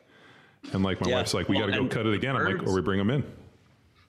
And 0.72 0.82
like 0.82 1.00
my 1.00 1.11
yeah. 1.11 1.18
wife's 1.18 1.32
like, 1.32 1.48
we 1.48 1.56
well, 1.56 1.68
got 1.68 1.76
to 1.76 1.82
go 1.82 1.88
cut 1.88 2.06
it 2.06 2.14
again. 2.14 2.34
Birds. 2.34 2.50
I'm 2.50 2.58
like, 2.58 2.66
or 2.66 2.74
we 2.74 2.80
bring 2.80 2.98
them 2.98 3.11
in. 3.11 3.24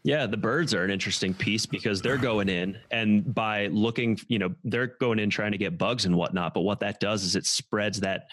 Yeah, 0.02 0.26
the 0.26 0.38
birds 0.38 0.74
are 0.74 0.84
an 0.84 0.90
interesting 0.90 1.36
piece 1.36 1.68
because 1.68 2.02
they're 2.02 2.18
going 2.18 2.50
in 2.50 2.80
and 2.90 3.36
by 3.36 3.68
looking, 3.68 4.18
you 4.28 4.40
know, 4.40 4.56
they're 4.64 4.88
going 4.88 5.20
in 5.20 5.30
trying 5.30 5.52
to 5.52 5.60
get 5.60 5.78
bugs 5.78 6.06
and 6.06 6.16
whatnot. 6.16 6.56
But 6.56 6.62
what 6.62 6.80
that 6.80 7.00
does 7.00 7.24
is 7.24 7.36
it 7.36 7.46
spreads 7.46 8.00
that 8.00 8.30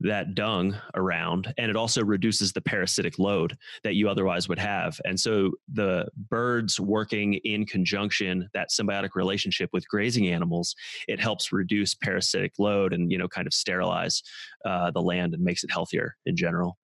that 0.00 0.34
dung 0.34 0.76
around 0.94 1.52
and 1.56 1.70
it 1.70 1.76
also 1.76 2.04
reduces 2.04 2.52
the 2.52 2.60
parasitic 2.60 3.18
load 3.18 3.56
that 3.82 3.94
you 3.94 4.08
otherwise 4.08 4.48
would 4.48 4.58
have. 4.58 5.00
And 5.04 5.18
so 5.18 5.52
the 5.72 6.06
birds 6.28 6.78
working 6.80 7.34
in 7.44 7.64
conjunction, 7.64 8.48
that 8.54 8.70
symbiotic 8.70 9.10
relationship 9.14 9.70
with 9.72 9.88
grazing 9.88 10.28
animals, 10.28 10.74
it 11.08 11.20
helps 11.20 11.52
reduce 11.52 11.94
parasitic 11.94 12.52
load 12.58 12.92
and, 12.92 13.10
you 13.10 13.18
know, 13.18 13.28
kind 13.28 13.46
of 13.46 13.54
sterilize 13.54 14.22
uh, 14.64 14.90
the 14.90 15.02
land 15.02 15.34
and 15.34 15.42
makes 15.42 15.64
it 15.64 15.70
healthier 15.70 16.16
in 16.26 16.36
general. 16.36 16.78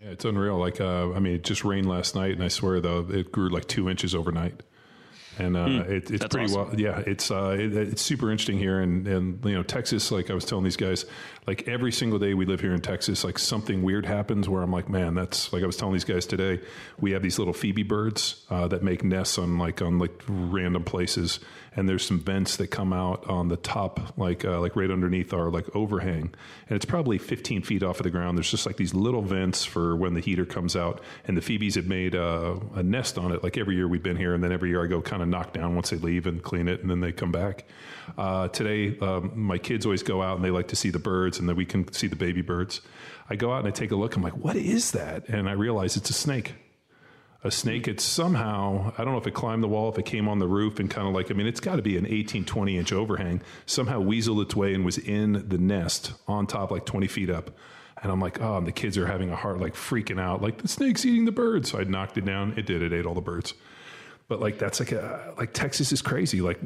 Yeah, 0.00 0.10
it's 0.10 0.24
unreal. 0.24 0.58
Like, 0.58 0.80
uh, 0.80 1.12
I 1.12 1.20
mean, 1.20 1.34
it 1.34 1.44
just 1.44 1.64
rained 1.64 1.88
last 1.88 2.14
night, 2.14 2.32
and 2.32 2.42
I 2.42 2.48
swear 2.48 2.80
though, 2.80 3.06
it 3.08 3.30
grew 3.30 3.48
like 3.48 3.68
two 3.68 3.88
inches 3.88 4.14
overnight 4.14 4.62
and 5.38 5.56
uh, 5.56 5.66
mm, 5.66 5.88
it, 5.88 6.10
it's 6.10 6.26
pretty 6.26 6.44
awesome. 6.44 6.68
well. 6.68 6.80
Yeah, 6.80 7.02
it's 7.06 7.30
uh, 7.30 7.56
it, 7.58 7.74
it's 7.76 8.02
super 8.02 8.30
interesting 8.30 8.58
here, 8.58 8.80
and 8.80 9.06
and 9.06 9.44
you 9.44 9.54
know 9.54 9.62
Texas. 9.62 10.10
Like 10.10 10.30
I 10.30 10.34
was 10.34 10.44
telling 10.44 10.64
these 10.64 10.76
guys, 10.76 11.04
like 11.46 11.68
every 11.68 11.92
single 11.92 12.18
day 12.18 12.32
we 12.32 12.46
live 12.46 12.60
here 12.60 12.72
in 12.72 12.80
Texas, 12.80 13.22
like 13.22 13.38
something 13.38 13.82
weird 13.82 14.06
happens 14.06 14.48
where 14.48 14.62
I'm 14.62 14.72
like, 14.72 14.88
man, 14.88 15.14
that's 15.14 15.52
like 15.52 15.62
I 15.62 15.66
was 15.66 15.76
telling 15.76 15.92
these 15.92 16.04
guys 16.04 16.24
today. 16.24 16.60
We 16.98 17.12
have 17.12 17.22
these 17.22 17.38
little 17.38 17.52
phoebe 17.52 17.82
birds 17.82 18.44
uh, 18.48 18.68
that 18.68 18.82
make 18.82 19.04
nests 19.04 19.36
on 19.36 19.58
like 19.58 19.82
on 19.82 19.98
like 19.98 20.22
random 20.26 20.84
places, 20.84 21.40
and 21.76 21.86
there's 21.86 22.04
some 22.06 22.18
vents 22.18 22.56
that 22.56 22.68
come 22.68 22.94
out 22.94 23.28
on 23.28 23.48
the 23.48 23.56
top, 23.56 24.18
like 24.18 24.44
uh, 24.44 24.58
like 24.60 24.74
right 24.74 24.90
underneath 24.90 25.34
our 25.34 25.50
like 25.50 25.74
overhang, 25.76 26.34
and 26.68 26.76
it's 26.76 26.86
probably 26.86 27.18
15 27.18 27.62
feet 27.62 27.82
off 27.82 28.00
of 28.00 28.04
the 28.04 28.10
ground. 28.10 28.38
There's 28.38 28.50
just 28.50 28.64
like 28.64 28.78
these 28.78 28.94
little 28.94 29.22
vents 29.22 29.64
for 29.64 29.96
when 29.96 30.14
the 30.14 30.20
heater 30.20 30.46
comes 30.46 30.76
out, 30.76 31.02
and 31.26 31.36
the 31.36 31.42
phoebes 31.42 31.74
have 31.74 31.86
made 31.86 32.14
a, 32.14 32.58
a 32.74 32.82
nest 32.82 33.18
on 33.18 33.32
it. 33.32 33.42
Like 33.42 33.58
every 33.58 33.74
year 33.74 33.86
we've 33.86 34.02
been 34.02 34.16
here, 34.16 34.32
and 34.32 34.42
then 34.42 34.50
every 34.52 34.70
year 34.70 34.82
I 34.82 34.86
go 34.86 35.02
kind 35.02 35.20
of 35.20 35.28
knock 35.28 35.52
down 35.52 35.74
once 35.74 35.90
they 35.90 35.98
leave 35.98 36.26
and 36.26 36.42
clean 36.42 36.68
it, 36.68 36.80
and 36.80 36.90
then 36.90 37.00
they 37.00 37.12
come 37.12 37.32
back. 37.32 37.64
Uh, 38.16 38.48
today, 38.48 38.98
um, 39.00 39.32
my 39.34 39.58
kids 39.58 39.86
always 39.86 40.02
go 40.02 40.22
out 40.22 40.36
and 40.36 40.44
they 40.44 40.50
like 40.50 40.68
to 40.68 40.76
see 40.76 40.90
the 40.90 40.98
birds, 40.98 41.33
and 41.38 41.48
then 41.48 41.56
we 41.56 41.64
can 41.66 41.92
see 41.92 42.06
the 42.06 42.16
baby 42.16 42.42
birds. 42.42 42.80
I 43.28 43.36
go 43.36 43.52
out 43.52 43.60
and 43.60 43.68
I 43.68 43.70
take 43.70 43.90
a 43.90 43.96
look. 43.96 44.16
I'm 44.16 44.22
like, 44.22 44.36
what 44.36 44.56
is 44.56 44.92
that? 44.92 45.28
And 45.28 45.48
I 45.48 45.52
realize 45.52 45.96
it's 45.96 46.10
a 46.10 46.14
snake 46.14 46.54
a 47.44 47.50
snake. 47.50 47.86
It's 47.86 48.02
somehow, 48.02 48.92
I 48.96 49.04
don't 49.04 49.12
know 49.12 49.18
if 49.18 49.26
it 49.26 49.34
climbed 49.34 49.62
the 49.62 49.68
wall, 49.68 49.90
if 49.90 49.98
it 49.98 50.06
came 50.06 50.28
on 50.28 50.38
the 50.38 50.48
roof 50.48 50.80
and 50.80 50.90
kind 50.90 51.06
of 51.06 51.14
like, 51.14 51.30
I 51.30 51.34
mean, 51.34 51.46
it's 51.46 51.60
got 51.60 51.76
to 51.76 51.82
be 51.82 51.98
an 51.98 52.06
18, 52.06 52.46
20 52.46 52.78
inch 52.78 52.92
overhang, 52.92 53.42
somehow 53.66 54.00
weaseled 54.00 54.42
its 54.42 54.56
way 54.56 54.74
and 54.74 54.84
was 54.84 54.96
in 54.96 55.46
the 55.48 55.58
nest 55.58 56.14
on 56.26 56.46
top, 56.46 56.70
like 56.70 56.86
20 56.86 57.06
feet 57.06 57.28
up. 57.28 57.50
And 58.02 58.10
I'm 58.10 58.20
like, 58.20 58.40
oh, 58.40 58.56
and 58.56 58.66
the 58.66 58.72
kids 58.72 58.96
are 58.98 59.06
having 59.06 59.30
a 59.30 59.36
heart, 59.36 59.60
like 59.60 59.74
freaking 59.74 60.20
out, 60.20 60.42
like 60.42 60.62
the 60.62 60.68
snake's 60.68 61.04
eating 61.04 61.26
the 61.26 61.32
birds. 61.32 61.70
So 61.70 61.78
I 61.78 61.84
knocked 61.84 62.16
it 62.16 62.24
down. 62.24 62.54
It 62.56 62.66
did. 62.66 62.82
It 62.82 62.92
ate 62.92 63.06
all 63.06 63.14
the 63.14 63.20
birds. 63.20 63.54
But 64.26 64.40
like 64.40 64.58
that's 64.58 64.80
like 64.80 64.92
a 64.92 65.34
like 65.38 65.52
Texas 65.52 65.92
is 65.92 66.00
crazy. 66.00 66.40
Like 66.40 66.58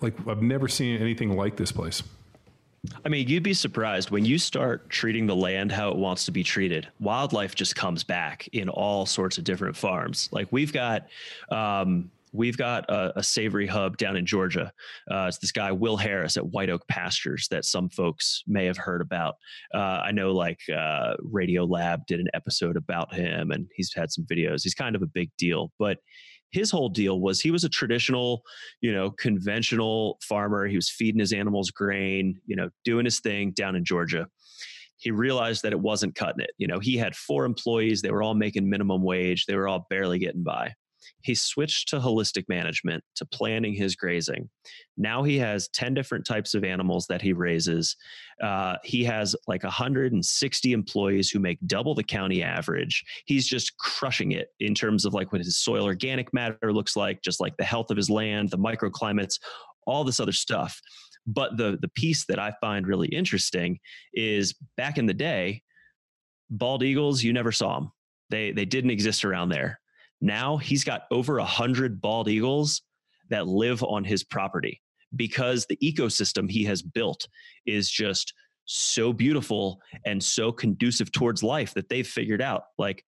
like 0.00 0.14
I've 0.28 0.42
never 0.42 0.68
seen 0.68 1.00
anything 1.00 1.34
like 1.34 1.56
this 1.56 1.72
place. 1.72 2.02
I 3.04 3.08
mean, 3.08 3.28
you'd 3.28 3.42
be 3.42 3.54
surprised 3.54 4.10
when 4.10 4.24
you 4.24 4.38
start 4.38 4.88
treating 4.90 5.26
the 5.26 5.36
land 5.36 5.72
how 5.72 5.90
it 5.90 5.96
wants 5.96 6.24
to 6.26 6.32
be 6.32 6.42
treated. 6.42 6.88
Wildlife 7.00 7.54
just 7.54 7.76
comes 7.76 8.04
back 8.04 8.48
in 8.52 8.68
all 8.68 9.06
sorts 9.06 9.38
of 9.38 9.44
different 9.44 9.76
farms. 9.76 10.28
Like 10.32 10.48
we've 10.50 10.72
got, 10.72 11.06
um, 11.50 12.10
we've 12.32 12.56
got 12.56 12.88
a, 12.90 13.18
a, 13.18 13.22
savory 13.22 13.66
hub 13.66 13.96
down 13.96 14.16
in 14.16 14.26
Georgia. 14.26 14.72
Uh, 15.10 15.26
it's 15.28 15.38
this 15.38 15.52
guy 15.52 15.72
Will 15.72 15.96
Harris 15.96 16.36
at 16.36 16.46
White 16.46 16.70
Oak 16.70 16.86
Pastures 16.88 17.48
that 17.48 17.64
some 17.64 17.88
folks 17.88 18.42
may 18.46 18.66
have 18.66 18.76
heard 18.76 19.00
about. 19.00 19.36
Uh, 19.74 20.02
I 20.04 20.12
know, 20.12 20.32
like 20.32 20.60
uh, 20.74 21.14
Radio 21.20 21.64
Lab 21.64 22.06
did 22.06 22.20
an 22.20 22.28
episode 22.34 22.76
about 22.76 23.14
him, 23.14 23.50
and 23.50 23.66
he's 23.74 23.92
had 23.94 24.12
some 24.12 24.24
videos. 24.24 24.62
He's 24.62 24.74
kind 24.74 24.94
of 24.94 25.02
a 25.02 25.06
big 25.06 25.30
deal, 25.38 25.72
but 25.78 25.98
his 26.56 26.70
whole 26.70 26.88
deal 26.88 27.20
was 27.20 27.38
he 27.38 27.50
was 27.50 27.64
a 27.64 27.68
traditional, 27.68 28.42
you 28.80 28.90
know, 28.90 29.10
conventional 29.10 30.18
farmer. 30.22 30.66
He 30.66 30.74
was 30.74 30.88
feeding 30.88 31.20
his 31.20 31.34
animals 31.34 31.70
grain, 31.70 32.40
you 32.46 32.56
know, 32.56 32.70
doing 32.82 33.04
his 33.04 33.20
thing 33.20 33.50
down 33.50 33.76
in 33.76 33.84
Georgia. 33.84 34.26
He 34.96 35.10
realized 35.10 35.62
that 35.62 35.74
it 35.74 35.80
wasn't 35.80 36.14
cutting 36.14 36.40
it. 36.40 36.52
You 36.56 36.66
know, 36.66 36.78
he 36.78 36.96
had 36.96 37.14
four 37.14 37.44
employees, 37.44 38.00
they 38.00 38.10
were 38.10 38.22
all 38.22 38.34
making 38.34 38.70
minimum 38.70 39.02
wage, 39.02 39.44
they 39.44 39.54
were 39.54 39.68
all 39.68 39.86
barely 39.90 40.18
getting 40.18 40.44
by. 40.44 40.72
He 41.22 41.34
switched 41.34 41.88
to 41.88 41.98
holistic 41.98 42.44
management, 42.48 43.02
to 43.16 43.26
planning 43.26 43.74
his 43.74 43.96
grazing. 43.96 44.48
Now 44.96 45.22
he 45.22 45.38
has 45.38 45.68
10 45.68 45.94
different 45.94 46.24
types 46.24 46.54
of 46.54 46.64
animals 46.64 47.06
that 47.08 47.22
he 47.22 47.32
raises. 47.32 47.96
Uh, 48.42 48.76
he 48.84 49.04
has 49.04 49.34
like 49.46 49.62
160 49.62 50.72
employees 50.72 51.30
who 51.30 51.38
make 51.38 51.58
double 51.66 51.94
the 51.94 52.04
county 52.04 52.42
average. 52.42 53.04
He's 53.26 53.46
just 53.46 53.76
crushing 53.78 54.32
it 54.32 54.48
in 54.60 54.74
terms 54.74 55.04
of 55.04 55.14
like 55.14 55.32
what 55.32 55.42
his 55.42 55.58
soil 55.58 55.84
organic 55.84 56.32
matter 56.32 56.72
looks 56.72 56.96
like, 56.96 57.22
just 57.22 57.40
like 57.40 57.56
the 57.56 57.64
health 57.64 57.90
of 57.90 57.96
his 57.96 58.10
land, 58.10 58.50
the 58.50 58.58
microclimates, 58.58 59.38
all 59.86 60.04
this 60.04 60.20
other 60.20 60.32
stuff. 60.32 60.80
But 61.26 61.56
the 61.56 61.78
the 61.80 61.88
piece 61.88 62.24
that 62.26 62.38
I 62.38 62.54
find 62.60 62.86
really 62.86 63.08
interesting 63.08 63.78
is 64.14 64.54
back 64.76 64.96
in 64.96 65.06
the 65.06 65.14
day, 65.14 65.62
bald 66.50 66.82
eagles, 66.82 67.22
you 67.22 67.32
never 67.32 67.52
saw 67.52 67.80
them. 67.80 67.92
They 68.30 68.52
they 68.52 68.64
didn't 68.64 68.90
exist 68.90 69.24
around 69.24 69.48
there. 69.48 69.80
Now 70.20 70.56
he's 70.56 70.84
got 70.84 71.02
over 71.10 71.38
a 71.38 71.44
hundred 71.44 72.00
bald 72.00 72.28
eagles 72.28 72.82
that 73.30 73.46
live 73.46 73.82
on 73.82 74.04
his 74.04 74.24
property 74.24 74.80
because 75.14 75.66
the 75.66 75.76
ecosystem 75.82 76.50
he 76.50 76.64
has 76.64 76.82
built 76.82 77.28
is 77.66 77.90
just 77.90 78.32
so 78.64 79.12
beautiful 79.12 79.80
and 80.04 80.22
so 80.22 80.50
conducive 80.50 81.12
towards 81.12 81.42
life 81.42 81.74
that 81.74 81.88
they've 81.88 82.06
figured 82.06 82.42
out 82.42 82.64
like, 82.78 83.04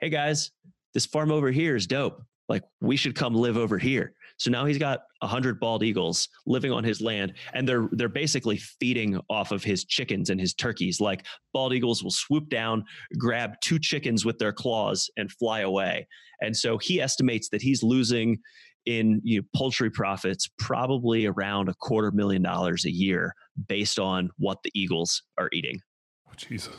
hey 0.00 0.08
guys, 0.08 0.50
this 0.94 1.06
farm 1.06 1.30
over 1.30 1.50
here 1.50 1.76
is 1.76 1.86
dope. 1.86 2.22
Like 2.48 2.62
we 2.80 2.96
should 2.96 3.14
come 3.14 3.34
live 3.34 3.56
over 3.56 3.78
here. 3.78 4.14
So 4.38 4.50
now 4.50 4.64
he's 4.66 4.78
got 4.78 5.00
a 5.22 5.26
hundred 5.26 5.58
bald 5.58 5.82
eagles 5.82 6.28
living 6.46 6.72
on 6.72 6.84
his 6.84 7.00
land, 7.00 7.34
and 7.54 7.68
they're 7.68 7.88
they're 7.92 8.08
basically 8.08 8.58
feeding 8.58 9.20
off 9.30 9.50
of 9.50 9.64
his 9.64 9.84
chickens 9.84 10.30
and 10.30 10.40
his 10.40 10.54
turkeys. 10.54 11.00
Like 11.00 11.24
bald 11.52 11.72
eagles 11.72 12.02
will 12.02 12.10
swoop 12.10 12.48
down, 12.48 12.84
grab 13.18 13.54
two 13.62 13.78
chickens 13.78 14.24
with 14.24 14.38
their 14.38 14.52
claws, 14.52 15.10
and 15.16 15.30
fly 15.32 15.60
away. 15.60 16.06
And 16.40 16.56
so 16.56 16.76
he 16.78 17.00
estimates 17.00 17.48
that 17.48 17.62
he's 17.62 17.82
losing 17.82 18.38
in 18.84 19.20
you 19.24 19.40
know, 19.40 19.46
poultry 19.54 19.90
profits 19.90 20.48
probably 20.58 21.26
around 21.26 21.68
a 21.68 21.74
quarter 21.74 22.12
million 22.12 22.42
dollars 22.42 22.84
a 22.84 22.90
year 22.90 23.34
based 23.68 23.98
on 23.98 24.30
what 24.38 24.62
the 24.62 24.70
eagles 24.74 25.22
are 25.38 25.48
eating. 25.52 25.80
Oh, 26.28 26.32
Jesus. 26.36 26.74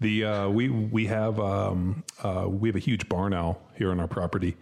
The 0.00 0.24
uh, 0.24 0.48
we 0.48 0.68
we 0.68 1.06
have 1.06 1.38
um, 1.38 2.02
uh, 2.22 2.46
we 2.48 2.68
have 2.68 2.76
a 2.76 2.80
huge 2.80 3.08
barn 3.08 3.32
owl 3.32 3.62
here 3.74 3.92
on 3.92 4.00
our 4.00 4.08
property, 4.08 4.56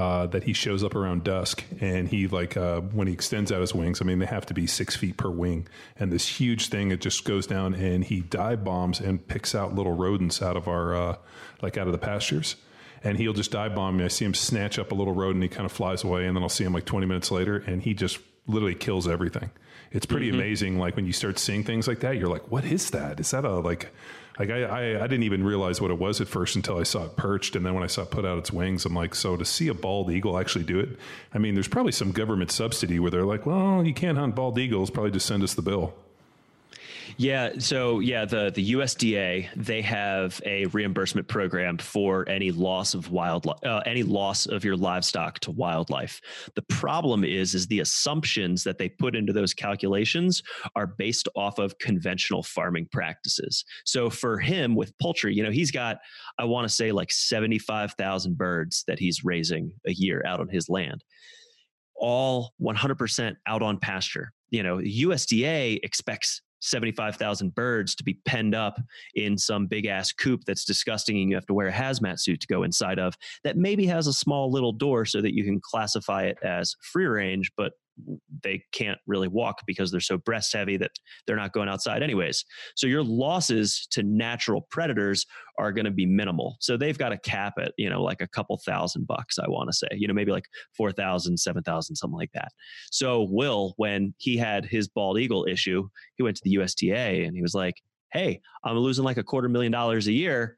uh, 0.00 0.26
that 0.28 0.44
he 0.44 0.54
shows 0.54 0.82
up 0.82 0.94
around 0.94 1.24
dusk 1.24 1.62
and 1.78 2.08
he 2.08 2.26
like 2.26 2.56
uh, 2.56 2.80
when 2.80 3.06
he 3.06 3.12
extends 3.12 3.52
out 3.52 3.60
his 3.60 3.74
wings 3.74 4.00
i 4.00 4.04
mean 4.04 4.18
they 4.18 4.24
have 4.24 4.46
to 4.46 4.54
be 4.54 4.66
six 4.66 4.96
feet 4.96 5.18
per 5.18 5.28
wing. 5.28 5.68
And 5.98 6.10
this 6.10 6.26
huge 6.26 6.68
thing 6.68 6.90
it 6.90 7.02
just 7.02 7.24
goes 7.24 7.46
down 7.46 7.74
and 7.74 8.02
he 8.02 8.20
dive 8.20 8.64
bombs 8.64 8.98
and 8.98 9.26
picks 9.28 9.54
out 9.54 9.74
little 9.74 9.92
rodents 9.92 10.40
out 10.40 10.56
of 10.56 10.68
our 10.68 10.94
uh, 10.94 11.16
like 11.60 11.76
out 11.76 11.86
of 11.86 11.92
the 11.92 11.98
pastures. 11.98 12.56
And 13.04 13.18
he'll 13.18 13.34
just 13.34 13.50
dive 13.50 13.74
bomb 13.74 13.98
me. 13.98 14.04
I 14.04 14.08
see 14.08 14.24
him 14.24 14.34
snatch 14.34 14.78
up 14.78 14.92
a 14.92 14.94
little 14.94 15.14
rodent 15.14 15.36
and 15.36 15.42
he 15.44 15.48
kind 15.48 15.66
of 15.66 15.72
flies 15.72 16.02
away. 16.02 16.26
And 16.26 16.34
then 16.34 16.42
i'll 16.42 16.48
see 16.48 16.64
him 16.64 16.72
like 16.72 16.86
20 16.86 17.06
minutes 17.06 17.30
later 17.30 17.58
and 17.58 17.82
he 17.82 17.92
just 17.92 18.18
literally 18.46 18.74
kills 18.74 19.06
everything. 19.06 19.50
It's 19.92 20.06
pretty 20.06 20.28
mm-hmm. 20.28 20.40
amazing 20.40 20.78
like 20.78 20.96
when 20.96 21.06
you 21.06 21.12
start 21.12 21.38
seeing 21.38 21.64
things 21.64 21.86
like 21.86 22.00
that 22.00 22.16
you're 22.16 22.28
like 22.28 22.50
what 22.50 22.64
is 22.64 22.90
that? 22.90 23.20
Is 23.20 23.30
that 23.32 23.44
a 23.44 23.58
like 23.58 23.92
like 24.40 24.48
I, 24.48 24.62
I, 24.62 25.04
I, 25.04 25.06
didn't 25.06 25.24
even 25.24 25.44
realize 25.44 25.82
what 25.82 25.90
it 25.90 25.98
was 25.98 26.22
at 26.22 26.26
first 26.26 26.56
until 26.56 26.78
I 26.78 26.84
saw 26.84 27.04
it 27.04 27.14
perched, 27.14 27.56
and 27.56 27.66
then 27.66 27.74
when 27.74 27.82
I 27.82 27.88
saw 27.88 28.02
it 28.02 28.10
put 28.10 28.24
out 28.24 28.38
its 28.38 28.50
wings, 28.50 28.86
I'm 28.86 28.94
like, 28.94 29.14
so 29.14 29.36
to 29.36 29.44
see 29.44 29.68
a 29.68 29.74
bald 29.74 30.10
eagle 30.10 30.38
actually 30.38 30.64
do 30.64 30.80
it, 30.80 30.98
I 31.34 31.38
mean, 31.38 31.52
there's 31.52 31.68
probably 31.68 31.92
some 31.92 32.10
government 32.10 32.50
subsidy 32.50 32.98
where 32.98 33.10
they're 33.10 33.26
like, 33.26 33.44
well, 33.44 33.84
you 33.84 33.92
can't 33.92 34.16
hunt 34.16 34.34
bald 34.34 34.58
eagles, 34.58 34.88
probably 34.88 35.10
just 35.10 35.26
send 35.26 35.42
us 35.42 35.52
the 35.52 35.60
bill. 35.60 35.92
Yeah. 37.16 37.52
So 37.58 38.00
yeah, 38.00 38.24
the 38.24 38.50
the 38.54 38.72
USDA 38.72 39.48
they 39.56 39.82
have 39.82 40.40
a 40.44 40.66
reimbursement 40.66 41.28
program 41.28 41.78
for 41.78 42.28
any 42.28 42.50
loss 42.50 42.94
of 42.94 43.10
wildlife, 43.10 43.58
uh, 43.64 43.82
any 43.86 44.02
loss 44.02 44.46
of 44.46 44.64
your 44.64 44.76
livestock 44.76 45.38
to 45.40 45.50
wildlife. 45.50 46.20
The 46.54 46.62
problem 46.62 47.24
is, 47.24 47.54
is 47.54 47.66
the 47.66 47.80
assumptions 47.80 48.64
that 48.64 48.78
they 48.78 48.88
put 48.88 49.14
into 49.14 49.32
those 49.32 49.54
calculations 49.54 50.42
are 50.74 50.86
based 50.86 51.28
off 51.36 51.58
of 51.58 51.78
conventional 51.78 52.42
farming 52.42 52.88
practices. 52.92 53.64
So 53.84 54.10
for 54.10 54.38
him 54.38 54.74
with 54.74 54.96
poultry, 54.98 55.34
you 55.34 55.42
know, 55.42 55.50
he's 55.50 55.70
got 55.70 55.98
I 56.38 56.44
want 56.44 56.68
to 56.68 56.74
say 56.74 56.92
like 56.92 57.12
seventy 57.12 57.58
five 57.58 57.92
thousand 57.92 58.38
birds 58.38 58.84
that 58.86 58.98
he's 58.98 59.24
raising 59.24 59.72
a 59.86 59.92
year 59.92 60.22
out 60.26 60.40
on 60.40 60.48
his 60.48 60.68
land 60.68 61.04
all 62.00 62.54
100% 62.60 63.36
out 63.46 63.62
on 63.62 63.78
pasture. 63.78 64.32
You 64.48 64.64
know, 64.64 64.78
USDA 64.78 65.78
expects 65.82 66.42
75,000 66.60 67.54
birds 67.54 67.94
to 67.94 68.04
be 68.04 68.14
penned 68.24 68.54
up 68.54 68.80
in 69.14 69.36
some 69.36 69.66
big 69.66 69.86
ass 69.86 70.12
coop 70.12 70.42
that's 70.46 70.64
disgusting 70.64 71.20
and 71.20 71.28
you 71.28 71.34
have 71.34 71.46
to 71.46 71.54
wear 71.54 71.68
a 71.68 71.72
hazmat 71.72 72.20
suit 72.20 72.40
to 72.40 72.46
go 72.46 72.62
inside 72.62 72.98
of 72.98 73.16
that 73.44 73.56
maybe 73.56 73.86
has 73.86 74.06
a 74.06 74.12
small 74.12 74.50
little 74.50 74.72
door 74.72 75.04
so 75.04 75.20
that 75.20 75.34
you 75.34 75.44
can 75.44 75.60
classify 75.62 76.24
it 76.24 76.38
as 76.42 76.74
free 76.80 77.06
range 77.06 77.50
but 77.56 77.72
they 78.42 78.62
can't 78.72 78.98
really 79.06 79.28
walk 79.28 79.62
because 79.66 79.90
they're 79.90 80.00
so 80.00 80.18
breast 80.18 80.52
heavy 80.52 80.76
that 80.76 80.90
they're 81.26 81.36
not 81.36 81.52
going 81.52 81.68
outside 81.68 82.02
anyways. 82.02 82.44
So 82.76 82.86
your 82.86 83.02
losses 83.02 83.86
to 83.92 84.02
natural 84.02 84.62
predators 84.70 85.26
are 85.58 85.72
going 85.72 85.84
to 85.84 85.90
be 85.90 86.06
minimal. 86.06 86.56
So 86.60 86.76
they've 86.76 86.96
got 86.96 87.12
a 87.12 87.18
cap 87.18 87.54
at, 87.58 87.72
you 87.76 87.90
know, 87.90 88.02
like 88.02 88.20
a 88.20 88.28
couple 88.28 88.58
thousand 88.64 89.06
bucks, 89.06 89.38
I 89.38 89.48
want 89.48 89.68
to 89.68 89.72
say, 89.72 89.88
you 89.92 90.08
know, 90.08 90.14
maybe 90.14 90.32
like 90.32 90.46
4,000, 90.76 91.36
7,000, 91.36 91.96
something 91.96 92.16
like 92.16 92.32
that. 92.32 92.52
So 92.90 93.26
Will, 93.30 93.74
when 93.76 94.14
he 94.18 94.36
had 94.36 94.64
his 94.64 94.88
bald 94.88 95.18
eagle 95.18 95.46
issue, 95.48 95.88
he 96.16 96.22
went 96.22 96.36
to 96.36 96.42
the 96.44 96.56
USDA 96.56 97.26
and 97.26 97.36
he 97.36 97.42
was 97.42 97.54
like, 97.54 97.74
Hey, 98.12 98.40
I'm 98.64 98.76
losing 98.76 99.04
like 99.04 99.18
a 99.18 99.22
quarter 99.22 99.48
million 99.48 99.70
dollars 99.70 100.08
a 100.08 100.12
year. 100.12 100.56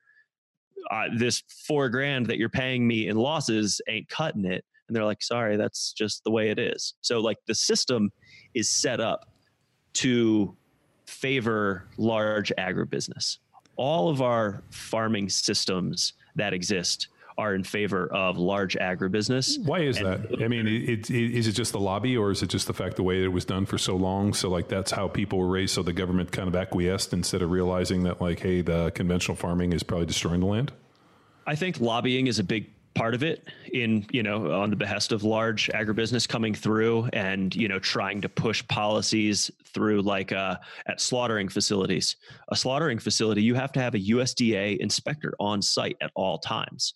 Uh, 0.91 1.05
this 1.17 1.43
four 1.67 1.89
grand 1.89 2.27
that 2.27 2.39
you're 2.39 2.49
paying 2.49 2.87
me 2.87 3.09
in 3.09 3.17
losses 3.17 3.81
ain't 3.89 4.09
cutting 4.09 4.45
it 4.45 4.65
and 4.93 4.97
they're 4.97 5.07
like 5.07 5.23
sorry 5.23 5.57
that's 5.57 5.95
just 5.95 6.23
the 6.25 6.31
way 6.31 6.51
it 6.51 6.59
is 6.59 6.93
so 7.01 7.19
like 7.19 7.39
the 7.47 7.55
system 7.55 8.13
is 8.53 8.69
set 8.69 9.01
up 9.01 9.31
to 9.95 10.55
favor 11.07 11.89
large 11.97 12.53
agribusiness 12.59 13.39
all 13.77 14.11
of 14.11 14.21
our 14.21 14.63
farming 14.71 15.31
systems 15.31 16.13
that 16.37 16.53
exist 16.53 17.09
are 17.39 17.55
in 17.55 17.65
favor 17.65 18.13
of 18.13 18.37
large 18.37 18.77
agribusiness. 18.77 19.59
Why 19.65 19.81
is 19.81 19.97
and 19.97 20.07
that? 20.07 20.43
I 20.45 20.49
mean, 20.49 20.67
it, 20.67 21.11
it, 21.11 21.11
is 21.11 21.49
it 21.49 21.53
just 21.53 21.73
the 21.73 21.81
lobby, 21.81 22.15
or 22.15 22.31
is 22.31 22.43
it 22.43 22.49
just 22.49 22.67
the 22.67 22.75
fact 22.75 22.97
the 22.97 23.03
way 23.03 23.25
it 23.25 23.29
was 23.29 23.47
done 23.47 23.65
for 23.65 23.79
so 23.79 23.97
long? 23.97 24.35
So, 24.35 24.51
like, 24.51 24.69
that's 24.69 24.91
how 24.91 25.09
people 25.09 25.39
were 25.39 25.49
raised. 25.49 25.73
So 25.75 25.83
the 25.83 25.95
government 25.95 26.31
kind 26.31 26.47
of 26.47 26.55
acquiesced 26.55 27.15
instead 27.15 27.41
of 27.41 27.51
realizing 27.51 28.03
that, 28.03 28.21
like, 28.21 28.41
hey, 28.41 28.61
the 28.61 28.91
conventional 28.91 29.35
farming 29.35 29.73
is 29.73 29.83
probably 29.83 30.07
destroying 30.07 30.41
the 30.41 30.47
land. 30.47 30.73
I 31.47 31.57
think 31.57 31.81
lobbying 31.81 32.27
is 32.27 32.39
a 32.39 32.45
big 32.45 32.71
part 32.95 33.15
of 33.15 33.23
it 33.23 33.49
in 33.73 34.05
you 34.11 34.23
know 34.23 34.53
on 34.53 34.71
the 34.71 34.77
behest 34.77 35.13
of 35.13 35.25
large 35.25 35.69
agribusiness 35.75 36.29
coming 36.29 36.55
through 36.55 37.09
and 37.13 37.55
you 37.55 37.69
know 37.69 37.79
trying 37.79 38.21
to 38.21 38.29
push 38.29 38.67
policies 38.69 39.51
through 39.75 40.03
like 40.03 40.33
uh, 40.33 40.57
at 40.87 41.01
slaughtering 41.01 41.49
facilities. 41.49 42.17
A 42.51 42.57
slaughtering 42.57 42.99
facility 42.99 43.43
you 43.43 43.55
have 43.55 43.73
to 43.73 43.81
have 43.81 43.95
a 43.95 43.99
usda 43.99 44.77
inspector 44.79 45.35
on 45.41 45.63
site 45.63 45.97
at 46.01 46.11
all 46.15 46.39
times. 46.39 46.95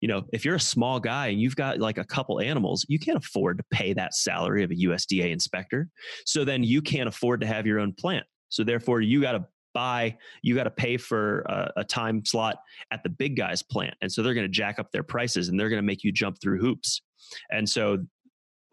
You 0.00 0.08
know 0.08 0.24
if 0.32 0.44
you're 0.44 0.56
a 0.56 0.60
small 0.60 1.00
guy 1.00 1.28
and 1.28 1.40
you've 1.40 1.56
got 1.56 1.78
like 1.78 1.98
a 1.98 2.04
couple 2.04 2.40
animals 2.40 2.84
you 2.88 2.98
can't 2.98 3.18
afford 3.18 3.58
to 3.58 3.64
pay 3.70 3.92
that 3.94 4.14
salary 4.14 4.62
of 4.64 4.70
a 4.70 4.74
usda 4.74 5.30
inspector. 5.30 5.88
So 6.24 6.44
then 6.44 6.62
you 6.62 6.82
can't 6.82 7.08
afford 7.08 7.40
to 7.40 7.46
have 7.46 7.66
your 7.66 7.80
own 7.80 7.92
plant. 7.92 8.26
So 8.50 8.64
therefore 8.64 9.00
you 9.00 9.20
got 9.20 9.32
to 9.32 9.46
buy, 9.74 10.16
you 10.42 10.54
got 10.54 10.64
to 10.64 10.70
pay 10.70 10.96
for 10.96 11.40
a, 11.42 11.72
a, 11.78 11.84
time 11.84 12.24
slot 12.24 12.56
at 12.90 13.02
the 13.02 13.08
big 13.08 13.36
guys 13.36 13.62
plant. 13.62 13.94
And 14.02 14.10
so 14.10 14.22
they're 14.22 14.34
going 14.34 14.46
to 14.46 14.52
jack 14.52 14.78
up 14.78 14.90
their 14.92 15.02
prices 15.02 15.48
and 15.48 15.58
they're 15.58 15.68
going 15.68 15.82
to 15.82 15.86
make 15.86 16.04
you 16.04 16.12
jump 16.12 16.40
through 16.40 16.60
hoops. 16.60 17.02
And 17.50 17.68
so 17.68 17.98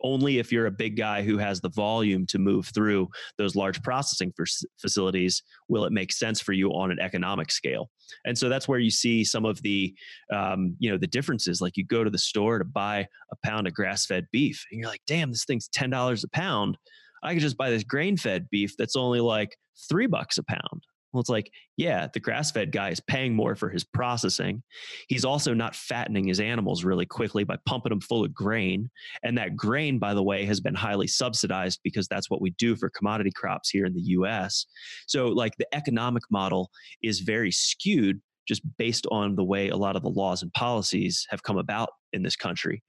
only 0.03 0.39
if 0.39 0.51
you're 0.51 0.67
a 0.67 0.71
big 0.71 0.97
guy 0.97 1.23
who 1.23 1.37
has 1.37 1.61
the 1.61 1.69
volume 1.69 2.25
to 2.27 2.37
move 2.37 2.67
through 2.73 3.09
those 3.37 3.55
large 3.55 3.81
processing 3.81 4.31
facilities 4.79 5.41
will 5.67 5.85
it 5.85 5.91
make 5.91 6.11
sense 6.11 6.41
for 6.41 6.53
you 6.53 6.69
on 6.71 6.91
an 6.91 6.99
economic 6.99 7.51
scale 7.51 7.89
and 8.25 8.37
so 8.37 8.49
that's 8.49 8.67
where 8.67 8.79
you 8.79 8.91
see 8.91 9.23
some 9.23 9.45
of 9.45 9.61
the 9.61 9.93
um, 10.33 10.75
you 10.79 10.91
know 10.91 10.97
the 10.97 11.07
differences 11.07 11.61
like 11.61 11.77
you 11.77 11.85
go 11.85 12.03
to 12.03 12.09
the 12.09 12.17
store 12.17 12.59
to 12.59 12.65
buy 12.65 13.07
a 13.31 13.35
pound 13.43 13.67
of 13.67 13.73
grass-fed 13.73 14.27
beef 14.31 14.63
and 14.71 14.79
you're 14.79 14.89
like 14.89 15.01
damn 15.07 15.31
this 15.31 15.45
thing's 15.45 15.69
$10 15.69 16.23
a 16.23 16.27
pound 16.29 16.77
i 17.23 17.33
could 17.33 17.41
just 17.41 17.57
buy 17.57 17.69
this 17.69 17.83
grain-fed 17.83 18.47
beef 18.51 18.75
that's 18.77 18.95
only 18.95 19.19
like 19.19 19.55
three 19.89 20.07
bucks 20.07 20.37
a 20.37 20.43
pound 20.43 20.83
well, 21.15 21.21
it's 21.21 21.29
like, 21.29 21.49
yeah, 21.77 22.07
the 22.13 22.19
grass 22.19 22.51
fed 22.51 22.73
guy 22.73 22.89
is 22.89 22.99
paying 22.99 23.33
more 23.33 23.55
for 23.55 23.69
his 23.69 23.85
processing. 23.85 24.61
He's 25.07 25.23
also 25.23 25.53
not 25.53 25.73
fattening 25.73 26.27
his 26.27 26.41
animals 26.41 26.83
really 26.83 27.05
quickly 27.05 27.45
by 27.45 27.55
pumping 27.65 27.91
them 27.91 28.01
full 28.01 28.25
of 28.25 28.33
grain. 28.33 28.89
And 29.23 29.37
that 29.37 29.55
grain, 29.55 29.97
by 29.97 30.13
the 30.13 30.21
way, 30.21 30.43
has 30.43 30.59
been 30.59 30.75
highly 30.75 31.07
subsidized 31.07 31.79
because 31.85 32.09
that's 32.09 32.29
what 32.29 32.41
we 32.41 32.49
do 32.57 32.75
for 32.75 32.89
commodity 32.89 33.31
crops 33.33 33.69
here 33.69 33.85
in 33.85 33.93
the 33.93 34.01
US. 34.01 34.65
So, 35.07 35.27
like, 35.27 35.55
the 35.57 35.73
economic 35.73 36.23
model 36.29 36.69
is 37.01 37.21
very 37.21 37.51
skewed 37.51 38.19
just 38.45 38.63
based 38.77 39.07
on 39.09 39.37
the 39.37 39.43
way 39.45 39.69
a 39.69 39.77
lot 39.77 39.95
of 39.95 40.03
the 40.03 40.09
laws 40.09 40.41
and 40.41 40.51
policies 40.51 41.25
have 41.29 41.43
come 41.43 41.57
about 41.57 41.91
in 42.11 42.23
this 42.23 42.35
country. 42.35 42.83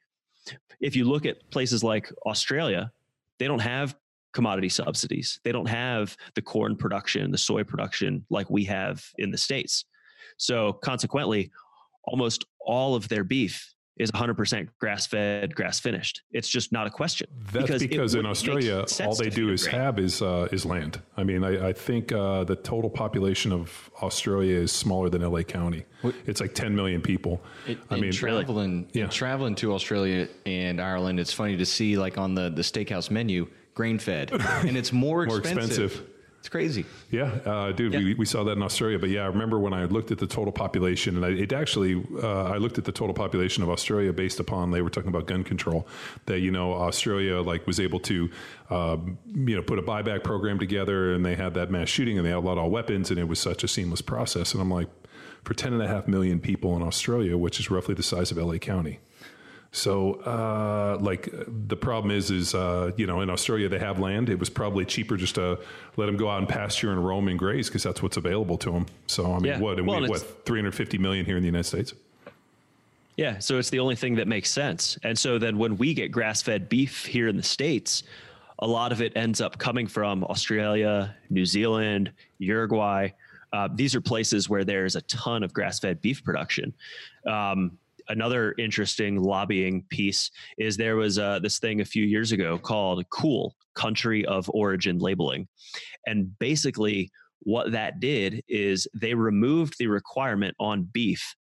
If 0.81 0.97
you 0.97 1.05
look 1.05 1.27
at 1.27 1.49
places 1.53 1.85
like 1.85 2.11
Australia, 2.27 2.91
they 3.39 3.47
don't 3.47 3.61
have 3.61 3.95
commodity 4.37 4.69
subsidies. 4.69 5.41
They 5.45 5.51
don't 5.51 5.69
have 5.69 6.15
the 6.35 6.43
corn 6.43 6.77
production, 6.77 7.31
the 7.31 7.39
soy 7.39 7.65
production 7.65 8.25
like 8.29 8.51
we 8.51 8.65
have 8.65 9.03
in 9.17 9.31
the 9.31 9.39
States. 9.39 9.87
So 10.37 10.75
consequently, 10.75 11.51
almost 12.05 12.45
all 12.61 12.95
of 12.95 13.09
their 13.09 13.25
beef 13.25 13.75
is 13.97 14.13
100% 14.13 14.69
grass 14.79 15.07
fed, 15.07 15.55
grass 15.55 15.81
finished. 15.81 16.23
It's 16.31 16.49
just 16.49 16.71
not 16.73 16.87
a 16.87 16.91
question. 16.91 17.29
That's 17.53 17.67
because, 17.67 17.83
because 17.83 18.15
in 18.15 18.27
Australia, 18.27 18.85
all 19.05 19.15
they 19.15 19.31
do 19.31 19.51
is 19.51 19.67
have 19.67 19.99
is 19.99 20.21
uh, 20.21 20.49
is 20.53 20.67
land. 20.67 21.01
I 21.17 21.25
mean, 21.25 21.43
I, 21.45 21.69
I 21.69 21.73
think 21.73 22.13
uh, 22.13 22.45
the 22.45 22.57
total 22.57 22.91
population 22.91 23.53
of 23.53 23.91
Australia 24.03 24.57
is 24.57 24.73
smaller 24.73 25.09
than 25.09 25.23
LA 25.23 25.43
County. 25.43 25.85
It's 26.27 26.41
like 26.41 26.55
10 26.55 26.75
million 26.77 27.01
people. 27.01 27.43
It, 27.67 27.79
I 27.91 27.99
mean, 27.99 28.13
traveling, 28.13 28.89
yeah. 28.93 29.07
traveling 29.09 29.55
to 29.57 29.73
Australia 29.73 30.29
and 30.45 30.81
Ireland, 30.81 31.19
it's 31.19 31.33
funny 31.33 31.57
to 31.57 31.67
see 31.67 31.97
like 31.97 32.19
on 32.19 32.35
the 32.35 32.51
the 32.51 32.63
steakhouse 32.63 33.11
menu 33.11 33.49
grain 33.75 33.99
fed, 33.99 34.33
and 34.33 34.77
it's 34.77 34.93
more 34.93 35.25
expensive. 35.25 35.55
more 35.55 35.65
expensive. 35.65 36.16
It's 36.47 36.53
crazy. 36.53 36.87
Yeah, 37.11 37.25
uh, 37.45 37.73
dude, 37.73 37.93
yeah. 37.93 37.99
We, 37.99 38.15
we 38.15 38.25
saw 38.25 38.45
that 38.45 38.53
in 38.53 38.63
Australia. 38.63 39.01
But 39.01 39.11
yeah, 39.11 39.23
I 39.23 39.27
remember 39.27 39.59
when 39.59 39.73
I 39.73 39.87
looked 39.87 40.13
at 40.13 40.19
the 40.19 40.29
total 40.29 40.53
population, 40.53 41.17
and 41.17 41.27
I, 41.27 41.31
it 41.31 41.53
actually, 41.53 42.07
uh, 42.23 42.45
I 42.45 42.59
looked 42.59 42.79
at 42.79 42.85
the 42.85 42.93
total 42.93 43.15
population 43.15 43.65
of 43.65 43.69
Australia 43.69 44.13
based 44.13 44.39
upon 44.39 44.71
they 44.71 44.81
were 44.81 44.89
talking 44.89 45.09
about 45.09 45.27
gun 45.27 45.43
control. 45.43 45.89
That 46.27 46.39
you 46.39 46.53
know, 46.53 46.73
Australia 46.73 47.41
like 47.41 47.67
was 47.67 47.81
able 47.81 47.99
to, 47.99 48.31
um, 48.71 49.19
you 49.35 49.57
know, 49.57 49.63
put 49.63 49.81
a 49.81 49.83
buyback 49.83 50.23
program 50.23 50.61
together, 50.61 51.15
and 51.15 51.27
they 51.27 51.35
had 51.35 51.55
that 51.55 51.73
mass 51.73 51.89
shooting, 51.89 52.17
and 52.17 52.25
they 52.25 52.33
outlawed 52.33 52.59
all 52.59 52.71
weapons, 52.71 53.11
and 53.11 53.19
it 53.19 53.27
was 53.27 53.41
such 53.41 53.65
a 53.65 53.69
seamless 53.69 54.01
process. 54.01 54.53
And 54.53 54.63
I'm 54.63 54.71
like, 54.71 54.87
for 55.43 55.53
10 55.53 55.73
and 55.73 55.83
a 55.83 55.89
half 55.89 56.07
million 56.07 56.39
people 56.39 56.77
in 56.77 56.83
Australia, 56.83 57.37
which 57.37 57.59
is 57.59 57.73
roughly 57.73 57.97
the 57.97 58.05
size 58.05 58.31
of 58.31 58.37
LA 58.37 58.59
County, 58.59 59.01
so, 59.77 60.15
uh, 60.25 60.97
like, 61.01 61.29
the 61.69 61.77
problem 61.77 62.11
is, 62.11 62.31
is 62.31 62.55
uh, 62.55 62.93
you 62.97 63.07
know, 63.07 63.21
in 63.21 63.29
Australia 63.29 63.69
they 63.69 63.79
have 63.79 64.01
land. 64.01 64.31
It 64.31 64.39
was 64.39 64.49
probably 64.49 64.87
cheaper 64.87 65.17
just 65.19 65.35
to 65.35 65.59
let 65.97 66.07
them 66.07 66.17
go 66.17 66.31
out 66.31 66.39
and 66.39 66.49
pasture 66.49 66.93
and 66.93 67.07
roam 67.07 67.29
and 67.29 67.39
graze 67.39 67.69
because 67.69 67.83
that's 67.83 68.03
what's 68.03 68.17
available 68.17 68.57
to 68.59 68.71
them. 68.71 68.87
So, 69.07 69.33
I 69.33 69.39
mean, 69.39 69.45
yeah. 69.45 69.59
what? 69.61 69.79
And 69.79 69.87
well, 69.87 70.01
we, 70.01 70.09
what? 70.09 70.45
Three 70.47 70.59
hundred 70.61 70.75
fifty 70.75 70.97
million 70.97 71.27
here 71.27 71.37
in 71.37 71.43
the 71.43 71.47
United 71.47 71.69
States. 71.69 71.93
Yeah, 73.19 73.39
so 73.39 73.59
it's 73.59 73.71
the 73.71 73.79
only 73.79 73.97
thing 73.97 74.15
that 74.17 74.29
makes 74.29 74.51
sense. 74.51 74.99
And 75.03 75.19
so 75.19 75.39
then 75.39 75.59
when 75.59 75.77
we 75.77 75.95
get 75.95 76.11
grass-fed 76.11 76.69
beef 76.69 77.07
here 77.07 77.29
in 77.29 77.37
the 77.37 77.43
states, 77.43 78.03
a 78.59 78.67
lot 78.67 78.93
of 78.93 79.01
it 79.01 79.13
ends 79.17 79.41
up 79.41 79.59
coming 79.59 79.87
from 79.87 80.25
Australia, 80.25 81.15
New 81.31 81.47
Zealand, 81.47 82.13
Uruguay. 82.39 83.09
Uh, 83.53 83.69
these 83.75 83.95
are 83.95 84.03
places 84.03 84.49
where 84.49 84.65
there's 84.65 84.97
a 84.97 85.03
ton 85.03 85.43
of 85.43 85.53
grass-fed 85.53 86.03
beef 86.03 86.23
production. 86.25 86.75
Um, 87.27 87.79
another 88.09 88.55
interesting 88.59 89.17
lobbying 89.17 89.85
piece 89.91 90.31
is 90.59 90.77
there 90.77 90.97
was 90.97 91.19
uh, 91.19 91.39
this 91.39 91.59
thing 91.59 91.81
a 91.81 91.85
few 91.85 92.05
years 92.05 92.33
ago 92.33 92.59
called 92.59 93.09
COOL, 93.11 93.55
Country 93.75 94.25
of 94.25 94.51
Origin 94.51 94.99
Labeling. 94.99 95.47
And 96.07 96.37
basically, 96.39 97.11
what 97.41 97.73
that 97.73 98.01
did 98.01 98.43
is 98.49 98.89
they 98.95 99.15
removed 99.15 99.75
the 99.79 99.87
requirement 99.87 100.55
on 100.59 100.83
beef 100.85 101.35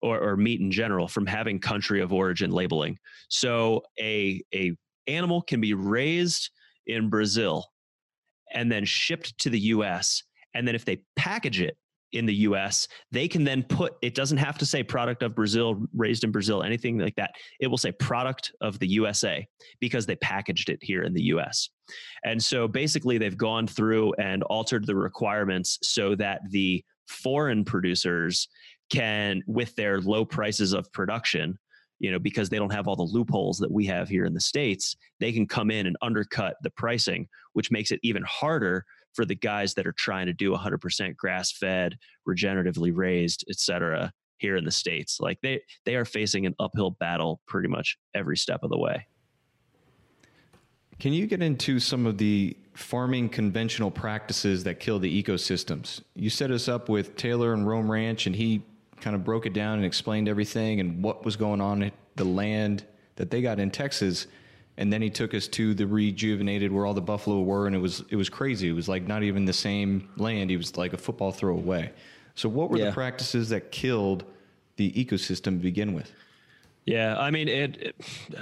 or, 0.00 0.18
or, 0.18 0.36
meat 0.36 0.60
in 0.60 0.70
general 0.70 1.08
from 1.08 1.26
having 1.26 1.58
country 1.58 2.02
of 2.02 2.12
origin 2.12 2.50
labeling. 2.50 2.98
So 3.28 3.82
a, 3.98 4.42
a 4.54 4.72
animal 5.06 5.40
can 5.40 5.60
be 5.60 5.72
raised 5.72 6.50
in 6.86 7.08
Brazil 7.08 7.66
and 8.52 8.70
then 8.70 8.84
shipped 8.84 9.36
to 9.38 9.50
the 9.50 9.60
US. 9.60 10.22
And 10.54 10.68
then 10.68 10.74
if 10.74 10.84
they 10.84 11.00
package 11.16 11.60
it 11.60 11.76
in 12.14 12.26
the 12.26 12.34
US, 12.34 12.88
they 13.10 13.28
can 13.28 13.44
then 13.44 13.62
put 13.62 13.94
it 14.02 14.14
doesn't 14.14 14.38
have 14.38 14.56
to 14.58 14.66
say 14.66 14.82
product 14.82 15.22
of 15.22 15.34
Brazil, 15.34 15.84
raised 15.94 16.24
in 16.24 16.30
Brazil, 16.30 16.62
anything 16.62 16.98
like 16.98 17.16
that. 17.16 17.32
It 17.60 17.66
will 17.66 17.78
say 17.78 17.92
product 17.92 18.52
of 18.60 18.78
the 18.78 18.88
USA 18.88 19.46
because 19.80 20.06
they 20.06 20.16
packaged 20.16 20.70
it 20.70 20.78
here 20.82 21.02
in 21.02 21.12
the 21.12 21.24
US. 21.24 21.68
And 22.24 22.42
so 22.42 22.66
basically 22.68 23.18
they've 23.18 23.36
gone 23.36 23.66
through 23.66 24.14
and 24.14 24.42
altered 24.44 24.86
the 24.86 24.96
requirements 24.96 25.78
so 25.82 26.14
that 26.16 26.40
the 26.50 26.84
foreign 27.08 27.64
producers 27.64 28.48
can 28.90 29.42
with 29.46 29.74
their 29.76 30.00
low 30.00 30.24
prices 30.24 30.72
of 30.72 30.90
production 30.92 31.58
you 32.00 32.10
know 32.10 32.18
because 32.18 32.48
they 32.48 32.58
don't 32.58 32.72
have 32.72 32.86
all 32.86 32.96
the 32.96 33.02
loopholes 33.02 33.58
that 33.58 33.70
we 33.70 33.86
have 33.86 34.08
here 34.08 34.24
in 34.24 34.34
the 34.34 34.40
states 34.40 34.96
they 35.20 35.32
can 35.32 35.46
come 35.46 35.70
in 35.70 35.86
and 35.86 35.96
undercut 36.02 36.56
the 36.62 36.70
pricing 36.70 37.26
which 37.52 37.70
makes 37.70 37.90
it 37.90 38.00
even 38.02 38.22
harder 38.26 38.84
for 39.14 39.24
the 39.24 39.34
guys 39.34 39.74
that 39.74 39.86
are 39.86 39.92
trying 39.92 40.26
to 40.26 40.32
do 40.32 40.52
100% 40.52 41.16
grass 41.16 41.52
fed, 41.52 41.96
regeneratively 42.28 42.92
raised, 42.94 43.44
et 43.48 43.58
cetera, 43.58 44.12
here 44.38 44.56
in 44.56 44.64
the 44.64 44.70
States. 44.70 45.20
Like 45.20 45.40
they, 45.40 45.60
they 45.84 45.96
are 45.96 46.04
facing 46.04 46.46
an 46.46 46.54
uphill 46.58 46.90
battle 46.90 47.40
pretty 47.46 47.68
much 47.68 47.96
every 48.14 48.36
step 48.36 48.62
of 48.62 48.70
the 48.70 48.78
way. 48.78 49.06
Can 50.98 51.12
you 51.12 51.26
get 51.26 51.42
into 51.42 51.80
some 51.80 52.06
of 52.06 52.18
the 52.18 52.56
farming 52.74 53.28
conventional 53.28 53.90
practices 53.90 54.64
that 54.64 54.80
kill 54.80 54.98
the 54.98 55.22
ecosystems? 55.22 56.02
You 56.14 56.30
set 56.30 56.50
us 56.50 56.68
up 56.68 56.88
with 56.88 57.16
Taylor 57.16 57.52
and 57.52 57.66
Roam 57.66 57.90
Ranch, 57.90 58.26
and 58.26 58.36
he 58.36 58.62
kind 59.00 59.16
of 59.16 59.24
broke 59.24 59.44
it 59.44 59.52
down 59.52 59.76
and 59.76 59.84
explained 59.84 60.28
everything 60.28 60.80
and 60.80 61.02
what 61.02 61.24
was 61.24 61.36
going 61.36 61.60
on 61.60 61.82
at 61.82 61.92
the 62.16 62.24
land 62.24 62.84
that 63.16 63.30
they 63.30 63.42
got 63.42 63.58
in 63.58 63.70
Texas 63.70 64.26
and 64.76 64.92
then 64.92 65.00
he 65.02 65.10
took 65.10 65.34
us 65.34 65.46
to 65.48 65.74
the 65.74 65.86
rejuvenated 65.86 66.72
where 66.72 66.86
all 66.86 66.94
the 66.94 67.00
buffalo 67.00 67.40
were 67.40 67.66
and 67.66 67.76
it 67.76 67.80
was 67.80 68.04
it 68.10 68.16
was 68.16 68.28
crazy. 68.28 68.68
It 68.68 68.72
was 68.72 68.88
like 68.88 69.06
not 69.06 69.22
even 69.22 69.44
the 69.44 69.52
same 69.52 70.08
land. 70.16 70.50
He 70.50 70.56
was 70.56 70.76
like 70.76 70.92
a 70.92 70.98
football 70.98 71.32
throw 71.32 71.54
away 71.54 71.92
so 72.34 72.48
what 72.48 72.70
were 72.70 72.78
yeah. 72.78 72.86
the 72.86 72.92
practices 72.92 73.48
that 73.50 73.70
killed 73.70 74.24
the 74.76 74.92
ecosystem 74.92 75.44
to 75.44 75.50
begin 75.62 75.94
with? 75.94 76.10
Yeah, 76.86 77.16
I 77.16 77.30
mean, 77.30 77.48
it, 77.48 77.76
it, 77.80 77.96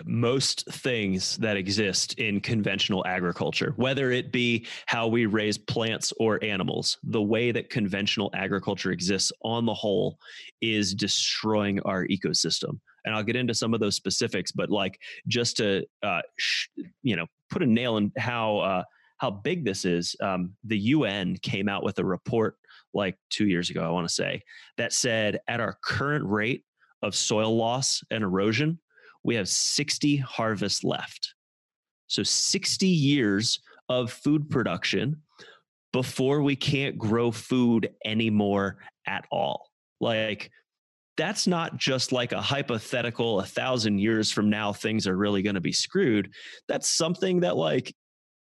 most 0.04 0.66
things 0.68 1.36
that 1.36 1.56
exist 1.56 2.18
in 2.18 2.40
conventional 2.40 3.06
agriculture, 3.06 3.72
whether 3.76 4.10
it 4.10 4.32
be 4.32 4.66
how 4.86 5.06
we 5.06 5.26
raise 5.26 5.56
plants 5.56 6.12
or 6.18 6.42
animals, 6.42 6.98
the 7.04 7.22
way 7.22 7.52
that 7.52 7.70
conventional 7.70 8.30
agriculture 8.34 8.90
exists 8.90 9.30
on 9.42 9.64
the 9.64 9.74
whole 9.74 10.18
is 10.60 10.92
destroying 10.92 11.78
our 11.80 12.04
ecosystem 12.06 12.80
and 13.04 13.14
I'll 13.14 13.22
get 13.22 13.36
into 13.36 13.54
some 13.54 13.74
of 13.74 13.80
those 13.80 13.96
specifics. 13.96 14.52
But 14.52 14.70
like 14.70 14.98
just 15.28 15.56
to 15.58 15.84
uh, 16.02 16.22
sh- 16.38 16.68
you 17.02 17.16
know 17.16 17.26
put 17.50 17.62
a 17.62 17.66
nail 17.66 17.96
in 17.96 18.12
how 18.16 18.58
uh, 18.58 18.82
how 19.18 19.30
big 19.30 19.64
this 19.64 19.84
is, 19.84 20.16
um, 20.20 20.52
the 20.64 20.78
UN 20.78 21.36
came 21.42 21.68
out 21.68 21.84
with 21.84 21.98
a 22.00 22.04
report 22.04 22.56
like 22.94 23.16
two 23.30 23.46
years 23.46 23.70
ago, 23.70 23.84
I 23.84 23.90
want 23.90 24.08
to 24.08 24.12
say, 24.12 24.42
that 24.76 24.92
said 24.92 25.38
at 25.48 25.60
our 25.60 25.78
current 25.84 26.24
rate 26.26 26.64
of 27.02 27.14
soil 27.14 27.56
loss 27.56 28.02
and 28.10 28.22
erosion, 28.22 28.78
we 29.22 29.34
have 29.36 29.48
60 29.48 30.16
harvests 30.16 30.84
left. 30.84 31.34
So 32.08 32.22
60 32.22 32.86
years 32.86 33.60
of 33.88 34.12
food 34.12 34.50
production 34.50 35.22
before 35.92 36.42
we 36.42 36.56
can't 36.56 36.98
grow 36.98 37.30
food 37.30 37.90
anymore 38.04 38.78
at 39.06 39.24
all. 39.30 39.70
Like 40.00 40.50
that's 41.22 41.46
not 41.46 41.76
just 41.76 42.10
like 42.10 42.32
a 42.32 42.40
hypothetical 42.40 43.38
a 43.38 43.46
thousand 43.46 43.98
years 43.98 44.32
from 44.32 44.50
now 44.50 44.72
things 44.72 45.06
are 45.06 45.16
really 45.16 45.40
going 45.40 45.54
to 45.54 45.60
be 45.60 45.70
screwed. 45.70 46.28
That's 46.66 46.88
something 46.88 47.38
that 47.40 47.56
like 47.56 47.94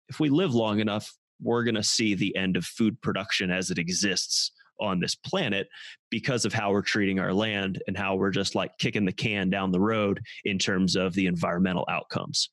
if 0.09 0.20
we 0.20 0.29
live 0.29 0.55
long 0.55 0.79
enough 0.79 1.12
we're 1.43 1.64
going 1.64 1.74
to 1.74 1.83
see 1.83 2.14
the 2.14 2.37
end 2.37 2.57
of 2.57 2.64
food 2.64 3.01
production 3.03 3.51
as 3.51 3.72
it 3.72 3.79
exists 3.79 4.53
on 4.79 5.01
this 5.01 5.16
planet 5.16 5.66
because 6.09 6.45
of 6.45 6.53
how 6.53 6.70
we're 6.70 6.83
treating 6.83 7.18
our 7.18 7.33
land 7.33 7.83
and 7.89 7.97
how 7.97 8.14
we're 8.14 8.31
just 8.31 8.55
like 8.55 8.70
kicking 8.79 9.05
the 9.05 9.12
can 9.12 9.51
down 9.51 9.72
the 9.72 9.81
road 9.81 10.20
in 10.45 10.57
terms 10.57 10.95
of 10.95 11.14
the 11.14 11.26
environmental 11.26 11.85
outcomes 11.91 12.49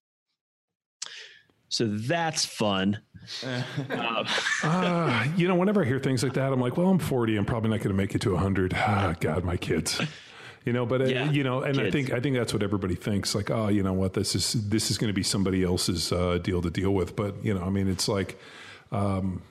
so 1.75 1.87
that's 1.87 2.45
fun. 2.45 3.01
uh, 3.45 4.23
uh, 4.63 5.27
you 5.35 5.45
know, 5.45 5.55
whenever 5.55 5.83
I 5.83 5.85
hear 5.85 5.99
things 5.99 6.23
like 6.23 6.35
that, 6.35 6.53
I'm 6.53 6.61
like, 6.61 6.77
well, 6.77 6.87
I'm 6.87 6.99
40. 6.99 7.35
I'm 7.35 7.43
probably 7.43 7.69
not 7.69 7.79
going 7.79 7.89
to 7.89 7.95
make 7.95 8.15
it 8.15 8.21
to 8.21 8.31
100. 8.31 8.73
Ah, 8.73 9.13
God, 9.19 9.43
my 9.43 9.57
kids. 9.57 10.01
You 10.63 10.71
know, 10.71 10.85
but 10.85 11.01
uh, 11.01 11.05
you 11.05 11.43
know, 11.43 11.63
and 11.63 11.77
I 11.79 11.91
think 11.91 12.13
I 12.13 12.21
think 12.21 12.37
that's 12.37 12.53
what 12.53 12.63
everybody 12.63 12.95
thinks. 12.95 13.35
Like, 13.35 13.51
oh, 13.51 13.67
you 13.67 13.83
know 13.83 13.91
what, 13.91 14.13
this 14.13 14.35
is 14.35 14.53
this 14.69 14.89
is 14.89 14.97
going 14.97 15.09
to 15.09 15.13
be 15.13 15.21
somebody 15.21 15.63
else's 15.63 16.11
uh, 16.13 16.39
deal 16.41 16.61
to 16.61 16.71
deal 16.71 16.91
with. 16.91 17.15
But 17.15 17.43
you 17.43 17.53
know, 17.53 17.63
I 17.63 17.69
mean, 17.69 17.87
it's 17.87 18.07
like. 18.07 18.39
Um, 18.91 19.41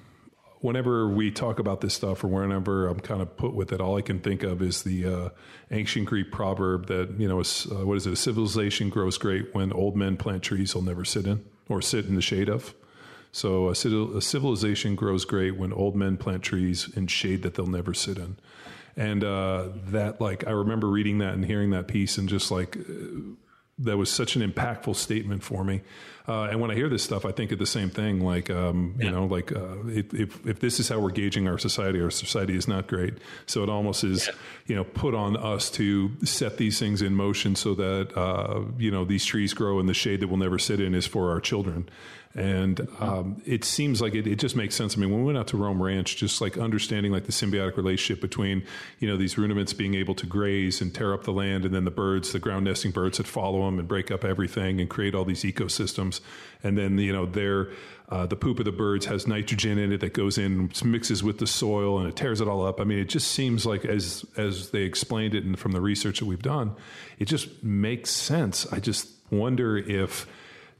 whenever 0.60 1.06
we 1.06 1.30
talk 1.30 1.58
about 1.58 1.82
this 1.82 1.92
stuff 1.92 2.24
or 2.24 2.28
whenever 2.28 2.88
I'm 2.88 2.98
kind 2.98 3.20
of 3.20 3.36
put 3.36 3.52
with 3.52 3.70
it, 3.70 3.82
all 3.82 3.98
I 3.98 4.00
can 4.00 4.18
think 4.20 4.42
of 4.42 4.62
is 4.62 4.82
the 4.82 5.04
uh, 5.04 5.28
ancient 5.70 6.06
Greek 6.06 6.32
proverb 6.32 6.86
that, 6.86 7.20
you 7.20 7.28
know, 7.28 7.40
uh, 7.40 7.84
what 7.84 7.98
is 7.98 8.06
it? 8.06 8.14
A 8.14 8.16
civilization 8.16 8.88
grows 8.88 9.18
great 9.18 9.54
when 9.54 9.74
old 9.74 9.94
men 9.94 10.16
plant 10.16 10.42
trees 10.42 10.72
they'll 10.72 10.80
never 10.80 11.04
sit 11.04 11.26
in 11.26 11.44
or 11.68 11.82
sit 11.82 12.06
in 12.06 12.14
the 12.14 12.22
shade 12.22 12.48
of. 12.48 12.74
So 13.32 13.68
a, 13.68 13.74
civilization 13.74 14.94
grows 14.94 15.24
great 15.24 15.56
when 15.56 15.72
old 15.72 15.96
men 15.96 16.16
plant 16.16 16.42
trees 16.42 16.88
in 16.94 17.08
shade 17.08 17.42
that 17.42 17.54
they'll 17.54 17.66
never 17.66 17.92
sit 17.92 18.16
in. 18.16 18.36
And 18.96 19.24
uh, 19.24 19.70
that, 19.88 20.20
like, 20.20 20.46
I 20.46 20.52
remember 20.52 20.88
reading 20.88 21.18
that 21.18 21.34
and 21.34 21.44
hearing 21.44 21.70
that 21.70 21.88
piece 21.88 22.16
and 22.16 22.28
just 22.28 22.52
like, 22.52 22.78
that 23.78 23.96
was 23.96 24.10
such 24.10 24.36
an 24.36 24.52
impactful 24.52 24.96
statement 24.96 25.42
for 25.42 25.64
me. 25.64 25.80
Uh, 26.26 26.44
and 26.44 26.58
when 26.58 26.70
I 26.70 26.74
hear 26.74 26.88
this 26.88 27.02
stuff, 27.02 27.26
I 27.26 27.32
think 27.32 27.52
of 27.52 27.58
the 27.58 27.66
same 27.66 27.90
thing. 27.90 28.20
Like, 28.20 28.48
um, 28.48 28.94
you 28.98 29.10
know, 29.10 29.26
like 29.26 29.52
uh, 29.52 29.76
if, 29.86 30.14
if 30.14 30.46
if 30.46 30.58
this 30.60 30.80
is 30.80 30.88
how 30.88 30.98
we're 30.98 31.10
gauging 31.10 31.46
our 31.48 31.58
society, 31.58 32.00
our 32.00 32.10
society 32.10 32.56
is 32.56 32.66
not 32.66 32.86
great. 32.86 33.14
So 33.44 33.62
it 33.62 33.68
almost 33.68 34.04
is, 34.04 34.30
you 34.66 34.74
know, 34.74 34.84
put 34.84 35.14
on 35.14 35.36
us 35.36 35.70
to 35.72 36.10
set 36.24 36.56
these 36.56 36.78
things 36.78 37.02
in 37.02 37.14
motion 37.14 37.56
so 37.56 37.74
that 37.74 38.16
uh, 38.16 38.62
you 38.78 38.90
know 38.90 39.04
these 39.04 39.26
trees 39.26 39.52
grow 39.52 39.80
in 39.80 39.86
the 39.86 39.94
shade 39.94 40.20
that 40.20 40.28
we'll 40.28 40.38
never 40.38 40.58
sit 40.58 40.80
in 40.80 40.94
is 40.94 41.06
for 41.06 41.30
our 41.30 41.40
children. 41.40 41.88
And 42.36 42.88
um, 42.98 43.40
it 43.46 43.64
seems 43.64 44.00
like 44.00 44.14
it, 44.14 44.26
it 44.26 44.40
just 44.40 44.56
makes 44.56 44.74
sense. 44.74 44.96
I 44.96 45.00
mean, 45.00 45.10
when 45.10 45.20
we 45.20 45.26
went 45.26 45.38
out 45.38 45.46
to 45.48 45.56
Roam 45.56 45.80
Ranch, 45.80 46.16
just 46.16 46.40
like 46.40 46.58
understanding 46.58 47.12
like 47.12 47.26
the 47.26 47.32
symbiotic 47.32 47.76
relationship 47.76 48.20
between, 48.20 48.64
you 48.98 49.06
know, 49.06 49.16
these 49.16 49.38
ruminants 49.38 49.72
being 49.72 49.94
able 49.94 50.16
to 50.16 50.26
graze 50.26 50.80
and 50.80 50.92
tear 50.92 51.14
up 51.14 51.22
the 51.22 51.32
land, 51.32 51.64
and 51.64 51.72
then 51.72 51.84
the 51.84 51.92
birds, 51.92 52.32
the 52.32 52.40
ground 52.40 52.64
nesting 52.64 52.90
birds 52.90 53.18
that 53.18 53.28
follow 53.28 53.64
them 53.64 53.78
and 53.78 53.86
break 53.86 54.10
up 54.10 54.24
everything 54.24 54.80
and 54.80 54.90
create 54.90 55.14
all 55.14 55.24
these 55.24 55.44
ecosystems. 55.44 56.20
And 56.64 56.76
then, 56.76 56.98
you 56.98 57.12
know, 57.12 57.24
their 57.24 57.68
uh, 58.08 58.26
the 58.26 58.36
poop 58.36 58.58
of 58.58 58.64
the 58.64 58.72
birds 58.72 59.06
has 59.06 59.26
nitrogen 59.26 59.78
in 59.78 59.92
it 59.92 60.00
that 60.00 60.12
goes 60.12 60.36
in, 60.36 60.44
and 60.60 60.84
mixes 60.84 61.22
with 61.22 61.38
the 61.38 61.46
soil, 61.46 62.00
and 62.00 62.08
it 62.08 62.16
tears 62.16 62.40
it 62.40 62.48
all 62.48 62.66
up. 62.66 62.80
I 62.80 62.84
mean, 62.84 62.98
it 62.98 63.08
just 63.08 63.28
seems 63.28 63.64
like 63.64 63.84
as 63.84 64.24
as 64.36 64.70
they 64.70 64.82
explained 64.82 65.34
it, 65.34 65.44
and 65.44 65.58
from 65.58 65.72
the 65.72 65.80
research 65.80 66.18
that 66.18 66.26
we've 66.26 66.42
done, 66.42 66.74
it 67.18 67.26
just 67.26 67.62
makes 67.62 68.10
sense. 68.10 68.66
I 68.72 68.80
just 68.80 69.08
wonder 69.30 69.78
if 69.78 70.26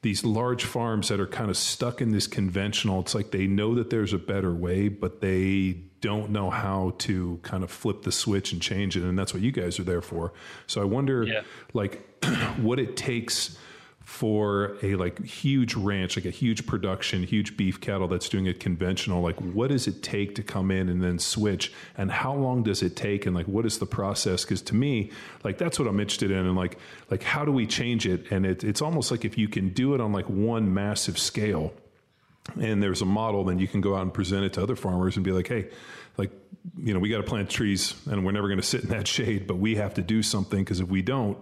these 0.04 0.24
large 0.24 0.64
farms 0.64 1.08
that 1.08 1.18
are 1.18 1.26
kind 1.26 1.50
of 1.50 1.56
stuck 1.56 2.00
in 2.00 2.12
this 2.12 2.26
conventional 2.28 3.00
it's 3.00 3.14
like 3.14 3.30
they 3.32 3.46
know 3.46 3.74
that 3.74 3.90
there's 3.90 4.12
a 4.12 4.18
better 4.18 4.54
way 4.54 4.86
but 4.88 5.20
they 5.20 5.76
don't 6.00 6.30
know 6.30 6.50
how 6.50 6.94
to 6.98 7.40
kind 7.42 7.64
of 7.64 7.70
flip 7.70 8.02
the 8.02 8.12
switch 8.12 8.52
and 8.52 8.60
change 8.62 8.96
it 8.96 9.02
and 9.02 9.18
that's 9.18 9.32
what 9.34 9.42
you 9.42 9.50
guys 9.50 9.80
are 9.80 9.84
there 9.84 10.02
for 10.02 10.32
so 10.66 10.80
i 10.80 10.84
wonder 10.84 11.24
Yeah. 11.24 11.40
like 11.72 12.06
what 12.58 12.78
it 12.78 12.96
takes 12.96 13.56
for 14.04 14.76
a 14.82 14.96
like 14.96 15.24
huge 15.24 15.74
ranch 15.74 16.16
like 16.16 16.26
a 16.26 16.30
huge 16.30 16.66
production 16.66 17.22
huge 17.22 17.56
beef 17.56 17.80
cattle 17.80 18.06
that's 18.06 18.28
doing 18.28 18.44
it 18.44 18.60
conventional 18.60 19.22
like 19.22 19.36
what 19.40 19.70
does 19.70 19.86
it 19.86 20.02
take 20.02 20.34
to 20.34 20.42
come 20.42 20.70
in 20.70 20.88
and 20.88 21.02
then 21.02 21.18
switch? 21.18 21.72
And 21.96 22.10
how 22.10 22.34
long 22.34 22.62
does 22.62 22.82
it 22.82 22.96
take? 22.96 23.26
And 23.26 23.34
like 23.34 23.46
what 23.46 23.64
is 23.66 23.78
the 23.78 23.86
process? 23.86 24.44
Because 24.44 24.62
to 24.62 24.74
me 24.74 25.10
like 25.42 25.58
that's 25.58 25.78
what 25.78 25.88
i'm 25.88 25.98
interested 25.98 26.30
in. 26.30 26.38
And 26.38 26.56
like 26.56 26.78
like 27.10 27.22
how 27.22 27.44
do 27.44 27.52
we 27.52 27.66
change 27.66 28.06
it? 28.06 28.30
And 28.30 28.44
it, 28.46 28.62
it's 28.62 28.82
almost 28.82 29.10
like 29.10 29.24
if 29.24 29.38
you 29.38 29.48
can 29.48 29.70
do 29.70 29.94
it 29.94 30.00
on 30.00 30.12
like 30.12 30.28
one 30.28 30.72
massive 30.72 31.18
scale 31.18 31.72
and 32.60 32.82
there's 32.82 33.00
a 33.00 33.06
model, 33.06 33.44
then 33.44 33.58
you 33.58 33.66
can 33.66 33.80
go 33.80 33.96
out 33.96 34.02
and 34.02 34.12
present 34.12 34.44
it 34.44 34.52
to 34.54 34.62
other 34.62 34.76
farmers 34.76 35.16
and 35.16 35.24
be 35.24 35.32
like, 35.32 35.48
hey, 35.48 35.70
like, 36.18 36.30
you 36.78 36.92
know, 36.92 37.00
we 37.00 37.08
got 37.08 37.16
to 37.16 37.22
plant 37.22 37.48
trees 37.48 37.94
and 38.10 38.24
we're 38.24 38.32
never 38.32 38.48
going 38.48 38.60
to 38.60 38.66
sit 38.66 38.82
in 38.82 38.90
that 38.90 39.08
shade, 39.16 39.46
but 39.46 39.56
we 39.56 39.76
have 39.76 39.94
to 39.94 40.02
do 40.02 40.22
something 40.22 40.60
because 40.60 40.80
if 40.80 40.88
we 40.88 41.02
don't, 41.02 41.38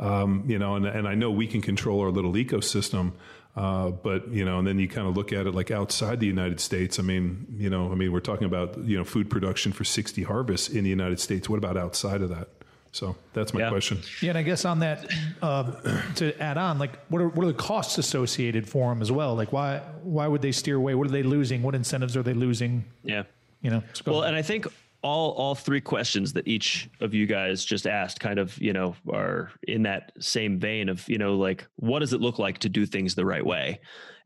um, 0.00 0.44
you 0.46 0.58
know, 0.58 0.76
and, 0.76 0.86
and 0.86 1.06
I 1.08 1.14
know 1.14 1.30
we 1.30 1.46
can 1.46 1.60
control 1.60 2.00
our 2.00 2.10
little 2.10 2.32
ecosystem, 2.32 3.12
uh, 3.56 3.90
but 3.90 4.28
you 4.28 4.44
know, 4.44 4.58
and 4.58 4.66
then 4.66 4.78
you 4.78 4.88
kind 4.88 5.06
of 5.06 5.16
look 5.16 5.32
at 5.32 5.46
it 5.46 5.54
like 5.54 5.70
outside 5.70 6.20
the 6.20 6.26
United 6.26 6.58
States. 6.60 6.98
I 6.98 7.02
mean, 7.02 7.46
you 7.58 7.70
know, 7.70 7.92
I 7.92 7.94
mean, 7.94 8.10
we're 8.12 8.20
talking 8.20 8.46
about 8.46 8.78
you 8.78 8.96
know 8.96 9.04
food 9.04 9.28
production 9.30 9.72
for 9.72 9.84
60 9.84 10.22
harvests 10.22 10.68
in 10.68 10.84
the 10.84 10.90
United 10.90 11.20
States. 11.20 11.48
What 11.48 11.58
about 11.58 11.76
outside 11.76 12.22
of 12.22 12.30
that? 12.30 12.48
So 12.94 13.16
that's 13.32 13.54
my 13.54 13.60
Yeah. 13.60 13.70
question. 13.70 14.00
Yeah, 14.20 14.30
and 14.30 14.38
I 14.38 14.42
guess 14.42 14.66
on 14.66 14.80
that, 14.80 15.10
uh, 15.40 15.70
to 16.16 16.38
add 16.42 16.58
on, 16.58 16.78
like, 16.78 16.98
what 17.08 17.22
are 17.22 17.28
what 17.28 17.44
are 17.44 17.52
the 17.52 17.54
costs 17.58 17.96
associated 17.98 18.68
for 18.68 18.90
them 18.92 19.00
as 19.00 19.10
well? 19.12 19.34
Like, 19.34 19.52
why 19.52 19.78
why 20.02 20.26
would 20.26 20.42
they 20.42 20.52
steer 20.52 20.76
away? 20.76 20.94
What 20.94 21.06
are 21.06 21.10
they 21.10 21.22
losing? 21.22 21.62
What 21.62 21.74
incentives 21.74 22.16
are 22.16 22.22
they 22.22 22.34
losing? 22.34 22.84
Yeah. 23.04 23.22
You 23.62 23.70
know, 23.70 23.82
Well, 24.06 24.22
ahead. 24.22 24.28
and 24.34 24.36
I 24.36 24.42
think 24.42 24.66
all 25.02 25.32
all 25.32 25.54
three 25.54 25.80
questions 25.80 26.32
that 26.32 26.46
each 26.46 26.88
of 27.00 27.12
you 27.14 27.26
guys 27.26 27.64
just 27.64 27.86
asked 27.86 28.20
kind 28.20 28.38
of, 28.38 28.56
you 28.60 28.72
know, 28.72 28.94
are 29.12 29.50
in 29.66 29.82
that 29.82 30.12
same 30.20 30.58
vein 30.58 30.88
of, 30.88 31.08
you 31.08 31.18
know, 31.18 31.36
like 31.36 31.66
what 31.76 32.00
does 32.00 32.12
it 32.12 32.20
look 32.20 32.38
like 32.38 32.58
to 32.58 32.68
do 32.68 32.86
things 32.86 33.14
the 33.14 33.26
right 33.26 33.44
way? 33.44 33.80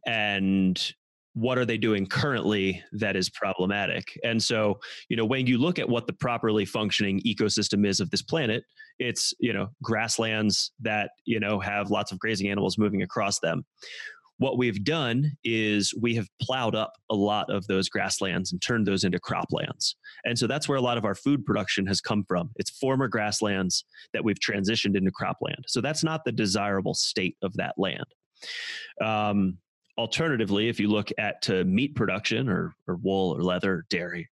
And 0.06 0.80
what 1.36 1.58
are 1.58 1.66
they 1.66 1.76
doing 1.76 2.06
currently 2.06 2.82
that 2.92 3.14
is 3.14 3.28
problematic? 3.28 4.18
And 4.24 4.42
so, 4.42 4.78
you 5.10 5.16
know, 5.16 5.24
when 5.26 5.46
you 5.46 5.58
look 5.58 5.78
at 5.78 5.88
what 5.88 6.06
the 6.06 6.14
properly 6.14 6.64
functioning 6.64 7.20
ecosystem 7.26 7.86
is 7.86 8.00
of 8.00 8.10
this 8.10 8.22
planet, 8.22 8.64
it's, 8.98 9.34
you 9.38 9.52
know, 9.52 9.68
grasslands 9.82 10.72
that, 10.80 11.10
you 11.26 11.38
know, 11.38 11.60
have 11.60 11.90
lots 11.90 12.10
of 12.10 12.18
grazing 12.18 12.48
animals 12.48 12.78
moving 12.78 13.02
across 13.02 13.38
them 13.40 13.66
what 14.38 14.58
we've 14.58 14.84
done 14.84 15.32
is 15.44 15.94
we 16.00 16.14
have 16.14 16.28
plowed 16.42 16.74
up 16.74 16.92
a 17.10 17.14
lot 17.14 17.50
of 17.50 17.66
those 17.66 17.88
grasslands 17.88 18.52
and 18.52 18.60
turned 18.60 18.86
those 18.86 19.04
into 19.04 19.18
croplands. 19.18 19.94
And 20.24 20.38
so 20.38 20.46
that's 20.46 20.68
where 20.68 20.78
a 20.78 20.82
lot 20.82 20.98
of 20.98 21.04
our 21.04 21.14
food 21.14 21.44
production 21.44 21.86
has 21.86 22.00
come 22.00 22.24
from. 22.28 22.50
It's 22.56 22.70
former 22.70 23.08
grasslands 23.08 23.84
that 24.12 24.24
we've 24.24 24.38
transitioned 24.38 24.96
into 24.96 25.10
cropland. 25.10 25.62
So 25.66 25.80
that's 25.80 26.04
not 26.04 26.24
the 26.24 26.32
desirable 26.32 26.94
state 26.94 27.36
of 27.42 27.54
that 27.54 27.74
land. 27.78 28.04
Um, 29.02 29.58
alternatively, 29.96 30.68
if 30.68 30.78
you 30.78 30.88
look 30.88 31.10
at 31.18 31.40
to 31.42 31.64
meat 31.64 31.94
production 31.94 32.48
or, 32.48 32.74
or 32.86 32.96
wool 32.96 33.34
or 33.34 33.42
leather, 33.42 33.84
dairy, 33.88 34.28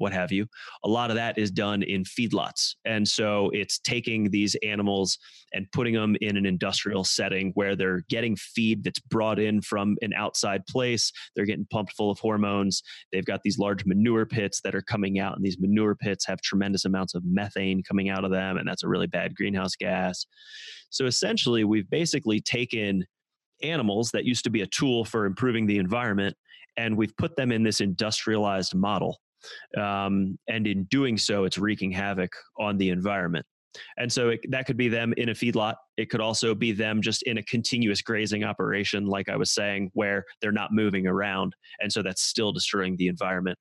what 0.00 0.12
have 0.12 0.32
you, 0.32 0.46
a 0.82 0.88
lot 0.88 1.10
of 1.10 1.16
that 1.16 1.36
is 1.38 1.50
done 1.50 1.82
in 1.82 2.04
feedlots. 2.04 2.74
And 2.84 3.06
so 3.06 3.50
it's 3.52 3.78
taking 3.78 4.30
these 4.30 4.56
animals 4.62 5.18
and 5.52 5.70
putting 5.72 5.94
them 5.94 6.16
in 6.20 6.36
an 6.36 6.46
industrial 6.46 7.04
setting 7.04 7.52
where 7.54 7.76
they're 7.76 8.02
getting 8.08 8.34
feed 8.36 8.82
that's 8.82 8.98
brought 8.98 9.38
in 9.38 9.60
from 9.60 9.96
an 10.00 10.12
outside 10.14 10.66
place. 10.66 11.12
They're 11.36 11.44
getting 11.44 11.66
pumped 11.70 11.92
full 11.92 12.10
of 12.10 12.18
hormones. 12.18 12.82
They've 13.12 13.24
got 13.24 13.42
these 13.42 13.58
large 13.58 13.84
manure 13.84 14.26
pits 14.26 14.60
that 14.64 14.74
are 14.74 14.82
coming 14.82 15.18
out, 15.18 15.36
and 15.36 15.44
these 15.44 15.58
manure 15.58 15.94
pits 15.94 16.26
have 16.26 16.40
tremendous 16.40 16.84
amounts 16.84 17.14
of 17.14 17.22
methane 17.24 17.82
coming 17.82 18.08
out 18.08 18.24
of 18.24 18.30
them, 18.30 18.56
and 18.56 18.66
that's 18.66 18.84
a 18.84 18.88
really 18.88 19.06
bad 19.06 19.34
greenhouse 19.34 19.76
gas. 19.76 20.24
So 20.88 21.06
essentially, 21.06 21.64
we've 21.64 21.88
basically 21.90 22.40
taken 22.40 23.04
animals 23.62 24.10
that 24.12 24.24
used 24.24 24.44
to 24.44 24.50
be 24.50 24.62
a 24.62 24.66
tool 24.66 25.04
for 25.04 25.26
improving 25.26 25.66
the 25.66 25.76
environment 25.76 26.34
and 26.76 26.96
we've 26.96 27.16
put 27.16 27.36
them 27.36 27.52
in 27.52 27.62
this 27.62 27.80
industrialized 27.80 28.74
model. 28.74 29.20
Um, 29.76 30.38
and 30.48 30.66
in 30.66 30.84
doing 30.84 31.18
so, 31.18 31.44
it's 31.44 31.58
wreaking 31.58 31.92
havoc 31.92 32.32
on 32.58 32.78
the 32.78 32.90
environment. 32.90 33.46
And 33.98 34.12
so 34.12 34.30
it, 34.30 34.40
that 34.50 34.66
could 34.66 34.76
be 34.76 34.88
them 34.88 35.14
in 35.16 35.28
a 35.28 35.32
feedlot. 35.32 35.74
It 35.96 36.10
could 36.10 36.20
also 36.20 36.54
be 36.54 36.72
them 36.72 37.00
just 37.00 37.22
in 37.22 37.38
a 37.38 37.42
continuous 37.44 38.02
grazing 38.02 38.42
operation, 38.42 39.06
like 39.06 39.28
I 39.28 39.36
was 39.36 39.52
saying, 39.52 39.90
where 39.94 40.24
they're 40.40 40.50
not 40.50 40.72
moving 40.72 41.06
around. 41.06 41.54
And 41.78 41.92
so 41.92 42.02
that's 42.02 42.22
still 42.22 42.52
destroying 42.52 42.96
the 42.96 43.06
environment. 43.06 43.58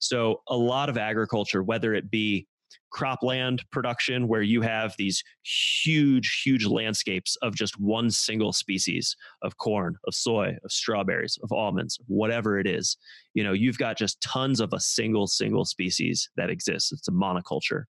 So 0.00 0.42
a 0.48 0.56
lot 0.56 0.88
of 0.88 0.98
agriculture, 0.98 1.62
whether 1.62 1.94
it 1.94 2.10
be 2.10 2.46
cropland 2.94 3.60
production, 3.72 4.28
where 4.28 4.42
you 4.42 4.60
have 4.60 4.94
these 4.96 5.22
huge, 5.42 6.42
huge 6.44 6.66
landscapes 6.66 7.36
of 7.42 7.54
just 7.54 7.78
one 7.80 8.10
single 8.10 8.52
species 8.52 9.16
of 9.42 9.56
corn, 9.56 9.96
of 10.06 10.14
soy, 10.14 10.56
of 10.64 10.70
strawberries, 10.70 11.38
of 11.42 11.52
almonds, 11.52 11.98
whatever 12.06 12.58
it 12.58 12.66
is, 12.66 12.96
you 13.34 13.42
know, 13.42 13.52
you've 13.52 13.78
got 13.78 13.98
just 13.98 14.20
tons 14.20 14.60
of 14.60 14.72
a 14.72 14.80
single, 14.80 15.26
single 15.26 15.64
species 15.64 16.30
that 16.36 16.50
exists. 16.50 16.92
It's 16.92 17.08
a 17.08 17.12
monoculture 17.12 17.84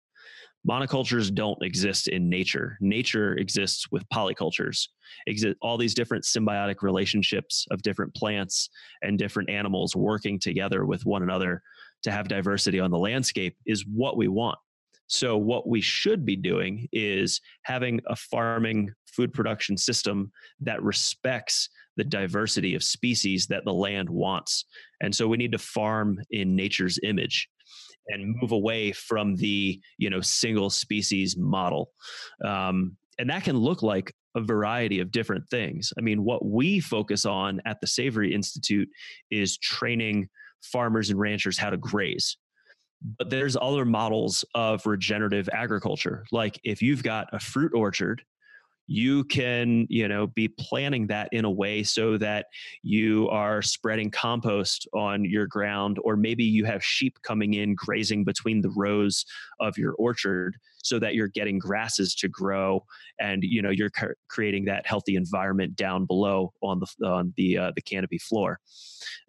monocultures 0.68 1.34
don't 1.34 1.60
exist 1.62 2.08
in 2.08 2.28
nature. 2.28 2.78
Nature 2.80 3.34
exists 3.34 3.90
with 3.90 4.08
polycultures. 4.10 4.88
Exist 5.26 5.56
all 5.60 5.76
these 5.76 5.94
different 5.94 6.24
symbiotic 6.24 6.82
relationships 6.82 7.66
of 7.70 7.82
different 7.82 8.14
plants 8.14 8.70
and 9.02 9.18
different 9.18 9.50
animals 9.50 9.96
working 9.96 10.38
together 10.38 10.84
with 10.86 11.04
one 11.04 11.22
another 11.22 11.62
to 12.04 12.10
have 12.10 12.28
diversity 12.28 12.80
on 12.80 12.90
the 12.90 12.98
landscape 12.98 13.56
is 13.66 13.84
what 13.86 14.16
we 14.16 14.28
want. 14.28 14.58
So 15.06 15.36
what 15.36 15.68
we 15.68 15.80
should 15.80 16.24
be 16.24 16.36
doing 16.36 16.88
is 16.92 17.40
having 17.64 18.00
a 18.06 18.16
farming 18.16 18.92
food 19.06 19.32
production 19.32 19.76
system 19.76 20.32
that 20.60 20.82
respects 20.82 21.68
the 21.96 22.04
diversity 22.04 22.74
of 22.74 22.82
species 22.82 23.46
that 23.48 23.64
the 23.64 23.72
land 23.72 24.08
wants. 24.08 24.64
And 25.00 25.14
so 25.14 25.28
we 25.28 25.36
need 25.36 25.52
to 25.52 25.58
farm 25.58 26.18
in 26.30 26.56
nature's 26.56 26.98
image 27.02 27.48
and 28.08 28.34
move 28.40 28.52
away 28.52 28.92
from 28.92 29.36
the 29.36 29.80
you 29.98 30.10
know 30.10 30.20
single 30.20 30.70
species 30.70 31.36
model. 31.36 31.92
Um, 32.44 32.96
and 33.18 33.30
that 33.30 33.44
can 33.44 33.56
look 33.56 33.82
like 33.82 34.14
a 34.34 34.40
variety 34.40 35.00
of 35.00 35.12
different 35.12 35.48
things. 35.50 35.92
I 35.98 36.00
mean 36.00 36.24
what 36.24 36.44
we 36.44 36.80
focus 36.80 37.26
on 37.26 37.60
at 37.66 37.80
the 37.80 37.86
savory 37.86 38.34
institute 38.34 38.88
is 39.30 39.58
training 39.58 40.28
farmers 40.62 41.10
and 41.10 41.18
ranchers 41.18 41.58
how 41.58 41.70
to 41.70 41.76
graze 41.76 42.36
But 43.18 43.30
there's 43.30 43.56
other 43.60 43.84
models 43.84 44.44
of 44.54 44.86
regenerative 44.86 45.48
agriculture. 45.52 46.24
Like 46.30 46.60
if 46.64 46.82
you've 46.82 47.02
got 47.02 47.28
a 47.32 47.40
fruit 47.40 47.72
orchard 47.74 48.22
you 48.86 49.24
can 49.24 49.86
you 49.88 50.08
know 50.08 50.26
be 50.26 50.48
planning 50.48 51.06
that 51.06 51.28
in 51.32 51.44
a 51.44 51.50
way 51.50 51.82
so 51.82 52.18
that 52.18 52.46
you 52.82 53.28
are 53.30 53.62
spreading 53.62 54.10
compost 54.10 54.88
on 54.92 55.24
your 55.24 55.46
ground 55.46 55.98
or 56.04 56.16
maybe 56.16 56.44
you 56.44 56.64
have 56.64 56.84
sheep 56.84 57.16
coming 57.22 57.54
in 57.54 57.74
grazing 57.74 58.24
between 58.24 58.60
the 58.60 58.72
rows 58.76 59.24
of 59.60 59.78
your 59.78 59.94
orchard 59.94 60.56
so 60.82 60.98
that 60.98 61.14
you're 61.14 61.28
getting 61.28 61.58
grasses 61.58 62.14
to 62.14 62.28
grow 62.28 62.84
and 63.20 63.42
you 63.44 63.62
know 63.62 63.70
you're 63.70 63.90
creating 64.28 64.64
that 64.64 64.86
healthy 64.86 65.14
environment 65.14 65.76
down 65.76 66.04
below 66.04 66.52
on 66.62 66.80
the 66.80 67.06
on 67.06 67.32
the 67.36 67.56
uh, 67.56 67.72
the 67.76 67.82
canopy 67.82 68.18
floor 68.18 68.58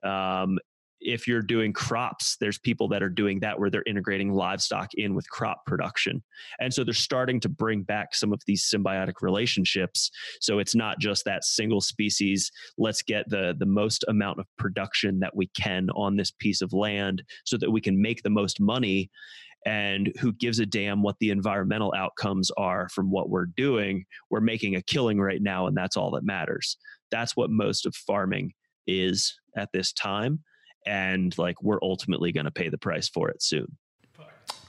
um, 0.03 0.57
if 1.03 1.27
you're 1.27 1.41
doing 1.41 1.73
crops, 1.73 2.37
there's 2.39 2.57
people 2.57 2.87
that 2.87 3.03
are 3.03 3.09
doing 3.09 3.39
that 3.41 3.59
where 3.59 3.69
they're 3.69 3.83
integrating 3.85 4.31
livestock 4.31 4.89
in 4.95 5.13
with 5.13 5.29
crop 5.29 5.65
production. 5.65 6.23
And 6.59 6.73
so 6.73 6.83
they're 6.83 6.93
starting 6.93 7.39
to 7.41 7.49
bring 7.49 7.83
back 7.83 8.15
some 8.15 8.33
of 8.33 8.41
these 8.47 8.63
symbiotic 8.63 9.21
relationships. 9.21 10.09
So 10.39 10.59
it's 10.59 10.75
not 10.75 10.99
just 10.99 11.25
that 11.25 11.43
single 11.43 11.81
species, 11.81 12.51
let's 12.77 13.01
get 13.01 13.29
the, 13.29 13.53
the 13.57 13.65
most 13.65 14.05
amount 14.07 14.39
of 14.39 14.47
production 14.57 15.19
that 15.19 15.35
we 15.35 15.47
can 15.47 15.89
on 15.91 16.15
this 16.15 16.31
piece 16.31 16.61
of 16.61 16.73
land 16.73 17.23
so 17.45 17.57
that 17.57 17.71
we 17.71 17.81
can 17.81 18.01
make 18.01 18.23
the 18.23 18.29
most 18.29 18.59
money. 18.59 19.11
And 19.65 20.11
who 20.19 20.33
gives 20.33 20.59
a 20.59 20.65
damn 20.65 21.03
what 21.03 21.15
the 21.19 21.29
environmental 21.29 21.93
outcomes 21.95 22.51
are 22.57 22.89
from 22.89 23.09
what 23.11 23.29
we're 23.29 23.45
doing? 23.45 24.03
We're 24.29 24.41
making 24.41 24.75
a 24.75 24.81
killing 24.81 25.21
right 25.21 25.41
now, 25.41 25.67
and 25.67 25.77
that's 25.77 25.95
all 25.95 26.11
that 26.11 26.25
matters. 26.25 26.77
That's 27.11 27.37
what 27.37 27.49
most 27.49 27.85
of 27.85 27.95
farming 27.95 28.51
is 28.87 29.33
at 29.55 29.69
this 29.71 29.93
time 29.93 30.43
and 30.85 31.37
like 31.37 31.61
we're 31.61 31.79
ultimately 31.81 32.31
going 32.31 32.45
to 32.45 32.51
pay 32.51 32.69
the 32.69 32.77
price 32.77 33.09
for 33.09 33.29
it 33.29 33.41
soon. 33.41 33.77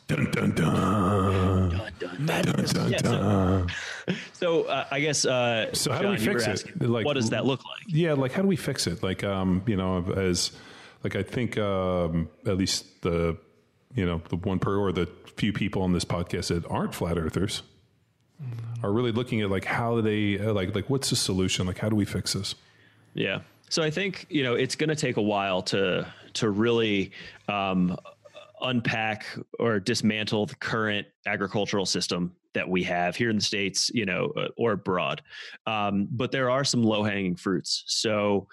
Dun 0.06 0.30
dun 0.32 0.50
dun. 0.50 1.70
dun, 1.70 2.26
dun, 2.26 2.26
dun 2.26 2.92
yeah, 2.92 2.98
so, 2.98 3.66
so 4.34 4.62
uh, 4.64 4.86
I 4.90 5.00
guess. 5.00 5.24
Uh, 5.24 5.72
so 5.72 5.92
how 5.92 6.02
John, 6.02 6.16
do 6.16 6.20
we 6.20 6.26
fix 6.26 6.46
it? 6.46 6.82
Like, 6.82 7.06
what 7.06 7.14
does 7.14 7.30
that 7.30 7.46
look 7.46 7.64
like? 7.64 7.84
Yeah, 7.88 8.12
like 8.12 8.32
how 8.32 8.42
do 8.42 8.48
we 8.48 8.56
fix 8.56 8.86
it? 8.86 9.02
Like, 9.02 9.24
um, 9.24 9.62
you 9.66 9.76
know, 9.76 10.04
as 10.14 10.52
like 11.02 11.16
I 11.16 11.22
think 11.22 11.56
um, 11.56 12.28
at 12.44 12.58
least 12.58 13.00
the 13.00 13.38
you 13.94 14.04
know 14.04 14.20
the 14.28 14.36
one 14.36 14.58
per 14.58 14.76
or 14.76 14.92
the 14.92 15.08
few 15.36 15.54
people 15.54 15.82
on 15.82 15.92
this 15.94 16.04
podcast 16.04 16.48
that 16.48 16.66
aren't 16.70 16.94
flat 16.94 17.16
earthers 17.16 17.62
are 18.82 18.92
really 18.92 19.12
looking 19.12 19.40
at 19.40 19.50
like 19.50 19.64
how 19.64 19.96
do 19.96 20.02
they 20.02 20.44
uh, 20.44 20.52
like 20.52 20.74
like 20.74 20.90
what's 20.90 21.10
the 21.10 21.16
solution? 21.16 21.66
Like 21.66 21.78
how 21.78 21.88
do 21.88 21.96
we 21.96 22.04
fix 22.04 22.34
this? 22.34 22.54
Yeah. 23.14 23.40
So 23.74 23.82
I 23.82 23.90
think 23.90 24.26
you 24.28 24.44
know 24.44 24.54
it's 24.54 24.76
going 24.76 24.90
to 24.90 24.94
take 24.94 25.16
a 25.16 25.22
while 25.22 25.60
to 25.62 26.06
to 26.34 26.50
really 26.50 27.10
um, 27.48 27.98
unpack 28.60 29.26
or 29.58 29.80
dismantle 29.80 30.46
the 30.46 30.54
current 30.54 31.08
agricultural 31.26 31.84
system 31.84 32.36
that 32.52 32.68
we 32.68 32.84
have 32.84 33.16
here 33.16 33.30
in 33.30 33.34
the 33.34 33.42
states, 33.42 33.90
you 33.92 34.06
know, 34.06 34.32
uh, 34.36 34.46
or 34.56 34.72
abroad. 34.74 35.22
Um, 35.66 36.06
but 36.12 36.30
there 36.30 36.50
are 36.50 36.62
some 36.62 36.84
low 36.84 37.02
hanging 37.02 37.34
fruits. 37.34 37.82
So 37.88 38.46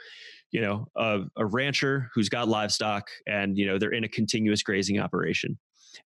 you 0.49 0.61
know 0.61 0.87
a, 0.95 1.19
a, 1.37 1.45
rancher 1.45 2.09
who's 2.15 2.27
got 2.27 2.47
livestock 2.47 3.07
and 3.27 3.59
you 3.59 3.67
know 3.67 3.77
they're 3.77 3.93
in 3.93 4.05
a 4.05 4.09
continuous 4.09 4.63
grazing 4.63 4.99
operation 4.99 5.55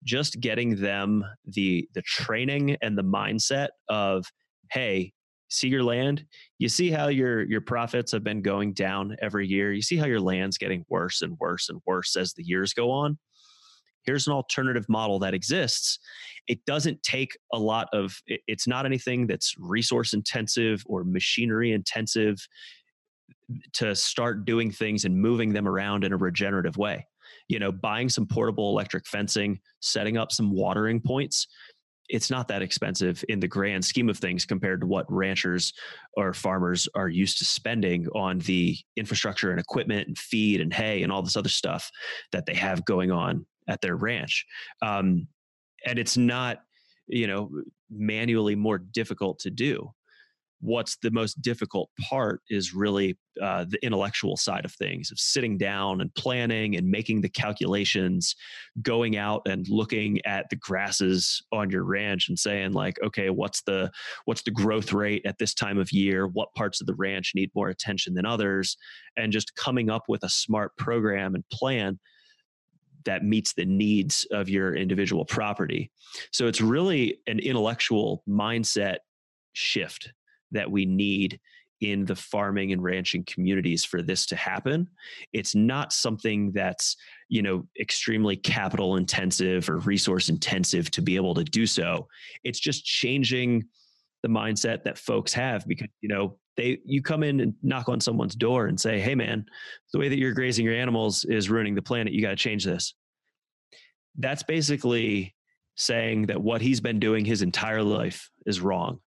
just 0.03 0.41
getting 0.41 0.75
them 0.75 1.23
the 1.45 1.87
the 1.95 2.01
training 2.01 2.75
and 2.81 2.97
the 2.97 3.03
mindset 3.03 3.69
of 3.87 4.25
hey 4.71 5.13
see 5.55 5.67
your 5.67 5.83
land 5.83 6.25
you 6.57 6.69
see 6.69 6.91
how 6.91 7.07
your 7.07 7.43
your 7.43 7.61
profits 7.61 8.11
have 8.11 8.23
been 8.23 8.41
going 8.41 8.73
down 8.73 9.15
every 9.21 9.47
year 9.47 9.73
you 9.73 9.81
see 9.81 9.97
how 9.97 10.05
your 10.05 10.19
land's 10.19 10.57
getting 10.57 10.85
worse 10.89 11.21
and 11.21 11.37
worse 11.39 11.69
and 11.69 11.81
worse 11.85 12.15
as 12.15 12.33
the 12.33 12.43
years 12.43 12.73
go 12.73 12.91
on. 12.91 13.17
Here's 14.03 14.27
an 14.27 14.33
alternative 14.33 14.85
model 14.87 15.17
that 15.19 15.33
exists. 15.33 15.97
It 16.47 16.63
doesn't 16.65 17.01
take 17.01 17.37
a 17.51 17.57
lot 17.57 17.87
of 17.91 18.15
it's 18.27 18.67
not 18.67 18.85
anything 18.85 19.25
that's 19.25 19.55
resource 19.57 20.13
intensive 20.13 20.83
or 20.85 21.03
machinery 21.03 21.71
intensive 21.71 22.37
to 23.73 23.95
start 23.95 24.45
doing 24.45 24.71
things 24.71 25.05
and 25.05 25.19
moving 25.19 25.53
them 25.53 25.67
around 25.67 26.03
in 26.03 26.13
a 26.13 26.17
regenerative 26.17 26.77
way. 26.77 27.07
You 27.47 27.59
know 27.59 27.71
buying 27.71 28.09
some 28.09 28.27
portable 28.27 28.69
electric 28.69 29.07
fencing 29.07 29.59
setting 29.79 30.17
up 30.17 30.31
some 30.31 30.51
watering 30.51 31.01
points 31.01 31.47
it's 32.09 32.29
not 32.29 32.47
that 32.47 32.61
expensive 32.61 33.23
in 33.29 33.39
the 33.39 33.47
grand 33.47 33.83
scheme 33.83 34.09
of 34.09 34.17
things 34.17 34.45
compared 34.45 34.81
to 34.81 34.87
what 34.87 35.11
ranchers 35.11 35.73
or 36.15 36.33
farmers 36.33 36.87
are 36.95 37.09
used 37.09 37.37
to 37.39 37.45
spending 37.45 38.07
on 38.15 38.39
the 38.39 38.77
infrastructure 38.95 39.51
and 39.51 39.59
equipment 39.59 40.07
and 40.07 40.17
feed 40.17 40.61
and 40.61 40.73
hay 40.73 41.03
and 41.03 41.11
all 41.11 41.21
this 41.21 41.37
other 41.37 41.49
stuff 41.49 41.89
that 42.31 42.45
they 42.45 42.53
have 42.53 42.85
going 42.85 43.11
on 43.11 43.45
at 43.67 43.81
their 43.81 43.95
ranch. 43.95 44.45
Um, 44.81 45.27
and 45.85 45.99
it's 45.99 46.17
not, 46.17 46.59
you 47.07 47.27
know, 47.27 47.49
manually 47.89 48.55
more 48.55 48.77
difficult 48.77 49.39
to 49.39 49.49
do 49.49 49.91
what's 50.61 50.97
the 50.97 51.11
most 51.11 51.41
difficult 51.41 51.89
part 51.99 52.41
is 52.49 52.73
really 52.73 53.17
uh, 53.41 53.65
the 53.67 53.83
intellectual 53.85 54.37
side 54.37 54.63
of 54.63 54.71
things 54.73 55.11
of 55.11 55.19
sitting 55.19 55.57
down 55.57 55.99
and 55.99 56.13
planning 56.15 56.77
and 56.77 56.87
making 56.87 57.19
the 57.19 57.29
calculations 57.29 58.35
going 58.81 59.17
out 59.17 59.41
and 59.45 59.67
looking 59.67 60.19
at 60.25 60.49
the 60.49 60.55
grasses 60.55 61.43
on 61.51 61.69
your 61.69 61.83
ranch 61.83 62.29
and 62.29 62.39
saying 62.39 62.71
like 62.71 62.95
okay 63.03 63.29
what's 63.29 63.61
the 63.63 63.91
what's 64.25 64.43
the 64.43 64.51
growth 64.51 64.93
rate 64.93 65.25
at 65.25 65.37
this 65.37 65.53
time 65.53 65.77
of 65.77 65.91
year? 65.91 66.27
What 66.27 66.53
parts 66.55 66.81
of 66.81 66.87
the 66.87 66.95
ranch 66.95 67.33
need 67.35 67.51
more 67.55 67.69
attention 67.69 68.13
than 68.13 68.25
others? 68.25 68.77
And 69.17 69.31
just 69.31 69.55
coming 69.55 69.89
up 69.89 70.03
with 70.07 70.23
a 70.23 70.29
smart 70.29 70.75
program 70.77 71.35
and 71.35 71.47
plan 71.49 71.99
that 73.05 73.23
meets 73.23 73.53
the 73.53 73.65
needs 73.65 74.25
of 74.31 74.49
your 74.49 74.75
individual 74.75 75.25
property. 75.25 75.91
So 76.31 76.47
it's 76.47 76.61
really 76.61 77.19
an 77.27 77.39
intellectual 77.39 78.23
mindset 78.27 78.97
shift 79.53 80.11
that 80.55 80.69
we 80.69 80.85
need 80.85 81.39
in 81.81 82.05
the 82.05 82.15
farming 82.15 82.71
and 82.71 82.81
ranching 82.83 83.23
communities 83.25 83.83
for 83.83 84.01
this 84.01 84.25
to 84.27 84.35
happen. 84.35 84.87
It's 85.33 85.55
not 85.55 85.93
something 85.93 86.51
that's 86.51 86.95
you 87.29 87.41
know 87.41 87.67
extremely 87.79 88.35
capital 88.35 88.95
intensive 88.95 89.69
or 89.69 89.77
resource 89.79 90.29
intensive 90.29 90.89
to 90.91 91.01
be 91.01 91.15
able 91.15 91.35
to 91.35 91.43
do 91.43 91.65
so. 91.65 92.07
It's 92.43 92.59
just 92.59 92.85
changing 92.85 93.65
the 94.23 94.29
mindset 94.29 94.83
that 94.83 94.97
folks 94.97 95.33
have 95.33 95.67
because 95.67 95.89
you 96.01 96.09
know 96.09 96.37
they 96.57 96.79
you 96.85 97.01
come 97.01 97.23
in 97.23 97.41
and 97.41 97.53
knock 97.61 97.89
on 97.89 97.99
someone's 97.99 98.35
door 98.35 98.67
and 98.67 98.79
say 98.79 98.99
hey 98.99 99.13
man 99.13 99.45
the 99.91 99.99
way 99.99 100.09
that 100.09 100.17
you're 100.17 100.33
grazing 100.33 100.65
your 100.65 100.73
animals 100.73 101.25
is 101.25 101.49
ruining 101.49 101.75
the 101.75 101.81
planet. 101.81 102.13
You 102.13 102.21
got 102.21 102.29
to 102.29 102.35
change 102.35 102.63
this. 102.63 102.95
That's 104.17 104.43
basically 104.43 105.35
saying 105.75 106.27
that 106.27 106.41
what 106.41 106.61
he's 106.61 106.79
been 106.79 106.99
doing 106.99 107.25
his 107.25 107.41
entire 107.41 107.83
life 107.83 108.29
is 108.45 108.61
wrong 108.61 109.01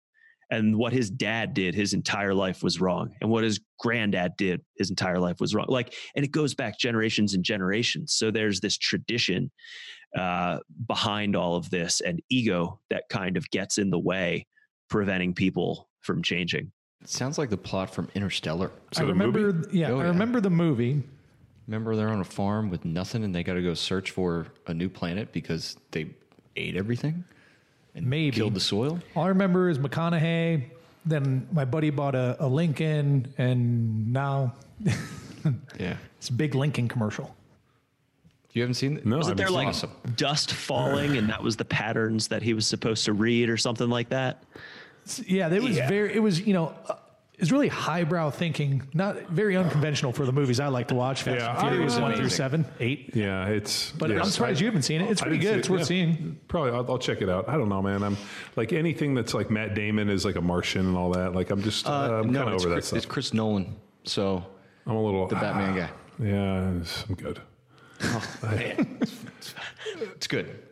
and 0.50 0.78
what 0.78 0.94
his 0.94 1.10
dad 1.10 1.54
did 1.54 1.76
his 1.76 1.94
entire 1.94 2.34
life 2.34 2.64
was 2.64 2.80
wrong 2.80 3.14
and 3.22 3.30
what 3.30 3.44
his 3.44 3.60
granddad 3.80 4.32
did 4.38 4.62
his 4.78 4.90
entire 4.90 5.20
life 5.20 5.40
was 5.40 5.54
wrong 5.54 5.66
like 5.68 5.94
and 6.16 6.24
it 6.24 6.32
goes 6.32 6.56
back 6.56 6.78
generations 6.80 7.34
and 7.34 7.44
generations. 7.44 8.14
So 8.14 8.32
there's 8.32 8.60
this 8.60 8.78
tradition 8.78 9.52
uh, 10.18 10.60
behind 10.88 11.36
all 11.36 11.56
of 11.56 11.70
this 11.70 12.02
and 12.02 12.22
ego 12.30 12.80
that 12.90 13.04
kind 13.10 13.38
of 13.38 13.50
gets 13.52 13.78
in 13.78 13.90
the 13.90 14.00
way 14.00 14.48
preventing 14.90 15.34
people 15.34 15.90
from 16.02 16.24
changing. 16.24 16.72
It 17.02 17.10
sounds 17.10 17.38
like 17.38 17.50
the 17.50 17.58
plot 17.58 17.94
from 17.94 18.10
interstellar. 18.16 18.72
So 18.94 19.04
i 19.04 19.08
remember 19.08 19.64
yeah 19.72 19.92
oh, 19.92 20.00
i 20.00 20.06
remember 20.06 20.40
the 20.40 20.50
movie. 20.50 21.04
Remember 21.68 21.98
they're 21.98 22.10
on 22.10 22.22
a 22.22 22.26
farm 22.26 22.70
with 22.70 22.86
nothing 22.86 23.26
and 23.26 23.36
they 23.36 23.44
got 23.44 23.56
to 23.56 23.62
go 23.62 23.74
search 23.74 24.12
for 24.12 24.48
a 24.68 24.74
new 24.74 24.88
planet 24.88 25.34
because 25.34 25.76
they 25.92 26.08
ate 26.56 26.78
everything? 26.78 27.14
and 27.14 27.26
maybe 28.02 28.36
killed 28.36 28.54
the 28.54 28.60
soil. 28.60 29.00
All 29.16 29.24
I 29.24 29.30
remember 29.30 29.70
is 29.70 29.80
McConaughey. 29.80 30.64
Then 31.06 31.48
my 31.52 31.66
buddy 31.66 31.90
bought 31.90 32.16
a, 32.16 32.36
a 32.40 32.48
Lincoln, 32.48 33.34
and 33.38 34.12
now 34.12 34.54
yeah, 35.80 35.98
it's 36.18 36.30
a 36.30 36.34
big 36.34 36.56
Lincoln 36.56 36.88
commercial. 36.88 37.36
You 38.54 38.64
haven't 38.64 38.76
seen 38.76 38.98
it? 38.98 39.06
No, 39.06 39.18
was 39.18 39.28
it 39.30 39.38
there 39.38 39.50
like 39.50 39.68
awesome. 39.68 39.92
dust 40.16 40.52
falling, 40.52 41.18
and 41.18 41.30
that 41.30 41.44
was 41.44 41.58
the 41.58 41.66
patterns 41.66 42.30
that 42.30 42.42
he 42.42 42.54
was 42.54 42.66
supposed 42.66 43.06
to 43.06 43.14
read, 43.14 43.50
or 43.50 43.58
something 43.58 43.90
like 43.90 44.10
that? 44.10 44.44
Yeah, 45.26 45.54
it 45.54 45.62
was 45.62 45.78
yeah. 45.78 45.88
very. 45.88 46.14
It 46.14 46.20
was 46.20 46.42
you 46.42 46.54
know 46.54 46.74
is 47.38 47.52
really 47.52 47.68
highbrow 47.68 48.32
thinking, 48.32 48.88
not 48.94 49.28
very 49.28 49.56
unconventional 49.56 50.12
for 50.12 50.26
the 50.26 50.32
movies 50.32 50.60
I 50.60 50.68
like 50.68 50.88
to 50.88 50.96
watch. 50.96 51.22
Fast 51.22 51.40
yeah, 51.40 51.60
and 51.60 51.70
Furious 51.70 52.00
one 52.00 52.16
through 52.16 52.30
seven, 52.30 52.66
eight. 52.80 53.16
Yeah, 53.16 53.48
it's. 53.48 53.92
But 53.92 54.10
yes, 54.10 54.24
I'm 54.24 54.30
surprised 54.32 54.58
I, 54.58 54.62
you 54.62 54.66
haven't 54.66 54.82
seen 54.84 55.02
it. 55.02 55.12
It's 55.12 55.22
pretty 55.22 55.38
good. 55.38 55.56
It, 55.56 55.60
it's 55.60 55.70
worth 55.70 55.82
yeah, 55.82 55.86
seeing. 55.86 56.40
Probably, 56.48 56.72
I'll, 56.72 56.90
I'll, 56.90 56.98
check 56.98 57.22
it 57.22 57.30
out. 57.30 57.48
I 57.48 57.54
don't 57.54 57.70
know, 57.70 57.82
man. 57.82 58.04
I'm 58.04 58.18
like 58.56 58.74
anything 58.74 59.14
that's 59.14 59.34
like 59.34 59.52
Matt 59.52 59.76
Damon 59.76 60.10
is 60.10 60.26
like 60.26 60.36
a 60.36 60.42
Martian 60.42 60.88
and 60.88 60.98
all 60.98 61.12
that. 61.12 61.34
Like 61.34 61.52
I'm 61.52 61.62
just, 61.62 61.88
uh, 61.88 61.92
uh, 61.92 62.22
I'm 62.22 62.32
no, 62.32 62.44
kind 62.44 62.56
of 62.56 62.62
over 62.62 62.74
Chris, 62.74 62.76
that 62.76 62.88
stuff. 62.88 62.98
It's 62.98 63.06
Chris 63.06 63.34
Nolan, 63.34 63.76
so 64.04 64.44
I'm 64.88 64.96
a 64.96 65.04
little 65.04 65.28
the 65.28 65.36
Batman 65.36 65.76
guy. 65.76 65.90
Yeah, 66.20 66.62
I'm 66.62 67.16
good. 67.16 67.40
Oh, 68.02 68.24
it's 70.00 70.28
good. 70.28 70.67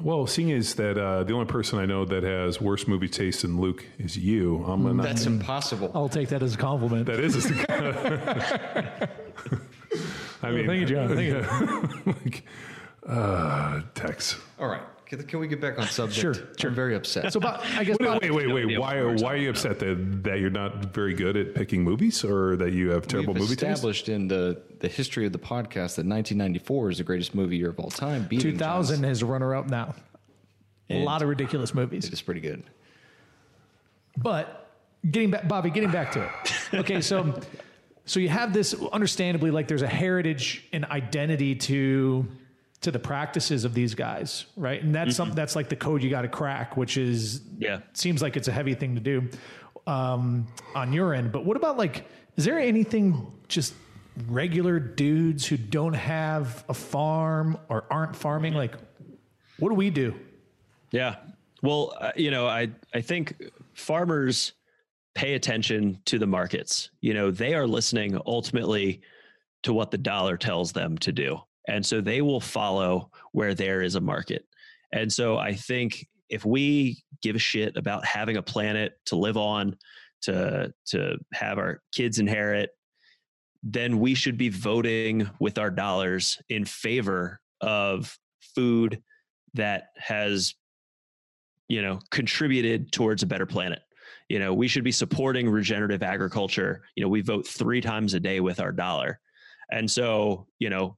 Well, 0.00 0.26
seeing 0.26 0.52
as 0.52 0.74
that 0.76 0.96
uh, 0.96 1.24
the 1.24 1.32
only 1.32 1.46
person 1.46 1.78
I 1.78 1.86
know 1.86 2.04
that 2.04 2.22
has 2.22 2.60
worse 2.60 2.86
movie 2.86 3.08
taste 3.08 3.42
than 3.42 3.60
Luke 3.60 3.84
is 3.98 4.16
you, 4.16 4.62
I'm 4.64 4.84
gonna. 4.84 5.02
That's 5.02 5.26
impossible. 5.26 5.90
I'll 5.94 6.08
take 6.08 6.28
that 6.28 6.42
as 6.42 6.54
a 6.54 6.58
compliment. 6.58 7.06
That 7.06 7.18
is. 7.18 7.50
A, 7.50 9.10
I 10.42 10.50
mean, 10.52 10.66
thank 10.66 10.80
you, 10.80 10.86
John. 10.86 11.08
Thank 11.16 11.28
you. 11.28 12.12
like, 12.24 12.44
Uh, 13.06 13.82
Tex. 13.94 14.36
All 14.60 14.68
right. 14.68 14.82
Can, 15.06 15.22
can 15.22 15.38
we 15.38 15.46
get 15.46 15.60
back 15.60 15.78
on 15.78 15.86
subject? 15.86 16.20
Sure, 16.20 16.34
sure. 16.58 16.70
I'm 16.70 16.74
very 16.74 16.94
upset. 16.96 17.32
So, 17.32 17.38
Bob, 17.40 17.60
I 17.76 17.84
guess 17.84 17.96
Wait, 18.00 18.06
Bob- 18.06 18.22
wait, 18.22 18.30
wait, 18.32 18.52
wait. 18.52 18.64
idea 18.64 18.80
Why, 18.80 18.96
we're 18.96 19.14
why 19.16 19.34
are 19.34 19.36
you 19.36 19.50
upset 19.50 19.78
that, 19.78 20.24
that 20.24 20.40
you're 20.40 20.50
not 20.50 20.86
very 20.92 21.14
good 21.14 21.36
at 21.36 21.54
picking 21.54 21.84
movies 21.84 22.24
or 22.24 22.56
that 22.56 22.72
you 22.72 22.90
have 22.90 23.06
terrible 23.06 23.32
We've 23.34 23.42
movie 23.42 23.54
taste? 23.56 23.72
established 23.72 24.08
in 24.08 24.26
the, 24.28 24.60
the 24.80 24.88
history 24.88 25.24
of 25.24 25.32
the 25.32 25.38
podcast 25.38 25.94
that 25.96 26.06
1994 26.06 26.90
is 26.90 26.98
the 26.98 27.04
greatest 27.04 27.34
movie 27.34 27.56
year 27.56 27.70
of 27.70 27.78
all 27.78 27.90
time. 27.90 28.28
2000 28.28 29.02
Jaws. 29.02 29.10
is 29.10 29.22
runner 29.22 29.54
up 29.54 29.68
now. 29.70 29.94
A 30.90 31.02
lot 31.04 31.22
of 31.22 31.28
ridiculous 31.28 31.72
movies. 31.74 32.06
It 32.06 32.12
is 32.12 32.22
pretty 32.22 32.40
good. 32.40 32.62
But 34.16 34.70
getting 35.10 35.30
back, 35.30 35.46
Bobby, 35.48 35.70
getting 35.70 35.90
back 35.90 36.12
to 36.12 36.24
it. 36.24 36.78
Okay, 36.80 37.00
so 37.00 37.38
so 38.06 38.20
you 38.20 38.28
have 38.28 38.52
this 38.52 38.74
understandably 38.92 39.50
like 39.50 39.68
there's 39.68 39.82
a 39.82 39.88
heritage 39.88 40.64
and 40.72 40.84
identity 40.86 41.54
to 41.56 42.26
to 42.82 42.90
the 42.90 42.98
practices 42.98 43.64
of 43.64 43.74
these 43.74 43.94
guys, 43.94 44.46
right? 44.56 44.82
And 44.82 44.94
that's 44.94 45.16
something 45.16 45.34
that's 45.34 45.56
like 45.56 45.68
the 45.68 45.76
code 45.76 46.02
you 46.02 46.10
got 46.10 46.22
to 46.22 46.28
crack, 46.28 46.76
which 46.76 46.96
is 46.96 47.42
Yeah. 47.58 47.80
seems 47.94 48.20
like 48.22 48.36
it's 48.36 48.48
a 48.48 48.52
heavy 48.52 48.74
thing 48.74 48.94
to 48.94 49.00
do 49.00 49.28
um, 49.86 50.46
on 50.74 50.92
your 50.92 51.14
end. 51.14 51.32
But 51.32 51.44
what 51.44 51.56
about 51.56 51.78
like, 51.78 52.06
is 52.36 52.44
there 52.44 52.58
anything 52.58 53.26
just 53.48 53.74
regular 54.28 54.78
dudes 54.78 55.46
who 55.46 55.56
don't 55.56 55.94
have 55.94 56.64
a 56.68 56.74
farm 56.74 57.58
or 57.68 57.84
aren't 57.90 58.14
farming? 58.16 58.54
Like, 58.54 58.74
what 59.58 59.70
do 59.70 59.74
we 59.74 59.90
do? 59.90 60.14
Yeah. 60.92 61.16
Well, 61.62 61.94
uh, 61.98 62.12
you 62.16 62.30
know, 62.30 62.46
I 62.46 62.68
I 62.94 63.00
think 63.00 63.42
farmers 63.74 64.52
pay 65.14 65.34
attention 65.34 65.98
to 66.04 66.18
the 66.18 66.26
markets. 66.26 66.90
You 67.00 67.14
know, 67.14 67.30
they 67.30 67.54
are 67.54 67.66
listening 67.66 68.18
ultimately 68.26 69.00
to 69.62 69.72
what 69.72 69.90
the 69.90 69.98
dollar 69.98 70.36
tells 70.36 70.72
them 70.72 70.98
to 70.98 71.10
do. 71.12 71.40
And 71.68 71.84
so 71.84 72.00
they 72.00 72.22
will 72.22 72.40
follow 72.40 73.10
where 73.32 73.54
there 73.54 73.82
is 73.82 73.94
a 73.94 74.00
market. 74.00 74.44
And 74.92 75.12
so 75.12 75.36
I 75.36 75.54
think 75.54 76.06
if 76.28 76.44
we 76.44 77.02
give 77.22 77.36
a 77.36 77.40
shit 77.40 77.76
about 77.76 78.04
having 78.04 78.36
a 78.36 78.42
planet 78.42 78.94
to 79.06 79.16
live 79.16 79.36
on, 79.36 79.76
to 80.22 80.72
to 80.86 81.18
have 81.32 81.58
our 81.58 81.82
kids 81.92 82.18
inherit, 82.18 82.70
then 83.62 84.00
we 84.00 84.14
should 84.14 84.36
be 84.36 84.48
voting 84.48 85.28
with 85.38 85.58
our 85.58 85.70
dollars 85.70 86.38
in 86.48 86.64
favor 86.64 87.40
of 87.60 88.16
food 88.54 89.02
that 89.54 89.88
has 89.96 90.54
you 91.68 91.82
know 91.82 92.00
contributed 92.10 92.92
towards 92.92 93.22
a 93.22 93.26
better 93.26 93.46
planet. 93.46 93.80
You 94.28 94.38
know 94.38 94.54
we 94.54 94.68
should 94.68 94.84
be 94.84 94.92
supporting 94.92 95.48
regenerative 95.48 96.02
agriculture. 96.02 96.82
You 96.96 97.04
know 97.04 97.08
we 97.08 97.20
vote 97.20 97.46
three 97.46 97.80
times 97.80 98.14
a 98.14 98.20
day 98.20 98.40
with 98.40 98.60
our 98.60 98.72
dollar. 98.72 99.20
And 99.70 99.90
so 99.90 100.46
you 100.58 100.70
know 100.70 100.96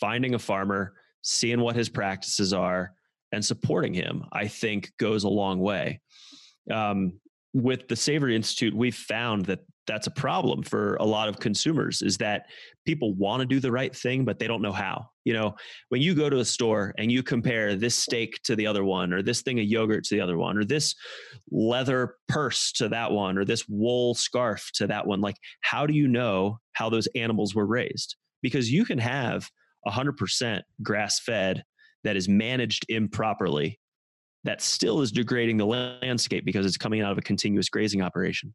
finding 0.00 0.34
a 0.34 0.38
farmer 0.38 0.92
seeing 1.22 1.60
what 1.60 1.76
his 1.76 1.88
practices 1.88 2.52
are 2.52 2.92
and 3.32 3.44
supporting 3.44 3.94
him 3.94 4.24
i 4.32 4.46
think 4.46 4.92
goes 4.98 5.24
a 5.24 5.28
long 5.28 5.60
way. 5.60 6.00
Um, 6.72 7.20
with 7.52 7.88
the 7.88 7.96
savory 7.96 8.34
institute 8.34 8.74
we've 8.74 8.96
found 8.96 9.46
that 9.46 9.60
that's 9.86 10.06
a 10.06 10.10
problem 10.10 10.62
for 10.62 10.96
a 10.96 11.04
lot 11.04 11.28
of 11.28 11.38
consumers 11.38 12.02
is 12.02 12.16
that 12.18 12.46
people 12.86 13.12
want 13.14 13.40
to 13.40 13.46
do 13.46 13.60
the 13.60 13.70
right 13.70 13.94
thing 13.94 14.24
but 14.24 14.38
they 14.38 14.46
don't 14.46 14.62
know 14.62 14.72
how. 14.72 15.08
You 15.24 15.34
know 15.34 15.54
when 15.88 16.02
you 16.02 16.14
go 16.14 16.28
to 16.28 16.38
a 16.38 16.44
store 16.44 16.94
and 16.98 17.10
you 17.10 17.22
compare 17.22 17.76
this 17.76 17.94
steak 17.94 18.40
to 18.44 18.56
the 18.56 18.66
other 18.66 18.84
one 18.84 19.12
or 19.12 19.22
this 19.22 19.42
thing 19.42 19.58
of 19.58 19.66
yogurt 19.66 20.04
to 20.04 20.14
the 20.14 20.20
other 20.20 20.36
one 20.36 20.58
or 20.58 20.64
this 20.64 20.94
leather 21.50 22.16
purse 22.28 22.72
to 22.72 22.88
that 22.90 23.12
one 23.12 23.38
or 23.38 23.44
this 23.44 23.66
wool 23.68 24.14
scarf 24.14 24.70
to 24.74 24.86
that 24.86 25.06
one 25.06 25.20
like 25.20 25.36
how 25.60 25.86
do 25.86 25.94
you 25.94 26.08
know 26.08 26.58
how 26.72 26.90
those 26.90 27.08
animals 27.14 27.54
were 27.54 27.66
raised? 27.66 28.16
Because 28.42 28.70
you 28.70 28.84
can 28.84 28.98
have 28.98 29.50
100% 29.86 30.62
grass 30.82 31.20
fed 31.20 31.64
that 32.04 32.16
is 32.16 32.28
managed 32.28 32.86
improperly 32.88 33.78
that 34.44 34.60
still 34.60 35.00
is 35.00 35.10
degrading 35.10 35.56
the 35.56 35.64
landscape 35.66 36.44
because 36.44 36.66
it's 36.66 36.76
coming 36.76 37.00
out 37.00 37.12
of 37.12 37.18
a 37.18 37.22
continuous 37.22 37.68
grazing 37.68 38.02
operation 38.02 38.54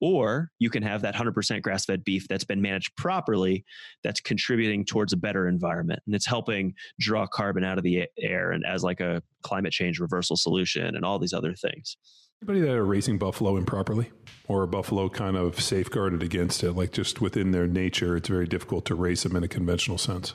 or 0.00 0.50
you 0.58 0.68
can 0.68 0.82
have 0.82 1.02
that 1.02 1.14
100% 1.14 1.62
grass 1.62 1.84
fed 1.84 2.02
beef 2.02 2.26
that's 2.28 2.44
been 2.44 2.60
managed 2.60 2.94
properly 2.96 3.64
that's 4.02 4.20
contributing 4.20 4.84
towards 4.84 5.12
a 5.12 5.16
better 5.16 5.48
environment 5.48 6.00
and 6.06 6.14
it's 6.14 6.26
helping 6.26 6.74
draw 6.98 7.26
carbon 7.26 7.64
out 7.64 7.78
of 7.78 7.84
the 7.84 8.06
air 8.18 8.50
and 8.50 8.64
as 8.66 8.82
like 8.82 9.00
a 9.00 9.22
climate 9.42 9.72
change 9.72 10.00
reversal 10.00 10.36
solution 10.36 10.96
and 10.96 11.04
all 11.04 11.18
these 11.18 11.32
other 11.32 11.54
things 11.54 11.96
Anybody 12.42 12.62
that 12.62 12.74
are 12.74 12.84
raising 12.84 13.18
buffalo 13.18 13.56
improperly 13.56 14.10
or 14.48 14.64
a 14.64 14.66
buffalo 14.66 15.08
kind 15.08 15.36
of 15.36 15.60
safeguarded 15.60 16.24
against 16.24 16.64
it, 16.64 16.72
like 16.72 16.90
just 16.90 17.20
within 17.20 17.52
their 17.52 17.68
nature, 17.68 18.16
it's 18.16 18.28
very 18.28 18.48
difficult 18.48 18.84
to 18.86 18.96
raise 18.96 19.22
them 19.22 19.36
in 19.36 19.44
a 19.44 19.48
conventional 19.48 19.96
sense. 19.96 20.34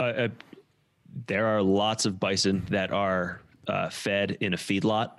Uh, 0.00 0.02
uh, 0.02 0.28
there 1.26 1.46
are 1.46 1.62
lots 1.62 2.06
of 2.06 2.20
bison 2.20 2.64
that 2.70 2.92
are 2.92 3.40
uh, 3.68 3.88
fed 3.90 4.38
in 4.40 4.54
a 4.54 4.56
feedlot. 4.56 5.12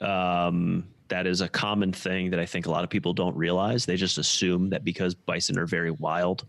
Um, 0.00 0.86
that 1.08 1.26
is 1.26 1.42
a 1.42 1.48
common 1.48 1.92
thing 1.92 2.30
that 2.30 2.40
I 2.40 2.46
think 2.46 2.66
a 2.66 2.70
lot 2.70 2.82
of 2.82 2.90
people 2.90 3.12
don't 3.12 3.36
realize. 3.36 3.84
They 3.84 3.96
just 3.96 4.18
assume 4.18 4.70
that 4.70 4.84
because 4.84 5.14
bison 5.14 5.58
are 5.58 5.66
very 5.66 5.90
wild, 5.90 6.44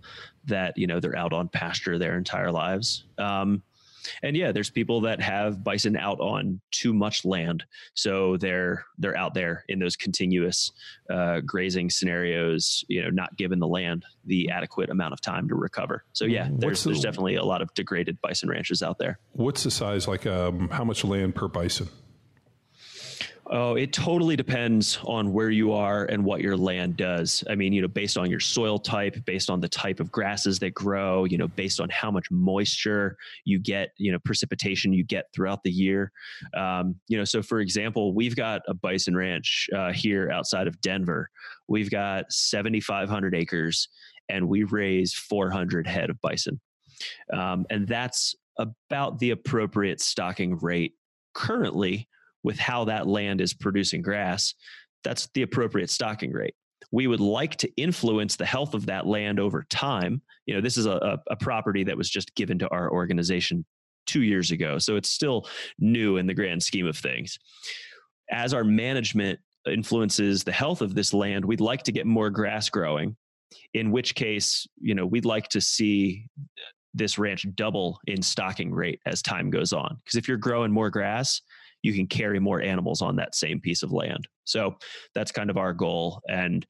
that 0.45 0.77
you 0.77 0.87
know 0.87 0.99
they're 0.99 1.17
out 1.17 1.33
on 1.33 1.49
pasture 1.49 1.97
their 1.97 2.17
entire 2.17 2.51
lives. 2.51 3.05
Um, 3.17 3.61
and 4.23 4.35
yeah, 4.35 4.51
there's 4.51 4.69
people 4.69 5.01
that 5.01 5.21
have 5.21 5.63
bison 5.63 5.95
out 5.97 6.19
on 6.19 6.61
too 6.71 6.93
much 6.93 7.25
land, 7.25 7.63
so 7.93 8.37
they're 8.37 8.85
they're 8.97 9.17
out 9.17 9.33
there 9.33 9.63
in 9.67 9.79
those 9.79 9.95
continuous 9.95 10.71
uh, 11.09 11.41
grazing 11.41 11.89
scenarios. 11.89 12.83
You 12.87 13.03
know, 13.03 13.09
not 13.09 13.35
given 13.37 13.59
the 13.59 13.67
land 13.67 14.05
the 14.25 14.49
adequate 14.49 14.89
amount 14.89 15.13
of 15.13 15.21
time 15.21 15.47
to 15.49 15.55
recover. 15.55 16.03
So 16.13 16.25
yeah, 16.25 16.47
there's 16.51 16.83
the- 16.83 16.89
there's 16.89 17.01
definitely 17.01 17.35
a 17.35 17.43
lot 17.43 17.61
of 17.61 17.73
degraded 17.73 18.19
bison 18.21 18.49
ranches 18.49 18.81
out 18.81 18.97
there. 18.97 19.19
What's 19.33 19.63
the 19.63 19.71
size 19.71 20.07
like? 20.07 20.25
Um, 20.25 20.69
how 20.69 20.83
much 20.83 21.03
land 21.03 21.35
per 21.35 21.47
bison? 21.47 21.89
Oh, 23.51 23.75
it 23.75 23.93
totally 23.93 24.35
depends 24.35 24.97
on 25.03 25.31
where 25.31 25.51
you 25.51 25.71
are 25.71 26.05
and 26.05 26.25
what 26.25 26.41
your 26.41 26.57
land 26.57 26.97
does. 26.97 27.43
I 27.47 27.53
mean, 27.53 27.73
you 27.73 27.81
know, 27.81 27.87
based 27.87 28.17
on 28.17 28.27
your 28.27 28.39
soil 28.39 28.79
type, 28.79 29.23
based 29.25 29.51
on 29.51 29.59
the 29.59 29.69
type 29.69 29.99
of 29.99 30.11
grasses 30.11 30.57
that 30.59 30.73
grow, 30.73 31.25
you 31.25 31.37
know, 31.37 31.47
based 31.47 31.79
on 31.79 31.87
how 31.89 32.09
much 32.09 32.31
moisture 32.31 33.17
you 33.43 33.59
get, 33.59 33.91
you 33.97 34.11
know, 34.11 34.17
precipitation 34.17 34.93
you 34.93 35.03
get 35.03 35.25
throughout 35.31 35.61
the 35.63 35.69
year. 35.69 36.11
Um, 36.57 36.95
you 37.07 37.19
know, 37.19 37.23
so 37.23 37.43
for 37.43 37.59
example, 37.59 38.15
we've 38.15 38.35
got 38.35 38.63
a 38.67 38.73
bison 38.73 39.15
ranch 39.15 39.69
uh, 39.75 39.93
here 39.93 40.31
outside 40.31 40.65
of 40.65 40.81
Denver. 40.81 41.29
We've 41.67 41.91
got 41.91 42.31
7,500 42.31 43.35
acres 43.35 43.89
and 44.27 44.47
we 44.47 44.63
raise 44.63 45.13
400 45.13 45.85
head 45.85 46.09
of 46.09 46.19
bison. 46.19 46.59
Um, 47.31 47.67
and 47.69 47.87
that's 47.87 48.33
about 48.57 49.19
the 49.19 49.31
appropriate 49.31 50.01
stocking 50.01 50.57
rate 50.57 50.93
currently 51.35 52.07
with 52.45 52.59
how 52.59 52.85
that 52.85 53.07
land 53.07 53.41
is 53.41 53.55
producing 53.55 54.03
grass, 54.03 54.53
that's 55.03 55.27
the 55.33 55.41
appropriate 55.41 55.89
stocking 55.89 56.31
rate. 56.31 56.53
We 56.91 57.07
would 57.07 57.19
like 57.19 57.55
to 57.57 57.71
influence 57.75 58.35
the 58.35 58.45
health 58.45 58.75
of 58.75 58.85
that 58.85 59.07
land 59.07 59.39
over 59.39 59.65
time. 59.69 60.21
You 60.45 60.53
know, 60.53 60.61
this 60.61 60.77
is 60.77 60.85
a, 60.85 61.19
a, 61.27 61.35
property 61.35 61.83
that 61.83 61.97
was 61.97 62.07
just 62.07 62.35
given 62.35 62.59
to 62.59 62.69
our 62.69 62.91
organization 62.91 63.65
two 64.05 64.21
years 64.21 64.51
ago. 64.51 64.77
So 64.77 64.95
it's 64.95 65.09
still 65.09 65.47
new 65.79 66.17
in 66.17 66.27
the 66.27 66.35
grand 66.35 66.61
scheme 66.61 66.85
of 66.85 66.95
things. 66.95 67.39
As 68.29 68.53
our 68.53 68.63
management 68.63 69.39
influences 69.67 70.43
the 70.43 70.51
health 70.51 70.81
of 70.81 70.93
this 70.93 71.15
land, 71.15 71.43
we'd 71.43 71.59
like 71.59 71.81
to 71.83 71.91
get 71.91 72.05
more 72.05 72.29
grass 72.29 72.69
growing, 72.69 73.15
in 73.73 73.89
which 73.89 74.13
case, 74.13 74.67
you 74.79 74.93
know, 74.93 75.07
we'd 75.07 75.25
like 75.25 75.49
to 75.49 75.61
see 75.61 76.27
this 76.93 77.17
ranch 77.17 77.47
double 77.55 77.99
in 78.05 78.21
stocking 78.21 78.71
rate 78.71 78.99
as 79.07 79.23
time 79.23 79.49
goes 79.49 79.73
on. 79.73 79.97
Because 80.05 80.17
if 80.17 80.27
you're 80.27 80.37
growing 80.37 80.71
more 80.71 80.91
grass, 80.91 81.41
you 81.85 81.93
can 81.93 82.07
carry 82.07 82.39
more 82.39 82.59
animals 82.59 83.03
on 83.03 83.15
that 83.17 83.35
same 83.35 83.61
piece 83.61 83.83
of 83.83 83.91
land. 83.91 84.27
So 84.43 84.75
that's 85.13 85.31
kind 85.31 85.51
of 85.51 85.57
our 85.57 85.71
goal. 85.71 86.19
And 86.27 86.65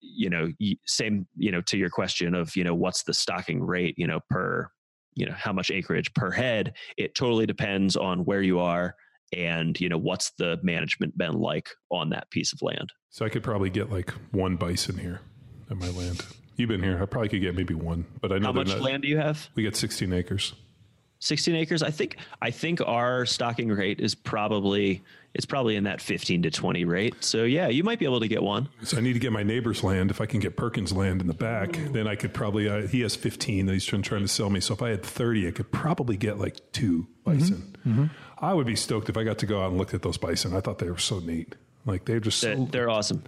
you 0.00 0.28
know, 0.28 0.48
same 0.86 1.26
you 1.36 1.52
know 1.52 1.60
to 1.62 1.78
your 1.78 1.88
question 1.90 2.34
of 2.34 2.56
you 2.56 2.64
know 2.64 2.74
what's 2.74 3.04
the 3.04 3.14
stocking 3.14 3.62
rate 3.62 3.94
you 3.96 4.06
know 4.06 4.20
per 4.28 4.68
you 5.14 5.26
know 5.26 5.34
how 5.34 5.52
much 5.52 5.70
acreage 5.70 6.12
per 6.14 6.32
head. 6.32 6.74
It 6.96 7.14
totally 7.14 7.46
depends 7.46 7.96
on 7.96 8.24
where 8.24 8.42
you 8.42 8.58
are 8.58 8.96
and 9.32 9.80
you 9.80 9.88
know 9.88 9.98
what's 9.98 10.32
the 10.38 10.58
management 10.62 11.16
been 11.16 11.34
like 11.34 11.68
on 11.90 12.10
that 12.10 12.28
piece 12.30 12.52
of 12.52 12.60
land. 12.60 12.92
So 13.10 13.24
I 13.24 13.28
could 13.28 13.44
probably 13.44 13.70
get 13.70 13.90
like 13.90 14.10
one 14.32 14.56
bison 14.56 14.98
here 14.98 15.20
at 15.70 15.76
my 15.76 15.90
land. 15.90 16.24
You've 16.56 16.68
been 16.68 16.82
here. 16.82 17.00
I 17.00 17.06
probably 17.06 17.28
could 17.28 17.40
get 17.40 17.54
maybe 17.54 17.74
one, 17.74 18.04
but 18.20 18.32
I 18.32 18.38
know 18.38 18.46
How 18.46 18.52
much 18.52 18.68
not- 18.68 18.80
land 18.80 19.02
do 19.02 19.08
you 19.08 19.18
have? 19.18 19.48
We 19.54 19.62
got 19.62 19.76
16 19.76 20.12
acres. 20.12 20.54
16 21.20 21.54
acres 21.56 21.82
i 21.82 21.90
think 21.90 22.16
i 22.40 22.50
think 22.50 22.80
our 22.86 23.26
stocking 23.26 23.68
rate 23.68 23.98
is 24.00 24.14
probably 24.14 25.02
it's 25.34 25.44
probably 25.46 25.74
in 25.76 25.84
that 25.84 26.00
15 26.00 26.42
to 26.42 26.50
20 26.50 26.84
rate 26.84 27.14
so 27.24 27.42
yeah 27.44 27.68
you 27.68 27.82
might 27.82 27.98
be 27.98 28.04
able 28.04 28.20
to 28.20 28.28
get 28.28 28.42
one 28.42 28.68
So 28.82 28.96
I 28.96 29.00
need 29.00 29.12
to 29.14 29.18
get 29.18 29.32
my 29.32 29.42
neighbor's 29.42 29.82
land. 29.84 30.10
If 30.10 30.20
I 30.20 30.26
can 30.26 30.40
get 30.40 30.56
Perkins' 30.56 30.92
land 30.92 31.20
in 31.20 31.26
the 31.26 31.34
back, 31.34 31.72
then 31.92 32.06
I 32.08 32.14
could 32.16 32.32
probably. 32.32 32.68
Uh, 32.68 32.86
he 32.86 33.00
has 33.02 33.14
15 33.14 33.66
that 33.66 33.72
he's 33.72 33.84
trying, 33.84 34.02
trying 34.02 34.22
to 34.22 34.28
sell 34.28 34.48
me. 34.48 34.60
So 34.60 34.72
if 34.74 34.80
I 34.82 34.88
had 34.90 35.02
30, 35.02 35.48
I 35.48 35.50
could 35.50 35.70
probably 35.70 36.16
get 36.16 36.38
like 36.38 36.56
two 36.72 37.06
bison. 37.24 38.10
I 38.38 38.54
would 38.54 38.66
be 38.66 38.76
stoked 38.76 39.08
if 39.10 39.16
I 39.16 39.24
got 39.24 39.38
to 39.38 39.46
go 39.46 39.60
out 39.62 39.68
and 39.70 39.78
look 39.78 39.92
at 39.92 40.02
those 40.02 40.16
bison. 40.16 40.54
I 40.56 40.60
thought 40.60 40.78
they 40.78 40.90
were 40.90 40.98
so 40.98 41.18
neat. 41.18 41.54
Like 41.84 42.04
they're 42.06 42.20
just 42.20 42.40
They're, 42.40 42.56
so, 42.56 42.64
they're 42.70 42.90
awesome, 42.90 43.22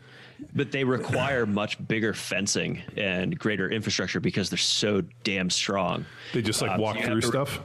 but 0.55 0.73
they 0.73 0.85
require 0.85 1.45
much 1.47 1.77
bigger 1.87 2.15
fencing 2.15 2.83
and 2.97 3.39
greater 3.39 3.69
infrastructure 3.71 4.21
because 4.21 4.49
they're 4.51 4.57
so 4.59 5.03
damn 5.25 5.51
strong. 5.51 6.07
they 6.33 6.43
just 6.43 6.63
like 6.63 6.73
Uh, 6.79 6.81
walk 6.81 6.97
you 6.97 7.03
through 7.05 7.15
have 7.17 7.21
to- 7.23 7.27
stuff. 7.29 7.61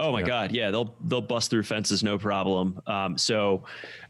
Oh 0.00 0.12
my 0.12 0.22
God! 0.22 0.52
Yeah, 0.52 0.70
they'll 0.70 0.94
they'll 1.04 1.20
bust 1.20 1.50
through 1.50 1.64
fences 1.64 2.02
no 2.04 2.18
problem. 2.18 2.80
Um, 2.86 3.18
so 3.18 3.64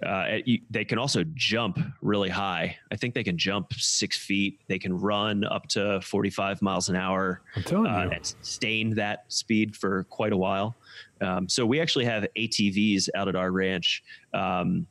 uh, 0.04 0.38
you, 0.44 0.60
they 0.70 0.84
can 0.84 0.98
also 0.98 1.24
jump 1.34 1.78
really 2.02 2.28
high. 2.28 2.76
I 2.92 2.96
think 2.96 3.14
they 3.14 3.24
can 3.24 3.38
jump 3.38 3.72
six 3.72 4.16
feet. 4.16 4.60
They 4.68 4.78
can 4.78 4.92
run 4.92 5.44
up 5.44 5.66
to 5.68 6.00
forty 6.02 6.30
five 6.30 6.60
miles 6.60 6.90
an 6.90 6.96
hour. 6.96 7.40
I'm 7.56 7.62
telling 7.62 7.86
uh, 7.86 8.04
you. 8.04 8.10
and 8.10 8.26
sustain 8.26 8.94
that 8.96 9.24
speed 9.28 9.74
for 9.74 10.04
quite 10.04 10.32
a 10.32 10.36
while. 10.36 10.76
Um, 11.20 11.48
so 11.48 11.64
we 11.64 11.80
actually 11.80 12.04
have 12.04 12.26
ATVs 12.36 13.08
out 13.14 13.28
at 13.28 13.34
our 13.34 13.50
ranch 13.50 14.02
um, 14.34 14.86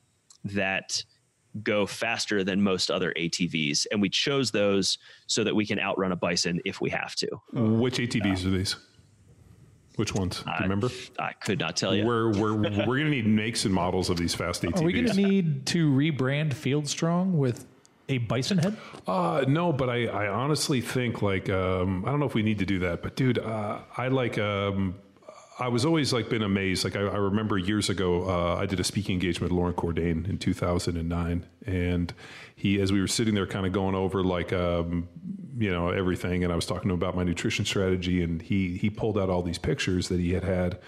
that 0.45 1.03
go 1.63 1.85
faster 1.85 2.43
than 2.43 2.61
most 2.61 2.89
other 2.89 3.13
ATVs, 3.17 3.85
and 3.91 4.01
we 4.01 4.09
chose 4.09 4.51
those 4.51 4.97
so 5.27 5.43
that 5.43 5.55
we 5.55 5.65
can 5.65 5.79
outrun 5.79 6.11
a 6.11 6.15
bison 6.15 6.59
if 6.65 6.81
we 6.81 6.89
have 6.89 7.15
to. 7.15 7.27
Which 7.53 7.97
ATVs 7.97 8.45
are 8.45 8.49
these? 8.49 8.75
Which 9.97 10.13
ones? 10.13 10.43
Do 10.43 10.51
you 10.51 10.61
remember? 10.61 10.89
I 11.17 11.33
could 11.33 11.59
not 11.59 11.75
tell 11.75 11.93
you. 11.95 12.05
We're 12.05 12.31
we're 12.31 12.53
we're 12.53 12.97
gonna 12.97 13.09
need 13.09 13.25
makes 13.25 13.65
and 13.65 13.73
models 13.73 14.11
of 14.11 14.17
these 14.17 14.35
fast 14.35 14.61
ATVs. 14.61 14.81
Are 14.81 14.85
we 14.85 14.93
going 14.93 15.07
to 15.07 15.13
need 15.15 15.65
to 15.67 15.91
rebrand 15.91 16.53
Field 16.53 16.87
Strong 16.87 17.35
with 17.35 17.65
a 18.07 18.19
bison 18.19 18.59
head? 18.59 18.77
Uh, 19.07 19.43
no, 19.47 19.73
but 19.73 19.89
I, 19.89 20.05
I 20.05 20.27
honestly 20.27 20.81
think 20.81 21.23
like 21.23 21.49
um, 21.49 22.05
I 22.05 22.11
don't 22.11 22.19
know 22.19 22.27
if 22.27 22.35
we 22.35 22.43
need 22.43 22.59
to 22.59 22.65
do 22.65 22.79
that, 22.79 23.01
but 23.01 23.15
dude, 23.15 23.39
uh, 23.39 23.79
I 23.97 24.09
like 24.09 24.37
um, 24.37 24.95
I 25.59 25.69
was 25.69 25.85
always 25.85 26.13
like 26.13 26.29
been 26.29 26.43
amazed. 26.43 26.83
Like 26.83 26.95
I, 26.95 27.01
I 27.01 27.17
remember 27.17 27.57
years 27.57 27.89
ago, 27.89 28.29
uh, 28.29 28.55
I 28.55 28.65
did 28.65 28.79
a 28.79 28.83
speaking 28.83 29.13
engagement 29.13 29.51
with 29.51 29.57
Loren 29.57 29.73
Cordain 29.73 30.29
in 30.29 30.37
2009, 30.37 31.45
and 31.65 32.13
he, 32.55 32.79
as 32.79 32.91
we 32.91 33.01
were 33.01 33.07
sitting 33.07 33.33
there, 33.33 33.47
kind 33.47 33.65
of 33.65 33.71
going 33.71 33.95
over 33.95 34.23
like 34.23 34.53
um, 34.53 35.09
you 35.57 35.71
know 35.71 35.89
everything, 35.89 36.43
and 36.43 36.53
I 36.53 36.55
was 36.55 36.65
talking 36.65 36.89
to 36.89 36.93
him 36.93 36.99
about 36.99 37.15
my 37.15 37.23
nutrition 37.23 37.65
strategy, 37.65 38.21
and 38.21 38.41
he 38.41 38.77
he 38.77 38.89
pulled 38.89 39.17
out 39.17 39.29
all 39.29 39.41
these 39.41 39.57
pictures 39.57 40.09
that 40.09 40.19
he 40.19 40.33
had 40.33 40.43
had 40.43 40.79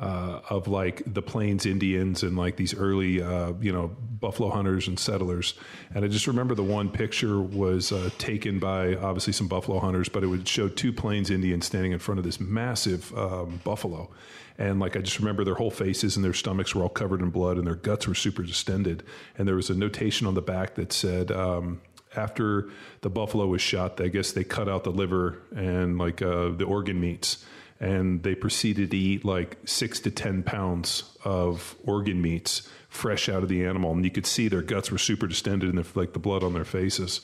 uh, 0.00 0.40
of 0.48 0.66
like 0.66 1.02
the 1.06 1.20
Plains 1.20 1.66
Indians 1.66 2.22
and 2.22 2.36
like 2.36 2.56
these 2.56 2.74
early, 2.74 3.22
uh, 3.22 3.52
you 3.60 3.70
know, 3.70 3.88
buffalo 3.88 4.48
hunters 4.48 4.88
and 4.88 4.98
settlers. 4.98 5.54
And 5.94 6.04
I 6.04 6.08
just 6.08 6.26
remember 6.26 6.54
the 6.54 6.64
one 6.64 6.88
picture 6.88 7.40
was 7.40 7.92
uh, 7.92 8.08
taken 8.16 8.58
by 8.58 8.96
obviously 8.96 9.34
some 9.34 9.46
buffalo 9.46 9.78
hunters, 9.78 10.08
but 10.08 10.24
it 10.24 10.28
would 10.28 10.48
show 10.48 10.68
two 10.68 10.92
Plains 10.92 11.30
Indians 11.30 11.66
standing 11.66 11.92
in 11.92 11.98
front 11.98 12.18
of 12.18 12.24
this 12.24 12.40
massive 12.40 13.16
um, 13.16 13.60
buffalo. 13.62 14.10
And 14.58 14.80
like 14.80 14.96
I 14.96 15.00
just 15.00 15.18
remember 15.18 15.44
their 15.44 15.54
whole 15.54 15.70
faces 15.70 16.16
and 16.16 16.24
their 16.24 16.34
stomachs 16.34 16.74
were 16.74 16.82
all 16.82 16.88
covered 16.88 17.20
in 17.20 17.28
blood 17.30 17.58
and 17.58 17.66
their 17.66 17.76
guts 17.76 18.08
were 18.08 18.14
super 18.14 18.42
distended. 18.42 19.02
And 19.36 19.46
there 19.46 19.54
was 19.54 19.68
a 19.68 19.74
notation 19.74 20.26
on 20.26 20.34
the 20.34 20.42
back 20.42 20.76
that 20.76 20.92
said, 20.92 21.30
um, 21.30 21.82
after 22.16 22.70
the 23.02 23.10
buffalo 23.10 23.46
was 23.46 23.60
shot, 23.60 24.00
I 24.00 24.08
guess 24.08 24.32
they 24.32 24.44
cut 24.44 24.68
out 24.68 24.84
the 24.84 24.90
liver 24.90 25.42
and 25.54 25.98
like 25.98 26.22
uh, 26.22 26.48
the 26.50 26.64
organ 26.64 27.00
meats 27.00 27.44
and 27.80 28.22
they 28.22 28.34
proceeded 28.34 28.90
to 28.90 28.96
eat 28.96 29.24
like 29.24 29.56
six 29.64 30.00
to 30.00 30.10
ten 30.10 30.42
pounds 30.42 31.16
of 31.24 31.74
organ 31.84 32.20
meats 32.20 32.68
fresh 32.88 33.28
out 33.28 33.42
of 33.42 33.48
the 33.48 33.64
animal, 33.64 33.92
and 33.92 34.04
you 34.04 34.10
could 34.10 34.26
see 34.26 34.48
their 34.48 34.62
guts 34.62 34.90
were 34.90 34.98
super 34.98 35.26
distended 35.26 35.74
and 35.74 35.82
the, 35.82 35.98
like 35.98 36.12
the 36.12 36.18
blood 36.18 36.42
on 36.42 36.52
their 36.52 36.64
faces. 36.64 37.20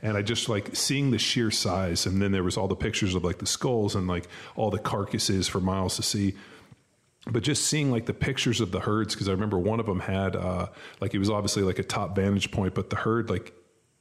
And 0.00 0.16
I 0.16 0.22
just 0.22 0.48
like 0.48 0.74
seeing 0.74 1.12
the 1.12 1.18
sheer 1.18 1.50
size, 1.50 2.06
and 2.06 2.20
then 2.20 2.32
there 2.32 2.42
was 2.42 2.56
all 2.56 2.66
the 2.66 2.74
pictures 2.74 3.14
of 3.14 3.22
like 3.22 3.38
the 3.38 3.46
skulls 3.46 3.94
and 3.94 4.08
like 4.08 4.26
all 4.56 4.70
the 4.70 4.78
carcasses 4.78 5.46
for 5.46 5.60
miles 5.60 5.96
to 5.96 6.02
see 6.02 6.34
but 7.30 7.44
just 7.44 7.64
seeing 7.66 7.90
like 7.92 8.06
the 8.06 8.14
pictures 8.14 8.60
of 8.60 8.72
the 8.72 8.80
herds 8.80 9.14
because 9.14 9.28
i 9.28 9.32
remember 9.32 9.58
one 9.58 9.78
of 9.78 9.86
them 9.86 10.00
had 10.00 10.34
uh 10.34 10.66
like 11.00 11.14
it 11.14 11.18
was 11.18 11.30
obviously 11.30 11.62
like 11.62 11.78
a 11.78 11.84
top 11.84 12.16
vantage 12.16 12.50
point 12.50 12.74
but 12.74 12.90
the 12.90 12.96
herd 12.96 13.30
like 13.30 13.54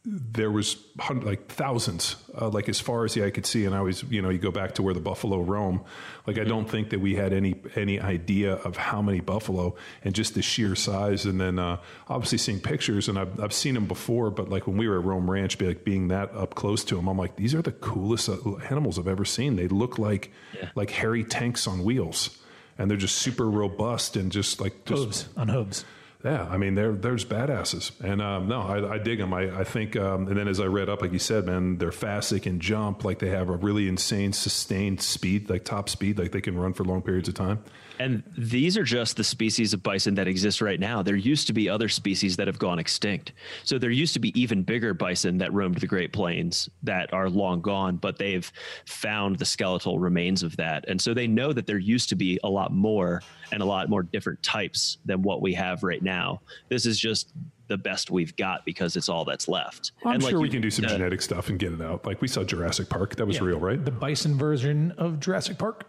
there 0.03 0.49
was 0.49 0.77
hun- 0.99 1.21
like 1.21 1.47
thousands 1.47 2.15
uh, 2.39 2.49
like 2.49 2.67
as 2.67 2.79
far 2.79 3.05
as 3.05 3.13
the 3.13 3.23
eye 3.23 3.29
could 3.29 3.45
see. 3.45 3.65
And 3.65 3.75
i 3.75 3.81
was, 3.81 4.01
you 4.03 4.19
know 4.21 4.29
you 4.29 4.39
go 4.39 4.49
back 4.49 4.73
to 4.75 4.81
where 4.83 4.95
the 4.95 4.99
buffalo 4.99 5.39
roam. 5.41 5.83
Like 6.25 6.39
i 6.39 6.43
don't 6.43 6.67
think 6.67 6.89
that 6.89 6.99
we 6.99 7.15
had 7.15 7.33
any 7.33 7.55
any 7.75 7.99
idea 7.99 8.53
of 8.53 8.77
how 8.77 9.01
many 9.03 9.19
buffalo 9.19 9.75
and 10.03 10.15
just 10.15 10.33
the 10.33 10.41
sheer 10.41 10.75
size. 10.75 11.25
And 11.25 11.39
then 11.39 11.59
uh, 11.59 11.77
obviously 12.07 12.39
seeing 12.39 12.59
pictures 12.59 13.09
and 13.09 13.19
I've, 13.19 13.39
I've 13.39 13.53
seen 13.53 13.75
them 13.75 13.85
before 13.85 14.31
but 14.31 14.49
like 14.49 14.65
when 14.65 14.77
we 14.77 14.87
were 14.87 14.97
at 14.97 15.05
Roam 15.05 15.29
Ranch 15.29 15.59
be 15.59 15.67
like 15.67 15.83
being 15.83 16.07
that 16.07 16.33
up 16.33 16.55
close 16.55 16.83
to 16.85 16.95
them 16.95 17.07
i'm 17.07 17.17
like 17.17 17.35
these 17.35 17.53
are 17.53 17.61
the 17.61 17.71
coolest 17.73 18.27
uh, 18.27 18.35
animals 18.71 18.97
i've 18.97 19.07
ever 19.07 19.25
seen. 19.25 19.55
They 19.55 19.67
look 19.67 19.99
like 19.99 20.31
like 20.73 20.89
hairy 20.89 21.23
tanks 21.23 21.67
on 21.67 21.83
wheels. 21.83 22.39
And 22.79 22.89
they're 22.89 22.97
just 22.97 23.17
super 23.17 23.47
robust 23.47 24.15
and 24.15 24.31
just 24.31 24.59
like 24.59 24.85
just 24.85 25.03
Hooves. 25.03 25.29
On 25.37 25.47
hooves. 25.47 25.85
Yeah, 26.23 26.47
I 26.49 26.57
mean, 26.57 26.75
they're 26.75 26.93
there's 26.93 27.25
badasses, 27.25 27.91
and 28.01 28.21
um, 28.21 28.47
no, 28.47 28.61
I, 28.61 28.93
I 28.93 28.97
dig 28.99 29.17
them. 29.17 29.33
I, 29.33 29.61
I 29.61 29.63
think, 29.63 29.95
um, 29.95 30.27
and 30.27 30.37
then 30.37 30.47
as 30.47 30.59
I 30.59 30.65
read 30.65 30.87
up, 30.87 31.01
like 31.01 31.11
you 31.11 31.19
said, 31.19 31.45
man, 31.45 31.77
they're 31.77 31.91
fast. 31.91 32.29
They 32.29 32.39
can 32.39 32.59
jump. 32.59 33.03
Like 33.03 33.19
they 33.19 33.29
have 33.29 33.49
a 33.49 33.55
really 33.55 33.87
insane 33.87 34.33
sustained 34.33 35.01
speed, 35.01 35.49
like 35.49 35.63
top 35.63 35.89
speed. 35.89 36.19
Like 36.19 36.31
they 36.31 36.41
can 36.41 36.57
run 36.57 36.73
for 36.73 36.83
long 36.83 37.01
periods 37.01 37.27
of 37.27 37.33
time. 37.35 37.63
And 37.99 38.23
these 38.37 38.77
are 38.77 38.83
just 38.83 39.17
the 39.17 39.23
species 39.23 39.73
of 39.73 39.83
bison 39.83 40.15
that 40.15 40.27
exist 40.27 40.61
right 40.61 40.79
now. 40.79 41.01
There 41.03 41.15
used 41.15 41.45
to 41.47 41.53
be 41.53 41.69
other 41.69 41.87
species 41.89 42.35
that 42.37 42.47
have 42.47 42.57
gone 42.57 42.79
extinct. 42.79 43.33
So 43.63 43.77
there 43.77 43.91
used 43.91 44.13
to 44.13 44.19
be 44.19 44.39
even 44.39 44.63
bigger 44.63 44.93
bison 44.93 45.37
that 45.39 45.53
roamed 45.53 45.77
the 45.77 45.87
Great 45.87 46.11
Plains 46.13 46.69
that 46.83 47.13
are 47.13 47.29
long 47.29 47.61
gone, 47.61 47.97
but 47.97 48.17
they've 48.17 48.51
found 48.85 49.37
the 49.37 49.45
skeletal 49.45 49.99
remains 49.99 50.41
of 50.43 50.57
that. 50.57 50.85
And 50.87 50.99
so 50.99 51.13
they 51.13 51.27
know 51.27 51.53
that 51.53 51.67
there 51.67 51.77
used 51.77 52.09
to 52.09 52.15
be 52.15 52.39
a 52.43 52.49
lot 52.49 52.71
more 52.73 53.21
and 53.51 53.61
a 53.61 53.65
lot 53.65 53.89
more 53.89 54.03
different 54.03 54.41
types 54.41 54.97
than 55.05 55.21
what 55.21 55.41
we 55.41 55.53
have 55.53 55.83
right 55.83 56.01
now. 56.01 56.41
This 56.69 56.85
is 56.85 56.99
just 56.99 57.33
the 57.67 57.77
best 57.77 58.09
we've 58.11 58.35
got 58.35 58.65
because 58.65 58.95
it's 58.95 59.07
all 59.09 59.23
that's 59.25 59.47
left. 59.47 59.91
I'm 60.03 60.15
And 60.15 60.23
like 60.23 60.31
sure 60.31 60.39
we 60.39 60.47
you- 60.47 60.51
can 60.53 60.61
do 60.61 60.71
some 60.71 60.85
uh, 60.85 60.89
genetic 60.89 61.21
stuff 61.21 61.49
and 61.49 61.57
get 61.59 61.71
it 61.71 61.81
out. 61.81 62.05
Like 62.05 62.21
we 62.21 62.27
saw 62.27 62.43
Jurassic 62.43 62.89
Park. 62.89 63.15
That 63.15 63.25
was 63.27 63.37
Yeah. 63.37 63.43
real, 63.43 63.59
right? 63.59 63.83
The 63.83 63.91
bison 63.91 64.37
version 64.37 64.91
of 64.97 65.19
Jurassic 65.19 65.57
Park. 65.57 65.85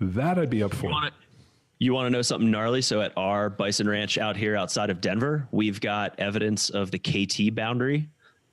That 0.00 0.38
I'd 0.38 0.48
be 0.50 0.62
up 0.62 0.72
for. 0.74 0.90
You 1.78 1.94
want 1.94 2.06
to 2.06 2.10
know 2.10 2.22
something 2.22 2.50
gnarly? 2.50 2.82
So 2.82 3.00
at 3.00 3.12
our 3.16 3.48
bison 3.48 3.88
ranch 3.88 4.18
out 4.18 4.36
here 4.36 4.56
outside 4.56 4.90
of 4.90 5.00
Denver, 5.00 5.46
we've 5.52 5.80
got 5.80 6.18
evidence 6.18 6.70
of 6.70 6.90
the 6.90 6.98
KT 6.98 7.54
boundary. 7.54 8.08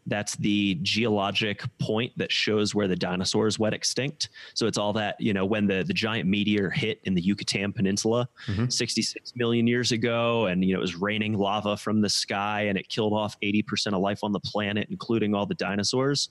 That's 0.07 0.35
the 0.35 0.75
geologic 0.83 1.63
point 1.79 2.13
that 2.17 2.31
shows 2.31 2.75
where 2.75 2.87
the 2.87 2.95
dinosaurs 2.95 3.57
went 3.57 3.73
extinct. 3.73 4.29
So 4.53 4.67
it's 4.67 4.77
all 4.77 4.93
that, 4.93 5.19
you 5.19 5.33
know, 5.33 5.45
when 5.45 5.65
the, 5.65 5.83
the 5.83 5.93
giant 5.93 6.29
meteor 6.29 6.69
hit 6.69 7.01
in 7.05 7.15
the 7.15 7.21
Yucatan 7.21 7.73
Peninsula 7.73 8.29
66 8.69 9.33
million 9.35 9.65
years 9.65 9.91
ago, 9.91 10.45
and, 10.45 10.63
you 10.63 10.73
know, 10.73 10.79
it 10.79 10.81
was 10.81 10.95
raining 10.95 11.33
lava 11.33 11.75
from 11.75 12.01
the 12.01 12.09
sky 12.09 12.67
and 12.67 12.77
it 12.77 12.87
killed 12.87 13.13
off 13.13 13.35
80% 13.41 13.93
of 13.93 13.99
life 13.99 14.19
on 14.23 14.31
the 14.31 14.39
planet, 14.41 14.87
including 14.91 15.33
all 15.33 15.47
the 15.47 15.55
dinosaurs. 15.55 16.29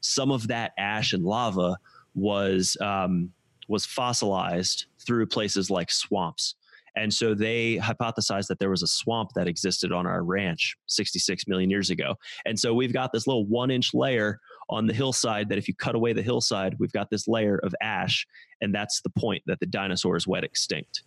Some 0.00 0.30
of 0.30 0.46
that 0.46 0.72
ash 0.78 1.12
and 1.12 1.24
lava 1.24 1.76
was 2.14 2.76
um, 2.80 3.32
was 3.68 3.84
fossilized 3.84 4.86
through 5.06 5.26
places 5.26 5.70
like 5.70 5.90
swamps. 5.90 6.54
And 6.96 7.12
so 7.12 7.34
they 7.34 7.76
hypothesized 7.76 8.46
that 8.48 8.58
there 8.58 8.70
was 8.70 8.82
a 8.82 8.86
swamp 8.86 9.30
that 9.34 9.46
existed 9.46 9.92
on 9.92 10.06
our 10.06 10.24
ranch 10.24 10.76
66 10.86 11.46
million 11.46 11.68
years 11.68 11.90
ago. 11.90 12.14
And 12.46 12.58
so 12.58 12.72
we've 12.72 12.92
got 12.92 13.12
this 13.12 13.26
little 13.26 13.46
one 13.46 13.70
inch 13.70 13.92
layer 13.92 14.40
on 14.70 14.86
the 14.86 14.94
hillside 14.94 15.50
that 15.50 15.58
if 15.58 15.68
you 15.68 15.74
cut 15.74 15.94
away 15.94 16.14
the 16.14 16.22
hillside, 16.22 16.74
we've 16.78 16.92
got 16.92 17.10
this 17.10 17.28
layer 17.28 17.58
of 17.58 17.74
ash. 17.82 18.26
And 18.62 18.74
that's 18.74 19.02
the 19.02 19.10
point 19.10 19.42
that 19.46 19.60
the 19.60 19.66
dinosaurs 19.66 20.26
went 20.26 20.46
extinct. 20.46 21.02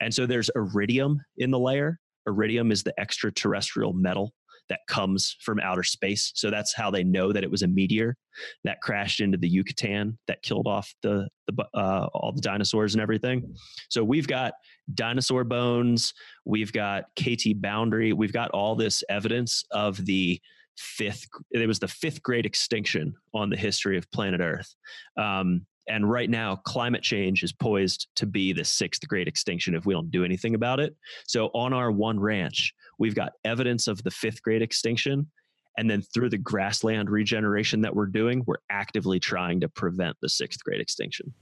And 0.00 0.14
so 0.14 0.26
there's 0.26 0.50
iridium 0.54 1.20
in 1.38 1.50
the 1.50 1.58
layer. 1.58 1.98
Iridium 2.26 2.70
is 2.70 2.84
the 2.84 2.94
extraterrestrial 3.00 3.92
metal 3.92 4.32
that 4.68 4.80
comes 4.88 5.36
from 5.40 5.60
outer 5.60 5.82
space. 5.82 6.32
So 6.34 6.50
that's 6.50 6.74
how 6.74 6.90
they 6.90 7.04
know 7.04 7.32
that 7.32 7.42
it 7.42 7.50
was 7.50 7.62
a 7.62 7.68
meteor 7.68 8.16
that 8.64 8.80
crashed 8.80 9.20
into 9.20 9.36
the 9.36 9.48
Yucatan 9.48 10.18
that 10.26 10.42
killed 10.42 10.66
off 10.66 10.94
the, 11.02 11.28
the 11.46 11.64
uh, 11.74 12.06
all 12.14 12.32
the 12.32 12.40
dinosaurs 12.40 12.94
and 12.94 13.02
everything. 13.02 13.54
So 13.90 14.02
we've 14.02 14.26
got 14.26 14.54
dinosaur 14.94 15.44
bones, 15.44 16.14
we've 16.44 16.72
got 16.72 17.04
KT 17.20 17.60
boundary, 17.60 18.12
we've 18.12 18.32
got 18.32 18.50
all 18.50 18.74
this 18.74 19.02
evidence 19.08 19.64
of 19.70 20.04
the 20.04 20.40
fifth. 20.76 21.26
It 21.50 21.66
was 21.66 21.78
the 21.78 21.88
fifth 21.88 22.22
great 22.22 22.46
extinction 22.46 23.14
on 23.34 23.50
the 23.50 23.56
history 23.56 23.98
of 23.98 24.10
planet 24.10 24.40
Earth. 24.40 24.74
Um, 25.16 25.66
and 25.88 26.08
right 26.08 26.30
now, 26.30 26.56
climate 26.56 27.02
change 27.02 27.42
is 27.42 27.52
poised 27.52 28.06
to 28.16 28.26
be 28.26 28.52
the 28.52 28.64
sixth 28.64 29.06
great 29.08 29.26
extinction 29.26 29.74
if 29.74 29.84
we 29.84 29.94
don't 29.94 30.10
do 30.10 30.24
anything 30.24 30.54
about 30.54 30.78
it. 30.78 30.94
So, 31.26 31.46
on 31.54 31.72
our 31.72 31.90
one 31.90 32.20
ranch, 32.20 32.72
we've 32.98 33.14
got 33.14 33.32
evidence 33.44 33.88
of 33.88 34.02
the 34.02 34.10
fifth 34.10 34.42
grade 34.42 34.62
extinction. 34.62 35.30
And 35.78 35.88
then 35.90 36.02
through 36.02 36.28
the 36.28 36.38
grassland 36.38 37.08
regeneration 37.08 37.80
that 37.80 37.96
we're 37.96 38.06
doing, 38.06 38.42
we're 38.46 38.56
actively 38.68 39.18
trying 39.18 39.60
to 39.60 39.68
prevent 39.68 40.16
the 40.20 40.28
sixth 40.28 40.62
grade 40.62 40.80
extinction. 40.80 41.32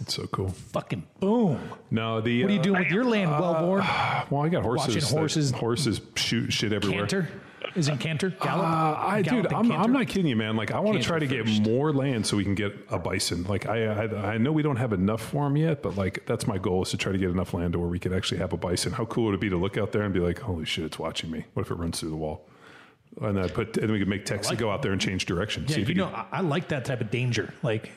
It's 0.00 0.14
so 0.14 0.26
cool. 0.28 0.48
Fucking 0.48 1.06
boom. 1.18 1.60
No, 1.90 2.20
the 2.20 2.42
What 2.42 2.50
are 2.50 2.54
you 2.54 2.60
uh, 2.60 2.62
doing 2.62 2.78
with 2.80 2.92
your 2.92 3.04
land, 3.04 3.30
Welbourn? 3.30 4.30
Well, 4.30 4.42
I 4.42 4.48
got 4.48 4.62
horses. 4.62 4.94
Watching 4.94 5.18
horses- 5.18 5.50
horses 5.50 6.00
shoot 6.16 6.52
shit 6.52 6.72
everywhere. 6.72 7.00
Canter? 7.00 7.28
Isn't 7.74 7.98
Canter? 7.98 8.30
Gallop? 8.30 8.64
Uh, 8.64 8.94
I, 8.98 9.22
Gallop 9.22 9.44
dude, 9.44 9.52
I'm? 9.52 9.70
I'm 9.72 9.92
not 9.92 10.08
kidding 10.08 10.26
you, 10.26 10.36
man. 10.36 10.56
Like, 10.56 10.70
I 10.70 10.80
want 10.80 10.98
to 10.98 11.04
try 11.04 11.18
to 11.18 11.26
get 11.26 11.46
first. 11.46 11.62
more 11.62 11.92
land 11.92 12.26
so 12.26 12.36
we 12.36 12.44
can 12.44 12.54
get 12.54 12.74
a 12.90 12.98
bison. 12.98 13.44
Like, 13.44 13.66
I, 13.66 13.86
I, 13.86 14.32
I 14.32 14.38
know 14.38 14.52
we 14.52 14.62
don't 14.62 14.76
have 14.76 14.92
enough 14.92 15.22
for 15.22 15.46
him 15.46 15.56
yet, 15.56 15.82
but 15.82 15.96
like, 15.96 16.24
that's 16.26 16.46
my 16.46 16.58
goal 16.58 16.82
is 16.82 16.90
to 16.90 16.96
try 16.96 17.12
to 17.12 17.18
get 17.18 17.30
enough 17.30 17.54
land 17.54 17.74
to 17.74 17.78
where 17.78 17.88
we 17.88 17.98
could 17.98 18.12
actually 18.12 18.38
have 18.38 18.52
a 18.52 18.56
bison. 18.56 18.92
How 18.92 19.04
cool 19.04 19.26
would 19.26 19.34
it 19.34 19.40
be 19.40 19.50
to 19.50 19.56
look 19.56 19.76
out 19.78 19.92
there 19.92 20.02
and 20.02 20.12
be 20.12 20.20
like, 20.20 20.38
holy 20.40 20.64
shit, 20.64 20.84
it's 20.84 20.98
watching 20.98 21.30
me? 21.30 21.44
What 21.54 21.66
if 21.66 21.70
it 21.70 21.74
runs 21.76 22.00
through 22.00 22.10
the 22.10 22.16
wall? 22.16 22.48
And 23.20 23.36
then 23.36 23.44
I 23.44 23.48
put, 23.48 23.76
and 23.76 23.90
we 23.90 23.98
could 23.98 24.08
make 24.08 24.24
Tex 24.24 24.50
go 24.52 24.70
out 24.70 24.82
there 24.82 24.92
and 24.92 25.00
change 25.00 25.26
direction. 25.26 25.64
Yeah, 25.68 25.76
See 25.76 25.82
if 25.82 25.88
you 25.88 25.96
know, 25.96 26.26
I 26.30 26.40
like 26.42 26.68
that 26.68 26.84
type 26.84 27.00
of 27.00 27.10
danger. 27.10 27.52
Like 27.62 27.90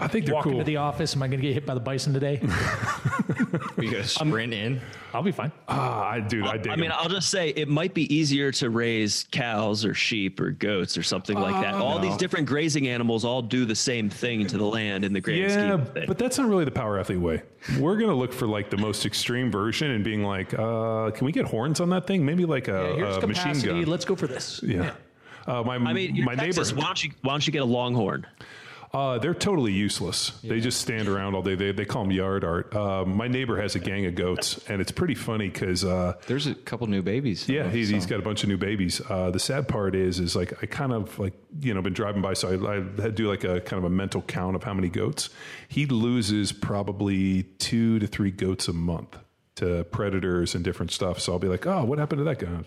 I 0.00 0.08
think 0.08 0.26
they're 0.26 0.34
walk 0.34 0.42
cool. 0.44 0.52
into 0.54 0.64
the 0.64 0.78
office, 0.78 1.14
am 1.14 1.22
I 1.22 1.28
going 1.28 1.40
to 1.40 1.46
get 1.46 1.54
hit 1.54 1.66
by 1.66 1.74
the 1.74 1.80
bison 1.80 2.12
today? 2.12 2.40
You 3.78 3.90
got 3.90 3.98
to 4.02 4.04
sprint 4.08 4.52
in. 4.52 4.80
I'll 5.12 5.22
be 5.22 5.30
fine. 5.32 5.52
ah, 5.68 6.04
I 6.04 6.20
dude, 6.20 6.46
I 6.46 6.56
dig. 6.56 6.72
I 6.72 6.76
mean, 6.76 6.90
'em. 6.90 6.96
I'll 7.00 7.08
just 7.08 7.30
say 7.30 7.50
it 7.50 7.68
might 7.68 7.94
be 7.94 8.12
easier 8.14 8.50
to 8.52 8.70
raise 8.70 9.26
cows 9.30 9.84
or 9.84 9.94
sheep 9.94 10.40
or 10.40 10.50
goats 10.50 10.98
or 10.98 11.02
something 11.02 11.36
like 11.38 11.60
that. 11.62 11.74
All 11.74 11.98
these 11.98 12.16
different 12.16 12.46
grazing 12.46 12.88
animals 12.88 13.24
all 13.24 13.42
do 13.42 13.64
the 13.64 13.74
same 13.74 14.10
thing 14.10 14.46
to 14.48 14.58
the 14.58 14.64
land 14.64 15.04
in 15.04 15.12
the 15.12 15.20
grand 15.20 15.52
scheme 15.52 15.64
yeah, 15.66 15.74
of 15.74 15.92
things. 15.92 16.06
but 16.06 16.18
that's 16.18 16.38
not 16.38 16.48
really 16.48 16.64
the 16.64 16.70
power 16.70 16.98
athlete 16.98 17.20
way. 17.20 17.42
We're 17.78 17.96
gonna 17.96 18.14
look 18.14 18.32
for 18.32 18.46
like 18.46 18.70
the 18.70 18.78
most 18.78 19.06
extreme 19.06 19.50
version 19.50 19.90
and 19.92 20.02
being 20.04 20.22
like, 20.24 20.52
uh, 20.54 21.10
can 21.12 21.24
we 21.24 21.32
get 21.32 21.46
horns 21.46 21.80
on 21.80 21.90
that 21.90 22.06
thing? 22.06 22.24
Maybe 22.24 22.44
like 22.44 22.68
a, 22.68 22.94
Here's 22.96 23.16
a 23.18 23.26
machine 23.26 23.42
capacity. 23.54 23.82
gun. 23.82 23.90
Let's 23.90 24.04
go 24.04 24.16
for 24.16 24.26
this. 24.26 24.60
yeah. 24.62 24.94
Uh, 25.46 25.62
my 25.62 25.76
I 25.76 25.92
mean, 25.92 26.16
you're 26.16 26.24
my 26.24 26.34
Texas, 26.34 26.70
neighbor, 26.70 26.80
Why 26.80 26.86
don't 26.86 27.04
you 27.04 27.10
why 27.22 27.32
don't 27.34 27.46
you 27.46 27.52
get 27.52 27.62
a 27.62 27.66
longhorn? 27.66 28.26
Uh, 28.94 29.18
they're 29.18 29.34
totally 29.34 29.72
useless. 29.72 30.30
They 30.44 30.60
just 30.60 30.80
stand 30.80 31.08
around 31.08 31.34
all 31.34 31.42
day. 31.42 31.56
They, 31.56 31.72
they 31.72 31.84
call 31.84 32.04
them 32.04 32.12
yard 32.12 32.44
art. 32.44 32.72
Uh, 32.74 33.04
my 33.04 33.26
neighbor 33.26 33.60
has 33.60 33.74
a 33.74 33.80
gang 33.80 34.06
of 34.06 34.14
goats, 34.14 34.60
and 34.68 34.80
it's 34.80 34.92
pretty 34.92 35.16
funny 35.16 35.48
because 35.48 35.84
uh, 35.84 36.14
There's 36.28 36.46
a 36.46 36.54
couple 36.54 36.86
new 36.86 37.02
babies. 37.02 37.48
yeah, 37.48 37.68
he's, 37.68 37.88
he's 37.88 38.06
got 38.06 38.20
a 38.20 38.22
bunch 38.22 38.44
of 38.44 38.48
new 38.48 38.56
babies. 38.56 39.00
Uh, 39.10 39.32
the 39.32 39.40
sad 39.40 39.66
part 39.66 39.96
is, 39.96 40.20
is 40.20 40.36
like 40.36 40.62
I 40.62 40.66
kind 40.66 40.92
of 40.92 41.18
like 41.18 41.34
you 41.60 41.74
know 41.74 41.82
been 41.82 41.92
driving 41.92 42.22
by, 42.22 42.34
so 42.34 42.48
I, 42.50 43.04
I 43.04 43.10
do 43.10 43.28
like 43.28 43.42
a 43.42 43.60
kind 43.62 43.78
of 43.78 43.84
a 43.84 43.90
mental 43.90 44.22
count 44.22 44.54
of 44.54 44.62
how 44.62 44.74
many 44.74 44.88
goats. 44.88 45.28
He 45.66 45.86
loses 45.86 46.52
probably 46.52 47.42
two 47.58 47.98
to 47.98 48.06
three 48.06 48.30
goats 48.30 48.68
a 48.68 48.72
month 48.72 49.18
to 49.56 49.82
predators 49.90 50.54
and 50.54 50.62
different 50.62 50.92
stuff. 50.92 51.18
So 51.18 51.32
I'll 51.32 51.40
be 51.40 51.48
like, 51.48 51.66
oh, 51.66 51.84
what 51.84 51.98
happened 51.98 52.20
to 52.20 52.24
that 52.26 52.38
guy? 52.38 52.60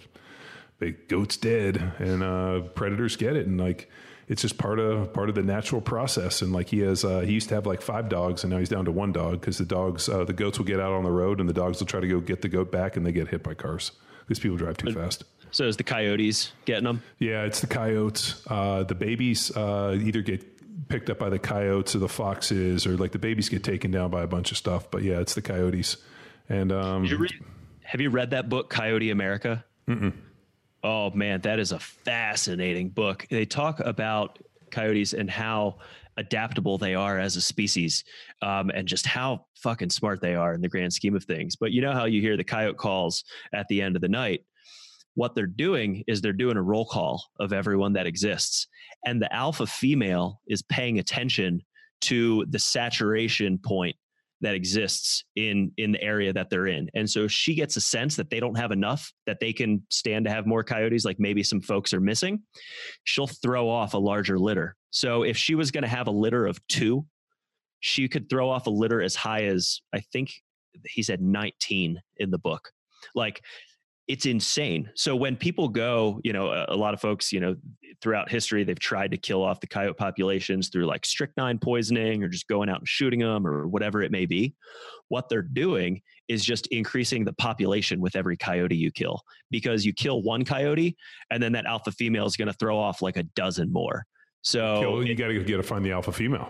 The 0.80 0.92
goat's 0.92 1.38
dead, 1.38 1.94
and 2.00 2.22
uh, 2.22 2.60
predators 2.76 3.16
get 3.16 3.38
it, 3.38 3.48
and 3.48 3.58
like 3.58 3.90
it's 4.28 4.42
just 4.42 4.58
part 4.58 4.80
of 4.80 5.14
part 5.14 5.30
of 5.30 5.36
the 5.36 5.44
natural 5.44 5.82
process. 5.82 6.42
And 6.42 6.52
like 6.52 6.70
he 6.70 6.80
has, 6.80 7.04
uh, 7.06 7.22
he 7.22 7.34
used 7.34 7.50
to 7.50 7.56
have 7.56 7.66
like 7.66 7.82
five 7.82 8.10
dogs, 8.10 8.44
and 8.44 8.52
now 8.52 8.60
he's 8.60 8.70
down 8.70 8.86
to 8.86 8.92
one 8.92 9.12
dog 9.12 9.40
because 9.40 9.58
the 9.58 9.66
dogs, 9.66 10.10
uh, 10.10 10.24
the 10.26 10.34
goats 10.34 10.58
will 10.58 10.66
get 10.66 10.80
out 10.80 10.94
on 10.94 11.04
the 11.04 11.12
road, 11.12 11.40
and 11.40 11.48
the 11.48 11.54
dogs 11.54 11.80
will 11.80 11.88
try 11.88 12.00
to 12.00 12.08
go 12.08 12.20
get 12.20 12.42
the 12.42 12.50
goat 12.50 12.72
back, 12.72 12.98
and 12.98 13.06
they 13.06 13.12
get 13.12 13.30
hit 13.30 13.44
by 13.44 13.54
cars 13.54 13.92
because 14.22 14.40
people 14.40 14.58
drive 14.58 14.78
too 14.78 14.92
fast. 14.92 15.24
So 15.52 15.66
is 15.66 15.78
the 15.78 15.84
coyotes 15.84 16.52
getting 16.66 16.84
them? 16.84 17.02
Yeah, 17.20 17.44
it's 17.44 17.62
the 17.62 17.68
coyotes. 17.68 18.42
Uh, 18.48 18.84
the 18.84 18.96
babies 18.96 19.56
uh, 19.56 19.98
either 19.98 20.22
get 20.22 20.44
picked 20.90 21.10
up 21.10 21.20
by 21.20 21.30
the 21.30 21.40
coyotes 21.40 21.96
or 21.96 22.00
the 22.00 22.10
foxes, 22.10 22.86
or 22.86 22.98
like 22.98 23.12
the 23.12 23.20
babies 23.20 23.48
get 23.50 23.64
taken 23.64 23.92
down 23.92 24.12
by 24.12 24.24
a 24.24 24.28
bunch 24.28 24.52
of 24.52 24.58
stuff. 24.58 24.92
But 24.92 25.04
yeah, 25.04 25.20
it's 25.20 25.36
the 25.36 25.42
coyotes. 25.42 25.98
And 26.50 26.72
um, 26.72 27.06
you 27.06 27.18
read, 27.18 27.34
have 27.84 28.02
you 28.02 28.10
read 28.10 28.32
that 28.32 28.50
book, 28.50 28.70
Coyote 28.70 29.10
America? 29.10 29.64
Oh 30.88 31.12
man, 31.12 31.42
that 31.42 31.60
is 31.60 31.74
a 31.74 31.80
fascinating 31.80 32.88
book. 32.88 33.28
They 33.30 33.44
talk 33.44 33.82
about 33.82 34.40
coyotes 34.72 35.12
and 35.12 35.30
how 35.30 35.80
adaptable 36.16 36.78
they 36.78 36.96
are 36.96 37.20
as 37.20 37.36
a 37.36 37.42
species, 37.42 38.06
um, 38.42 38.70
and 38.70 38.88
just 38.88 39.06
how 39.06 39.48
fucking 39.56 39.90
smart 39.90 40.22
they 40.22 40.34
are 40.34 40.54
in 40.54 40.62
the 40.62 40.70
grand 40.70 40.94
scheme 40.94 41.14
of 41.14 41.26
things. 41.26 41.58
But 41.58 41.74
you 41.74 41.82
know 41.82 41.92
how 41.92 42.06
you 42.06 42.22
hear 42.22 42.38
the 42.38 42.46
coyote 42.46 42.78
calls 42.78 43.26
at 43.54 43.68
the 43.68 43.82
end 43.82 43.98
of 43.98 44.02
the 44.02 44.08
night. 44.08 44.46
What 45.16 45.36
they're 45.36 45.46
doing 45.46 46.06
is 46.08 46.22
they're 46.22 46.32
doing 46.32 46.56
a 46.56 46.62
roll 46.62 46.86
call 46.86 47.22
of 47.38 47.52
everyone 47.52 47.92
that 47.94 48.08
exists, 48.08 48.66
and 49.06 49.22
the 49.22 49.36
alpha 49.36 49.68
female 49.68 50.40
is 50.48 50.62
paying 50.62 51.00
attention 51.00 51.64
to 52.04 52.46
the 52.48 52.60
saturation 52.60 53.58
point 53.58 53.98
that 54.42 54.54
exists 54.54 55.24
in 55.36 55.72
in 55.78 55.92
the 55.92 56.02
area 56.02 56.32
that 56.32 56.50
they're 56.50 56.68
in. 56.68 56.90
And 56.94 57.10
so 57.10 57.28
she 57.28 57.56
gets 57.56 57.76
a 57.76 57.82
sense 57.82 58.16
that 58.18 58.30
they 58.30 58.40
don't 58.40 58.58
have 58.58 58.72
enough 58.72 59.12
that 59.26 59.40
they 59.40 59.54
can 59.54 59.84
stand 59.90 60.26
to 60.26 60.32
have 60.32 60.46
more 60.46 60.64
coyotes 60.64 61.06
like 61.06 61.20
maybe 61.20 61.44
some 61.44 61.62
folks 61.62 61.94
are 61.94 62.02
missing 62.02 62.44
she'll 63.04 63.28
throw 63.28 63.70
off 63.70 63.94
a 63.94 63.98
larger 63.98 64.38
litter. 64.38 64.76
So 64.92 65.24
if 65.24 65.38
she 65.38 65.56
was 65.56 65.72
going 65.72 65.84
to 65.84 65.88
have 65.90 66.08
a 66.08 66.12
litter 66.12 66.46
of 66.46 66.60
two 66.68 67.06
she 67.80 68.08
could 68.08 68.30
throw 68.30 68.50
off 68.50 68.68
a 68.68 68.72
litter 68.72 69.02
as 69.02 69.16
high 69.16 69.44
as 69.44 69.82
i 69.94 70.00
think 70.00 70.32
he 70.86 71.04
said 71.04 71.22
19 71.22 72.02
in 72.18 72.32
the 72.32 72.38
book. 72.38 72.72
Like 73.16 73.44
it's 74.08 74.26
insane. 74.26 74.90
So 74.96 75.16
when 75.16 75.36
people 75.36 75.68
go, 75.68 76.22
you 76.24 76.32
know, 76.32 76.48
a, 76.48 76.68
a 76.70 76.76
lot 76.76 76.94
of 76.94 77.02
folks, 77.02 77.34
you 77.34 77.40
know, 77.40 77.56
throughout 78.02 78.30
history, 78.30 78.64
they've 78.64 78.80
tried 78.80 79.12
to 79.12 79.18
kill 79.18 79.44
off 79.44 79.60
the 79.60 79.68
coyote 79.68 79.98
populations 79.98 80.70
through 80.70 80.86
like 80.86 81.06
strychnine 81.06 81.60
poisoning 81.60 82.24
or 82.24 82.30
just 82.30 82.48
going 82.48 82.70
out 82.70 82.80
and 82.80 82.88
shooting 82.88 83.20
them 83.20 83.46
or 83.46 83.68
whatever 83.68 84.02
it 84.02 84.12
may 84.12 84.26
be. 84.26 84.54
What 85.10 85.28
they're 85.30 85.42
doing 85.42 86.02
is 86.28 86.44
just 86.46 86.68
increasing 86.68 87.26
the 87.26 87.34
population 87.34 88.00
with 88.00 88.16
every 88.16 88.38
coyote 88.38 88.76
you 88.76 88.92
kill 88.92 89.22
because 89.52 89.86
you 89.86 89.94
kill 89.94 90.22
one 90.22 90.46
coyote 90.46 90.96
and 91.32 91.42
then 91.42 91.52
that 91.54 91.66
alpha 91.66 91.92
female 91.92 92.26
is 92.26 92.38
going 92.38 92.48
to 92.48 92.54
throw 92.54 92.78
off 92.78 93.02
like 93.02 93.18
a 93.18 93.24
dozen 93.24 93.72
more. 93.72 94.06
So, 94.42 94.80
kill- 94.82 95.06
you 95.06 95.16
got 95.16 95.28
to 95.28 95.44
get 95.44 95.58
to 95.58 95.64
find 95.64 95.84
the 95.84 95.92
alpha 95.92 96.12
female. 96.12 96.50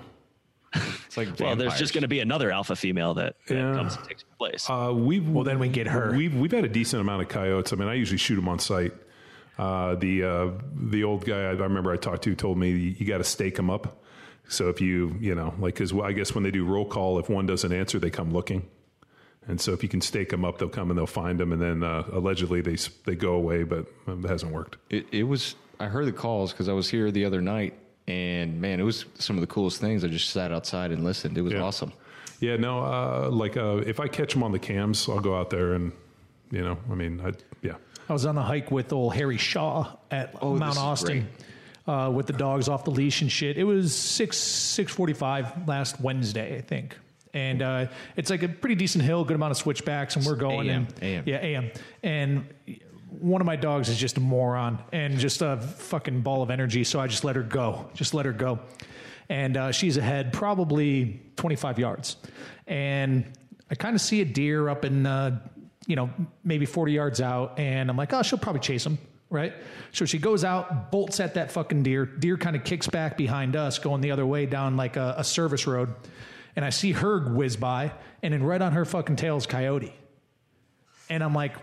It's 1.18 1.39
like 1.39 1.39
well, 1.39 1.55
there's 1.55 1.78
just 1.78 1.93
going 1.93 2.03
to 2.03 2.07
be 2.07 2.20
another 2.20 2.51
alpha 2.51 2.76
female 2.76 3.13
that, 3.15 3.36
that 3.47 3.55
Yeah. 3.55 3.74
comes 3.74 3.95
and 3.95 4.05
takes 4.05 4.24
place. 4.38 4.70
Uh, 4.70 4.93
we've 4.95 5.28
well, 5.28 5.43
then 5.43 5.59
we 5.59 5.68
get 5.70 5.88
her. 5.88 6.13
We've 6.15 6.34
we've 6.36 6.51
had 6.51 6.65
a 6.65 6.70
decent 6.70 7.01
amount 7.01 7.22
of 7.24 7.30
coyotes. 7.30 7.74
I 7.74 7.76
mean, 7.76 7.88
I 7.88 7.93
usually 7.95 8.18
shoot 8.18 8.36
them 8.36 8.47
on 8.47 8.59
site. 8.59 8.93
Uh, 9.57 9.95
the 9.95 10.24
uh, 10.24 10.51
the 10.76 11.03
old 11.03 11.26
guy 11.26 11.41
I, 11.43 11.49
I 11.49 11.51
remember 11.53 11.91
I 11.91 11.97
talked 11.97 12.24
to 12.24 12.36
told 12.36 12.57
me 12.57 12.70
you 12.72 13.05
got 13.05 13.18
to 13.18 13.24
stake 13.24 13.55
them 13.55 13.70
up. 13.70 14.03
So 14.49 14.70
if 14.70 14.80
you 14.82 15.15
you 15.20 15.34
know 15.36 15.53
like 15.59 15.74
because 15.74 15.91
I 15.93 16.11
guess 16.11 16.34
when 16.36 16.43
they 16.43 16.51
do 16.51 16.63
roll 16.65 16.86
call, 16.86 17.18
if 17.20 17.30
one 17.30 17.45
doesn't 17.47 17.72
answer, 17.74 17.99
they 17.99 18.09
come 18.11 18.32
looking. 18.32 18.68
And 19.47 19.59
so 19.61 19.72
if 19.72 19.82
you 19.82 19.88
can 19.89 20.01
stake 20.01 20.30
them 20.30 20.43
up, 20.43 20.57
they'll 20.57 20.68
come 20.70 20.91
and 20.91 20.97
they'll 20.97 21.07
find 21.07 21.39
them, 21.39 21.53
and 21.53 21.61
then 21.61 21.82
uh, 21.82 22.03
allegedly 22.11 22.61
they 22.61 22.76
they 23.05 23.15
go 23.15 23.34
away, 23.34 23.63
but 23.63 23.88
it 24.07 24.26
hasn't 24.28 24.51
worked. 24.51 24.78
It, 24.89 25.07
it 25.11 25.24
was. 25.24 25.55
I 25.80 25.86
heard 25.86 26.05
the 26.05 26.11
calls 26.11 26.51
because 26.51 26.68
I 26.68 26.74
was 26.74 26.89
here 26.89 27.11
the 27.11 27.24
other 27.26 27.41
night, 27.41 27.74
and 28.08 28.60
man, 28.62 28.80
it 28.80 28.84
was 28.84 29.05
some 29.16 29.36
of 29.38 29.41
the 29.41 29.47
coolest 29.47 29.80
things. 29.82 30.03
I 30.03 30.08
just 30.08 30.30
sat 30.30 30.51
outside 30.51 30.91
and 30.91 31.03
listened. 31.03 31.38
It 31.38 31.41
was 31.41 31.53
Yeah. 31.53 31.62
awesome. 31.62 31.91
Yeah, 32.39 32.55
no, 32.55 32.80
uh, 32.84 33.30
like 33.32 33.58
uh, 33.58 33.78
if 33.78 33.99
I 33.99 34.08
catch 34.08 34.34
them 34.34 34.43
on 34.43 34.51
the 34.51 34.60
cams, 34.60 35.10
I'll 35.10 35.20
go 35.20 35.36
out 35.38 35.49
there 35.49 35.74
and 35.74 35.91
you 36.51 36.62
know, 36.62 36.78
I 36.89 36.95
mean, 36.95 37.20
I, 37.26 37.34
yeah. 37.62 37.74
I 38.08 38.14
was 38.14 38.26
on 38.26 38.36
the 38.36 38.41
hike 38.41 38.72
with 38.72 38.93
old 38.93 39.16
Harry 39.16 39.38
Shaw 39.38 39.97
at 40.12 40.36
Oh, 40.41 40.55
Mount 40.55 40.78
Austin 40.78 41.28
uh, 41.88 42.10
with 42.14 42.28
the 42.28 42.34
dogs 42.34 42.70
off 42.70 42.86
the 42.86 42.91
leash 42.91 43.22
and 43.22 43.30
shit. 43.32 43.58
It 43.58 43.64
was 43.66 43.93
six 43.95 44.38
six 44.38 44.91
forty 44.93 45.14
five 45.14 45.68
last 45.68 45.99
Wednesday, 45.99 46.58
I 46.58 46.62
think. 46.62 46.97
And 47.34 47.62
uh, 47.62 47.88
it's 48.16 48.30
like 48.30 48.43
a 48.43 48.47
pretty 48.47 48.76
decent 48.76 49.03
hill, 49.03 49.24
good 49.26 49.36
amount 49.36 49.51
of 49.51 49.58
switchbacks, 49.58 50.16
and 50.16 50.26
we're 50.26 50.36
going. 50.36 50.70
AM, 50.70 50.88
and, 51.01 51.03
AM. 51.03 51.24
Yeah, 51.26 51.36
AM. 51.43 51.72
And 52.01 52.47
one 53.10 53.41
of 53.41 53.47
my 53.47 53.55
dogs 53.55 53.89
is 53.89 53.97
just 53.97 54.18
a 54.18 54.20
moron 54.20 54.80
and 54.91 55.18
just 55.18 55.41
a 55.41 55.58
fucking 55.58 56.22
ball 56.22 56.41
of 56.41 56.49
energy. 56.49 56.84
So 56.84 56.99
I 56.99 57.08
just 57.08 57.24
let 57.24 57.36
her 57.36 57.43
go. 57.43 57.89
Just 57.93 58.14
let 58.14 58.26
her 58.26 58.34
go. 58.34 58.60
And 59.30 59.58
uh, 59.58 59.72
she's 59.72 59.97
ahead 59.97 60.34
probably 60.34 61.22
25 61.36 61.80
yards. 61.80 62.18
And 62.66 63.26
I 63.70 63.76
kind 63.76 63.95
of 63.95 64.01
see 64.01 64.22
a 64.22 64.26
deer 64.26 64.70
up 64.70 64.86
in, 64.86 65.05
uh, 65.05 65.39
you 65.86 65.95
know, 65.95 66.10
maybe 66.43 66.66
40 66.66 66.93
yards 66.93 67.22
out. 67.22 67.60
And 67.60 67.89
I'm 67.89 67.97
like, 67.97 68.14
oh, 68.14 68.22
she'll 68.22 68.39
probably 68.39 68.62
chase 68.62 68.86
him. 68.86 68.97
Right. 69.30 69.53
So 69.91 70.05
she 70.05 70.20
goes 70.20 70.45
out, 70.45 70.89
bolts 70.89 71.20
at 71.20 71.34
that 71.34 71.51
fucking 71.51 71.84
deer. 71.84 72.05
Deer 72.05 72.38
kind 72.38 72.55
of 72.55 72.64
kicks 72.64 72.88
back 72.88 73.18
behind 73.18 73.58
us, 73.58 73.78
going 73.78 73.99
the 73.99 74.12
other 74.12 74.26
way 74.26 74.45
down 74.45 74.78
like 74.78 74.95
a, 74.95 75.16
a 75.18 75.24
service 75.24 75.68
road. 75.68 75.93
And 76.55 76.64
I 76.64 76.70
see 76.70 76.93
her 76.93 77.20
whiz 77.20 77.58
by, 77.58 77.91
and 78.24 78.34
then 78.34 78.41
right 78.41 78.62
on 78.62 78.72
her 78.72 78.86
fucking 78.86 79.18
tail 79.18 79.36
is 79.36 79.45
coyote. 79.45 79.93
And 81.10 81.24
I'm 81.24 81.34
like, 81.34 81.55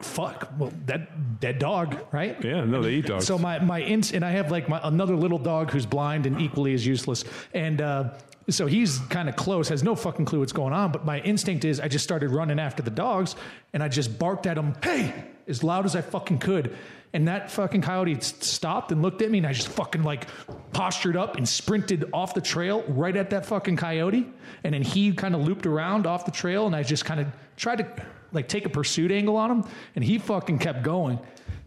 fuck, 0.00 0.50
well, 0.58 0.72
that 0.86 1.40
dead 1.40 1.58
dog, 1.58 1.98
right? 2.12 2.42
Yeah, 2.42 2.64
no, 2.64 2.82
they 2.82 2.94
eat 2.94 3.06
dogs. 3.06 3.26
So 3.26 3.38
my 3.38 3.58
my 3.58 3.80
ins 3.80 4.12
and 4.12 4.24
I 4.24 4.30
have 4.30 4.50
like 4.50 4.68
my 4.68 4.80
another 4.82 5.16
little 5.16 5.38
dog 5.38 5.70
who's 5.70 5.86
blind 5.86 6.26
and 6.26 6.40
equally 6.40 6.74
as 6.74 6.86
useless, 6.86 7.24
and 7.54 7.80
uh, 7.80 8.10
so 8.48 8.66
he's 8.66 8.98
kind 9.10 9.28
of 9.28 9.36
close, 9.36 9.68
has 9.68 9.82
no 9.82 9.94
fucking 9.94 10.24
clue 10.24 10.40
what's 10.40 10.52
going 10.52 10.72
on. 10.72 10.92
But 10.92 11.04
my 11.04 11.20
instinct 11.20 11.64
is 11.64 11.80
I 11.80 11.88
just 11.88 12.04
started 12.04 12.30
running 12.30 12.58
after 12.58 12.82
the 12.82 12.90
dogs, 12.90 13.36
and 13.72 13.82
I 13.82 13.88
just 13.88 14.18
barked 14.18 14.46
at 14.46 14.56
him, 14.56 14.74
"Hey!" 14.82 15.12
as 15.46 15.62
loud 15.62 15.84
as 15.84 15.96
I 15.96 16.00
fucking 16.00 16.38
could. 16.38 16.76
And 17.12 17.26
that 17.26 17.50
fucking 17.50 17.82
coyote 17.82 18.20
stopped 18.20 18.92
and 18.92 19.02
looked 19.02 19.20
at 19.20 19.30
me, 19.30 19.38
and 19.38 19.46
I 19.46 19.52
just 19.52 19.68
fucking 19.68 20.04
like 20.04 20.28
postured 20.72 21.16
up 21.16 21.36
and 21.36 21.48
sprinted 21.48 22.08
off 22.12 22.34
the 22.34 22.40
trail 22.40 22.84
right 22.86 23.16
at 23.16 23.30
that 23.30 23.46
fucking 23.46 23.76
coyote. 23.76 24.26
And 24.62 24.74
then 24.74 24.82
he 24.82 25.12
kind 25.12 25.34
of 25.34 25.40
looped 25.42 25.66
around 25.66 26.06
off 26.06 26.24
the 26.24 26.30
trail, 26.30 26.66
and 26.66 26.76
I 26.76 26.84
just 26.84 27.04
kind 27.04 27.20
of 27.20 27.26
tried 27.56 27.78
to 27.78 28.06
like 28.32 28.48
take 28.48 28.66
a 28.66 28.68
pursuit 28.68 29.10
angle 29.10 29.36
on 29.36 29.50
him, 29.50 29.64
and 29.94 30.04
he 30.04 30.18
fucking 30.18 30.58
kept 30.58 30.82
going. 30.82 31.18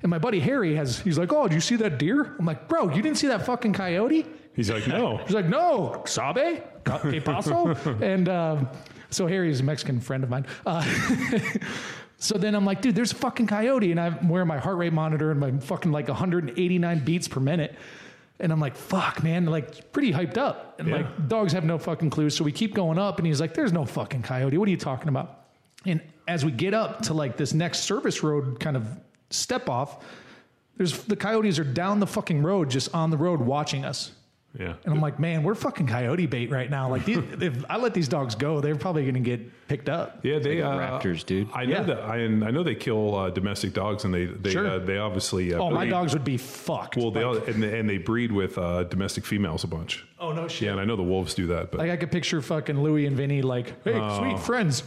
And 0.02 0.10
my 0.10 0.18
buddy 0.18 0.40
Harry 0.42 0.76
has, 0.76 1.00
he's 1.00 1.18
like, 1.18 1.32
Oh, 1.32 1.48
did 1.48 1.56
you 1.56 1.62
see 1.62 1.76
that 1.78 1.98
deer? 1.98 2.36
I'm 2.38 2.46
like, 2.46 2.68
Bro, 2.68 2.90
you 2.96 3.02
didn't 3.02 3.18
see 3.18 3.28
that 3.28 3.46
fucking 3.46 3.74
coyote? 3.74 4.26
He's 4.56 4.70
like, 4.70 4.88
no. 4.88 5.18
He's 5.18 5.34
like, 5.34 5.46
No, 5.48 6.04
Sabe? 6.06 6.62
Que 6.86 7.22
paso? 7.22 7.68
and 8.02 8.28
um, 8.30 8.68
so 9.10 9.28
Harry's 9.28 9.62
a 9.62 9.64
Mexican 9.64 10.00
friend 10.02 10.24
of 10.24 10.30
mine. 10.30 10.46
Uh, 10.66 10.84
so 12.18 12.38
then 12.38 12.54
I'm 12.56 12.66
like, 12.66 12.82
Dude, 12.82 12.96
there's 12.96 13.12
a 13.14 13.16
fucking 13.16 13.48
coyote. 13.48 13.92
And 13.92 14.00
I'm 14.00 14.28
wearing 14.28 14.48
my 14.48 14.58
heart 14.60 14.78
rate 14.78 14.94
monitor 14.94 15.32
and 15.32 15.40
my 15.40 15.52
fucking 15.52 15.92
like 15.92 16.08
189 16.10 17.00
beats 17.06 17.28
per 17.28 17.40
minute. 17.40 17.76
And 18.40 18.52
I'm 18.52 18.60
like, 18.60 18.76
fuck, 18.76 19.24
man, 19.24 19.46
like 19.46 19.92
pretty 19.94 20.12
hyped 20.12 20.38
up. 20.38 20.80
And 20.80 20.90
Yeah. 20.90 20.98
like, 20.98 21.28
dogs 21.30 21.54
have 21.54 21.64
no 21.64 21.78
fucking 21.78 22.10
clue. 22.10 22.30
So 22.30 22.44
we 22.44 22.52
keep 22.52 22.74
going 22.74 22.98
up, 22.98 23.20
and 23.20 23.28
he's 23.28 23.40
like, 23.40 23.54
there's 23.54 23.72
no 23.72 23.86
fucking 23.86 24.24
coyote. 24.24 24.58
What 24.58 24.68
are 24.68 24.72
you 24.72 24.76
talking 24.78 25.08
about? 25.08 25.46
And 25.86 26.02
as 26.28 26.44
we 26.46 26.52
get 26.52 26.74
up 26.74 27.02
to 27.04 27.14
like 27.14 27.38
this 27.38 27.54
next 27.54 27.80
service 27.82 28.24
road 28.24 28.60
kind 28.60 28.78
of 28.78 28.88
step 29.30 29.70
off, 29.70 30.04
There's 30.78 31.04
the 31.04 31.16
coyotes 31.16 31.60
are 31.60 31.64
down 31.64 32.00
the 32.00 32.08
fucking 32.08 32.42
road, 32.44 32.70
just 32.70 32.94
on 32.96 33.10
the 33.12 33.18
road 33.18 33.40
watching 33.42 33.86
us. 33.86 34.12
Yeah. 34.58 34.76
And 34.86 34.94
I'm 34.94 35.02
like, 35.02 35.20
man, 35.20 35.42
we're 35.42 35.56
fucking 35.56 35.88
coyote 35.88 36.28
bait 36.28 36.52
right 36.52 36.70
now. 36.70 36.88
Like, 36.88 37.06
these, 37.06 37.18
if 37.42 37.66
I 37.70 37.78
let 37.78 37.96
these 37.96 38.08
dogs 38.08 38.36
go, 38.36 38.62
they're 38.62 38.76
probably 38.76 39.02
going 39.02 39.16
to 39.16 39.20
get 39.20 39.68
picked 39.68 39.90
up. 39.90 40.20
Yeah, 40.24 40.38
they 40.38 40.62
uh, 40.62 40.70
raptors, 40.78 41.26
dude. 41.26 41.50
I 41.56 41.66
know 41.66 41.78
Yeah. 41.78 41.84
that. 41.84 42.00
I, 42.04 42.18
I 42.24 42.28
know 42.28 42.62
they 42.62 42.76
kill 42.76 43.16
uh, 43.16 43.30
domestic 43.32 43.74
dogs, 43.74 44.04
and 44.06 44.14
they 44.14 44.26
they 44.26 44.52
Sure. 44.52 44.68
uh, 44.68 44.78
they 44.80 45.00
obviously. 45.00 45.54
Uh, 45.56 45.58
Oh, 45.60 45.72
my 45.72 45.88
dogs 45.88 46.14
would 46.14 46.24
be 46.24 46.38
fucked. 46.38 46.98
Well, 46.98 47.10
they 47.10 47.24
Like- 47.26 47.42
all, 47.42 47.48
and, 47.54 47.64
they, 47.64 47.80
and 47.80 47.90
they 47.90 47.98
breed 47.98 48.32
with 48.32 48.58
uh, 48.60 48.84
domestic 48.84 49.26
females 49.26 49.64
a 49.64 49.68
bunch. 49.68 50.06
oh 50.20 50.32
no 50.32 50.48
shit. 50.48 50.68
Yeah, 50.68 50.72
and 50.74 50.80
I 50.80 50.86
know 50.86 50.96
the 50.98 51.02
wolves 51.04 51.34
do 51.34 51.48
that, 51.48 51.72
but 51.72 51.80
Like 51.80 51.90
I 51.90 51.98
could 51.98 52.12
picture 52.12 52.40
fucking 52.42 52.80
Louie 52.80 53.08
and 53.08 53.18
Vinny 53.18 53.42
like, 53.42 53.84
hey, 53.84 53.96
Oh. 53.96 54.20
sweet 54.20 54.38
friends. 54.40 54.84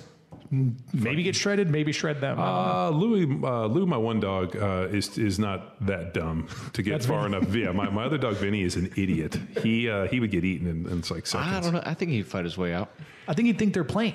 Mm, 0.57 0.75
Maybe 0.95 1.23
get 1.23 1.37
shredded, 1.37 1.71
maybe 1.71 1.93
shred 1.93 2.21
them. 2.21 2.39
Uh, 2.41 2.91
Louis, 2.91 3.25
uh, 3.45 3.67
Lou, 3.67 3.85
my 3.87 3.97
one 3.97 4.21
dog, 4.21 4.57
uh, 4.57 4.89
is 4.91 5.19
is 5.19 5.39
not 5.39 5.85
that 5.87 6.15
dumb 6.15 6.49
to 6.73 6.83
get 6.83 6.93
That's 6.93 7.07
far 7.07 7.27
enough. 7.27 7.55
Yeah, 7.55 7.73
my, 7.73 7.91
my 7.91 8.05
other 8.05 8.19
dog 8.19 8.37
Vinny 8.37 8.63
is 8.63 8.77
an 8.77 8.93
idiot. 8.97 9.39
He 9.63 9.89
uh, 9.91 10.07
he 10.09 10.21
would 10.21 10.31
get 10.31 10.45
eaten 10.45 10.67
in, 10.67 10.87
in 10.91 10.97
like 11.11 11.27
seconds. 11.27 11.35
I 11.35 11.61
don't 11.61 11.75
know. 11.75 11.83
I 11.85 11.95
think 11.95 12.11
he'd 12.13 12.27
fight 12.27 12.45
his 12.45 12.57
way 12.57 12.73
out. 12.73 12.91
I 13.29 13.35
think 13.35 13.47
he'd 13.47 13.59
think 13.59 13.75
they're 13.75 13.85
playing. 13.85 14.15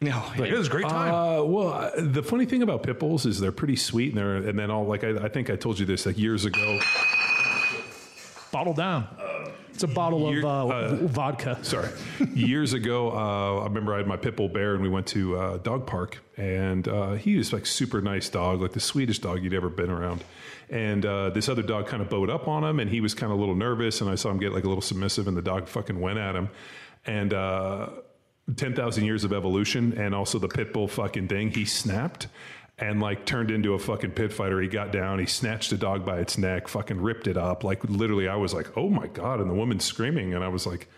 No, 0.00 0.22
Like, 0.36 0.50
it 0.50 0.58
was 0.58 0.66
a 0.66 0.70
great 0.70 0.88
time. 0.88 1.14
Uh, 1.14 1.42
well, 1.44 1.68
uh, 1.72 1.90
the 1.96 2.22
funny 2.22 2.44
thing 2.44 2.62
about 2.62 2.82
pit 2.82 2.98
bulls 2.98 3.24
is 3.24 3.40
they're 3.40 3.52
pretty 3.52 3.76
sweet, 3.76 4.08
and 4.10 4.18
they're 4.18 4.36
and 4.36 4.58
then 4.58 4.70
all 4.70 4.84
like 4.86 5.02
I, 5.04 5.10
I 5.24 5.28
think 5.28 5.50
I 5.50 5.56
told 5.56 5.78
you 5.78 5.86
this 5.86 6.04
like 6.06 6.18
years 6.18 6.44
ago. 6.44 6.78
Bottle 8.52 8.74
down. 8.74 9.08
It's 9.74 9.82
a 9.82 9.88
bottle 9.88 10.28
of 10.28 10.44
uh, 10.44 10.66
uh, 10.68 10.96
vodka. 11.08 11.58
Sorry, 11.62 11.90
years 12.32 12.74
ago, 12.74 13.10
uh, 13.10 13.62
I 13.62 13.64
remember 13.64 13.92
I 13.92 13.96
had 13.96 14.06
my 14.06 14.16
pit 14.16 14.36
bull 14.36 14.48
bear, 14.48 14.74
and 14.74 14.82
we 14.84 14.88
went 14.88 15.08
to 15.08 15.36
uh, 15.36 15.56
dog 15.58 15.84
park, 15.84 16.20
and 16.36 16.86
uh, 16.86 17.14
he 17.14 17.36
was 17.36 17.52
like 17.52 17.66
super 17.66 18.00
nice 18.00 18.28
dog, 18.28 18.60
like 18.60 18.70
the 18.70 18.78
sweetest 18.78 19.22
dog 19.22 19.42
you'd 19.42 19.52
ever 19.52 19.68
been 19.68 19.90
around. 19.90 20.22
And 20.70 21.04
uh, 21.04 21.30
this 21.30 21.48
other 21.48 21.62
dog 21.62 21.88
kind 21.88 22.00
of 22.00 22.08
bowed 22.08 22.30
up 22.30 22.46
on 22.46 22.62
him, 22.62 22.78
and 22.78 22.88
he 22.88 23.00
was 23.00 23.14
kind 23.14 23.32
of 23.32 23.38
a 23.38 23.40
little 23.40 23.56
nervous, 23.56 24.00
and 24.00 24.08
I 24.08 24.14
saw 24.14 24.30
him 24.30 24.38
get 24.38 24.52
like 24.52 24.62
a 24.62 24.68
little 24.68 24.80
submissive, 24.80 25.26
and 25.26 25.36
the 25.36 25.42
dog 25.42 25.66
fucking 25.66 26.00
went 26.00 26.18
at 26.18 26.36
him, 26.36 26.50
and. 27.04 27.34
Uh, 27.34 27.88
10,000 28.56 29.06
years 29.06 29.24
of 29.24 29.32
evolution 29.32 29.98
and 29.98 30.14
also 30.14 30.38
the 30.38 30.48
pit 30.48 30.74
bull 30.74 30.86
fucking 30.86 31.28
thing, 31.28 31.50
he 31.50 31.64
snapped 31.64 32.26
and 32.78 33.00
like 33.00 33.24
turned 33.24 33.50
into 33.50 33.74
a 33.74 33.78
fucking 33.78 34.12
pit 34.12 34.32
fighter. 34.32 34.60
He 34.60 34.68
got 34.68 34.90
down, 34.92 35.18
he 35.18 35.26
snatched 35.26 35.70
the 35.70 35.76
dog 35.76 36.04
by 36.04 36.18
its 36.18 36.36
neck, 36.36 36.66
fucking 36.68 37.00
ripped 37.00 37.26
it 37.28 37.36
up. 37.36 37.62
Like 37.64 37.84
literally, 37.84 38.28
I 38.28 38.36
was 38.36 38.52
like, 38.52 38.76
oh 38.76 38.88
my 38.88 39.06
God. 39.06 39.40
And 39.40 39.48
the 39.48 39.54
woman 39.54 39.78
screaming. 39.80 40.34
And 40.34 40.42
I 40.42 40.48
was 40.48 40.66
like, 40.66 40.88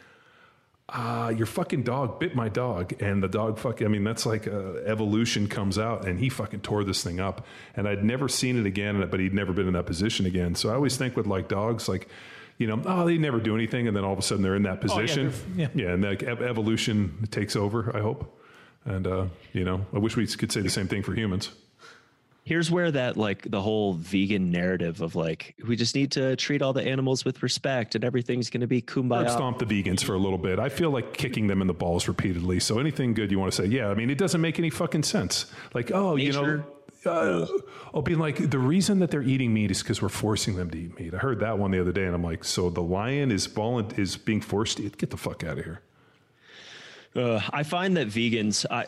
uh, 0.89 1.35
your 1.37 1.47
fucking 1.47 1.83
dog 1.83 2.21
bit 2.21 2.35
my 2.37 2.49
dog. 2.49 2.95
And 3.03 3.23
the 3.23 3.29
dog 3.29 3.59
fucking, 3.59 3.87
I 3.87 3.91
mean, 3.91 4.05
that's 4.05 4.25
like 4.25 4.47
uh, 4.47 4.75
evolution 4.87 5.49
comes 5.49 5.79
out 5.79 6.07
and 6.07 6.19
he 6.19 6.29
fucking 6.29 6.61
tore 6.61 6.85
this 6.85 7.03
thing 7.03 7.19
up. 7.21 7.45
And 7.75 7.87
I'd 7.89 8.05
never 8.05 8.29
seen 8.29 8.57
it 8.59 8.67
again, 8.67 9.07
but 9.11 9.19
he'd 9.21 9.35
never 9.35 9.53
been 9.53 9.67
in 9.67 9.75
that 9.75 9.87
position 9.87 10.27
again. 10.27 10.55
So 10.55 10.71
I 10.71 10.75
always 10.75 10.97
think 10.97 11.17
with 11.17 11.27
like 11.27 11.49
dogs, 11.49 11.89
like, 11.89 12.09
you 12.59 12.67
know, 12.67 12.81
oh, 12.87 13.05
they 13.05 13.19
never 13.19 13.39
do 13.39 13.55
anything, 13.55 13.87
and 13.87 13.95
then 13.95 14.03
all 14.03 14.15
of 14.15 14.19
a 14.19 14.23
sudden 14.23 14.43
they're 14.43 14.57
in 14.57 14.63
that 14.63 14.81
position. 14.81 15.31
they're- 15.57 15.71
yeah. 15.75 15.89
and 15.93 16.03
like 16.03 16.23
ev- 16.23 16.41
evolution 16.41 17.29
takes 17.31 17.55
over. 17.55 17.95
I 17.95 18.01
hope, 18.01 18.35
and 18.87 19.07
uh, 19.07 19.27
you 19.53 19.63
know, 19.63 19.85
I 19.93 19.99
wish 19.99 20.17
we 20.17 20.27
could 20.27 20.51
say 20.51 20.63
the 20.63 20.71
same 20.71 20.89
thing 20.89 21.03
for 21.03 21.13
humans. 21.15 21.51
Here's 22.47 22.71
where 22.71 22.93
that 22.93 23.17
like 23.17 23.51
the 23.51 23.61
whole 23.61 23.95
vegan 23.95 24.53
narrative 24.53 25.01
of 25.01 25.17
like 25.17 25.57
we 25.67 25.75
just 25.75 25.97
need 25.97 26.13
to 26.13 26.37
treat 26.37 26.63
all 26.63 26.73
the 26.73 26.85
animals 26.85 27.25
with 27.25 27.43
respect 27.43 27.97
and 27.97 28.05
everything's 28.05 28.51
going 28.51 28.61
to 28.61 28.69
be 28.69 28.81
kumbaya. 28.81 29.29
stomp 29.29 29.59
the 29.59 29.65
vegans 29.67 30.05
for 30.05 30.15
a 30.15 30.19
little 30.19 30.39
bit. 30.39 30.61
I 30.61 30.69
feel 30.69 30.91
like 30.91 31.13
kicking 31.13 31.49
them 31.49 31.61
in 31.61 31.67
the 31.67 31.75
balls 31.75 32.07
repeatedly. 32.07 32.61
So 32.61 32.79
anything 32.79 33.15
good 33.15 33.33
you 33.33 33.41
want 33.41 33.53
to 33.53 33.63
say? 33.63 33.67
Yeah, 33.67 33.89
I 33.89 33.95
mean, 33.95 34.11
it 34.11 34.17
doesn't 34.19 34.41
make 34.41 34.61
any 34.61 34.71
fucking 34.71 35.03
sense. 35.03 35.47
Like, 35.75 35.91
oh, 35.93 36.15
you 36.15 36.33
know. 36.33 36.43
Nature. 36.43 36.65
Uh, 37.05 37.47
oh, 37.95 38.03
being 38.03 38.21
like 38.21 38.49
the 38.49 38.61
reason 38.61 39.01
that 39.01 39.11
they're 39.11 39.23
eating 39.23 39.53
meat 39.53 39.73
is 39.73 39.83
because 39.83 40.01
we're 40.01 40.09
forcing 40.09 40.55
them 40.55 40.71
to 40.71 40.79
eat 40.79 40.99
meat. 41.01 41.15
I 41.15 41.19
heard 41.19 41.41
that 41.41 41.59
one 41.59 41.73
the 41.73 41.81
other 41.81 41.93
day, 41.93 42.05
and 42.05 42.15
I'm 42.15 42.23
like, 42.23 42.45
so 42.45 42.71
the 42.71 42.81
lion 42.81 43.33
is 43.33 43.49
volun- 43.49 43.99
is 43.99 44.17
being 44.17 44.41
forced 44.41 44.77
to 44.77 44.85
eat. 44.85 44.99
Get 44.99 45.11
the 45.11 45.17
fuck 45.17 45.43
out 45.43 45.59
of 45.59 45.65
here. 45.65 45.81
Uh, 47.17 47.41
I 47.51 47.65
find 47.65 47.97
that 47.97 48.07
vegans, 48.07 48.67
I, 48.71 48.87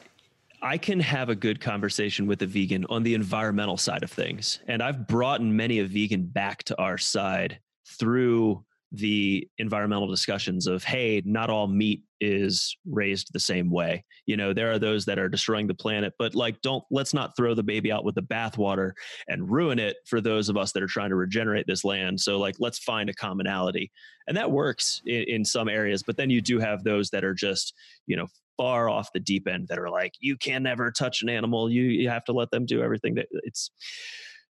I 0.61 0.78
can 0.78 1.00
have 1.00 1.28
a 1.28 1.36
good 1.36 1.61
conversation 1.61 2.26
with 2.26 2.42
a 2.42 2.46
vegan 2.46 2.84
on 2.88 3.02
the 3.02 3.14
environmental 3.14 3.76
side 3.76 4.02
of 4.02 4.11
things. 4.11 4.61
And 4.66 4.82
I've 4.82 5.06
brought 5.06 5.40
in 5.40 5.54
many 5.54 5.78
a 5.78 5.86
vegan 5.86 6.26
back 6.26 6.64
to 6.64 6.78
our 6.80 6.98
side 6.98 7.61
through 7.98 8.64
the 8.92 9.46
environmental 9.59 10.09
discussions 10.09 10.66
of, 10.66 10.82
hey, 10.82 11.22
not 11.24 11.50
all 11.50 11.66
meat 11.66 12.02
is 12.20 12.76
raised 12.90 13.32
the 13.32 13.40
same 13.40 13.70
way. 13.70 14.04
You 14.26 14.36
know, 14.36 14.52
there 14.52 14.72
are 14.72 14.78
those 14.78 15.04
that 15.04 15.18
are 15.18 15.28
destroying 15.28 15.66
the 15.66 15.74
planet, 15.74 16.14
but 16.18 16.34
like, 16.34 16.61
don't 16.62 16.82
let's 16.90 17.12
not 17.12 17.36
throw 17.36 17.54
the 17.54 17.62
baby 17.62 17.92
out 17.92 18.04
with 18.04 18.14
the 18.14 18.22
bathwater 18.22 18.92
and 19.28 19.50
ruin 19.50 19.78
it 19.78 19.96
for 20.06 20.20
those 20.20 20.48
of 20.48 20.56
us 20.56 20.72
that 20.72 20.82
are 20.82 20.88
trying 20.88 21.11
to 21.11 21.16
regenerate 21.16 21.66
this 21.66 21.84
land. 21.84 22.18
So, 22.20 22.38
like, 22.38 22.56
let's 22.59 22.78
find 22.78 23.11
a 23.11 23.14
commonality. 23.14 23.92
And 24.26 24.36
that 24.36 24.50
works 24.50 25.02
in, 25.06 25.24
in 25.24 25.44
some 25.44 25.68
areas, 25.68 26.02
but 26.02 26.16
then 26.16 26.30
you 26.30 26.40
do 26.40 26.59
have 26.59 26.82
those 26.82 27.11
that 27.11 27.24
are 27.24 27.34
just, 27.34 27.74
you 28.06 28.16
know, 28.16 28.26
far 28.59 28.90
off 28.90 29.11
the 29.14 29.20
deep 29.20 29.48
end 29.48 29.68
that 29.68 29.78
are 29.78 29.88
like, 29.88 30.12
you 30.20 30.36
can 30.36 30.64
never 30.64 30.90
touch 30.90 31.22
an 31.22 31.30
animal. 31.30 31.70
You 31.70 31.84
you 31.84 32.11
have 32.11 32.24
to 32.24 32.32
let 32.32 32.50
them 32.50 32.66
do 32.66 32.82
everything 32.82 33.14
that 33.14 33.28
it's 33.44 33.70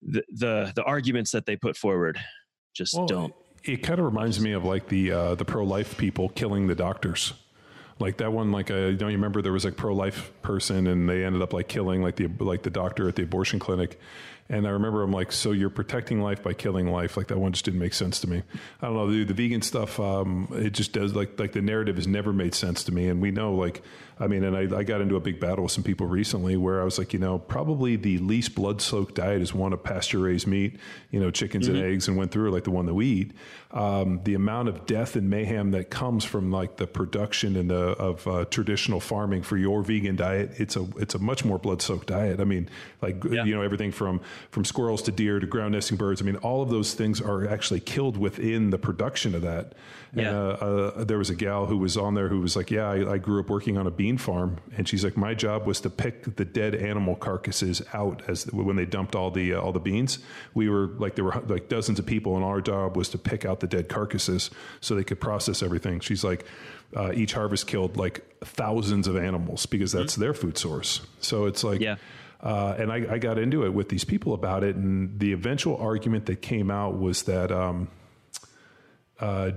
the 0.03 0.23
the, 0.31 0.73
the 0.75 0.83
arguments 0.85 1.33
that 1.33 1.45
they 1.45 1.57
put 1.57 1.77
forward 1.77 2.19
just 2.75 2.95
Well, 2.95 3.07
don't. 3.07 3.35
It 3.65 3.79
kind 3.83 3.99
of 3.99 4.07
reminds 4.07 4.41
me 4.41 4.53
of 4.53 4.65
like 4.65 4.89
the 4.89 5.13
uh, 5.13 5.35
the 5.35 5.45
pro 5.45 5.65
life 5.65 5.99
people 5.99 6.31
killing 6.31 6.69
the 6.69 6.75
doctors. 6.75 7.35
Like 7.99 8.19
that 8.19 8.33
one, 8.33 8.53
like 8.53 8.71
I 8.71 8.93
don't 8.93 9.11
you 9.11 9.17
remember 9.17 9.43
there 9.43 9.53
was 9.53 9.65
like 9.65 9.77
pro 9.77 9.95
life 9.95 10.31
person 10.43 10.87
and 10.87 11.09
they 11.09 11.25
ended 11.25 11.43
up 11.43 11.53
like 11.53 11.67
killing 11.67 12.03
like 12.03 12.17
the 12.17 12.29
like 12.39 12.63
the 12.63 12.71
doctor 12.71 13.09
at 13.09 13.17
the 13.17 13.23
abortion 13.23 13.59
clinic. 13.59 13.99
And 14.49 14.67
I 14.67 14.71
remember 14.71 15.03
I'm 15.03 15.13
like, 15.13 15.33
so 15.33 15.53
you're 15.53 15.71
protecting 15.71 16.21
life 16.21 16.43
by 16.43 16.53
killing 16.53 16.91
life. 16.91 17.17
Like 17.17 17.29
that 17.29 17.39
one 17.39 17.53
just 17.53 17.65
didn't 17.65 17.81
make 17.81 17.95
sense 17.95 18.21
to 18.21 18.29
me. 18.29 18.43
I 18.81 18.87
don't 18.87 18.95
know 18.95 19.11
the, 19.11 19.25
the 19.25 19.35
vegan 19.35 19.63
stuff. 19.63 19.99
Um, 19.99 20.49
it 20.53 20.71
just 20.71 20.93
does 20.93 21.15
like 21.15 21.39
like 21.39 21.53
the 21.53 21.63
narrative 21.63 21.97
has 21.97 22.07
never 22.07 22.33
made 22.33 22.55
sense 22.55 22.85
to 22.85 22.93
me. 22.93 23.09
And 23.09 23.21
we 23.21 23.31
know 23.31 23.55
like 23.55 23.83
I 24.19 24.29
mean, 24.29 24.45
and 24.45 24.57
I, 24.57 24.79
I 24.79 24.83
got 24.83 25.03
into 25.03 25.17
a 25.17 25.21
big 25.21 25.41
battle 25.41 25.65
with 25.65 25.73
some 25.73 25.85
people 25.85 26.07
recently 26.07 26.57
where 26.57 26.81
I 26.81 26.85
was 26.85 26.99
like, 26.99 27.13
you 27.13 27.19
know, 27.19 27.39
probably 27.39 27.97
the 27.97 28.17
least 28.19 28.55
blood 28.55 28.81
soaked 28.81 29.17
diet 29.17 29.43
is 29.43 29.53
one 29.53 29.75
of 29.75 29.83
pasture 29.83 30.21
raised 30.21 30.47
meat, 30.47 30.79
you 31.11 31.21
know, 31.21 31.31
chickens 31.31 31.69
and 31.69 31.77
eggs, 31.77 32.09
and 32.09 32.17
went 32.17 32.31
through 32.31 32.51
like 32.51 32.65
the 32.65 32.71
one 32.71 32.87
that 32.87 32.95
we 32.95 33.07
eat. 33.07 33.33
Um, 33.73 34.21
the 34.25 34.33
amount 34.33 34.69
of 34.71 34.87
death 34.87 35.17
and 35.17 35.29
mayhem 35.29 35.73
that 35.73 35.91
comes 35.91 36.25
from 36.25 36.51
like 36.51 36.77
the 36.79 36.87
production 36.87 37.57
and 37.57 37.69
the 37.69 37.77
of 37.99 38.27
uh, 38.27 38.47
traditional 38.47 39.01
farming 39.01 39.43
for 39.43 39.59
your 39.59 39.83
vegan 39.83 40.17
diet, 40.17 40.53
it's 40.57 40.77
a 40.77 40.87
it's 40.97 41.15
a 41.15 41.19
much 41.19 41.45
more 41.45 41.59
blood 41.59 41.83
soaked 41.83 42.07
diet. 42.07 42.41
I 42.41 42.45
mean, 42.45 42.71
like 43.03 43.23
Yeah. 43.25 43.45
you 43.45 43.55
know, 43.55 43.61
everything 43.61 43.93
from 43.93 44.23
from 44.51 44.65
squirrels 44.65 45.03
to 45.03 45.13
deer 45.13 45.41
to 45.41 45.47
ground 45.47 45.73
nesting 45.75 45.99
birds. 45.99 46.23
I 46.23 46.25
mean, 46.25 46.37
all 46.37 46.63
of 46.63 46.71
those 46.71 46.95
things 46.95 47.21
are 47.21 47.47
actually 47.47 47.81
killed 47.81 48.17
within 48.17 48.71
the 48.71 48.79
production 48.79 49.35
of 49.35 49.43
that. 49.43 49.75
And 50.13 50.23
Yeah. 50.23 50.31
uh, 50.39 50.93
uh, 50.97 51.05
there 51.05 51.19
was 51.19 51.29
a 51.29 51.35
gal 51.35 51.67
who 51.67 51.77
was 51.77 51.99
on 51.99 52.15
there 52.15 52.29
who 52.29 52.41
was 52.41 52.57
like, 52.57 52.71
"Yeah, 52.71 52.89
I, 52.89 53.15
I 53.15 53.19
grew 53.19 53.41
up 53.41 53.51
working 53.51 53.77
on 53.77 53.87
a 53.87 53.91
bean 53.91 54.06
farm," 54.17 54.59
and 54.77 54.87
she's 54.89 55.03
like, 55.03 55.17
"My 55.17 55.35
job 55.35 55.67
was 55.67 55.81
to 55.81 55.91
pick 55.91 56.37
the 56.37 56.45
dead 56.45 56.75
animal 56.77 57.17
carcasses 57.17 57.83
out 57.93 58.23
as 58.29 58.47
when 58.53 58.77
they 58.77 58.87
dumped 58.87 59.17
all 59.17 59.31
the 59.33 59.55
uh, 59.55 59.61
all 59.61 59.73
the 59.73 59.81
beans. 59.81 60.21
We 60.55 60.69
were 60.69 60.87
like 60.99 61.17
there 61.17 61.25
were 61.25 61.43
like 61.49 61.69
dozens 61.69 61.99
of 61.99 62.07
people, 62.07 62.37
and 62.37 62.45
our 62.45 62.61
job 62.61 62.97
was 62.97 63.09
to 63.11 63.19
pick 63.19 63.45
out 63.45 63.59
the 63.61 63.67
dead 63.67 63.89
carcasses 63.89 64.51
so 64.81 64.95
they 64.95 65.05
could 65.05 65.21
process 65.21 65.63
everything." 65.63 65.99
She's 66.01 66.23
like, 66.23 66.45
uh, 66.95 67.11
"Each 67.13 67.33
harvest 67.33 67.67
killed 67.67 67.97
like 67.97 68.25
thousands 68.45 69.09
of 69.09 69.17
animals 69.17 69.67
because 69.67 69.91
that's 69.91 70.15
their 70.15 70.33
food 70.35 70.57
source." 70.57 71.01
So 71.21 71.47
it's 71.47 71.65
like, 71.65 71.81
Yeah. 71.81 71.97
uh, 72.41 72.77
and 72.79 72.93
I, 72.93 73.15
I 73.15 73.19
got 73.19 73.39
into 73.39 73.65
it 73.65 73.75
with 73.75 73.89
these 73.89 74.05
people 74.05 74.33
about 74.35 74.63
it, 74.63 74.77
and 74.77 75.19
the 75.19 75.33
eventual 75.33 75.77
argument 75.79 76.27
that 76.27 76.41
came 76.43 76.71
out 76.71 76.99
was 76.99 77.25
that 77.25 77.51
um, 77.51 77.89
uh, 79.19 79.53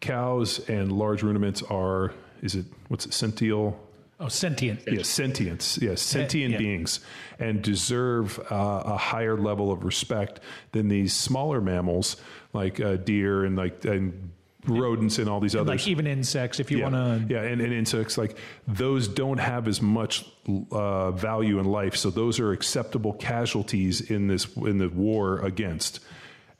cows 0.00 0.58
and 0.68 0.92
large 0.92 1.22
ruminants 1.22 1.62
are 1.62 2.12
is 2.42 2.54
it 2.56 2.66
what's 2.88 3.06
it 3.06 3.14
sentient 3.14 3.74
Oh, 4.20 4.28
sentient. 4.28 4.80
yeah 4.86 5.02
sentience 5.02 5.78
yeah 5.82 5.96
sentient 5.96 6.52
yeah. 6.52 6.58
beings 6.58 7.00
and 7.38 7.60
deserve 7.62 8.38
uh, 8.50 8.82
a 8.86 8.96
higher 8.96 9.36
level 9.36 9.72
of 9.72 9.84
respect 9.84 10.40
than 10.72 10.88
these 10.88 11.12
smaller 11.14 11.60
mammals 11.60 12.16
like 12.52 12.80
uh, 12.80 12.96
deer 12.96 13.44
and 13.44 13.56
like 13.56 13.84
and 13.84 14.30
rodents 14.66 15.18
and 15.18 15.28
all 15.28 15.40
these 15.40 15.54
others 15.54 15.68
Like 15.82 15.88
even 15.88 16.06
insects, 16.06 16.58
if 16.58 16.70
you 16.70 16.78
yeah, 16.78 16.88
want 16.88 17.28
to. 17.28 17.34
yeah, 17.34 17.42
and, 17.42 17.60
and 17.60 17.70
insects 17.70 18.16
like 18.16 18.38
those 18.66 19.08
don't 19.08 19.36
have 19.38 19.68
as 19.68 19.82
much 19.82 20.24
uh, 20.72 21.10
value 21.10 21.58
in 21.58 21.66
life, 21.66 21.96
so 21.96 22.08
those 22.08 22.40
are 22.40 22.50
acceptable 22.52 23.12
casualties 23.12 24.00
in 24.00 24.26
this 24.28 24.46
in 24.56 24.78
the 24.78 24.88
war 24.88 25.40
against. 25.40 26.00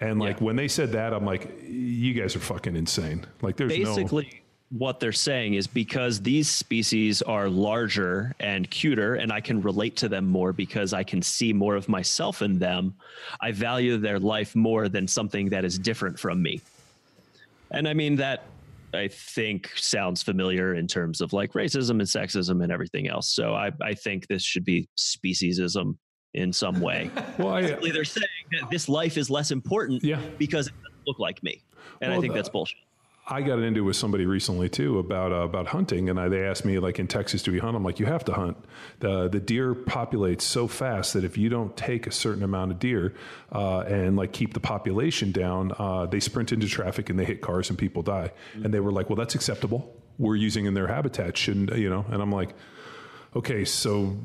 And 0.01 0.19
like 0.21 0.39
Yeah. 0.41 0.45
when 0.45 0.57
they 0.57 0.69
said 0.69 0.93
that, 0.93 1.15
I'm 1.15 1.25
like, 1.25 1.51
you 1.67 2.13
guys 2.13 2.37
are 2.37 2.41
fucking 2.41 2.77
insane. 2.77 3.25
Like 3.41 3.57
there's 3.57 3.79
no 3.79 3.95
basically 3.97 4.43
what 4.77 4.99
they're 4.99 5.13
saying 5.13 5.55
is 5.55 5.69
because 5.69 6.21
these 6.21 6.49
species 6.49 7.23
are 7.23 7.49
larger 7.49 8.35
and 8.41 8.69
cuter 8.69 9.15
and 9.15 9.31
I 9.33 9.41
can 9.41 9.63
relate 9.63 9.97
to 9.99 10.09
them 10.09 10.27
more 10.27 10.53
because 10.53 10.93
I 10.93 11.05
can 11.05 11.23
see 11.23 11.53
more 11.53 11.77
of 11.77 11.89
myself 11.89 12.43
in 12.43 12.59
them, 12.59 12.95
I 13.41 13.53
value 13.53 13.99
their 13.99 14.19
life 14.19 14.57
more 14.57 14.89
than 14.89 15.07
something 15.07 15.49
that 15.51 15.65
is 15.65 15.79
different 15.79 16.19
from 16.19 16.43
me. 16.43 16.61
And 17.71 17.87
I 17.87 17.95
mean 17.95 18.17
that 18.17 18.47
I 18.93 19.07
think 19.09 19.71
sounds 19.77 20.25
familiar 20.25 20.75
in 20.75 20.89
terms 20.89 21.21
of 21.21 21.33
like 21.33 21.53
racism 21.53 21.91
and 21.91 22.03
sexism 22.03 22.63
and 22.63 22.73
everything 22.73 23.09
else. 23.09 23.29
So 23.29 23.55
I, 23.55 23.71
I 23.81 23.95
think 23.95 24.27
this 24.27 24.43
should 24.43 24.65
be 24.65 24.89
speciesism 24.99 25.97
in 26.35 26.53
some 26.53 26.81
way. 26.81 27.11
Well, 27.39 27.55
I, 27.55 27.63
they're 27.63 28.05
saying 28.05 28.27
that 28.61 28.71
this 28.71 28.89
life 28.89 29.17
is 29.19 29.31
less 29.31 29.51
important 29.53 30.03
Yeah. 30.03 30.21
because 30.39 30.67
it 30.69 30.75
doesn't 30.83 31.07
look 31.07 31.19
like 31.21 31.43
me, 31.43 31.63
and 32.01 32.13
I 32.13 32.21
think 32.21 32.35
that's 32.35 32.49
bullshit. 32.49 32.79
I 33.27 33.41
got 33.41 33.59
into 33.61 33.81
it 33.81 33.83
with 33.85 33.97
somebody 33.97 34.27
recently 34.27 34.69
too 34.69 34.99
about 34.99 35.33
uh, 35.33 35.37
about 35.37 35.67
hunting, 35.67 36.11
and 36.11 36.21
I, 36.21 36.29
they 36.29 36.45
asked 36.45 36.67
me 36.67 36.79
like 36.79 36.99
in 36.99 37.07
Texas, 37.07 37.43
do 37.43 37.53
we 37.53 37.59
hunt? 37.59 37.75
I'm 37.75 37.83
like, 37.83 37.99
you 37.99 38.05
have 38.05 38.25
to 38.27 38.35
hunt. 38.35 38.59
The 39.01 39.29
the 39.29 39.41
deer 39.41 39.75
populates 39.75 40.43
so 40.43 40.67
fast 40.69 41.15
that 41.15 41.25
if 41.25 41.39
you 41.39 41.49
don't 41.49 41.75
take 41.75 42.07
a 42.07 42.13
certain 42.13 42.43
amount 42.43 42.73
of 42.73 42.79
deer 42.79 43.15
uh, 43.51 43.81
and 43.81 44.17
like 44.17 44.33
keep 44.33 44.53
the 44.53 44.61
population 44.61 45.33
down, 45.33 45.73
uh, 45.79 46.05
they 46.05 46.21
sprint 46.21 46.53
into 46.53 46.69
traffic 46.69 47.09
and 47.09 47.19
they 47.19 47.25
hit 47.25 47.41
cars 47.41 47.71
and 47.71 47.79
people 47.79 48.03
die. 48.03 48.31
And 48.55 48.75
they 48.75 48.81
were 48.81 48.93
like, 48.93 49.09
well, 49.09 49.17
that's 49.17 49.35
acceptable. 49.35 49.97
We're 50.19 50.37
using 50.37 50.67
in 50.67 50.75
their 50.75 50.87
habitat, 50.87 51.39
shouldn't 51.39 51.75
you 51.79 51.89
know? 51.89 52.05
And 52.11 52.21
I'm 52.21 52.31
like, 52.31 52.55
okay, 53.35 53.65
so 53.65 54.19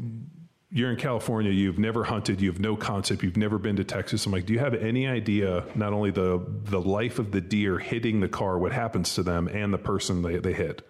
you're 0.71 0.91
in 0.91 0.97
California, 0.97 1.51
you've 1.51 1.79
never 1.79 2.03
hunted, 2.03 2.39
you 2.41 2.51
have 2.51 2.59
no 2.59 2.75
concept, 2.75 3.23
you've 3.23 3.37
never 3.37 3.57
been 3.57 3.75
to 3.77 3.83
Texas. 3.83 4.25
I'm 4.25 4.31
like, 4.31 4.45
do 4.45 4.53
you 4.53 4.59
have 4.59 4.75
any 4.75 5.07
idea 5.07 5.65
not 5.75 5.93
only 5.93 6.11
the 6.11 6.43
the 6.65 6.79
life 6.79 7.17
of 7.17 7.31
the 7.31 7.41
deer 7.41 7.79
hitting 7.79 8.19
the 8.19 8.27
car, 8.27 8.59
what 8.59 8.71
happens 8.71 9.15
to 9.15 9.23
them, 9.23 9.47
and 9.47 9.73
the 9.73 9.79
person 9.79 10.21
they, 10.21 10.37
they 10.37 10.53
hit? 10.53 10.87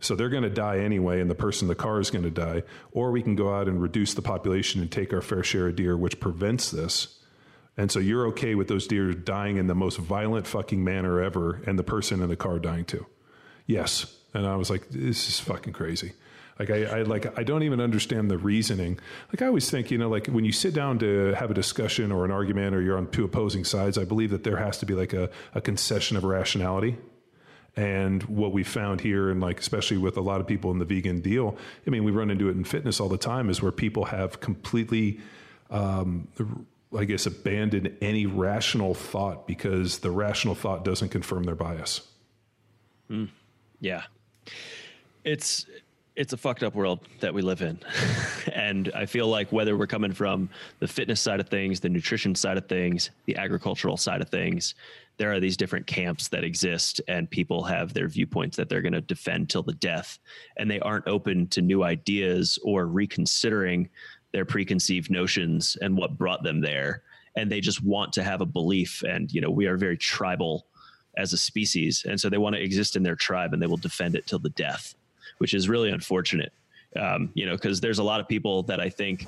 So 0.00 0.16
they're 0.16 0.30
going 0.30 0.42
to 0.42 0.50
die 0.50 0.78
anyway, 0.78 1.20
and 1.20 1.30
the 1.30 1.34
person 1.34 1.66
in 1.66 1.68
the 1.68 1.76
car 1.76 2.00
is 2.00 2.10
going 2.10 2.24
to 2.24 2.30
die. 2.30 2.64
Or 2.90 3.12
we 3.12 3.22
can 3.22 3.36
go 3.36 3.54
out 3.54 3.68
and 3.68 3.80
reduce 3.80 4.14
the 4.14 4.22
population 4.22 4.80
and 4.80 4.90
take 4.90 5.12
our 5.12 5.22
fair 5.22 5.44
share 5.44 5.68
of 5.68 5.76
deer, 5.76 5.96
which 5.96 6.18
prevents 6.18 6.72
this. 6.72 7.20
And 7.76 7.90
so 7.90 8.00
you're 8.00 8.26
okay 8.28 8.56
with 8.56 8.66
those 8.66 8.88
deer 8.88 9.12
dying 9.12 9.58
in 9.58 9.68
the 9.68 9.76
most 9.76 9.98
violent 9.98 10.46
fucking 10.48 10.82
manner 10.82 11.22
ever, 11.22 11.62
and 11.66 11.78
the 11.78 11.84
person 11.84 12.20
in 12.20 12.28
the 12.28 12.36
car 12.36 12.58
dying 12.58 12.84
too? 12.84 13.06
Yes. 13.66 14.16
And 14.34 14.46
I 14.46 14.56
was 14.56 14.70
like, 14.70 14.88
this 14.88 15.28
is 15.28 15.38
fucking 15.38 15.72
crazy. 15.72 16.14
Like 16.58 16.70
I, 16.70 16.84
I 16.84 17.02
like 17.02 17.38
I 17.38 17.42
don't 17.42 17.62
even 17.62 17.80
understand 17.80 18.30
the 18.30 18.38
reasoning. 18.38 18.98
Like 19.30 19.42
I 19.42 19.46
always 19.46 19.70
think, 19.70 19.90
you 19.90 19.98
know, 19.98 20.08
like 20.08 20.26
when 20.26 20.44
you 20.44 20.52
sit 20.52 20.74
down 20.74 20.98
to 21.00 21.32
have 21.34 21.50
a 21.50 21.54
discussion 21.54 22.12
or 22.12 22.24
an 22.24 22.30
argument, 22.30 22.74
or 22.74 22.82
you're 22.82 22.98
on 22.98 23.10
two 23.10 23.24
opposing 23.24 23.64
sides, 23.64 23.98
I 23.98 24.04
believe 24.04 24.30
that 24.30 24.44
there 24.44 24.56
has 24.56 24.78
to 24.78 24.86
be 24.86 24.94
like 24.94 25.12
a, 25.12 25.30
a 25.54 25.60
concession 25.60 26.16
of 26.16 26.24
rationality. 26.24 26.96
And 27.74 28.22
what 28.24 28.52
we 28.52 28.64
found 28.64 29.00
here, 29.00 29.30
and 29.30 29.40
like 29.40 29.58
especially 29.58 29.96
with 29.96 30.18
a 30.18 30.20
lot 30.20 30.40
of 30.42 30.46
people 30.46 30.70
in 30.70 30.78
the 30.78 30.84
vegan 30.84 31.20
deal, 31.20 31.56
I 31.86 31.90
mean, 31.90 32.04
we 32.04 32.10
run 32.10 32.30
into 32.30 32.48
it 32.48 32.56
in 32.56 32.64
fitness 32.64 33.00
all 33.00 33.08
the 33.08 33.16
time, 33.16 33.48
is 33.48 33.62
where 33.62 33.72
people 33.72 34.04
have 34.04 34.40
completely, 34.40 35.20
um, 35.70 36.28
I 36.94 37.06
guess, 37.06 37.24
abandoned 37.24 37.96
any 38.02 38.26
rational 38.26 38.92
thought 38.92 39.46
because 39.46 40.00
the 40.00 40.10
rational 40.10 40.54
thought 40.54 40.84
doesn't 40.84 41.08
confirm 41.08 41.44
their 41.44 41.54
bias. 41.54 42.06
Yeah. 43.80 44.02
It's 45.24 45.66
it's 46.14 46.32
a 46.32 46.36
fucked 46.36 46.62
up 46.62 46.74
world 46.74 47.00
that 47.20 47.32
we 47.32 47.40
live 47.40 47.62
in. 47.62 47.78
and 48.52 48.92
I 48.94 49.06
feel 49.06 49.28
like 49.28 49.50
whether 49.50 49.76
we're 49.76 49.86
coming 49.86 50.12
from 50.12 50.50
the 50.78 50.88
fitness 50.88 51.20
side 51.20 51.40
of 51.40 51.48
things, 51.48 51.80
the 51.80 51.88
nutrition 51.88 52.34
side 52.34 52.58
of 52.58 52.68
things, 52.68 53.10
the 53.24 53.36
agricultural 53.36 53.96
side 53.96 54.20
of 54.20 54.28
things, 54.28 54.74
there 55.16 55.32
are 55.32 55.40
these 55.40 55.56
different 55.56 55.86
camps 55.86 56.28
that 56.28 56.44
exist 56.44 57.00
and 57.08 57.30
people 57.30 57.62
have 57.62 57.94
their 57.94 58.08
viewpoints 58.08 58.56
that 58.56 58.68
they're 58.68 58.82
going 58.82 58.92
to 58.92 59.00
defend 59.00 59.48
till 59.48 59.62
the 59.62 59.74
death. 59.74 60.18
And 60.58 60.70
they 60.70 60.80
aren't 60.80 61.06
open 61.06 61.46
to 61.48 61.62
new 61.62 61.82
ideas 61.82 62.58
or 62.62 62.86
reconsidering 62.86 63.88
their 64.32 64.44
preconceived 64.44 65.10
notions 65.10 65.76
and 65.80 65.96
what 65.96 66.18
brought 66.18 66.42
them 66.42 66.60
there. 66.60 67.02
And 67.36 67.50
they 67.50 67.60
just 67.60 67.82
want 67.82 68.12
to 68.14 68.22
have 68.22 68.42
a 68.42 68.46
belief 68.46 69.02
and 69.02 69.32
you 69.32 69.40
know 69.40 69.50
we 69.50 69.66
are 69.66 69.78
very 69.78 69.96
tribal 69.96 70.66
as 71.16 71.32
a 71.32 71.38
species. 71.38 72.04
And 72.06 72.20
so 72.20 72.28
they 72.28 72.38
want 72.38 72.56
to 72.56 72.62
exist 72.62 72.96
in 72.96 73.02
their 73.02 73.16
tribe 73.16 73.52
and 73.52 73.62
they 73.62 73.66
will 73.66 73.76
defend 73.76 74.14
it 74.14 74.26
till 74.26 74.38
the 74.38 74.50
death 74.50 74.94
which 75.42 75.54
is 75.54 75.68
really 75.68 75.90
unfortunate. 75.90 76.52
Um, 76.94 77.30
you 77.34 77.46
know 77.46 77.56
because 77.56 77.80
there's 77.80 77.98
a 77.98 78.02
lot 78.04 78.20
of 78.20 78.28
people 78.28 78.64
that 78.64 78.78
i 78.78 78.90
think 78.90 79.26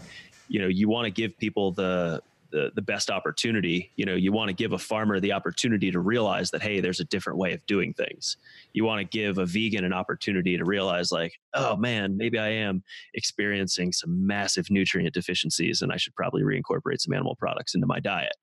you 0.49 0.61
know 0.61 0.67
you 0.67 0.87
want 0.87 1.07
to 1.07 1.11
give 1.11 1.37
people 1.39 1.73
the 1.73 2.23
the, 2.55 2.71
the 2.77 2.83
best 2.83 3.11
opportunity. 3.11 3.91
You 3.97 4.07
know 4.07 4.15
you 4.15 4.31
want 4.31 4.49
to 4.49 4.55
give 4.55 4.73
a 4.73 4.79
farmer 4.79 5.19
the 5.19 5.33
opportunity 5.33 5.91
to 5.91 5.99
realize 5.99 6.53
that 6.53 6.63
hey 6.63 6.79
there's 6.81 7.01
a 7.01 7.05
different 7.05 7.37
way 7.37 7.53
of 7.53 7.67
doing 7.67 7.93
things. 7.93 8.37
You 8.73 8.85
want 8.85 9.01
to 9.01 9.19
give 9.19 9.39
a 9.39 9.45
vegan 9.45 9.85
an 9.85 9.93
opportunity 9.93 10.57
to 10.57 10.65
realize 10.65 11.11
like 11.11 11.33
oh 11.55 11.77
man 11.77 12.17
maybe 12.17 12.39
i 12.39 12.49
am 12.49 12.85
experiencing 13.15 13.93
some 13.93 14.25
massive 14.25 14.71
nutrient 14.71 15.15
deficiencies 15.15 15.83
and 15.83 15.91
i 15.93 15.97
should 15.97 16.15
probably 16.15 16.43
reincorporate 16.43 17.01
some 17.01 17.13
animal 17.13 17.35
products 17.35 17.75
into 17.75 17.89
my 17.89 17.99
diet. 17.99 18.37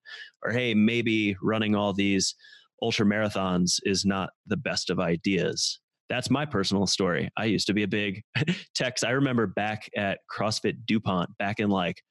Or 0.44 0.52
hey 0.52 0.74
maybe 0.74 1.38
running 1.42 1.74
all 1.74 1.94
these 1.94 2.36
ultra 2.82 3.06
marathons 3.06 3.80
is 3.84 4.04
not 4.04 4.32
the 4.46 4.58
best 4.58 4.90
of 4.90 5.00
ideas 5.00 5.80
that's 6.12 6.30
my 6.30 6.46
personal 6.46 6.86
story 6.86 7.30
i 7.38 7.46
used 7.46 7.68
to 7.68 7.74
be 7.74 7.84
a 7.84 7.88
big 7.88 8.24
tex 8.76 9.04
i 9.04 9.10
remember 9.12 9.48
back 9.48 9.90
at 9.96 10.20
crossfit 10.30 10.78
dupont 10.86 11.30
back 11.38 11.60
in 11.60 11.70
like 11.70 12.04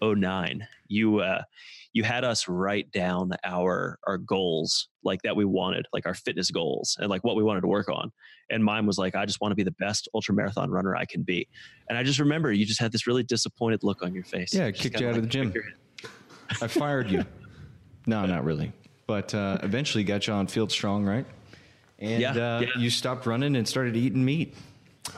09 0.00 0.66
you 0.86 1.18
uh 1.18 1.42
you 1.92 2.04
had 2.04 2.22
us 2.22 2.46
write 2.46 2.90
down 2.92 3.32
our 3.44 3.98
our 4.06 4.16
goals 4.16 4.88
like 5.02 5.20
that 5.22 5.34
we 5.34 5.44
wanted 5.44 5.86
like 5.92 6.06
our 6.06 6.14
fitness 6.14 6.52
goals 6.52 6.96
and 7.00 7.10
like 7.10 7.24
what 7.24 7.34
we 7.34 7.42
wanted 7.42 7.62
to 7.62 7.66
work 7.66 7.88
on 7.88 8.12
and 8.48 8.62
mine 8.64 8.86
was 8.86 8.96
like 8.96 9.16
i 9.16 9.26
just 9.26 9.40
want 9.40 9.50
to 9.50 9.56
be 9.56 9.64
the 9.64 9.74
best 9.80 10.08
ultra 10.14 10.32
marathon 10.32 10.70
runner 10.70 10.94
i 10.94 11.04
can 11.04 11.22
be 11.22 11.48
and 11.88 11.98
i 11.98 12.02
just 12.04 12.20
remember 12.20 12.52
you 12.52 12.64
just 12.64 12.80
had 12.80 12.92
this 12.92 13.08
really 13.08 13.24
disappointed 13.24 13.82
look 13.82 14.04
on 14.04 14.14
your 14.14 14.22
face 14.22 14.54
Yeah, 14.54 14.70
Just 14.70 14.82
kicked 14.82 15.00
you 15.00 15.08
out 15.08 15.16
of 15.16 15.22
the 15.22 15.28
gym. 15.28 15.52
I 16.62 16.66
fired 16.66 17.10
you. 17.10 17.24
no, 18.06 18.24
not 18.24 18.44
really. 18.44 18.72
But 19.06 19.34
uh, 19.34 19.58
eventually 19.62 20.04
got 20.04 20.26
you 20.26 20.32
on 20.32 20.46
Field 20.46 20.70
Strong, 20.70 21.04
right? 21.04 21.26
And 21.98 22.20
Yeah, 22.20 22.30
uh, 22.30 22.60
yeah. 22.60 22.66
you 22.78 22.90
stopped 22.90 23.26
running 23.26 23.56
and 23.56 23.66
started 23.66 23.96
eating 23.96 24.24
meat. 24.24 24.54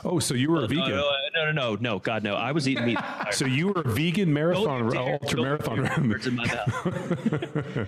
Oh, 0.05 0.19
so 0.19 0.33
you 0.35 0.49
were 0.49 0.63
a 0.63 0.67
vegan. 0.67 0.89
no, 0.89 1.11
no, 1.35 1.45
no, 1.45 1.51
no, 1.51 1.75
no, 1.75 1.99
God, 1.99 2.23
no. 2.23 2.35
I 2.35 2.53
was 2.53 2.67
eating 2.67 2.85
meat. 2.85 2.97
So 3.31 3.45
you 3.45 3.67
were 3.69 3.81
a 3.81 3.89
vegan 3.89 4.31
marathon, 4.33 4.83
Don't 4.83 4.89
dare- 4.93 5.13
ultra 5.13 5.35
don't 5.37 5.43
marathon 5.43 5.79
runner. 5.81 6.09
words 6.09 6.27
in 6.27 6.35
my 6.35 6.45
mouth. 6.45 7.87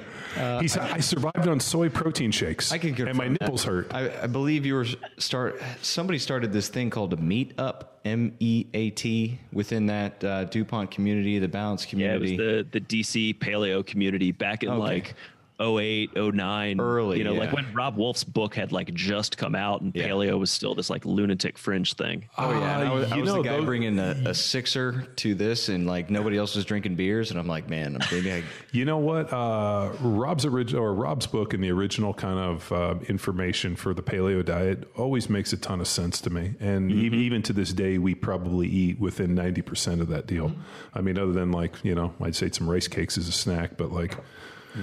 He 0.62 0.68
said, 0.68 0.84
I 0.92 1.00
survived 1.00 1.48
on 1.48 1.60
soy 1.60 1.90
protein 1.90 2.32
shakes. 2.32 2.72
I 2.72 2.78
can 2.78 2.90
And 3.08 3.18
my 3.18 3.28
that. 3.30 3.40
nipples 3.42 3.64
hurt. 3.64 3.94
I, 3.94 4.24
I 4.24 4.28
believe 4.28 4.66
you 4.66 4.74
were 4.76 4.86
start. 5.18 5.62
Somebody 5.82 6.20
started 6.20 6.52
this 6.52 6.68
thing 6.70 6.90
called 6.90 7.14
a 7.14 7.18
Meet 7.18 7.58
Up, 7.60 8.00
M 8.06 8.36
E 8.40 8.66
A 8.74 8.90
T, 8.92 9.40
within 9.54 9.86
that 9.88 10.24
uh, 10.24 10.44
Dupont 10.46 10.92
community, 10.92 11.40
the 11.40 11.48
Balance 11.48 11.86
community. 11.86 12.12
Yeah, 12.12 12.18
it 12.18 12.22
was 12.22 12.64
community. 12.64 12.70
the 12.72 12.80
the 12.80 13.02
DC 13.04 13.38
paleo 13.40 13.86
community 13.86 14.32
back 14.32 14.64
in 14.64 14.70
Okay. 14.70 14.80
like 14.80 15.16
08, 15.64 16.12
09. 16.16 16.80
Early, 16.80 17.18
You 17.18 17.24
know, 17.24 17.34
like 17.34 17.54
when 17.54 17.72
Robb 17.74 17.98
Wolf's 17.98 18.24
book 18.24 18.56
had 18.56 18.72
like 18.72 18.94
just 18.94 19.38
come 19.38 19.56
out 19.56 19.82
and 19.82 19.96
Yeah. 19.96 20.10
paleo 20.10 20.38
was 20.38 20.52
still 20.52 20.76
this 20.76 20.90
like 20.90 21.06
lunatic 21.06 21.58
fringe 21.58 21.94
thing. 21.94 22.26
oh 22.38 22.52
yeah, 22.52 22.80
and 22.80 22.90
I 22.90 22.94
was, 22.94 23.12
I 23.12 23.16
you 23.16 23.22
was 23.22 23.32
know, 23.32 23.38
the 23.42 23.50
guy 23.50 23.56
those- 23.58 23.66
bringing 23.66 24.00
a, 24.00 24.16
a 24.26 24.34
sixer 24.34 25.08
to 25.18 25.34
this, 25.36 25.70
and 25.70 25.88
like 25.88 26.10
nobody 26.10 26.38
else 26.38 26.56
was 26.56 26.66
drinking 26.66 26.96
beers, 26.96 27.32
and 27.32 27.40
I'm 27.40 27.48
like, 27.48 27.70
man, 27.70 27.98
maybe 28.12 28.32
I. 28.34 28.44
You 28.74 28.86
know 28.86 28.98
what? 28.98 29.32
Uh, 29.32 29.92
Rob's 30.02 30.46
original 30.46 30.84
or 30.84 30.94
Rob's 30.96 31.28
book 31.28 31.54
and 31.54 31.64
the 31.64 31.70
original 31.72 32.12
kind 32.12 32.40
of 32.40 32.72
uh, 32.72 32.96
information 33.08 33.76
for 33.76 33.94
the 33.94 34.02
paleo 34.02 34.44
diet 34.44 34.88
always 34.98 35.30
makes 35.30 35.54
a 35.54 35.58
ton 35.58 35.80
of 35.80 35.88
sense 35.88 36.20
to 36.22 36.32
me. 36.32 36.56
And 36.60 36.92
e- 36.92 36.96
even 37.26 37.44
to 37.44 37.54
this 37.54 37.72
day, 37.72 38.00
we 38.00 38.16
probably 38.16 38.68
eat 38.68 39.00
within 39.00 39.36
ninety 39.36 39.62
percent 39.62 40.02
of 40.02 40.08
that 40.08 40.26
deal. 40.26 40.54
I 40.96 41.02
mean, 41.02 41.20
other 41.20 41.34
than 41.34 41.52
like 41.52 41.76
you 41.84 41.94
know, 41.94 42.14
I'd 42.20 42.36
say 42.36 42.50
some 42.50 42.68
rice 42.68 42.88
cakes 42.88 43.16
as 43.18 43.28
a 43.28 43.32
snack, 43.32 43.78
but 43.78 43.92
like 43.92 44.18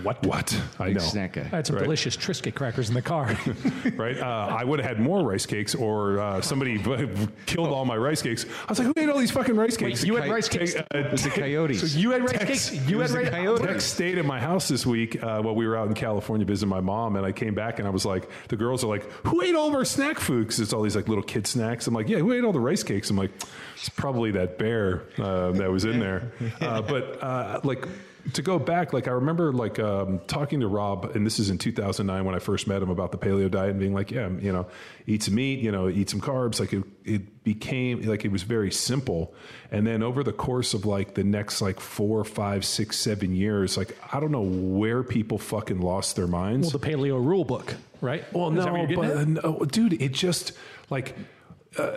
What? 0.03 0.25
what? 0.25 0.57
I 0.79 0.91
know. 0.93 1.01
Snack 1.01 1.33
guy. 1.33 1.41
I 1.43 1.57
had 1.57 1.67
some 1.67 1.77
Right. 1.77 1.83
delicious 1.83 2.17
Triscuit 2.17 2.55
crackers 2.55 2.89
in 2.89 2.95
the 2.95 3.03
car. 3.03 3.37
right? 3.97 4.17
Uh, 4.19 4.25
I 4.57 4.63
would 4.65 4.79
have 4.81 4.89
had 4.89 5.01
more 5.01 5.23
rice 5.29 5.47
cakes, 5.47 5.75
or 5.75 6.21
uh, 6.21 6.41
somebody 6.41 6.79
killed 7.47 7.69
all 7.71 7.85
my 7.85 7.97
rice 7.97 8.23
cakes. 8.23 8.45
I 8.45 8.71
was 8.71 8.79
like, 8.79 8.87
who 8.87 8.95
ate 8.97 9.09
all 9.09 9.19
these 9.19 9.31
fucking 9.33 9.57
rice 9.57 9.77
cakes? 9.77 10.05
you 10.05 10.15
had 10.17 10.29
rice 10.31 10.49
cakes? 10.49 10.77
Uh, 10.77 10.83
It 10.95 11.11
was 11.11 11.23
the 11.25 11.31
Coyotes. 11.31 11.81
so 11.93 11.99
you 11.99 12.13
had 12.13 12.23
rice 12.23 12.33
Tex- 12.39 12.71
cakes. 12.71 12.89
You 12.89 12.99
it 12.99 13.03
was 13.03 13.11
had 13.11 13.19
the 13.19 13.23
rice 13.25 13.31
Coyotes. 13.33 13.67
Tex 13.67 13.85
stayed 13.85 14.19
at 14.19 14.25
my 14.25 14.39
house 14.39 14.69
this 14.69 14.87
week 14.87 15.21
uh, 15.23 15.41
while 15.43 15.55
we 15.55 15.67
were 15.67 15.77
out 15.77 15.89
in 15.89 15.95
California 15.95 16.47
visiting 16.47 16.69
my 16.69 16.81
mom, 16.81 17.17
and 17.17 17.27
I 17.27 17.33
came 17.33 17.55
back 17.55 17.79
and 17.81 17.89
I 17.89 17.91
was 17.91 18.05
like, 18.05 18.29
the 18.49 18.57
girls 18.57 18.85
are 18.85 18.89
like, 18.89 19.11
"Who 19.27 19.43
ate 19.43 19.55
all 19.55 19.69
of 19.69 19.75
our 19.75 19.85
snack 19.85 20.19
food?" 20.21 20.47
Because 20.47 20.61
it's 20.61 20.73
all 20.73 20.83
these 20.83 20.95
like 20.97 21.09
little 21.09 21.25
kid 21.25 21.47
snacks. 21.47 21.87
I'm 21.89 21.95
like, 21.95 22.09
"Yeah, 22.09 22.19
who 22.19 22.33
ate 22.33 22.45
all 22.45 22.53
the 22.53 22.61
rice 22.61 22.83
cakes?" 22.85 23.11
I'm 23.11 23.17
like, 23.17 23.33
"It's 23.75 23.89
probably 23.89 24.31
that 24.33 24.57
bear 24.59 25.03
uh, 25.19 25.51
that 25.53 25.71
was 25.71 25.85
in 25.85 25.99
there." 25.99 26.31
Uh, 26.61 26.81
but 26.83 27.23
uh, 27.23 27.61
like 27.65 27.87
to 28.35 28.43
go 28.43 28.59
back, 28.59 28.93
like 28.93 29.09
I 29.09 29.13
remember 29.13 29.53
like 29.53 29.79
um, 29.79 30.21
talking 30.27 30.61
to 30.61 30.69
Rob, 30.69 31.13
and 31.15 31.27
this 31.27 31.39
is 31.39 31.51
in 31.51 31.59
2009 31.59 32.25
when 32.25 32.35
I 32.35 32.39
first 32.39 32.67
met 32.67 32.83
him 32.83 32.91
about 32.91 33.13
the 33.13 33.19
paleo 33.19 33.51
diet, 33.51 33.71
and 33.71 33.81
being 33.81 33.95
like, 33.95 34.11
"Yeah, 34.11 34.29
you 34.29 34.53
know, 34.53 34.67
eat 35.07 35.23
some 35.23 35.35
meat, 35.35 35.61
you 35.61 35.71
know, 35.73 35.89
eat 35.89 36.11
some 36.11 36.21
carbs." 36.21 36.61
Like 36.61 36.73
it, 36.73 36.85
it 37.05 37.45
became 37.45 38.03
like 38.03 38.25
it 38.25 38.33
was 38.33 38.43
very 38.43 38.71
simple, 38.71 39.35
and 39.71 39.87
then 39.87 40.03
over 40.03 40.23
the 40.23 40.33
course 40.33 40.75
of 40.75 40.85
like 40.87 41.15
the 41.15 41.25
next 41.25 41.61
like 41.61 41.81
four, 41.81 42.25
five, 42.25 42.65
six, 42.65 42.97
seven 42.97 43.35
years, 43.35 43.77
like 43.77 43.97
I 44.13 44.21
don't 44.21 44.33
know 44.33 44.43
where 44.43 45.03
people 45.03 45.39
fucking 45.39 45.81
lost 45.81 46.17
their 46.17 46.27
minds. 46.27 46.73
well, 46.73 46.79
the 46.79 46.87
paleo 46.87 47.25
rule 47.25 47.45
book, 47.45 47.75
right? 48.01 48.25
Well, 48.33 48.57
Is 48.57 48.65
no, 48.65 48.87
but 48.95 49.29
no, 49.29 49.65
dude, 49.65 50.01
it 50.01 50.13
just 50.13 50.53
like 50.91 51.17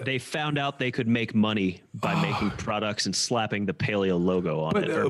They 0.06 0.20
found 0.20 0.58
out 0.58 0.78
they 0.80 0.92
could 0.92 1.08
make 1.08 1.34
money 1.34 1.82
by 1.94 2.20
making 2.22 2.52
products 2.52 3.06
and 3.08 3.16
slapping 3.16 3.66
the 3.66 3.74
paleo 3.74 4.24
logo 4.24 4.60
on 4.62 4.74
but 4.74 4.84
it. 4.84 4.92
uh, 4.92 5.10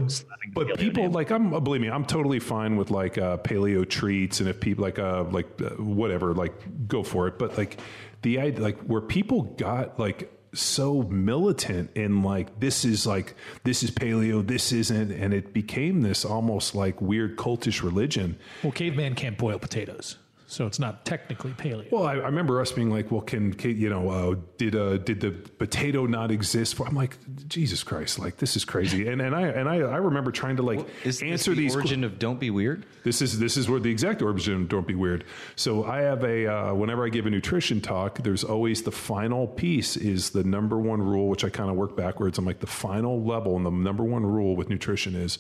but 0.54 0.78
people 0.80 1.04
name. 1.04 1.12
like 1.12 1.32
I'm 1.32 1.54
uh, 1.54 1.60
believe 1.60 1.82
me 1.82 1.90
I'm 1.90 2.06
totally 2.06 2.40
fine 2.40 2.78
with 2.78 2.90
like 2.90 3.18
uh, 3.18 3.38
paleo 3.38 3.88
treats 3.88 4.40
and 4.40 4.48
if 4.50 4.60
people 4.62 4.84
like 4.84 5.00
uh 5.00 5.24
like 5.26 5.48
uh, 5.62 5.72
whatever 5.82 6.34
like 6.34 6.54
go 6.88 7.04
for 7.04 7.28
it 7.28 7.38
but 7.38 7.58
like 7.58 7.78
the 8.22 8.40
idea 8.40 8.62
like 8.62 8.80
where 8.84 9.02
people 9.02 9.42
got 9.44 10.00
like 10.00 10.32
so 10.54 11.02
militant 11.04 11.90
in 11.96 12.22
like 12.24 12.60
this 12.60 12.86
is 12.86 13.06
like 13.08 13.36
this 13.64 13.84
is 13.84 13.92
paleo 13.92 14.46
this 14.46 14.72
isn't 14.72 15.12
and 15.12 15.34
it 15.34 15.52
became 15.54 16.02
this 16.02 16.24
almost 16.24 16.74
like 16.76 17.02
weird 17.02 17.36
cultish 17.38 17.82
religion 17.84 18.38
Well, 18.62 18.72
caveman 18.72 19.16
can't 19.16 19.38
boil 19.38 19.58
potatoes, 19.60 20.18
so 20.54 20.68
it's 20.68 20.80
not 20.80 21.06
technically 21.06 21.52
paleo. 21.52 21.92
well 21.92 22.04
I, 22.04 22.14
I 22.14 22.28
remember 22.28 22.62
us 22.62 22.72
being 22.72 22.90
like 22.90 23.12
well 23.12 23.22
can, 23.22 23.54
can 23.54 23.78
you 23.78 23.90
know 23.90 24.10
uh, 24.10 24.36
did 24.58 24.76
uh, 24.76 24.98
did 24.98 25.20
the 25.20 25.32
potato 25.32 26.06
not 26.06 26.32
exist 26.32 26.76
for 26.76 26.88
i'm 26.88 26.96
like 26.96 27.18
jesus 27.48 27.84
christ 27.84 28.20
like 28.20 28.38
this 28.38 28.56
is 28.56 28.66
crazy 28.66 29.08
and 29.08 29.22
and 29.22 29.36
i 29.36 29.42
and 29.42 29.68
i, 29.68 29.78
I 29.78 29.98
remember 29.98 30.32
trying 30.32 30.58
to 30.58 30.64
like 30.64 30.80
Is 31.04 31.20
this 31.20 31.24
answer 31.24 31.52
the 31.52 31.62
these 31.62 31.76
origin 31.76 32.04
of 32.04 32.20
"Don't 32.20 32.40
Be 32.40 32.50
Weird"? 32.50 32.86
This 33.04 33.22
is 33.22 33.40
this 33.40 33.58
is 33.58 33.70
where 33.70 33.80
the 33.80 33.90
exact 33.92 34.22
origin. 34.22 34.64
Of 34.64 34.70
don't 34.70 34.88
be 34.88 34.96
weird. 34.96 35.24
So 35.56 35.86
I 35.86 36.02
have 36.02 36.24
a 36.24 36.48
uh, 36.48 36.74
whenever 36.74 37.06
I 37.06 37.10
give 37.10 37.26
a 37.26 37.30
nutrition 37.30 37.82
talk, 37.82 38.20
there's 38.20 38.44
always 38.44 38.84
the 38.84 38.92
final 38.92 39.48
piece 39.48 39.98
is 39.98 40.32
the 40.32 40.44
number 40.44 40.78
one 40.78 41.02
rule, 41.02 41.28
which 41.28 41.44
I 41.44 41.50
kind 41.50 41.70
of 41.70 41.76
work 41.76 41.96
backwards. 41.96 42.38
I'm 42.38 42.46
like 42.46 42.60
the 42.60 42.68
final 42.68 43.24
level, 43.24 43.56
and 43.56 43.66
the 43.66 43.72
number 43.72 44.04
one 44.04 44.26
rule 44.26 44.56
with 44.56 44.70
nutrition 44.70 45.16
is 45.16 45.40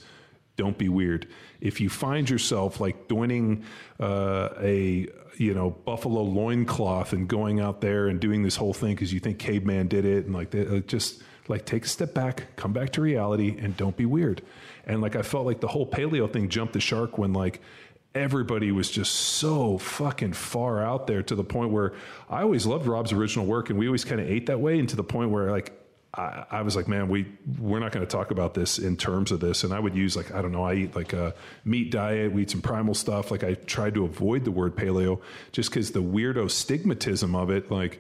don't 0.56 0.78
be 0.78 0.90
weird. 0.90 1.28
If 1.62 1.82
you 1.82 1.90
find 1.90 2.30
yourself 2.30 2.80
like 2.80 3.10
joining 3.10 3.64
uh, 4.00 4.50
a 4.60 5.08
you 5.38 5.54
know 5.54 5.72
buffalo 5.72 6.22
loincloth 6.22 7.14
and 7.14 7.28
going 7.28 7.60
out 7.60 7.82
there 7.82 8.08
and 8.08 8.20
doing 8.20 8.44
this 8.44 8.56
whole 8.56 8.74
thing 8.74 8.94
because 8.94 9.12
you 9.12 9.20
think 9.20 9.40
caveman 9.40 9.88
did 9.88 10.06
it 10.06 10.26
and 10.26 10.34
like 10.34 10.52
they, 10.52 10.68
uh, 10.68 10.80
just 10.82 11.24
like 11.48 11.66
take 11.66 11.86
a 11.86 11.88
step 11.88 12.14
back, 12.14 12.56
come 12.56 12.72
back 12.72 12.92
to 12.92 13.02
reality, 13.02 13.58
and 13.60 13.76
don't 13.76 13.98
be 13.98 14.06
weird. 14.06 14.42
And 14.86 15.02
like 15.02 15.16
I 15.16 15.22
felt 15.22 15.46
like 15.46 15.60
the 15.60 15.68
whole 15.68 15.88
paleo 15.88 16.32
thing 16.32 16.50
jumped 16.50 16.74
the 16.74 16.80
shark 16.80 17.18
when 17.18 17.34
like 17.34 17.62
everybody 18.16 18.72
was 18.72 18.92
just 18.92 19.12
so 19.12 19.78
fucking 19.80 20.34
far 20.34 20.84
out 20.84 21.08
there 21.08 21.24
to 21.24 21.36
the 21.36 21.44
point 21.44 21.72
where 21.72 21.94
I 22.30 22.44
always 22.44 22.66
loved 22.66 22.86
Rob's 22.86 23.12
original 23.12 23.46
work 23.46 23.70
and 23.70 23.80
we 23.80 23.88
always 23.88 24.06
kind 24.06 24.22
of 24.22 24.30
ate 24.30 24.46
that 24.46 24.60
way 24.60 24.78
and 24.78 24.88
to 24.90 24.96
the 24.96 25.04
point 25.04 25.32
where 25.32 25.50
like 25.50 25.83
I, 26.16 26.46
I 26.52 26.62
was 26.62 26.76
like, 26.76 26.88
man, 26.88 27.10
we 27.10 27.26
we're 27.60 27.80
not 27.80 27.92
going 27.92 28.06
to 28.06 28.12
talk 28.12 28.30
about 28.32 28.54
this 28.54 28.78
in 28.78 28.98
terms 28.98 29.32
of 29.32 29.40
this. 29.40 29.64
And 29.64 29.74
I 29.74 29.80
would 29.80 29.96
use 29.96 30.16
like 30.16 30.32
I 30.34 30.42
don't 30.42 30.52
know, 30.52 30.64
I 30.64 30.76
eat 30.76 30.96
like 30.96 31.14
a 31.14 31.34
meat 31.66 31.92
diet, 31.92 32.32
we 32.32 32.44
eat 32.44 32.52
some 32.52 32.62
primal 32.62 32.94
stuff. 32.94 33.32
Like 33.32 33.44
I 33.44 33.56
tried 33.56 33.96
to 33.96 34.06
avoid 34.06 34.46
the 34.46 34.52
word 34.52 34.76
paleo 34.76 35.22
just 35.52 35.70
because 35.70 35.92
the 35.92 36.04
weirdo 36.04 36.46
stigmatism 36.46 37.36
of 37.36 37.50
it, 37.50 37.72
like 37.72 38.00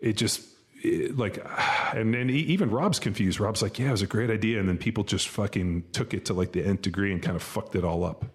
it 0.00 0.14
just 0.18 0.42
it, 0.82 1.16
like 1.16 1.44
and 1.94 2.14
and 2.14 2.30
e- 2.30 2.34
even 2.34 2.70
Rob's 2.70 2.98
confused. 2.98 3.40
Rob's 3.40 3.62
like, 3.62 3.78
yeah, 3.78 3.88
it 3.88 3.92
was 3.92 4.02
a 4.02 4.06
great 4.06 4.30
idea, 4.30 4.60
and 4.60 4.68
then 4.68 4.76
people 4.76 5.04
just 5.04 5.28
fucking 5.28 5.84
took 5.92 6.12
it 6.12 6.26
to 6.26 6.34
like 6.34 6.52
the 6.52 6.62
nth 6.64 6.82
degree 6.82 7.12
and 7.12 7.22
kind 7.22 7.36
of 7.36 7.42
fucked 7.42 7.74
it 7.74 7.84
all 7.84 8.04
up, 8.04 8.26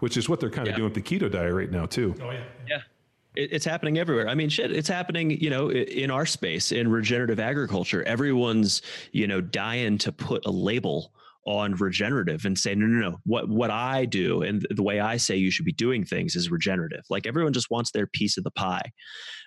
which 0.00 0.16
is 0.16 0.28
what 0.28 0.40
they're 0.40 0.50
kind 0.50 0.66
of 0.66 0.74
doing 0.74 0.92
with 0.92 0.94
the 0.94 1.02
keto 1.02 1.30
diet 1.30 1.54
right 1.54 1.70
now 1.70 1.86
too. 1.86 2.14
Oh 2.20 2.30
yeah, 2.30 2.42
Yeah. 2.68 2.78
It, 3.36 3.52
it's 3.52 3.64
happening 3.64 3.98
everywhere. 3.98 4.28
I 4.28 4.34
mean, 4.34 4.48
shit, 4.48 4.72
it's 4.72 4.88
happening, 4.88 5.30
you 5.30 5.50
know, 5.50 5.70
in 5.70 6.10
our 6.10 6.26
space, 6.26 6.72
in 6.72 6.90
regenerative 6.90 7.40
agriculture. 7.40 8.02
Everyone's, 8.04 8.82
you 9.12 9.26
know, 9.26 9.40
dying 9.40 9.98
to 9.98 10.12
put 10.12 10.44
a 10.46 10.50
label 10.50 11.12
on 11.46 11.74
regenerative 11.74 12.44
and 12.44 12.58
say, 12.58 12.74
no, 12.74 12.86
no, 12.86 13.10
no. 13.10 13.18
What 13.24 13.48
what 13.48 13.70
I 13.70 14.04
do 14.04 14.42
and 14.42 14.66
the 14.70 14.82
way 14.82 14.98
I 14.98 15.16
say 15.16 15.36
you 15.36 15.50
should 15.50 15.64
be 15.64 15.72
doing 15.72 16.04
things 16.04 16.34
is 16.34 16.50
regenerative. 16.50 17.04
Like 17.08 17.26
everyone 17.26 17.52
just 17.52 17.70
wants 17.70 17.92
their 17.92 18.08
piece 18.08 18.36
of 18.36 18.44
the 18.44 18.50
pie. 18.50 18.90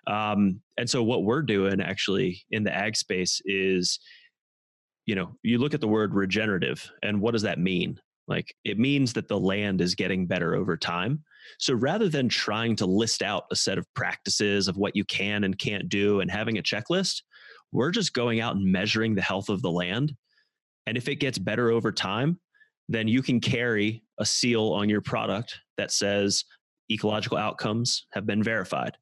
Um, 0.08 0.62
and 0.78 0.90
so 0.90 1.04
what 1.04 1.24
we're 1.24 1.42
doing 1.42 1.82
actually 1.82 2.42
in 2.52 2.64
the 2.64 2.74
ag 2.74 2.96
space 2.96 3.42
is, 3.46 4.00
you 5.06 5.16
know, 5.16 5.36
you 5.44 5.58
look 5.58 5.74
at 5.74 5.82
the 5.82 5.88
word 5.88 6.14
regenerative 6.14 6.90
and 7.04 7.20
what 7.20 7.32
does 7.32 7.42
that 7.42 7.60
mean? 7.60 8.00
Like 8.28 8.56
it 8.64 8.80
means 8.80 9.14
that 9.14 9.28
the 9.28 9.40
land 9.40 9.82
is 9.82 9.96
getting 9.96 10.26
better 10.26 10.56
over 10.56 10.78
time. 10.78 11.24
So 11.58 11.74
rather 11.74 12.10
than 12.10 12.30
trying 12.30 12.76
to 12.78 12.86
list 12.86 13.22
out 13.22 13.46
a 13.52 13.56
set 13.56 13.78
of 13.78 13.86
practices 13.94 14.68
of 14.68 14.78
what 14.78 14.96
you 14.96 15.04
can 15.06 15.44
and 15.44 15.58
can't 15.58 15.90
do 15.90 16.20
and 16.22 16.30
having 16.30 16.58
a 16.58 16.64
checklist, 16.64 17.22
we're 17.72 17.92
just 17.92 18.14
going 18.14 18.40
out 18.40 18.56
and 18.56 18.72
measuring 18.72 19.16
the 19.16 19.22
health 19.22 19.50
of 19.50 19.62
the 19.62 19.72
land. 19.72 20.14
And 20.86 20.98
if 20.98 21.08
it 21.08 21.16
gets 21.16 21.38
better 21.38 21.70
over 21.72 21.92
time, 21.92 22.40
then 22.88 23.08
you 23.08 23.22
can 23.22 23.40
carry 23.40 24.04
a 24.20 24.26
seal 24.26 24.74
on 24.74 24.90
your 24.90 25.02
product 25.02 25.60
that 25.78 25.92
says 25.92 26.44
ecological 26.92 27.38
outcomes 27.38 28.08
have 28.12 28.26
been 28.26 28.42
verified. 28.42 28.98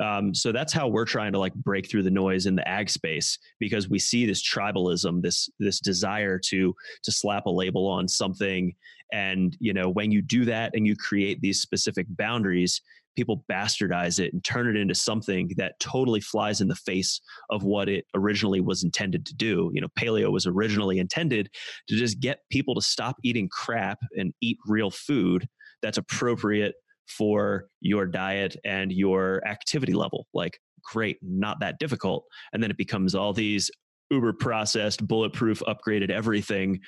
Um, 0.00 0.34
so 0.34 0.50
that's 0.50 0.72
how 0.72 0.88
we're 0.88 1.04
trying 1.04 1.32
to 1.32 1.38
like 1.38 1.54
break 1.54 1.88
through 1.88 2.02
the 2.02 2.10
noise 2.10 2.46
in 2.46 2.56
the 2.56 2.66
ag 2.66 2.90
space 2.90 3.38
because 3.60 3.88
we 3.88 3.98
see 3.98 4.26
this 4.26 4.42
tribalism, 4.42 5.22
this 5.22 5.48
this 5.58 5.78
desire 5.80 6.38
to 6.46 6.74
to 7.02 7.12
slap 7.12 7.46
a 7.46 7.50
label 7.50 7.86
on 7.86 8.08
something 8.08 8.74
and 9.12 9.56
you 9.60 9.72
know 9.72 9.88
when 9.88 10.10
you 10.10 10.22
do 10.22 10.44
that 10.44 10.72
and 10.74 10.86
you 10.86 10.96
create 10.96 11.40
these 11.40 11.60
specific 11.60 12.06
boundaries 12.10 12.80
people 13.18 13.44
bastardize 13.50 14.20
it 14.20 14.32
and 14.32 14.44
turn 14.44 14.68
it 14.68 14.80
into 14.80 14.94
something 14.94 15.50
that 15.56 15.72
totally 15.80 16.20
flies 16.20 16.60
in 16.60 16.68
the 16.68 16.76
face 16.76 17.20
of 17.50 17.64
what 17.64 17.88
it 17.88 18.04
originally 18.14 18.60
was 18.60 18.84
intended 18.84 19.26
to 19.26 19.34
do. 19.34 19.72
You 19.74 19.80
know 19.80 19.88
paleo 19.98 20.30
was 20.30 20.46
originally 20.46 21.00
intended 21.00 21.50
to 21.88 21.96
just 21.96 22.20
get 22.20 22.38
people 22.48 22.76
to 22.76 22.80
stop 22.80 23.16
eating 23.24 23.48
crap 23.48 23.98
and 24.16 24.32
eat 24.40 24.56
real 24.66 24.90
food 24.90 25.48
that's 25.82 25.98
appropriate 25.98 26.76
for 27.08 27.66
your 27.80 28.06
diet 28.06 28.56
and 28.64 28.92
your 28.92 29.44
activity 29.48 29.94
level. 29.94 30.28
Like 30.32 30.60
great 30.84 31.18
not 31.20 31.58
that 31.58 31.80
difficult. 31.80 32.24
And 32.52 32.62
then 32.62 32.70
it 32.70 32.76
becomes 32.76 33.16
all 33.16 33.32
these 33.32 33.68
uber 34.10 34.32
processed 34.32 35.06
bulletproof 35.06 35.60
upgraded 35.66 36.10
everything 36.10 36.80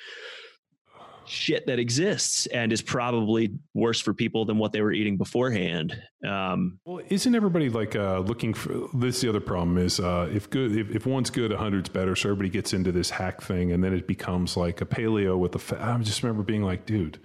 shit 1.31 1.65
that 1.67 1.79
exists 1.79 2.45
and 2.47 2.73
is 2.73 2.81
probably 2.81 3.53
worse 3.73 4.01
for 4.01 4.13
people 4.13 4.45
than 4.45 4.57
what 4.57 4.73
they 4.73 4.81
were 4.81 4.91
eating 4.91 5.17
beforehand. 5.17 5.95
Um, 6.27 6.79
Well, 6.85 7.01
isn't 7.09 7.33
everybody 7.33 7.69
like 7.69 7.95
uh, 7.95 8.19
looking 8.19 8.53
for 8.53 8.87
this? 8.93 9.15
Is 9.15 9.21
the 9.21 9.29
other 9.29 9.39
problem 9.39 9.77
is 9.77 9.99
uh, 9.99 10.29
if 10.33 10.49
good, 10.49 10.75
if, 10.75 10.89
if 10.95 11.05
one's 11.05 11.29
good, 11.29 11.51
a 11.51 11.57
hundred's 11.57 11.89
better. 11.89 12.15
So 12.15 12.29
everybody 12.29 12.49
gets 12.49 12.73
into 12.73 12.91
this 12.91 13.09
hack 13.09 13.41
thing, 13.41 13.71
and 13.71 13.83
then 13.83 13.93
it 13.93 14.07
becomes 14.07 14.57
like 14.57 14.81
a 14.81 14.85
paleo 14.85 15.37
with 15.37 15.53
the. 15.53 15.59
Fa- 15.59 15.81
I 15.81 15.97
just 15.99 16.21
remember 16.23 16.43
being 16.43 16.63
like, 16.63 16.85
dude, 16.85 17.19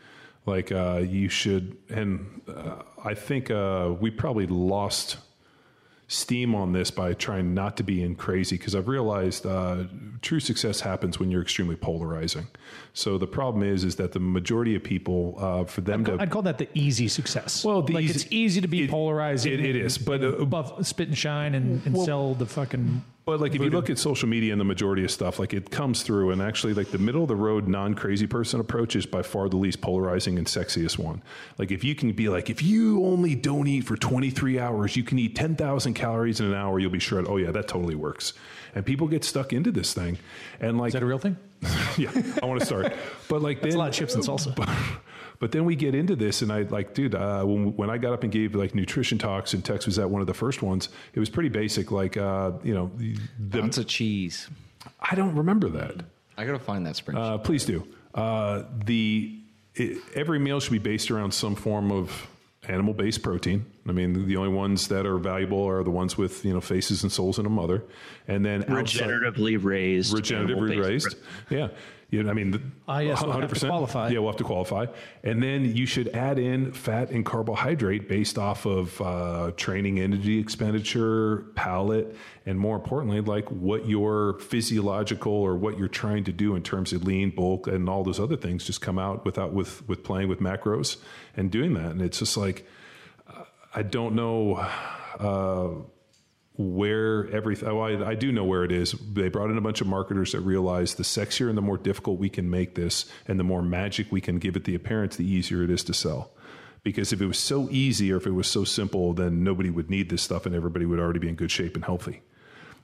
like 0.46 0.70
uh, 0.72 1.02
you 1.06 1.28
should. 1.28 1.76
And 1.90 2.40
uh, 2.48 2.82
I 3.04 3.14
think 3.14 3.50
uh, 3.50 3.94
we 3.98 4.10
probably 4.10 4.46
lost 4.46 5.18
steam 6.08 6.54
on 6.54 6.72
this 6.72 6.90
by 6.90 7.12
trying 7.14 7.52
not 7.52 7.76
to 7.76 7.82
be 7.82 8.02
in 8.02 8.14
crazy 8.14 8.56
because 8.56 8.74
I've 8.76 8.86
realized 8.86 9.44
uh, 9.44 9.84
true 10.22 10.38
success 10.38 10.80
happens 10.80 11.18
when 11.18 11.30
you're 11.32 11.42
extremely 11.42 11.74
polarizing. 11.74 12.46
So 12.92 13.18
the 13.18 13.26
problem 13.26 13.64
is, 13.64 13.82
is 13.82 13.96
that 13.96 14.12
the 14.12 14.20
majority 14.20 14.76
of 14.76 14.84
people, 14.84 15.34
uh, 15.38 15.64
for 15.64 15.80
them 15.80 16.04
to 16.04 16.16
I'd 16.20 16.30
call 16.30 16.42
that 16.42 16.58
the 16.58 16.68
easy 16.74 17.08
success. 17.08 17.64
Well, 17.64 17.80
like 17.80 18.04
easy- 18.04 18.14
it's 18.14 18.26
easy 18.30 18.60
to 18.60 18.68
be 18.68 18.84
it- 18.84 18.90
polarizing. 18.90 19.52
it- 19.54 19.60
it 19.60 19.74
is, 19.76 19.98
but, 19.98 20.22
uh, 20.22 20.44
buff, 20.44 20.86
spit 20.86 21.08
and 21.08 21.18
shine 21.18 21.54
and, 21.56 21.84
and 21.86 21.98
sell 21.98 22.34
the 22.34 22.46
fucking. 22.46 23.02
But 23.26 23.40
like 23.40 23.56
if 23.56 23.60
you 23.60 23.70
look 23.70 23.90
at 23.90 23.98
social 23.98 24.28
media 24.28 24.52
and 24.52 24.60
the 24.60 24.64
majority 24.64 25.02
of 25.02 25.10
stuff, 25.10 25.40
like 25.40 25.52
it 25.52 25.68
comes 25.72 26.04
through, 26.04 26.30
and 26.30 26.40
actually 26.40 26.74
like 26.74 26.92
the 26.92 26.98
middle 26.98 27.22
of 27.22 27.28
the 27.28 27.34
road 27.34 27.66
non 27.66 27.94
crazy 27.94 28.28
person 28.28 28.60
approach 28.60 28.94
is 28.94 29.04
by 29.04 29.22
far 29.22 29.48
the 29.48 29.56
least 29.56 29.80
polarizing 29.80 30.38
and 30.38 30.46
sexiest 30.46 30.96
one. 30.96 31.20
Like 31.58 31.72
if 31.72 31.82
you 31.82 31.96
can 31.96 32.12
be 32.12 32.28
like, 32.28 32.50
if 32.50 32.62
you 32.62 33.04
only 33.04 33.34
don't 33.34 33.66
eat 33.66 33.80
for 33.80 33.96
23 33.96 34.60
hours, 34.60 34.94
you 34.94 35.02
can 35.02 35.18
eat 35.18 35.34
10,000 35.34 35.94
calories 35.94 36.38
in 36.38 36.46
an 36.46 36.54
hour, 36.54 36.78
you'll 36.78 36.92
be 36.92 37.00
shredded. 37.00 37.28
Oh 37.28 37.36
yeah, 37.36 37.50
that 37.50 37.66
totally 37.66 37.96
works. 37.96 38.32
And 38.76 38.86
people 38.86 39.08
get 39.08 39.24
stuck 39.24 39.52
into 39.52 39.72
this 39.72 39.92
thing, 39.92 40.18
and 40.60 40.78
like 40.78 40.90
Is 40.90 40.92
that 40.92 41.02
a 41.02 41.06
real 41.06 41.18
thing? 41.18 41.36
yeah, 41.98 42.12
I 42.40 42.46
want 42.46 42.60
to 42.60 42.66
start. 42.66 42.92
But 43.28 43.42
like 43.42 43.60
That's 43.60 43.74
then 43.74 43.80
a 43.80 43.82
lot 43.82 43.88
of 43.88 43.94
chips 43.96 44.14
and 44.14 44.22
salsa. 44.22 44.54
But, 44.56 44.68
but 45.38 45.52
then 45.52 45.64
we 45.64 45.76
get 45.76 45.94
into 45.94 46.16
this, 46.16 46.42
and 46.42 46.52
I 46.52 46.62
like, 46.62 46.94
dude, 46.94 47.14
uh, 47.14 47.44
when 47.44 47.76
when 47.76 47.90
I 47.90 47.98
got 47.98 48.12
up 48.12 48.22
and 48.22 48.32
gave 48.32 48.54
like 48.54 48.74
nutrition 48.74 49.18
talks, 49.18 49.54
and 49.54 49.64
Tex 49.64 49.86
was 49.86 49.98
at 49.98 50.08
one 50.08 50.20
of 50.20 50.26
the 50.26 50.34
first 50.34 50.62
ones. 50.62 50.88
It 51.14 51.20
was 51.20 51.28
pretty 51.28 51.48
basic, 51.48 51.90
like 51.90 52.16
uh, 52.16 52.52
you 52.62 52.74
know, 52.74 52.90
the, 53.38 53.60
Lots 53.60 53.78
of 53.78 53.86
cheese. 53.86 54.48
I 55.00 55.14
don't 55.14 55.34
remember 55.34 55.68
that. 55.70 56.04
I 56.36 56.44
gotta 56.44 56.58
find 56.58 56.86
that 56.86 56.94
spreadsheet. 56.94 57.34
Uh, 57.34 57.38
please 57.38 57.64
do. 57.64 57.86
Uh, 58.14 58.64
the 58.84 59.38
it, 59.74 59.98
every 60.14 60.38
meal 60.38 60.60
should 60.60 60.72
be 60.72 60.78
based 60.78 61.10
around 61.10 61.32
some 61.32 61.54
form 61.54 61.92
of 61.92 62.26
animal-based 62.68 63.22
protein. 63.22 63.66
I 63.88 63.92
mean, 63.92 64.26
the 64.26 64.36
only 64.36 64.50
ones 64.52 64.88
that 64.88 65.06
are 65.06 65.18
valuable 65.18 65.64
are 65.66 65.82
the 65.84 65.90
ones 65.90 66.16
with 66.18 66.44
you 66.44 66.52
know 66.52 66.60
faces 66.60 67.02
and 67.02 67.12
souls 67.12 67.38
and 67.38 67.46
a 67.46 67.50
mother, 67.50 67.84
and 68.28 68.44
then 68.44 68.62
outside- 68.70 69.08
regeneratively 69.08 69.62
raised, 69.62 70.14
regeneratively 70.14 70.82
raised. 70.82 71.16
Yeah. 71.50 71.68
You 72.08 72.22
know, 72.22 72.30
I 72.30 72.34
mean, 72.34 72.52
the- 72.52 72.60
Ah, 72.86 73.00
yes, 73.00 73.20
we'll 73.20 73.32
have 73.32 73.52
to 73.52 73.66
qualify. 73.66 74.10
Yeah, 74.10 74.20
we'll 74.20 74.28
have 74.28 74.36
to 74.36 74.44
qualify. 74.44 74.86
And 75.24 75.42
then 75.42 75.74
you 75.74 75.86
should 75.86 76.06
add 76.14 76.38
in 76.38 76.70
fat 76.70 77.10
and 77.10 77.26
carbohydrate 77.26 78.08
based 78.08 78.38
off 78.38 78.64
of 78.64 79.00
uh, 79.02 79.50
training 79.56 79.98
energy 79.98 80.38
expenditure, 80.38 81.46
palate, 81.56 82.14
and 82.46 82.60
more 82.60 82.76
importantly, 82.76 83.20
like 83.22 83.50
what 83.50 83.88
your 83.88 84.38
physiological 84.38 85.32
or 85.32 85.56
what 85.56 85.78
you're 85.78 85.88
trying 85.88 86.22
to 86.24 86.32
do 86.32 86.54
in 86.54 86.62
terms 86.62 86.92
of 86.92 87.02
lean, 87.02 87.30
bulk, 87.30 87.66
and 87.66 87.88
all 87.88 88.04
those 88.04 88.20
other 88.20 88.36
things 88.36 88.64
just 88.64 88.80
come 88.80 89.00
out 89.00 89.24
without 89.24 89.52
with 89.52 89.86
with 89.88 90.04
playing 90.04 90.28
with 90.28 90.38
macros 90.38 90.98
and 91.36 91.50
doing 91.50 91.74
that. 91.74 91.90
And 91.90 92.00
it's 92.00 92.20
just 92.20 92.36
like 92.36 92.64
I 93.76 93.82
don't 93.82 94.14
know. 94.14 94.56
Uh, 95.18 95.82
where 96.58 97.30
everything 97.32 97.68
oh, 97.68 97.80
I, 97.80 98.10
I 98.10 98.14
do 98.14 98.32
know 98.32 98.44
where 98.44 98.64
it 98.64 98.72
is 98.72 98.92
they 99.12 99.28
brought 99.28 99.50
in 99.50 99.58
a 99.58 99.60
bunch 99.60 99.82
of 99.82 99.86
marketers 99.86 100.32
that 100.32 100.40
realized 100.40 100.96
the 100.96 101.02
sexier 101.02 101.50
and 101.50 101.58
the 101.58 101.62
more 101.62 101.76
difficult 101.76 102.18
we 102.18 102.30
can 102.30 102.48
make 102.48 102.74
this 102.74 103.04
and 103.28 103.38
the 103.38 103.44
more 103.44 103.60
magic 103.60 104.10
we 104.10 104.22
can 104.22 104.38
give 104.38 104.56
it 104.56 104.64
the 104.64 104.74
appearance 104.74 105.16
the 105.16 105.30
easier 105.30 105.62
it 105.62 105.68
is 105.68 105.84
to 105.84 105.92
sell 105.92 106.30
because 106.82 107.12
if 107.12 107.20
it 107.20 107.26
was 107.26 107.38
so 107.38 107.68
easy 107.70 108.10
or 108.10 108.16
if 108.16 108.26
it 108.26 108.30
was 108.30 108.46
so 108.46 108.64
simple 108.64 109.12
then 109.12 109.44
nobody 109.44 109.68
would 109.68 109.90
need 109.90 110.08
this 110.08 110.22
stuff 110.22 110.46
and 110.46 110.54
everybody 110.54 110.86
would 110.86 110.98
already 110.98 111.18
be 111.18 111.28
in 111.28 111.34
good 111.34 111.50
shape 111.50 111.74
and 111.74 111.84
healthy 111.84 112.22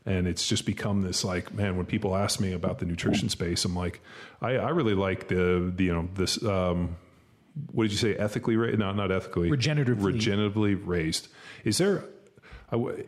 and 0.05 0.27
it's 0.27 0.47
just 0.47 0.66
become 0.66 1.02
this 1.02 1.24
like 1.24 1.55
man. 1.55 1.77
When 1.77 1.86
people 1.86 2.16
ask 2.16 2.40
me 2.40 2.52
about 2.52 2.78
the 2.78 2.86
nutrition 2.86 3.28
space, 3.28 3.64
I'm 3.64 3.77
like, 3.77 4.01
I, 4.40 4.56
I 4.56 4.70
really 4.70 4.94
like 4.94 5.28
the, 5.28 5.73
the 5.74 5.85
you 5.85 5.94
know 5.94 6.09
this. 6.14 6.43
Um, 6.43 6.97
what 7.70 7.85
did 7.85 7.93
you 7.93 7.99
say? 7.99 8.15
Ethically 8.15 8.57
raised? 8.57 8.79
No, 8.79 8.93
not 8.93 9.11
ethically. 9.12 9.51
Regeneratively. 9.51 9.97
Regeneratively 10.15 10.81
raised. 10.85 11.29
Is 11.65 11.79
there 11.79 12.05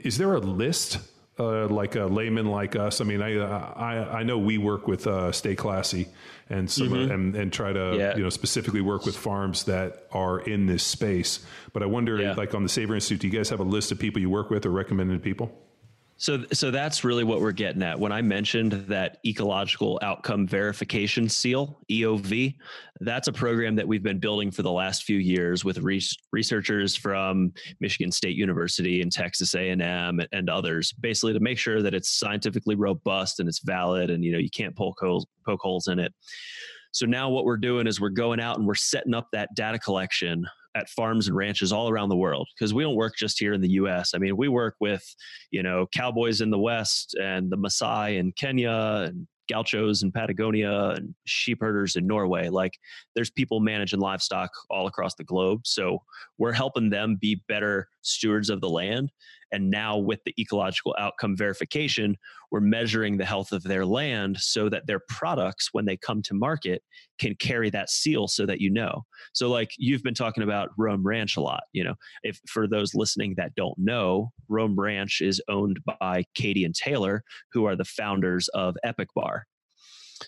is 0.01 0.19
there 0.19 0.35
a 0.35 0.41
list 0.41 0.99
uh, 1.39 1.67
like 1.69 1.97
a 1.97 2.05
layman 2.05 2.47
like 2.47 2.77
us? 2.77 3.01
I 3.01 3.05
mean, 3.05 3.23
I 3.23 3.39
I, 3.39 4.19
I 4.21 4.23
know 4.23 4.39
we 4.39 4.59
work 4.59 4.87
with 4.87 5.07
uh, 5.07 5.33
Stay 5.33 5.55
Classy 5.57 6.09
and 6.51 6.71
some 6.71 6.93
and, 6.93 7.35
and 7.35 7.53
try 7.53 7.73
to 7.73 7.97
Yeah. 7.97 8.17
you 8.17 8.23
know 8.23 8.29
specifically 8.31 8.83
work 8.83 9.07
with 9.07 9.17
farms 9.17 9.65
that 9.65 10.07
are 10.13 10.41
in 10.41 10.67
this 10.67 10.83
space. 10.83 11.45
But 11.73 11.83
I 11.83 11.87
wonder, 11.87 12.21
Yeah. 12.21 12.35
like 12.35 12.55
on 12.55 12.63
the 12.63 12.69
Savory 12.69 12.99
Institute, 12.99 13.21
do 13.23 13.27
you 13.29 13.33
guys 13.33 13.49
have 13.49 13.61
a 13.61 13.65
list 13.65 13.93
of 13.93 13.99
people 13.99 14.21
you 14.21 14.29
work 14.31 14.51
with 14.51 14.67
or 14.67 14.71
recommended 14.71 15.23
people? 15.23 15.51
So, 16.17 16.45
so 16.53 16.71
that's 16.71 17.03
really 17.03 17.25
what 17.25 17.41
we're 17.41 17.53
getting 17.53 17.83
at. 17.83 17.99
When 17.99 18.13
I 18.13 18.23
mentioned 18.23 18.73
that 18.89 19.19
ecological 19.27 19.99
outcome 20.01 20.47
verification 20.47 21.29
seal 21.29 21.81
(EOV), 21.91 22.55
that's 23.01 23.27
a 23.27 23.33
program 23.33 23.75
that 23.75 23.87
we've 23.87 24.03
been 24.03 24.21
building 24.21 24.53
for 24.53 24.63
the 24.63 24.71
last 24.71 25.03
few 25.03 25.19
years 25.19 25.65
with 25.65 25.79
res- 25.79 26.17
researchers 26.33 26.95
from 26.95 27.53
Michigan 27.81 28.13
State 28.13 28.37
University 28.37 29.03
and 29.03 29.11
Texas 29.11 29.57
A&M 29.57 30.21
and 30.31 30.51
others, 30.51 30.93
basically 30.93 31.33
to 31.33 31.41
make 31.41 31.59
sure 31.59 31.83
that 31.83 31.95
it's 31.95 32.11
scientifically 32.11 32.77
robust 32.77 33.41
and 33.41 33.49
it's 33.49 33.61
valid, 33.61 34.11
and 34.11 34.25
you 34.25 34.31
know 34.31 34.39
you 34.39 34.51
can't 34.51 34.77
poke 34.77 34.99
holes 35.01 35.27
poke 35.45 35.61
holes 35.61 35.89
in 35.89 35.99
it. 35.99 36.15
So 36.93 37.07
now 37.07 37.29
what 37.29 37.45
we're 37.45 37.57
doing 37.57 37.89
is 37.89 38.01
we're 38.01 38.11
going 38.11 38.39
out 38.39 38.57
and 38.57 38.67
we're 38.69 38.77
setting 38.77 39.15
up 39.15 39.27
that 39.33 39.53
data 39.57 39.81
collection 39.81 40.47
at 40.75 40.89
farms 40.89 41.29
and 41.29 41.37
ranches 41.37 41.73
all 41.73 41.89
around 41.89 42.09
the 42.09 42.17
world 42.17 42.49
because 42.55 42.75
we 42.75 42.83
don't 42.83 42.97
work 42.97 43.15
just 43.17 43.39
here 43.39 43.53
in 43.53 43.61
the 43.61 43.71
US. 43.71 44.13
I 44.15 44.19
mean, 44.19 44.37
we 44.37 44.49
work 44.49 44.75
with, 44.81 45.05
you 45.51 45.63
know, 45.63 45.87
cowboys 45.95 46.41
in 46.41 46.51
the 46.51 46.59
West 46.59 47.15
and 47.21 47.51
the 47.51 47.57
Maasai 47.57 48.19
in 48.19 48.33
Kenya 48.33 49.05
and 49.07 49.27
gauchos 49.49 50.03
in 50.03 50.11
Patagonia 50.11 50.91
and 50.91 51.15
sheep 51.27 51.59
herders 51.61 51.97
in 51.97 52.07
Norway. 52.07 52.49
Like 52.49 52.79
there's 53.15 53.31
people 53.31 53.61
managing 53.61 54.01
livestock 54.01 54.51
all 54.71 54.87
across 54.87 55.15
the 55.15 55.25
globe. 55.25 55.67
So 55.67 55.99
we're 56.39 56.53
helping 56.53 56.91
them 56.91 57.17
be 57.21 57.43
better 57.49 57.89
stewards 58.03 58.51
of 58.51 58.61
the 58.61 58.69
land. 58.69 59.13
And 59.55 59.71
now 59.71 59.97
with 59.97 60.19
the 60.25 60.35
ecological 60.37 60.97
outcome 60.99 61.37
verification, 61.37 62.17
we're 62.51 62.59
measuring 62.59 63.17
the 63.17 63.25
health 63.25 63.53
of 63.53 63.63
their 63.63 63.87
land 63.87 64.37
so 64.41 64.69
that 64.69 64.89
their 64.89 65.01
products, 65.09 65.69
when 65.71 65.85
they 65.85 65.97
come 65.97 66.23
to 66.23 66.35
market, 66.35 66.83
can 67.21 67.37
carry 67.37 67.71
that 67.71 67.89
seal 67.89 68.27
so 68.27 68.47
that 68.47 68.61
you 68.61 68.69
know. 68.69 69.03
So 69.33 69.49
like 69.49 69.71
you've 69.79 70.03
been 70.03 70.13
talking 70.13 70.43
about 70.43 70.71
Roam 70.77 71.07
Ranch 71.07 71.37
a 71.37 71.41
lot, 71.41 71.63
you 71.73 71.85
know. 71.85 71.95
If 72.25 72.41
for 72.49 72.67
those 72.67 72.97
listening 72.97 73.35
that 73.37 73.55
don't 73.55 73.79
know, 73.79 74.33
Roam 74.49 74.75
Ranch 74.77 75.21
is 75.21 75.41
owned 75.49 75.79
by 76.01 76.25
Katie 76.35 76.65
and 76.65 76.75
Taylor, 76.75 77.23
who 77.53 77.65
are 77.65 77.77
the 77.77 77.85
founders 77.85 78.49
of 78.49 78.75
Epic 78.83 79.09
Bar. 79.15 79.47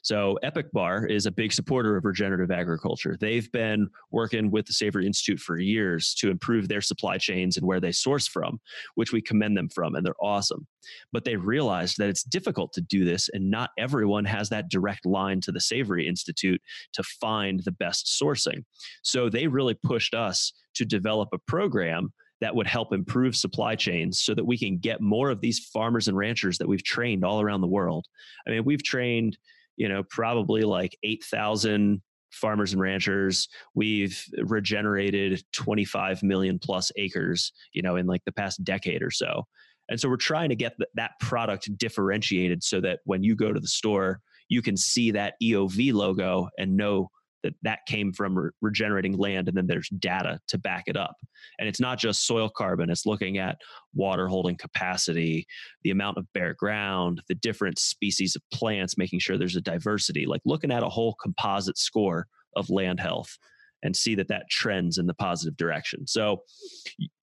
So 0.03 0.39
Epic 0.43 0.73
Bar 0.73 1.07
is 1.07 1.27
a 1.27 1.31
big 1.31 1.53
supporter 1.53 1.97
of 1.97 2.05
regenerative 2.05 2.51
agriculture. 2.51 3.17
They've 3.19 3.51
been 3.53 3.89
working 4.11 4.51
with 4.51 4.67
the 4.67 4.73
Savory 4.73 5.07
Institute 5.07 5.41
for 5.41 5.59
years 5.59 6.15
to 6.15 6.31
improve 6.31 6.69
their 6.69 6.81
supply 6.81 7.19
chains 7.19 7.57
and 7.57 7.67
where 7.67 7.81
they 7.81 7.93
source 7.93 8.27
from, 8.27 8.61
which 8.95 9.13
we 9.13 9.21
commend 9.21 9.57
them 9.57 9.69
from, 9.69 9.95
and 9.95 10.05
they're 10.05 10.15
awesome. 10.21 10.67
But 11.13 11.25
they 11.25 11.37
realized 11.37 11.99
that 11.99 12.09
it's 12.09 12.23
difficult 12.23 12.73
to 12.75 12.81
do 12.81 13.05
this, 13.05 13.29
and 13.33 13.51
not 13.51 13.71
everyone 13.79 14.25
has 14.25 14.49
that 14.51 14.69
direct 14.71 15.07
line 15.07 15.41
to 15.43 15.53
the 15.53 15.61
Savory 15.61 16.07
Institute 16.07 16.61
to 16.93 17.03
find 17.21 17.63
the 17.65 17.73
best 17.73 18.19
sourcing. 18.21 18.65
So 19.03 19.29
they 19.29 19.47
really 19.47 19.75
pushed 19.75 20.15
us 20.15 20.53
to 20.75 20.85
develop 20.85 21.29
a 21.33 21.39
program 21.39 22.13
that 22.41 22.55
would 22.55 22.67
help 22.67 22.93
improve 22.93 23.35
supply 23.35 23.75
chains 23.75 24.21
so 24.21 24.35
that 24.35 24.45
we 24.45 24.59
can 24.59 24.79
get 24.79 25.01
more 25.01 25.31
of 25.31 25.41
these 25.41 25.71
farmers 25.73 26.07
and 26.09 26.17
ranchers 26.17 26.59
that 26.59 26.69
we've 26.69 26.85
trained 26.85 27.25
all 27.25 27.41
around 27.41 27.63
the 27.63 27.67
world. 27.67 28.07
I 28.47 28.51
mean, 28.51 28.65
we've 28.65 28.83
trained, 28.83 29.39
you 29.77 29.89
know, 29.89 30.03
probably 30.11 30.63
like 30.63 30.97
8,000 31.03 32.03
farmers 32.33 32.73
and 32.73 32.81
ranchers. 32.81 33.49
We've 33.75 34.23
regenerated 34.45 35.43
25 35.53 36.23
million 36.23 36.59
plus 36.59 36.93
acres, 36.97 37.53
you 37.73 37.83
know, 37.83 37.97
in 37.97 38.07
like 38.07 38.23
the 38.25 38.33
past 38.33 38.63
decade 38.65 39.03
or 39.03 39.11
so. 39.11 39.45
And 39.89 40.01
so 40.01 40.09
we're 40.09 40.17
trying 40.17 40.49
to 40.49 40.57
get 40.57 40.77
th- 40.79 40.91
that 40.95 41.13
product 41.21 41.77
differentiated 41.79 42.63
so 42.63 42.81
that 42.81 43.01
when 43.05 43.23
you 43.23 43.37
go 43.37 43.53
to 43.53 43.61
the 43.61 43.69
store, 43.69 44.21
you 44.49 44.63
can 44.63 44.77
see 44.77 45.11
that 45.13 45.35
EOV 45.43 45.93
logo 45.93 46.49
and 46.59 46.77
know 46.77 47.09
that 47.47 47.55
that 47.63 47.79
came 47.89 48.13
from 48.13 48.37
re- 48.37 48.51
regenerating 48.61 49.17
land 49.17 49.49
and 49.49 49.57
then 49.57 49.67
there's 49.67 49.89
data 49.89 50.39
to 50.49 50.59
back 50.59 50.85
it 50.87 50.97
up. 50.97 51.17
And 51.59 51.69
it's 51.69 51.81
not 51.81 51.99
just 51.99 52.27
soil 52.27 52.49
carbon 52.49 52.91
it's 52.91 53.07
looking 53.07 53.39
at 53.39 53.57
water 53.95 54.29
holding 54.29 54.57
capacity 54.57 55.47
the 55.83 55.91
amount 55.91 56.19
of 56.19 56.31
bare 56.33 56.55
ground 56.55 57.23
the 57.29 57.35
different 57.35 57.79
species 57.79 58.37
of 58.37 58.43
plants 58.53 58.99
making 58.99 59.21
sure 59.21 59.39
there's 59.39 59.57
a 59.57 59.61
diversity 59.61 60.27
like 60.27 60.43
looking 60.45 60.71
at 60.71 60.83
a 60.83 60.89
whole 60.89 61.15
composite 61.23 61.79
score 61.79 62.27
of 62.57 62.69
land 62.71 63.01
health 63.01 63.39
and 63.83 63.97
see 63.97 64.15
that 64.15 64.29
that 64.29 64.51
trends 64.51 64.99
in 64.99 65.07
the 65.07 65.15
positive 65.15 65.57
direction. 65.57 66.07
So 66.07 66.43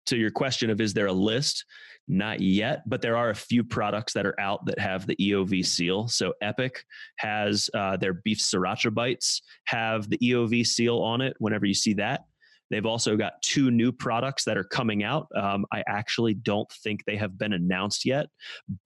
to 0.07 0.17
your 0.17 0.31
question 0.31 0.71
of 0.71 0.81
is 0.81 0.95
there 0.95 1.07
a 1.07 1.13
list 1.13 1.65
not 2.09 2.41
yet 2.41 2.83
but 2.89 3.01
there 3.01 3.17
are 3.17 3.31
a 3.31 3.35
few 3.35 3.63
products 3.63 4.13
that 4.13 4.27
are 4.27 4.39
out 4.41 4.65
that 4.67 4.79
have 4.79 5.07
the 5.07 5.17
eov 5.17 5.65
seal. 5.65 6.09
So 6.09 6.35
epic 6.43 6.85
has 7.17 7.71
uh, 7.75 7.97
their 7.97 8.15
beef 8.15 8.39
sriracha 8.39 8.93
bites 8.93 9.43
have 9.65 10.09
the 10.11 10.19
eov 10.19 10.67
seal 10.67 10.99
on 10.99 11.21
it 11.21 11.35
whenever 11.39 11.67
you 11.67 11.75
see 11.75 11.95
that. 11.95 12.25
They've 12.71 12.87
also 12.87 13.17
got 13.17 13.35
two 13.43 13.71
new 13.71 13.93
products 13.93 14.45
that 14.45 14.57
are 14.57 14.65
coming 14.65 15.05
out. 15.05 15.29
Um, 15.37 15.65
i 15.73 15.83
actually 15.87 16.35
don't 16.35 16.71
think 16.83 17.05
they 17.05 17.17
have 17.17 17.39
been 17.39 17.53
announced 17.53 18.05
yet 18.05 18.27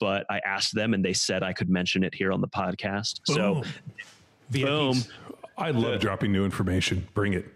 but 0.01 0.27
i 0.31 0.41
asked 0.45 0.75
them 0.75 0.95
and 0.95 1.05
they 1.05 1.13
said 1.13 1.43
i 1.43 1.53
could 1.53 1.71
mention 1.71 2.03
it 2.03 2.15
here 2.15 2.33
on 2.33 2.41
the 2.41 2.49
podcast. 2.49 3.21
So 3.27 3.63
boom. 4.51 4.97
I 5.59 5.71
love 5.71 6.01
dropping 6.01 6.33
new 6.33 6.45
information. 6.45 7.09
Bring 7.15 7.33
it. 7.33 7.47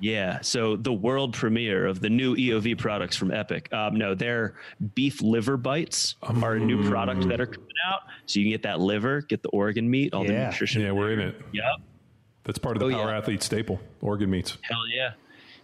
Yeah. 0.00 0.40
So 0.42 0.76
the 0.76 0.92
world 0.92 1.32
premiere 1.34 1.86
of 1.86 2.00
the 2.00 2.10
new 2.10 2.36
EOV 2.36 2.76
products 2.78 3.16
from 3.16 3.30
Epic. 3.30 3.72
Um, 3.72 3.96
no, 3.96 4.14
their 4.14 4.54
beef 4.94 5.22
liver 5.22 5.56
bites 5.56 6.16
are 6.22 6.54
a 6.54 6.60
new 6.60 6.88
product 6.88 7.28
that 7.28 7.40
are 7.40 7.46
coming 7.46 7.68
out. 7.92 8.00
So 8.26 8.38
you 8.40 8.44
can 8.46 8.52
get 8.52 8.62
that 8.64 8.80
liver, 8.80 9.22
get 9.22 9.42
the 9.42 9.48
organ 9.50 9.88
meat, 9.90 10.12
all 10.12 10.24
Yeah. 10.24 10.44
the 10.46 10.50
nutrition. 10.50 10.82
Yeah, 10.82 10.92
we're 10.92 11.12
in 11.12 11.20
it. 11.20 11.40
Yep. 11.52 11.64
That's 12.44 12.58
part 12.58 12.76
of 12.76 12.80
the 12.80 12.86
Oh, 12.86 12.90
power 12.98 13.10
yeah. 13.10 13.16
athlete 13.18 13.42
staple. 13.42 13.80
Organ 14.02 14.30
meats. 14.30 14.58
Hell 14.62 14.86
yeah. 14.94 15.12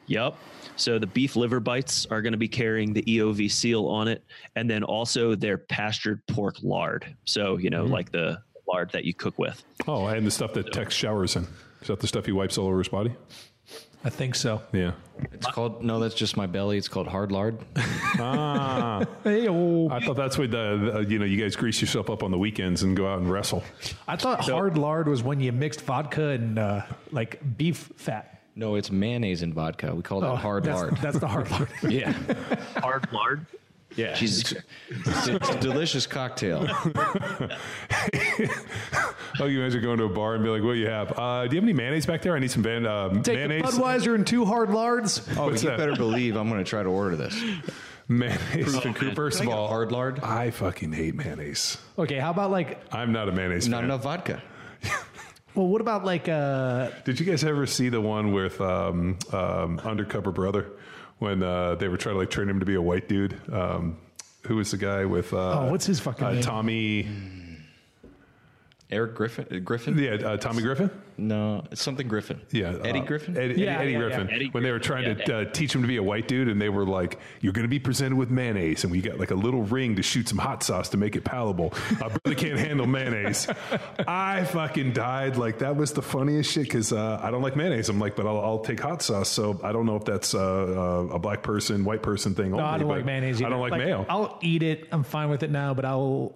Yep. 0.06 0.34
So 0.76 0.98
the 0.98 1.06
beef 1.06 1.36
liver 1.36 1.60
bites 1.60 2.06
are 2.06 2.22
going 2.22 2.32
to 2.32 2.38
be 2.38 2.48
carrying 2.48 2.92
the 2.94 3.02
EOV 3.02 3.48
seal 3.50 3.86
on 3.86 4.08
it, 4.08 4.24
and 4.56 4.68
then 4.70 4.82
also 4.82 5.34
their 5.34 5.58
pastured 5.58 6.26
pork 6.26 6.56
lard. 6.62 7.14
So 7.26 7.58
you 7.58 7.68
know, 7.70 7.84
like 7.84 8.10
the 8.10 8.40
lard 8.66 8.90
that 8.92 9.04
you 9.04 9.12
cook 9.12 9.38
with. 9.38 9.62
Oh, 9.86 10.06
and 10.06 10.26
the 10.26 10.30
stuff 10.30 10.54
that 10.54 10.72
Tex 10.72 10.94
showers 10.94 11.36
in. 11.36 11.46
Is 11.82 11.88
that 11.88 12.00
the 12.00 12.06
stuff 12.06 12.26
he 12.26 12.32
wipes 12.32 12.56
all 12.58 12.66
over 12.68 12.78
his 12.78 12.88
body? 12.88 13.12
I 14.02 14.10
think 14.10 14.34
so. 14.34 14.62
Yeah. 14.72 14.92
It's 15.32 15.46
called 15.46 15.84
no, 15.84 16.00
that's 16.00 16.14
just 16.14 16.36
my 16.36 16.46
belly. 16.46 16.78
It's 16.78 16.88
called 16.88 17.06
hard 17.06 17.30
lard. 17.32 17.58
Ah, 18.18 19.04
Hey, 19.24 19.46
oh. 19.48 19.88
I 19.90 20.00
thought 20.00 20.16
that's 20.16 20.38
what 20.38 20.50
the, 20.50 20.92
the 21.04 21.10
you 21.10 21.18
know 21.18 21.26
you 21.26 21.42
guys 21.42 21.56
grease 21.56 21.80
yourself 21.80 22.08
up 22.08 22.22
on 22.22 22.30
the 22.30 22.38
weekends 22.38 22.82
and 22.82 22.96
go 22.96 23.06
out 23.06 23.18
and 23.18 23.30
wrestle. 23.30 23.62
I 24.08 24.16
thought 24.16 24.40
hard 24.40 24.78
lard 24.78 25.08
was 25.08 25.22
when 25.22 25.40
you 25.40 25.52
mixed 25.52 25.82
vodka 25.82 26.28
and 26.28 26.58
uh, 26.58 26.82
like 27.12 27.40
beef 27.58 27.92
fat. 27.96 28.42
No, 28.56 28.74
it's 28.74 28.90
mayonnaise 28.90 29.42
and 29.42 29.54
vodka. 29.54 29.94
We 29.94 30.02
call 30.02 30.20
that 30.20 30.30
Oh, 30.30 30.36
hard 30.36 30.64
that's, 30.64 30.80
lard. 30.80 30.96
That's 30.98 31.18
the 31.18 31.28
hard 31.28 31.50
lard. 31.50 31.68
yeah, 31.88 32.12
Hard 32.78 33.10
lard. 33.12 33.46
Yeah. 33.96 34.14
Jesus. 34.16 34.54
It's, 34.88 35.28
it's 35.28 35.48
a 35.48 35.58
delicious 35.60 36.06
cocktail. 36.06 36.66
Oh, 39.38 39.46
you 39.46 39.60
imagine 39.60 39.80
going 39.80 39.98
to 39.98 40.04
a 40.04 40.08
bar 40.08 40.34
and 40.34 40.44
be 40.44 40.50
like, 40.50 40.62
"What 40.62 40.74
do 40.74 40.78
you 40.80 40.88
have? 40.88 41.18
Uh, 41.18 41.46
do 41.46 41.54
you 41.54 41.60
have 41.60 41.64
any 41.64 41.72
mayonnaise 41.72 42.04
back 42.04 42.20
there? 42.20 42.34
I 42.36 42.40
need 42.40 42.50
some 42.50 42.62
van, 42.62 42.84
uh, 42.84 43.22
Take 43.22 43.36
mayonnaise." 43.36 43.62
Budweiser 43.62 44.14
and 44.14 44.26
two 44.26 44.44
hard 44.44 44.70
lards. 44.70 45.26
Oh, 45.38 45.46
What's 45.46 45.62
you 45.62 45.70
that? 45.70 45.78
better 45.78 45.96
believe 45.96 46.36
I'm 46.36 46.48
going 46.50 46.62
to 46.62 46.68
try 46.68 46.82
to 46.82 46.88
order 46.88 47.16
this. 47.16 47.34
Mayonnaise. 48.08 48.84
man. 48.84 49.14
First 49.14 49.38
Can 49.38 49.46
of 49.48 49.54
I 49.54 49.56
all, 49.56 49.68
hard 49.68 49.92
lard? 49.92 50.20
I 50.20 50.50
fucking 50.50 50.92
hate 50.92 51.14
mayonnaise. 51.14 51.78
Okay, 51.98 52.18
how 52.18 52.30
about 52.30 52.50
like? 52.50 52.82
I'm 52.92 53.12
not 53.12 53.28
a 53.28 53.32
mayonnaise 53.32 53.68
Not 53.68 53.78
fan. 53.78 53.84
enough 53.86 54.02
vodka. 54.02 54.42
Well, 55.54 55.66
what 55.66 55.80
about 55.80 56.04
like? 56.04 56.28
Uh, 56.28 56.90
Did 57.04 57.18
you 57.18 57.26
guys 57.26 57.42
ever 57.42 57.66
see 57.66 57.88
the 57.88 58.00
one 58.00 58.32
with 58.32 58.60
um, 58.60 59.18
um, 59.32 59.80
Undercover 59.80 60.30
Brother 60.32 60.70
when 61.20 61.42
uh, 61.44 61.76
they 61.76 61.86
were 61.88 61.96
trying 61.96 62.16
to 62.16 62.18
like 62.18 62.30
train 62.30 62.48
him 62.48 62.58
to 62.58 62.66
be 62.66 62.74
a 62.74 62.82
white 62.82 63.08
dude? 63.08 63.40
Um, 63.52 63.96
who 64.46 64.56
was 64.56 64.72
the 64.72 64.76
guy 64.78 65.04
with? 65.04 65.32
Uh, 65.32 65.60
Oh, 65.60 65.70
what's 65.70 65.86
his 65.86 66.00
fucking 66.00 66.26
uh, 66.26 66.32
name? 66.32 66.42
Tommy. 66.42 67.08
Eric 68.90 69.14
Griffin. 69.14 69.46
uh, 69.50 69.58
Griffin? 69.58 69.96
Yeah, 69.98 70.12
uh, 70.14 70.36
Tommy 70.36 70.62
Griffin. 70.62 70.90
No, 71.16 71.64
something 71.74 72.08
Griffin. 72.08 72.40
Yeah, 72.50 72.78
Eddie 72.82 73.00
uh, 73.00 73.04
Griffin. 73.04 73.36
Eddie, 73.36 73.60
Yeah, 73.60 73.78
Eddie, 73.78 73.82
Eddie 73.82 73.92
yeah, 73.92 73.98
yeah. 73.98 74.06
Griffin. 74.06 74.30
Eddie 74.30 74.48
when 74.52 74.62
they 74.62 74.70
were 74.70 74.78
Griffin, 74.78 75.16
trying 75.16 75.26
to 75.26 75.36
uh, 75.36 75.44
teach 75.52 75.74
him 75.74 75.82
to 75.82 75.88
be 75.88 75.96
a 75.96 76.02
white 76.02 76.26
dude, 76.28 76.48
and 76.48 76.60
they 76.60 76.68
were 76.70 76.86
like, 76.86 77.18
"You're 77.40 77.52
going 77.52 77.64
to 77.64 77.68
be 77.68 77.78
presented 77.78 78.16
with 78.16 78.30
mayonnaise, 78.30 78.84
and 78.84 78.90
we 78.90 79.00
got 79.00 79.18
like 79.18 79.30
a 79.30 79.34
little 79.34 79.62
ring 79.62 79.96
to 79.96 80.02
shoot 80.02 80.28
some 80.28 80.38
hot 80.38 80.62
sauce 80.62 80.88
to 80.90 80.96
make 80.96 81.16
it 81.16 81.24
palatable." 81.24 81.74
I 82.00 82.10
really 82.24 82.36
can't 82.42 82.58
handle 82.58 82.86
mayonnaise. 82.86 83.48
I 84.08 84.44
fucking 84.44 84.92
died. 84.94 85.36
Like 85.36 85.58
that 85.58 85.76
was 85.76 85.92
the 85.92 86.02
funniest 86.02 86.52
shit 86.52 86.64
because 86.64 86.92
uh, 86.92 87.20
I 87.22 87.30
don't 87.30 87.42
like 87.42 87.54
mayonnaise. 87.56 87.88
I'm 87.90 88.00
like, 88.00 88.16
but 88.16 88.26
I'll, 88.26 88.40
I'll 88.40 88.60
take 88.60 88.80
hot 88.80 89.02
sauce. 89.02 89.28
So 89.28 89.60
I 89.62 89.72
don't 89.72 89.86
know 89.86 89.96
if 89.96 90.04
that's 90.04 90.34
uh, 90.34 90.40
uh, 90.40 91.14
a 91.14 91.18
black 91.18 91.42
person, 91.42 91.84
white 91.84 92.02
person 92.02 92.34
thing. 92.34 92.50
no, 92.52 92.58
only, 92.58 92.68
I 92.68 92.78
don't 92.78 92.88
like 92.88 93.04
mayonnaise. 93.04 93.42
I 93.42 93.48
don't 93.50 93.60
like, 93.60 93.72
mayo. 93.72 94.06
I'll 94.08 94.38
eat 94.40 94.62
it. 94.62 94.88
I'm 94.90 95.02
fine 95.04 95.28
with 95.28 95.42
it 95.42 95.50
now, 95.50 95.74
but 95.74 95.84
I'll 95.84 96.32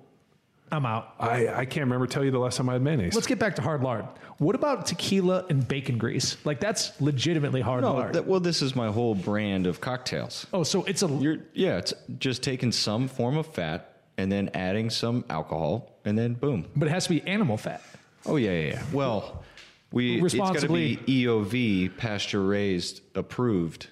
I'm 0.73 0.87
out. 0.87 1.15
I, 1.21 1.49
I 1.49 1.65
can't 1.67 1.85
remember 1.85 2.07
tell 2.07 2.25
you 2.25 2.31
the 2.31 2.39
last 2.39 2.57
time 2.57 2.69
I 2.69 2.73
had 2.75 2.83
mayonnaise. 2.83 3.15
Let's 3.15 3.27
get 3.27 3.39
back 3.39 3.55
to 3.57 3.63
hard 3.63 3.83
lard. 3.83 4.07
What 4.39 4.57
about 4.57 4.87
tequila 4.87 5.45
and 5.49 5.67
bacon 5.67 5.99
grease? 5.99 6.37
Like 6.45 6.59
that's 6.59 7.01
legitimately 7.01 7.61
hard 7.61 7.83
No, 7.83 7.95
lard. 7.95 8.15
that, 8.15 8.27
well, 8.27 8.41
this 8.41 8.61
is 8.63 8.75
my 8.75 8.91
whole 8.91 9.15
brand 9.15 9.67
of 9.69 9.81
cocktails. 9.81 10.47
oh, 10.53 10.65
so 10.65 10.83
it's 10.85 11.03
a 11.03 11.07
You're 11.09 11.39
yeah, 11.53 11.77
it's 11.79 11.95
just 12.19 12.43
taking 12.43 12.73
some 12.73 13.07
form 13.09 13.37
of 13.37 13.47
fat 13.47 14.03
and 14.19 14.31
then 14.33 14.51
adding 14.55 14.91
some 14.91 15.25
alcohol, 15.31 15.93
and 16.05 16.17
then 16.19 16.35
boom. 16.35 16.67
but 16.77 16.89
it 16.89 16.91
has 16.93 17.05
to 17.05 17.11
be 17.11 17.23
animal 17.23 17.57
fat. 17.57 17.83
Oh 18.27 18.37
yeah, 18.37 18.51
yeah. 18.53 18.67
yeah. 18.75 18.83
Well, 18.93 19.45
we 19.93 20.21
it's 20.23 20.35
got 20.35 20.47
to 20.47 20.53
Responsibly- 20.53 20.97
be 20.97 21.25
EOV 21.27 21.97
pasture 21.97 22.43
raised 22.43 23.01
approved 23.17 23.89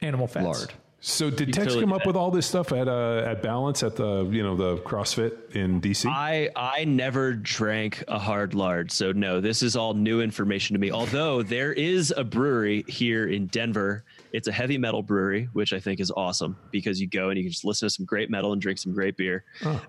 Animal 0.00 0.26
fats. 0.26 0.44
lard. 0.46 0.72
So 1.00 1.30
did 1.30 1.52
Tex 1.52 1.74
come 1.74 1.92
up 1.92 2.06
with 2.06 2.16
all 2.16 2.30
this 2.30 2.46
stuff 2.46 2.72
at 2.72 2.88
uh, 2.88 3.22
at 3.26 3.42
Balance 3.42 3.82
at 3.82 3.96
the 3.96 4.24
you 4.30 4.42
know 4.42 4.56
the 4.56 4.78
CrossFit 4.78 5.54
in 5.54 5.80
DC? 5.80 6.06
I 6.08 6.50
I 6.56 6.84
never 6.84 7.34
drank 7.34 8.02
a 8.08 8.18
hard 8.18 8.54
lard, 8.54 8.90
so 8.90 9.12
no, 9.12 9.40
this 9.40 9.62
is 9.62 9.76
all 9.76 9.94
new 9.94 10.20
information 10.20 10.74
to 10.74 10.80
me. 10.80 10.90
Although 10.90 11.42
there 11.42 11.72
is 11.72 12.12
a 12.16 12.24
brewery 12.24 12.84
here 12.88 13.26
in 13.26 13.46
Denver, 13.46 14.04
it's 14.32 14.48
a 14.48 14.52
heavy 14.52 14.78
metal 14.78 15.02
brewery, 15.02 15.48
which 15.52 15.72
I 15.72 15.80
think 15.80 16.00
is 16.00 16.10
awesome 16.10 16.56
because 16.70 17.00
you 17.00 17.06
go 17.06 17.28
and 17.28 17.38
you 17.38 17.44
can 17.44 17.52
just 17.52 17.64
listen 17.64 17.86
to 17.86 17.94
some 17.94 18.06
great 18.06 18.30
metal 18.30 18.52
and 18.52 18.60
drink 18.60 18.78
some 18.78 18.92
great 18.92 19.16
beer. 19.16 19.44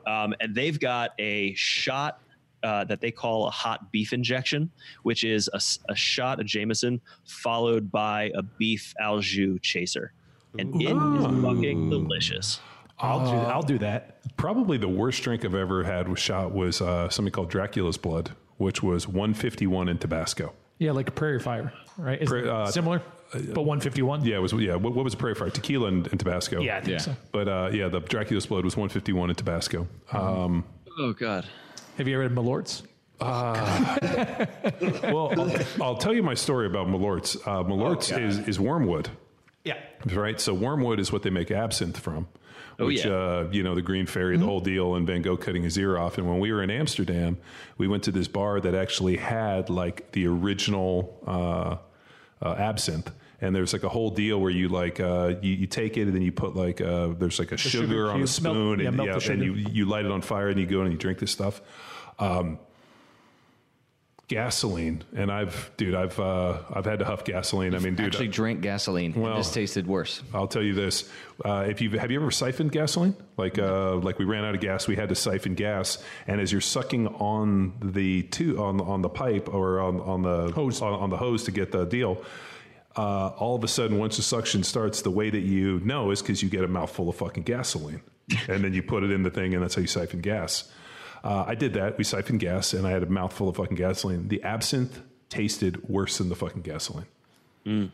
Um, 0.06 0.36
and 0.40 0.54
they've 0.54 0.80
got 0.80 1.12
a 1.20 1.54
shot 1.56 2.22
uh, 2.64 2.84
that 2.86 3.02
they 3.02 3.12
call 3.12 3.48
a 3.48 3.52
hot 3.52 3.92
beef 3.92 4.14
injection, 4.14 4.70
which 5.04 5.24
is 5.24 5.50
a 5.90 5.96
shot 5.96 6.40
of 6.40 6.46
Jameson 6.46 7.00
followed 7.26 7.92
by 7.92 8.32
a 8.36 8.42
beef 8.42 8.94
al 9.00 9.20
jus 9.20 9.60
chaser, 9.62 10.12
and 10.58 10.82
it 10.82 10.86
is 10.86 11.44
fucking 11.44 11.90
delicious. 11.90 12.60
I'll 13.00 13.20
do. 13.30 13.38
I'll 13.38 13.62
do 13.62 13.78
that. 13.80 14.36
Probably 14.38 14.78
the 14.78 14.88
worst 14.88 15.22
drink 15.24 15.46
I've 15.46 15.54
ever 15.56 15.84
had 15.84 16.08
with 16.10 16.20
shot 16.20 16.52
was 16.52 16.82
uh, 16.82 17.10
something 17.10 17.32
called 17.32 17.50
Dracula's 17.50 17.98
Blood, 17.98 18.32
which 18.58 18.82
was 18.82 19.08
151 19.08 19.90
in 19.90 19.98
Tabasco. 20.00 20.54
Yeah, 20.80 20.92
like 20.92 21.08
a 21.08 21.12
prairie 21.12 21.40
fire, 21.40 21.74
right? 21.98 22.22
Is 22.22 22.30
Pra- 22.30 22.40
it 22.42 22.48
uh, 22.48 22.72
similar, 22.72 23.02
but 23.34 23.62
151. 23.64 24.26
Yeah, 24.26 24.38
it 24.38 24.40
was 24.40 24.54
yeah. 24.54 24.76
What, 24.76 24.94
what 24.96 25.04
was 25.04 25.14
prairie 25.16 25.36
fire? 25.36 25.50
Tequila 25.50 25.88
and, 25.88 26.08
and 26.08 26.20
Tabasco. 26.20 26.62
yeah, 26.62 26.78
I 26.78 26.82
think 26.82 26.92
Yeah. 26.94 26.98
so. 26.98 27.16
But 27.32 27.48
uh, 27.48 27.70
yeah, 27.72 27.88
the 27.88 28.00
Dracula's 28.00 28.46
Blood 28.48 28.64
was 28.66 28.76
151 28.76 29.30
in 29.30 29.36
Tabasco. 29.36 29.88
Um, 30.12 30.64
Oh 31.00 31.14
God. 31.14 31.46
Have 31.98 32.08
you 32.08 32.16
ever 32.16 32.24
had 32.24 32.32
Malort's? 32.34 32.82
well, 33.20 33.56
I'll, 35.40 35.52
I'll 35.82 35.98
tell 35.98 36.14
you 36.14 36.22
my 36.24 36.34
story 36.36 36.66
about 36.68 36.88
Malort's. 36.90 37.36
Uh, 37.46 37.64
Malort's 37.64 38.12
is, 38.12 38.40
is 38.48 38.60
wormwood, 38.60 39.10
Yeah. 39.68 39.78
right? 40.14 40.40
So 40.40 40.54
wormwood 40.54 41.00
is 41.00 41.12
what 41.12 41.24
they 41.24 41.30
make 41.30 41.52
absinthe 41.52 42.00
from. 42.00 42.28
Which, 42.78 43.06
yeah. 43.06 43.12
uh, 43.12 43.50
you 43.52 43.64
know, 43.64 43.74
the 43.74 43.82
Green 43.82 44.06
Fairy, 44.06 44.38
the 44.38 44.46
whole 44.46 44.60
deal, 44.60 44.94
and 44.94 45.08
Van 45.08 45.24
Gogh 45.24 45.36
cutting 45.36 45.64
his 45.64 45.78
ear 45.80 45.98
off. 45.98 46.20
And 46.20 46.30
when 46.30 46.40
we 46.40 46.52
were 46.52 46.62
in 46.62 46.70
Amsterdam, 46.70 47.40
we 47.78 47.88
went 47.88 48.04
to 48.04 48.12
this 48.12 48.28
bar 48.28 48.60
that 48.60 48.76
actually 48.76 49.18
had 49.18 49.72
like 49.72 50.12
the 50.12 50.28
original 50.28 51.20
uh, 51.26 51.78
uh, 52.46 52.54
absinthe. 52.54 53.12
And 53.42 53.56
there's 53.56 53.74
like 53.74 53.84
a 53.84 53.90
whole 53.90 54.12
deal 54.12 54.40
where 54.40 54.52
you 54.52 54.70
like 54.70 55.00
uh, 55.00 55.36
you, 55.42 55.54
you 55.54 55.68
take 55.68 55.98
it 55.98 56.04
and 56.04 56.14
then 56.14 56.22
you 56.22 56.32
put 56.32 56.56
like 56.56 56.80
uh, 56.80 57.10
there's 57.18 57.40
like 57.40 57.52
a 57.52 57.58
sugar, 57.58 57.88
sugar 57.88 58.12
on 58.12 58.22
a 58.22 58.28
spoon 58.28 58.54
Melt- 58.54 58.80
yeah, 58.80 58.88
and, 58.88 58.98
melt 58.98 59.24
the 59.24 59.32
and 59.32 59.44
you 59.44 59.54
you 59.54 59.86
light 59.86 60.06
it 60.06 60.12
on 60.12 60.22
fire 60.22 60.50
and 60.50 60.60
you 60.60 60.66
go 60.66 60.82
and 60.82 60.92
you 60.92 60.98
drink 60.98 61.20
this 61.20 61.32
stuff. 61.32 61.62
Um, 62.20 62.60
gasoline, 64.28 65.04
and 65.16 65.32
I've 65.32 65.72
dude, 65.78 65.96
I've 65.96 66.20
uh, 66.20 66.60
I've 66.74 66.86
had 66.86 67.00
to 67.00 67.06
huff 67.06 67.24
gasoline. 67.24 67.74
I 67.76 67.80
mean, 67.80 67.96
dude, 67.96 68.08
Actually, 68.08 68.28
drank 68.28 68.62
gasoline. 68.62 69.14
Well- 69.14 69.38
this 69.38 69.52
tasted 69.52 69.88
worse. 69.88 70.22
I'll 70.34 70.48
tell 70.48 70.64
you 70.64 70.74
this: 70.74 71.10
uh, 71.46 71.66
if 71.68 71.82
you 71.82 71.90
have 71.92 72.12
you 72.12 72.20
ever 72.20 72.32
siphoned 72.32 72.72
gasoline, 72.72 73.16
like 73.38 73.58
uh, 73.58 73.96
like 73.96 74.20
we 74.20 74.26
ran 74.26 74.44
out 74.44 74.56
of 74.56 74.62
gas, 74.62 74.88
we 74.88 74.96
had 74.96 75.10
to 75.10 75.16
siphon 75.16 75.56
gas, 75.56 76.04
and 76.28 76.42
as 76.42 76.52
you're 76.52 76.62
sucking 76.62 77.08
on 77.08 77.74
the 77.82 78.24
two 78.24 78.62
on 78.62 78.82
on 78.82 79.02
the 79.02 79.10
pipe 79.10 79.54
or 79.54 79.80
on 79.80 80.00
on 80.02 80.22
the 80.24 80.52
Hose. 80.52 80.82
on, 80.82 80.94
on 80.94 81.10
the 81.10 81.18
hose 81.18 81.44
to 81.46 81.52
get 81.52 81.72
the 81.72 81.86
deal. 81.86 82.22
Uh, 82.96 83.28
all 83.38 83.56
of 83.56 83.64
a 83.64 83.68
sudden, 83.68 84.00
once 84.00 84.18
the 84.18 84.24
suction 84.24 84.64
starts, 84.64 85.04
the 85.04 85.12
way 85.12 85.30
that 85.30 85.42
you 85.42 85.80
know 85.82 86.10
is 86.10 86.20
because 86.20 86.42
you 86.42 86.50
get 86.50 86.64
a 86.64 86.68
mouthful 86.68 87.08
of 87.08 87.16
fucking 87.16 87.44
gasoline, 87.44 88.02
and 88.50 88.64
then 88.64 88.74
you 88.74 88.82
put 88.82 89.04
it 89.04 89.12
in 89.12 89.22
the 89.22 89.30
thing, 89.30 89.54
and 89.54 89.62
that's 89.62 89.76
how 89.76 89.82
you 89.82 89.88
siphon 89.88 90.20
gas. 90.20 90.68
Uh, 91.28 91.44
I 91.46 91.56
did 91.56 91.74
that. 91.74 91.98
We 91.98 92.06
siphoned 92.06 92.40
gas, 92.40 92.74
and 92.74 92.88
I 92.88 92.92
had 92.92 93.04
a 93.04 93.08
mouthful 93.08 93.50
of 93.50 93.58
fucking 93.58 93.76
gasoline. 93.76 94.30
The 94.30 94.42
absinthe 94.44 95.02
tasted 95.30 95.90
worse 95.90 96.20
than 96.20 96.30
the 96.30 96.36
fucking 96.36 96.62
gasoline. 96.62 97.06
And 97.66 97.92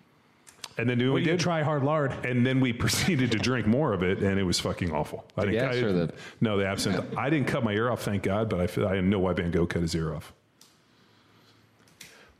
then 0.89 0.97
do 0.99 1.07
what 1.09 1.15
we 1.15 1.21
We 1.21 1.25
did 1.25 1.31
did 1.37 1.39
try 1.39 1.63
hard 1.63 1.83
lard. 1.83 2.11
and 2.25 2.45
then 2.45 2.59
we 2.59 2.73
proceeded 2.85 3.31
to 3.31 3.39
drink 3.39 3.65
more 3.65 3.91
of 3.93 4.03
it, 4.03 4.19
and 4.19 4.39
it 4.39 4.43
was 4.43 4.59
fucking 4.59 4.91
awful. 4.91 5.25
I 5.35 5.45
didn't 5.45 5.53
gas 5.61 5.75
I- 5.75 5.79
or 5.79 5.91
the- 5.93 6.13
no 6.41 6.57
the 6.57 6.67
absinthe. 6.67 7.03
I 7.17 7.31
didn't 7.31 7.47
cut 7.47 7.63
my 7.63 7.71
ear 7.73 7.89
off, 7.89 8.03
thank 8.03 8.21
God, 8.21 8.49
but 8.49 8.59
I 8.59 8.67
feel, 8.67 8.87
I 8.87 8.99
know 9.01 9.19
why 9.19 9.33
Van 9.33 9.49
Gogh 9.49 9.65
cut 9.65 9.81
his 9.81 9.95
ear 9.95 10.13
off. 10.13 10.31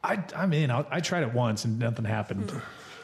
I, 0.04 0.24
I'm 0.36 0.54
in. 0.54 0.70
I, 0.70 0.86
I 0.92 1.00
tried 1.00 1.24
it 1.24 1.34
once 1.34 1.66
and 1.66 1.80
nothing 1.80 2.06
happened. 2.06 2.52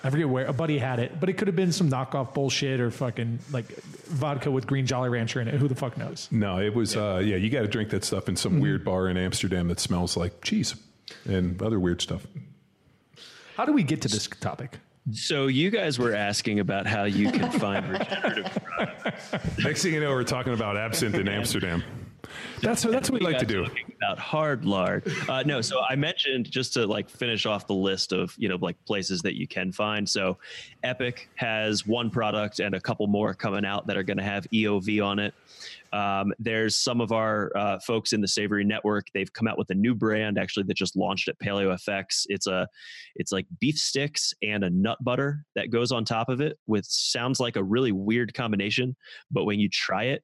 I 0.03 0.09
forget 0.09 0.29
where 0.29 0.45
a 0.45 0.53
buddy 0.53 0.77
had 0.77 0.99
it, 0.99 1.19
but 1.19 1.27
it 1.29 1.33
could 1.33 1.47
have 1.47 1.55
been 1.57 1.71
some 1.73 1.89
knockoff 1.89 2.33
bullshit 2.33 2.79
or 2.79 2.89
fucking 2.89 3.39
like 3.51 3.65
vodka 4.05 4.49
with 4.49 4.65
green 4.65 4.85
Jolly 4.85 5.09
Rancher 5.09 5.41
in 5.41 5.47
it. 5.49 5.55
Who 5.55 5.67
the 5.67 5.75
fuck 5.75 5.97
knows? 5.97 6.27
No, 6.31 6.57
it 6.59 6.73
was 6.73 6.95
yeah. 6.95 7.15
Uh, 7.15 7.17
yeah 7.19 7.35
you 7.35 7.49
got 7.49 7.61
to 7.61 7.67
drink 7.67 7.89
that 7.89 8.03
stuff 8.05 8.29
in 8.29 8.35
some 8.35 8.53
Mm-hmm. 8.53 8.61
weird 8.61 8.85
bar 8.85 9.09
in 9.09 9.17
Amsterdam 9.17 9.67
that 9.67 9.79
smells 9.79 10.15
like 10.15 10.41
cheese 10.41 10.75
and 11.25 11.61
other 11.61 11.79
weird 11.79 12.01
stuff. 12.01 12.25
How 13.57 13.65
do 13.65 13.73
we 13.73 13.83
get 13.83 14.01
to 14.03 14.07
this 14.07 14.27
topic? 14.27 14.79
So 15.11 15.47
you 15.47 15.69
guys 15.71 15.97
were 15.99 16.13
asking 16.13 16.59
about 16.59 16.85
how 16.87 17.03
you 17.05 17.31
can 17.31 17.51
find 17.51 17.89
regenerative 17.91 18.57
products. 18.63 19.31
Next 19.59 19.81
thing 19.83 19.93
you 19.95 19.99
know, 20.01 20.11
we're 20.11 20.23
talking 20.23 20.53
about 20.53 20.77
absinthe 20.77 21.15
in 21.15 21.27
Amsterdam. 21.39 21.83
That's 22.61 22.83
that's 22.83 23.09
what 23.09 23.21
we 23.21 23.25
like 23.25 23.39
to 23.39 23.45
do. 23.45 23.65
About 23.97 24.19
hard 24.19 24.65
lard. 24.65 25.11
Uh, 25.27 25.43
no, 25.45 25.61
so 25.61 25.81
I 25.87 25.95
mentioned 25.95 26.49
just 26.51 26.73
to 26.73 26.85
like 26.85 27.09
finish 27.09 27.45
off 27.45 27.67
the 27.67 27.73
list 27.73 28.11
of 28.11 28.33
you 28.37 28.49
know 28.49 28.57
like 28.61 28.77
places 28.85 29.21
that 29.21 29.37
you 29.37 29.47
can 29.47 29.71
find. 29.71 30.07
So, 30.07 30.37
Epic 30.83 31.29
has 31.35 31.85
one 31.85 32.09
product 32.09 32.59
and 32.59 32.75
a 32.75 32.81
couple 32.81 33.07
more 33.07 33.33
coming 33.33 33.65
out 33.65 33.87
that 33.87 33.97
are 33.97 34.03
going 34.03 34.17
to 34.17 34.23
have 34.23 34.47
EOV 34.51 35.05
on 35.05 35.19
it. 35.19 35.33
Um, 35.91 36.33
there's 36.39 36.75
some 36.75 37.01
of 37.01 37.11
our 37.11 37.51
uh, 37.55 37.79
folks 37.79 38.13
in 38.13 38.21
the 38.21 38.27
Savory 38.27 38.63
Network. 38.63 39.07
They've 39.13 39.31
come 39.31 39.47
out 39.47 39.57
with 39.57 39.69
a 39.71 39.75
new 39.75 39.95
brand 39.95 40.37
actually 40.37 40.63
that 40.63 40.77
just 40.77 40.95
launched 40.95 41.27
at 41.27 41.39
Paleo 41.39 41.73
FX. 41.73 42.25
It's 42.27 42.47
a, 42.47 42.67
it's 43.15 43.31
like 43.31 43.47
beef 43.59 43.77
sticks 43.77 44.33
and 44.43 44.63
a 44.63 44.69
nut 44.69 44.97
butter 45.01 45.45
that 45.55 45.71
goes 45.71 45.91
on 45.91 46.05
top 46.05 46.29
of 46.29 46.41
it, 46.41 46.57
with 46.67 46.85
sounds 46.85 47.39
like 47.39 47.55
a 47.55 47.63
really 47.63 47.91
weird 47.91 48.33
combination, 48.33 48.95
but 49.31 49.45
when 49.45 49.59
you 49.59 49.69
try 49.69 50.05
it, 50.05 50.23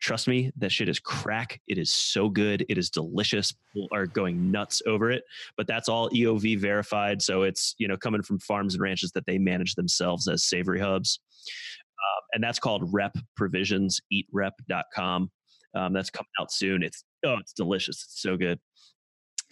trust 0.00 0.28
me, 0.28 0.50
that 0.58 0.72
shit 0.72 0.88
is 0.88 1.00
crack. 1.00 1.60
It 1.68 1.78
is 1.78 1.92
so 1.92 2.28
good. 2.28 2.64
It 2.68 2.78
is 2.78 2.90
delicious. 2.90 3.52
People 3.74 3.88
are 3.92 4.06
going 4.06 4.50
nuts 4.50 4.82
over 4.86 5.10
it. 5.10 5.24
But 5.56 5.66
that's 5.66 5.88
all 5.88 6.10
EOV 6.10 6.58
verified. 6.58 7.22
So 7.22 7.42
it's, 7.42 7.74
you 7.78 7.88
know, 7.88 7.96
coming 7.96 8.22
from 8.22 8.38
farms 8.38 8.74
and 8.74 8.82
ranches 8.82 9.12
that 9.12 9.26
they 9.26 9.38
manage 9.38 9.74
themselves 9.74 10.28
as 10.28 10.44
savory 10.44 10.80
hubs. 10.80 11.20
Um, 11.88 12.22
and 12.34 12.44
that's 12.44 12.58
called 12.58 12.92
Rep 12.92 13.16
Provisions, 13.36 14.00
eatrep.com. 14.12 15.30
Um, 15.74 15.92
that's 15.92 16.10
coming 16.10 16.28
out 16.40 16.52
soon. 16.52 16.82
It's, 16.82 17.04
oh, 17.24 17.36
it's 17.40 17.52
delicious. 17.52 18.04
It's 18.04 18.22
so 18.22 18.36
good. 18.36 18.58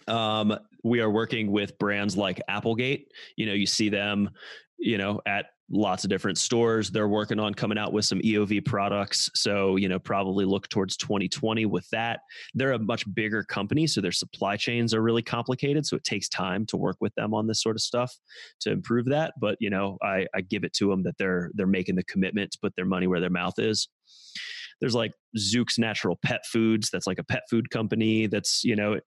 Um, 0.07 0.57
we 0.83 0.99
are 1.01 1.09
working 1.09 1.51
with 1.51 1.77
brands 1.79 2.15
like 2.15 2.41
Applegate. 2.47 3.07
You 3.35 3.47
know, 3.47 3.53
you 3.53 3.65
see 3.65 3.89
them, 3.89 4.29
you 4.77 4.97
know, 4.97 5.21
at 5.25 5.47
lots 5.69 6.03
of 6.03 6.09
different 6.09 6.37
stores. 6.37 6.91
They're 6.91 7.07
working 7.07 7.39
on 7.39 7.53
coming 7.53 7.77
out 7.77 7.93
with 7.93 8.05
some 8.05 8.19
EOV 8.19 8.65
products. 8.65 9.29
So, 9.33 9.75
you 9.77 9.89
know, 9.89 9.99
probably 9.99 10.45
look 10.45 10.69
towards 10.69 10.95
2020 10.97 11.65
with 11.65 11.89
that. 11.89 12.19
They're 12.53 12.73
a 12.73 12.79
much 12.79 13.11
bigger 13.13 13.43
company, 13.43 13.87
so 13.87 14.01
their 14.01 14.11
supply 14.11 14.57
chains 14.57 14.93
are 14.93 15.01
really 15.01 15.23
complicated. 15.23 15.85
So 15.85 15.95
it 15.95 16.03
takes 16.03 16.29
time 16.29 16.65
to 16.67 16.77
work 16.77 16.97
with 16.99 17.13
them 17.15 17.33
on 17.33 17.47
this 17.47 17.61
sort 17.61 17.75
of 17.75 17.81
stuff 17.81 18.13
to 18.61 18.71
improve 18.71 19.05
that. 19.07 19.33
But, 19.39 19.57
you 19.59 19.69
know, 19.69 19.97
I, 20.03 20.27
I 20.35 20.41
give 20.41 20.63
it 20.63 20.73
to 20.73 20.89
them 20.89 21.03
that 21.03 21.17
they're 21.17 21.51
they're 21.55 21.67
making 21.67 21.95
the 21.95 22.03
commitment 22.03 22.51
to 22.51 22.59
put 22.61 22.75
their 22.75 22.85
money 22.85 23.07
where 23.07 23.19
their 23.19 23.29
mouth 23.29 23.57
is. 23.57 23.87
There's 24.81 24.95
like 24.95 25.13
Zuke's 25.37 25.77
Natural 25.77 26.17
Pet 26.23 26.41
Foods. 26.45 26.89
That's 26.89 27.07
like 27.07 27.19
a 27.19 27.23
pet 27.23 27.43
food 27.49 27.69
company 27.69 28.27
that's 28.27 28.63
you 28.63 28.75
know 28.75 28.99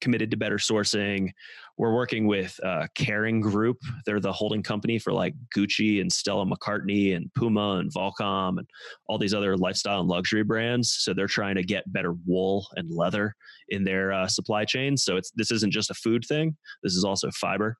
committed 0.00 0.30
to 0.30 0.36
better 0.36 0.56
sourcing. 0.56 1.30
We're 1.76 1.94
working 1.94 2.26
with 2.26 2.58
uh, 2.64 2.86
Kering 2.96 3.42
Group. 3.42 3.78
They're 4.06 4.20
the 4.20 4.32
holding 4.32 4.62
company 4.62 4.98
for 4.98 5.12
like 5.12 5.34
Gucci 5.56 6.00
and 6.00 6.12
Stella 6.12 6.46
McCartney 6.46 7.16
and 7.16 7.32
Puma 7.34 7.78
and 7.78 7.92
Volcom 7.92 8.58
and 8.58 8.68
all 9.08 9.18
these 9.18 9.34
other 9.34 9.56
lifestyle 9.56 10.00
and 10.00 10.08
luxury 10.08 10.44
brands. 10.44 10.96
So 11.00 11.12
they're 11.12 11.26
trying 11.26 11.56
to 11.56 11.64
get 11.64 11.92
better 11.92 12.14
wool 12.26 12.66
and 12.76 12.90
leather 12.90 13.34
in 13.68 13.84
their 13.84 14.12
uh, 14.12 14.28
supply 14.28 14.64
chain. 14.64 14.96
So 14.96 15.16
it's 15.16 15.30
this 15.34 15.50
isn't 15.50 15.72
just 15.72 15.90
a 15.90 15.94
food 15.94 16.24
thing. 16.26 16.56
This 16.82 16.94
is 16.94 17.04
also 17.04 17.30
fiber. 17.32 17.76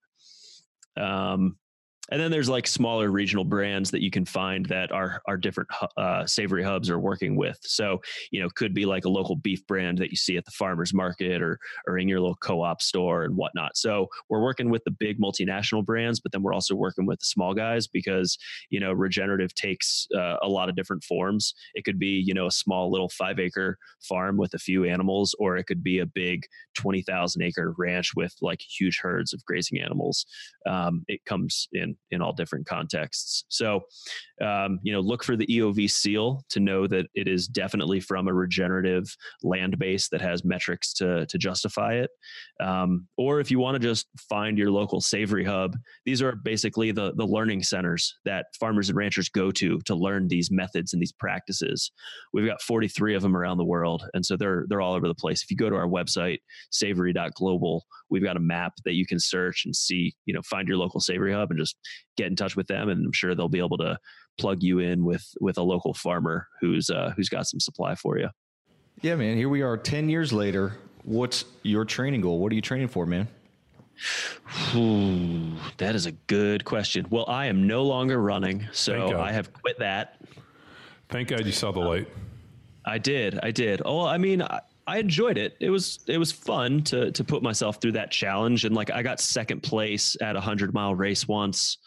Um, 0.97 1.57
and 2.11 2.21
then 2.21 2.31
there's 2.31 2.49
like 2.49 2.67
smaller 2.67 3.11
regional 3.11 3.45
brands 3.45 3.91
that 3.91 4.03
you 4.03 4.11
can 4.11 4.27
find 4.27 4.67
that 4.67 4.93
our 4.93 5.23
are 5.27 5.37
different 5.37 5.69
uh, 5.97 6.27
savory 6.27 6.63
hubs 6.63 6.91
are 6.91 6.99
working 6.99 7.37
with. 7.37 7.59
So 7.63 8.01
you 8.31 8.43
know, 8.43 8.49
could 8.51 8.75
be 8.75 8.85
like 8.85 9.05
a 9.05 9.09
local 9.09 9.37
beef 9.37 9.67
brand 9.67 9.99
that 9.99 10.11
you 10.11 10.17
see 10.17 10.37
at 10.37 10.45
the 10.45 10.51
farmers 10.51 10.93
market 10.93 11.41
or 11.41 11.59
or 11.87 11.99
in 11.99 12.09
your 12.09 12.21
little 12.21 12.37
co-op 12.37 12.83
store 12.83 13.25
and 13.25 13.37
whatnot. 13.37 13.77
So 13.77 14.09
we're 14.29 14.43
working 14.43 14.71
with 14.71 14.85
the 14.85 14.91
big 14.91 15.19
multinational 15.19 15.85
brands, 15.85 16.21
but 16.21 16.33
then 16.33 16.43
we're 16.43 16.53
also 16.53 16.75
working 16.75 17.07
with 17.07 17.21
the 17.21 17.27
small 17.27 17.55
guys 17.55 17.87
because 17.87 18.37
you 18.69 18.81
know 18.81 18.93
regenerative 18.93 19.55
takes 19.55 20.07
uh, 20.15 20.37
a 20.43 20.49
lot 20.49 20.69
of 20.69 20.77
different 20.77 21.05
forms. 21.05 21.55
It 21.75 21.85
could 21.85 21.99
be 21.99 22.23
you 22.25 22.35
know 22.35 22.47
a 22.47 22.53
small 22.53 22.91
little 22.91 23.09
five 23.09 23.39
acre 23.39 23.79
farm 24.03 24.37
with 24.37 24.53
a 24.53 24.59
few 24.59 24.85
animals, 24.85 25.35
or 25.39 25.57
it 25.57 25.65
could 25.65 25.83
be 25.83 26.01
a 26.01 26.07
big 26.07 26.45
twenty 26.75 27.01
thousand 27.01 27.43
acre 27.43 27.75
ranch 27.79 28.11
with 28.15 28.35
like 28.43 28.61
huge 28.61 29.01
herds 29.01 29.33
of 29.33 29.45
grazing 29.47 29.81
animals. 29.81 30.27
Um, 30.67 31.05
it 31.09 31.25
comes 31.25 31.69
in 31.73 31.94
in 32.11 32.23
all 32.23 32.33
different 32.33 32.67
contexts. 32.67 33.45
So, 33.49 33.81
um, 34.41 34.81
you 34.83 34.93
know, 34.93 35.01
look 35.01 35.23
for 35.23 35.37
the 35.37 35.47
EOV 35.47 35.91
seal 35.91 36.45
to 36.51 36.61
know 36.61 36.87
that 36.87 37.07
it 37.15 37.29
is 37.29 37.47
definitely 37.47 38.01
from 38.01 38.29
a 38.29 38.35
regenerative 38.35 39.15
land 39.43 39.79
base 39.79 40.09
that 40.09 40.21
has 40.21 40.45
metrics 40.45 40.93
to 40.95 41.27
to 41.27 41.39
justify 41.39 41.95
it. 41.95 42.11
Um, 42.61 43.07
or 43.17 43.41
if 43.41 43.51
you 43.51 43.59
want 43.59 43.81
to 43.81 43.89
just 43.89 44.07
find 44.29 44.59
your 44.59 44.71
local 44.71 45.01
savory 45.01 45.45
hub, 45.45 45.77
these 46.05 46.23
are 46.23 46.37
basically 46.37 46.91
the 46.91 47.13
the 47.15 47.27
learning 47.27 47.63
centers 47.63 48.15
that 48.25 48.47
farmers 48.59 48.89
and 48.89 48.97
ranchers 48.97 49.29
go 49.29 49.51
to 49.53 49.81
to 49.81 49.95
learn 49.95 50.29
these 50.29 50.51
methods 50.51 50.93
and 50.93 51.01
these 51.01 51.13
practices. 51.13 51.93
We've 52.33 52.47
got 52.47 52.63
43 52.63 53.15
of 53.15 53.23
them 53.23 53.37
around 53.37 53.59
the 53.59 53.65
world, 53.65 54.05
and 54.15 54.25
so 54.25 54.37
they're 54.37 54.65
they're 54.69 54.81
all 54.81 54.95
over 54.95 55.09
the 55.09 55.15
place. 55.15 55.43
If 55.43 55.51
you 55.51 55.57
go 55.57 55.71
to 55.71 55.77
our 55.77 55.87
website 55.89 56.39
savory.global, 56.71 57.85
we've 58.11 58.23
got 58.23 58.37
a 58.37 58.41
map 58.41 58.75
that 58.85 58.95
you 58.95 59.07
can 59.07 59.19
search 59.19 59.65
and 59.65 59.75
see, 59.75 60.15
you 60.27 60.35
know, 60.35 60.43
find 60.43 60.69
your 60.69 60.77
local 60.77 61.01
savory 61.01 61.33
hub 61.33 61.51
and 61.51 61.59
just 61.59 61.77
get 62.17 62.29
in 62.29 62.37
touch 62.37 62.57
with 62.57 62.67
them, 62.67 62.89
and 62.89 63.05
I'm 63.07 63.13
sure 63.13 63.35
they'll 63.35 63.49
be 63.49 63.59
able 63.59 63.79
to 63.79 63.99
plug 64.39 64.63
you 64.63 64.81
in 64.81 65.05
with 65.05 65.27
with 65.41 65.59
a 65.59 65.63
local 65.63 65.95
farmer 65.95 66.49
who's 66.61 66.91
uh, 66.91 67.13
who's 67.17 67.29
got 67.29 67.47
some 67.47 67.61
supply 67.61 67.95
for 67.95 68.19
you. 68.19 68.29
Yeah, 69.03 69.17
man. 69.17 69.37
Here 69.37 69.49
we 69.49 69.63
are, 69.63 69.77
ten 69.77 70.09
years 70.09 70.33
later. 70.33 70.75
What's 71.05 71.45
your 71.63 71.85
training 71.85 72.23
goal? 72.23 72.39
What 72.39 72.51
are 72.51 72.55
you 72.55 72.63
training 72.63 72.89
for, 72.89 73.05
man? 73.05 73.29
Ooh, 74.75 75.53
that 75.77 75.95
is 75.95 76.07
a 76.07 76.13
good 76.13 76.65
question. 76.65 77.07
Well, 77.11 77.27
I 77.29 77.47
am 77.47 77.67
no 77.67 77.85
longer 77.85 78.21
running, 78.21 78.67
so 78.73 79.21
I 79.21 79.33
have 79.33 79.53
quit 79.53 79.79
that. 79.81 80.21
Thank 81.11 81.29
God 81.29 81.45
you 81.45 81.53
saw 81.53 81.73
the 81.73 81.81
light. 81.81 82.09
I 82.85 82.99
did. 82.99 83.39
I 83.43 83.51
did. 83.51 83.83
Oh, 83.85 84.05
I 84.05 84.19
mean, 84.19 84.43
I, 84.87 84.95
I 84.97 84.99
enjoyed 84.99 85.39
it. 85.39 85.57
It 85.61 85.71
was 85.71 86.01
it 86.07 86.19
was 86.19 86.33
fun 86.33 86.83
to 86.85 87.11
to 87.13 87.25
put 87.25 87.43
myself 87.43 87.81
through 87.81 87.93
that 87.93 88.11
challenge, 88.11 88.65
and 88.65 88.75
like 88.75 88.91
I 88.91 89.03
got 89.03 89.21
second 89.21 89.63
place 89.63 90.17
at 90.21 90.37
a 90.37 90.41
hundred 90.41 90.75
mile 90.75 90.95
race 90.95 91.27
once. 91.27 91.79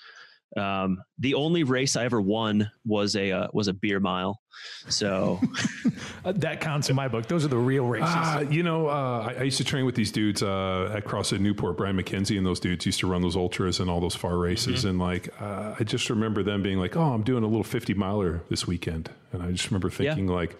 Um, 0.55 1.03
the 1.19 1.33
only 1.33 1.63
race 1.63 1.97
I 1.97 2.05
ever 2.05 2.21
won 2.21 2.71
was 2.85 3.15
a 3.15 3.31
uh, 3.31 3.47
was 3.53 3.67
a 3.67 3.73
beer 3.73 3.99
mile, 3.99 4.39
so 4.87 5.41
that 6.23 6.61
counts 6.61 6.89
in 6.89 6.95
my 6.95 7.09
book. 7.09 7.27
Those 7.27 7.43
are 7.43 7.49
the 7.49 7.57
real 7.57 7.85
races. 7.85 8.09
Uh, 8.09 8.45
you 8.49 8.63
know, 8.63 8.87
uh, 8.87 9.27
I, 9.29 9.39
I, 9.39 9.43
used 9.43 9.57
to 9.57 9.65
train 9.65 9.85
with 9.85 9.95
these 9.95 10.11
dudes 10.11 10.41
uh, 10.41 10.93
at 10.95 11.03
CrossFit 11.03 11.41
Newport. 11.41 11.77
Brian 11.77 11.97
MacKenzie 11.97 12.37
and 12.37 12.45
those 12.45 12.61
dudes 12.61 12.85
used 12.85 12.99
to 13.01 13.07
run 13.07 13.21
those 13.21 13.35
ultras 13.35 13.81
and 13.81 13.89
all 13.89 13.99
those 13.99 14.15
far 14.15 14.37
races. 14.37 14.79
Mm-hmm. 14.79 14.87
And 14.87 14.99
like, 14.99 15.41
uh, 15.41 15.75
I 15.77 15.83
just 15.83 16.09
remember 16.09 16.43
them 16.43 16.63
being 16.63 16.79
like, 16.79 16.95
"Oh, 16.95 17.13
I'm 17.13 17.23
doing 17.23 17.43
a 17.43 17.47
little 17.47 17.63
50 17.63 17.93
miler 17.95 18.41
this 18.49 18.65
weekend," 18.65 19.09
and 19.33 19.43
I 19.43 19.51
just 19.51 19.69
remember 19.69 19.89
thinking 19.89 20.29
yeah. 20.29 20.35
like 20.35 20.55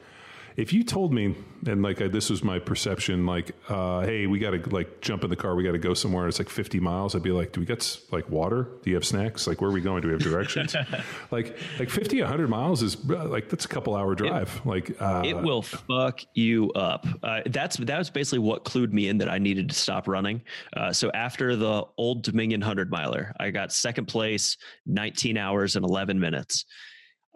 if 0.57 0.73
you 0.73 0.83
told 0.83 1.13
me, 1.13 1.35
and 1.67 1.83
like 1.83 2.01
I, 2.01 2.07
this 2.07 2.31
was 2.31 2.43
my 2.43 2.57
perception, 2.57 3.27
like, 3.27 3.51
uh, 3.69 4.01
hey, 4.01 4.25
we 4.25 4.39
got 4.39 4.51
to 4.51 4.69
like 4.71 5.01
jump 5.01 5.23
in 5.23 5.29
the 5.29 5.35
car, 5.35 5.55
we 5.55 5.63
got 5.63 5.73
to 5.73 5.77
go 5.77 5.93
somewhere, 5.93 6.23
and 6.23 6.29
it's 6.29 6.39
like 6.39 6.49
50 6.49 6.79
miles, 6.79 7.15
I'd 7.15 7.21
be 7.21 7.29
like, 7.29 7.51
do 7.51 7.59
we 7.59 7.67
get 7.67 7.99
like 8.11 8.27
water? 8.27 8.67
Do 8.81 8.89
you 8.89 8.95
have 8.95 9.05
snacks? 9.05 9.45
Like, 9.45 9.61
where 9.61 9.69
are 9.69 9.73
we 9.73 9.81
going? 9.81 10.01
Do 10.01 10.07
we 10.07 10.15
have 10.15 10.23
directions? 10.23 10.75
like, 11.31 11.55
like 11.77 11.91
50, 11.91 12.21
100 12.21 12.49
miles 12.49 12.81
is 12.81 13.05
like 13.05 13.49
that's 13.49 13.65
a 13.65 13.67
couple 13.67 13.95
hour 13.95 14.15
drive. 14.15 14.61
It, 14.65 14.67
like, 14.67 14.99
uh, 14.99 15.21
it 15.23 15.37
will 15.37 15.61
fuck 15.61 16.21
you 16.33 16.71
up. 16.71 17.05
Uh, 17.21 17.41
that's 17.45 17.77
that 17.77 17.99
was 17.99 18.09
basically 18.09 18.39
what 18.39 18.65
clued 18.65 18.91
me 18.91 19.09
in 19.09 19.19
that 19.19 19.29
I 19.29 19.37
needed 19.37 19.69
to 19.69 19.75
stop 19.75 20.07
running. 20.07 20.41
Uh, 20.75 20.91
so 20.91 21.11
after 21.11 21.55
the 21.55 21.83
Old 21.97 22.23
Dominion 22.23 22.61
100 22.61 22.89
miler, 22.89 23.31
I 23.39 23.51
got 23.51 23.71
second 23.71 24.07
place, 24.07 24.57
19 24.87 25.37
hours 25.37 25.75
and 25.75 25.85
11 25.85 26.19
minutes. 26.19 26.65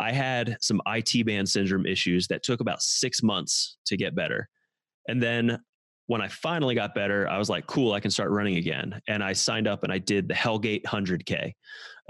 I 0.02 0.11
had 0.11 0.57
some 0.60 0.82
IT 0.88 1.26
band 1.26 1.48
syndrome 1.48 1.86
issues 1.86 2.28
that 2.28 2.44
took 2.44 2.60
about 2.60 2.82
six 2.82 3.22
months 3.22 3.78
to 3.86 3.95
get 3.95 4.15
better. 4.15 4.49
And 5.07 5.22
then 5.22 5.60
when 6.07 6.22
I 6.22 6.28
finally 6.28 6.76
got 6.76 6.94
better, 6.94 7.30
I 7.30 7.38
was 7.38 7.49
like, 7.49 7.68
cool, 7.68 7.94
I 7.94 7.99
can 8.02 8.11
start 8.11 8.32
running 8.32 8.57
again. 8.57 8.99
And 9.07 9.23
I 9.23 9.32
signed 9.34 9.68
up 9.68 9.84
and 9.84 9.94
I 9.94 9.98
did 9.98 10.28
the 10.28 10.34
Hellgate 10.34 10.84
100K, 10.84 11.53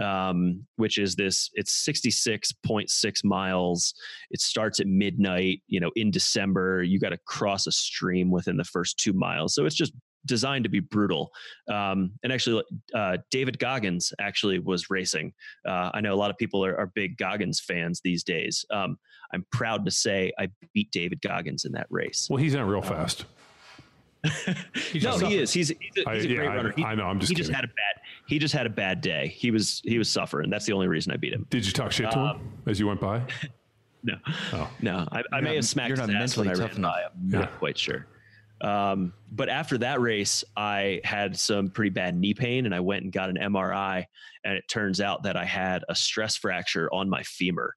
um, 0.04 0.66
which 0.78 0.98
is 0.98 1.16
this, 1.16 1.52
it's 1.54 1.86
66.6 1.88 3.24
miles. 3.24 3.94
It 4.32 4.42
starts 4.42 4.80
at 4.80 4.88
midnight, 4.88 5.62
you 5.68 5.80
know, 5.80 5.92
in 5.96 6.10
December. 6.10 6.82
You 6.82 7.00
got 7.00 7.10
to 7.10 7.20
cross 7.28 7.68
a 7.68 7.72
stream 7.72 8.32
within 8.32 8.58
the 8.58 8.64
first 8.64 8.98
two 8.98 9.14
miles. 9.14 9.54
So 9.54 9.66
it's 9.66 9.76
just 9.76 9.94
designed 10.26 10.64
to 10.64 10.70
be 10.70 10.80
brutal. 10.80 11.32
Um, 11.70 12.12
and 12.24 12.32
actually, 12.32 12.64
uh, 12.94 13.18
David 13.30 13.60
Goggins 13.60 14.14
actually 14.20 14.60
was 14.60 14.90
racing. 14.90 15.34
Uh, 15.68 15.92
I 15.94 16.02
know 16.02 16.14
a 16.14 16.16
lot 16.16 16.32
of 16.32 16.38
people 16.38 16.64
are, 16.66 16.78
are 16.78 16.88
big 16.88 17.18
Goggins 17.18 17.60
fans 17.60 18.02
these 18.04 18.24
days. 18.24 18.66
Um, 18.72 18.98
I'm 19.34 19.46
proud 19.52 19.86
to 19.86 19.92
say 19.92 20.32
I 20.40 20.50
beat 20.74 20.92
David 20.92 21.22
Goggins 21.22 21.66
in 21.66 21.72
that 21.74 21.88
race. 21.90 22.28
Well, 22.30 22.38
he's 22.38 22.54
not 22.54 22.68
real 22.68 22.82
um, 22.82 22.88
fast. 22.88 23.26
no, 25.02 25.18
he 25.18 25.38
is. 25.38 25.52
He's, 25.52 25.70
he's 25.70 26.06
a, 26.06 26.14
he's 26.14 26.26
a 26.26 26.28
great 26.28 26.48
I, 26.48 26.56
runner. 26.56 26.74
He, 26.76 26.84
I 26.84 26.94
know. 26.94 27.06
I'm 27.06 27.20
just. 27.20 27.30
He 27.30 27.36
kidding. 27.36 27.48
just 27.48 27.56
had 27.56 27.64
a 27.66 27.68
bad. 27.68 28.02
He 28.28 28.38
just 28.38 28.54
had 28.54 28.68
a 28.68 28.70
bad 28.70 29.02
day. 29.02 29.28
He 29.36 29.50
was 29.50 29.82
he 29.84 29.98
was 29.98 30.12
suffering. 30.12 30.50
That's 30.52 30.66
the 30.66 30.74
only 30.74 30.88
reason 30.88 31.12
I 31.12 31.18
beat 31.18 31.34
him. 31.34 31.48
Did 31.50 31.66
you 31.66 31.72
talk 31.72 31.92
shit 31.92 32.12
to 32.12 32.20
him 32.20 32.26
um, 32.26 32.54
as 32.68 32.80
you 32.80 32.88
went 32.88 33.02
by? 33.02 33.24
No, 34.04 34.16
oh. 34.54 34.68
no. 34.82 35.08
I, 35.12 35.22
I 35.32 35.42
may 35.42 35.50
not, 35.50 35.56
have 35.58 35.66
smacked 35.66 35.92
his 35.92 36.10
ass 36.10 36.36
when 36.36 36.48
I 36.48 36.54
ran 36.54 36.82
by. 36.82 37.04
I'm 37.04 37.30
yeah. 37.30 37.40
not 37.42 37.60
quite 37.60 37.78
sure. 37.78 38.08
Um, 38.62 39.14
but 39.32 39.50
after 39.50 39.78
that 39.80 40.00
race, 40.00 40.44
I 40.56 41.02
had 41.04 41.38
some 41.38 41.70
pretty 41.70 41.90
bad 41.90 42.16
knee 42.16 42.34
pain 42.34 42.66
and 42.66 42.76
I 42.76 42.80
went 42.80 43.04
and 43.04 43.12
got 43.12 43.30
an 43.30 43.38
MRI. 43.38 44.06
And 44.44 44.56
it 44.56 44.64
turns 44.70 45.02
out 45.02 45.24
that 45.24 45.36
I 45.36 45.46
had 45.46 45.84
a 45.90 45.96
stress 45.96 46.38
fracture 46.38 46.88
on 46.94 47.10
my 47.10 47.24
femur. 47.24 47.74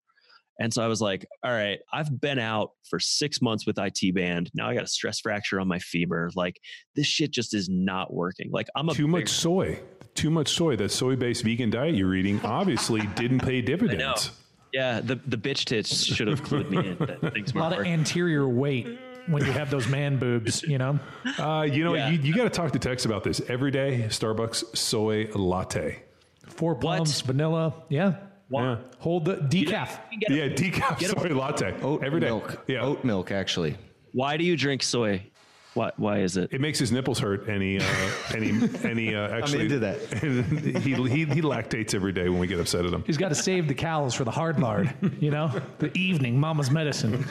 And 0.60 0.72
so 0.72 0.84
I 0.84 0.86
was 0.86 1.00
like, 1.00 1.26
all 1.42 1.50
right, 1.50 1.80
I've 1.92 2.20
been 2.20 2.38
out 2.38 2.72
for 2.88 3.00
six 3.00 3.42
months 3.42 3.66
with 3.66 3.76
IT 3.78 4.14
band. 4.14 4.50
Now 4.54 4.68
I 4.68 4.74
got 4.74 4.84
a 4.84 4.88
stress 4.88 5.18
fracture 5.20 5.58
on 5.58 5.66
my 5.66 5.80
femur. 5.80 6.30
Like 6.36 6.60
this 6.94 7.06
shit 7.06 7.32
just 7.32 7.54
is 7.54 7.68
not 7.68 8.12
working. 8.12 8.50
Like 8.52 8.68
I'm 8.76 8.88
a 8.88 8.94
too 8.94 9.08
much 9.08 9.30
soy, 9.30 9.80
too 10.14 10.30
much 10.30 10.48
soy. 10.48 10.76
That 10.76 10.90
soy 10.90 11.16
based 11.16 11.42
vegan 11.42 11.70
diet 11.70 11.96
you're 11.96 12.14
eating 12.14 12.40
obviously 12.44 13.00
didn't 13.16 13.40
pay 13.40 13.62
dividends. 13.62 14.30
Yeah, 14.72 15.00
the 15.00 15.16
the 15.26 15.36
bitch 15.36 15.64
tits 15.64 16.04
should 16.04 16.28
have 16.28 16.42
clued 16.42 16.70
me 16.70 16.88
in. 16.88 16.98
That 16.98 17.32
things 17.32 17.52
a 17.52 17.58
lot 17.58 17.72
of 17.72 17.84
anterior 17.86 18.48
weight 18.48 18.98
when 19.26 19.44
you 19.44 19.52
have 19.52 19.70
those 19.70 19.88
man 19.88 20.18
boobs, 20.18 20.62
you 20.62 20.78
know? 20.78 20.98
Uh, 21.38 21.62
you 21.62 21.84
know, 21.84 21.94
yeah. 21.94 22.10
you, 22.10 22.18
you 22.18 22.34
got 22.34 22.44
to 22.44 22.50
talk 22.50 22.72
to 22.72 22.78
Tex 22.78 23.04
about 23.04 23.24
this. 23.24 23.40
Every 23.48 23.70
day, 23.70 24.06
Starbucks 24.08 24.76
soy 24.76 25.28
latte. 25.34 26.02
Four 26.46 26.74
plums, 26.74 27.22
what? 27.22 27.26
vanilla. 27.26 27.74
Yeah. 27.88 28.16
Yeah. 28.50 28.76
Hold 28.98 29.24
the 29.24 29.36
decaf. 29.36 29.98
yeah, 30.28 30.48
decaf 30.48 31.02
soy 31.02 31.34
latte. 31.34 31.74
Oat 31.82 32.04
every 32.04 32.20
day. 32.20 32.26
Milk. 32.26 32.64
Yeah. 32.66 32.82
Oat 32.82 33.04
milk, 33.04 33.30
actually. 33.32 33.76
Why 34.12 34.36
do 34.36 34.44
you 34.44 34.56
drink 34.56 34.82
soy? 34.82 35.30
Why, 35.74 35.90
why 35.96 36.20
is 36.20 36.36
it? 36.36 36.52
It 36.52 36.60
makes 36.60 36.78
his 36.78 36.92
nipples 36.92 37.18
hurt, 37.18 37.48
and 37.48 37.60
he, 37.60 37.78
uh, 37.78 37.84
and 38.32 38.44
he, 38.44 38.50
and 38.88 38.98
he 38.98 39.14
uh, 39.14 39.28
actually 39.36 39.60
I'm 39.60 39.72
into 39.72 39.78
that. 39.80 40.00
he, 40.82 40.94
he 40.94 41.24
he 41.24 41.42
lactates 41.42 41.94
every 41.94 42.12
day 42.12 42.28
when 42.28 42.38
we 42.38 42.46
get 42.46 42.60
upset 42.60 42.84
at 42.84 42.92
him. 42.92 43.02
He's 43.04 43.16
got 43.16 43.30
to 43.30 43.34
save 43.34 43.66
the 43.66 43.74
cows 43.74 44.14
for 44.14 44.22
the 44.22 44.30
hard 44.30 44.60
lard, 44.60 44.94
you 45.20 45.32
know, 45.32 45.50
the 45.80 45.96
evening 45.98 46.38
mama's 46.38 46.70
medicine. 46.70 47.14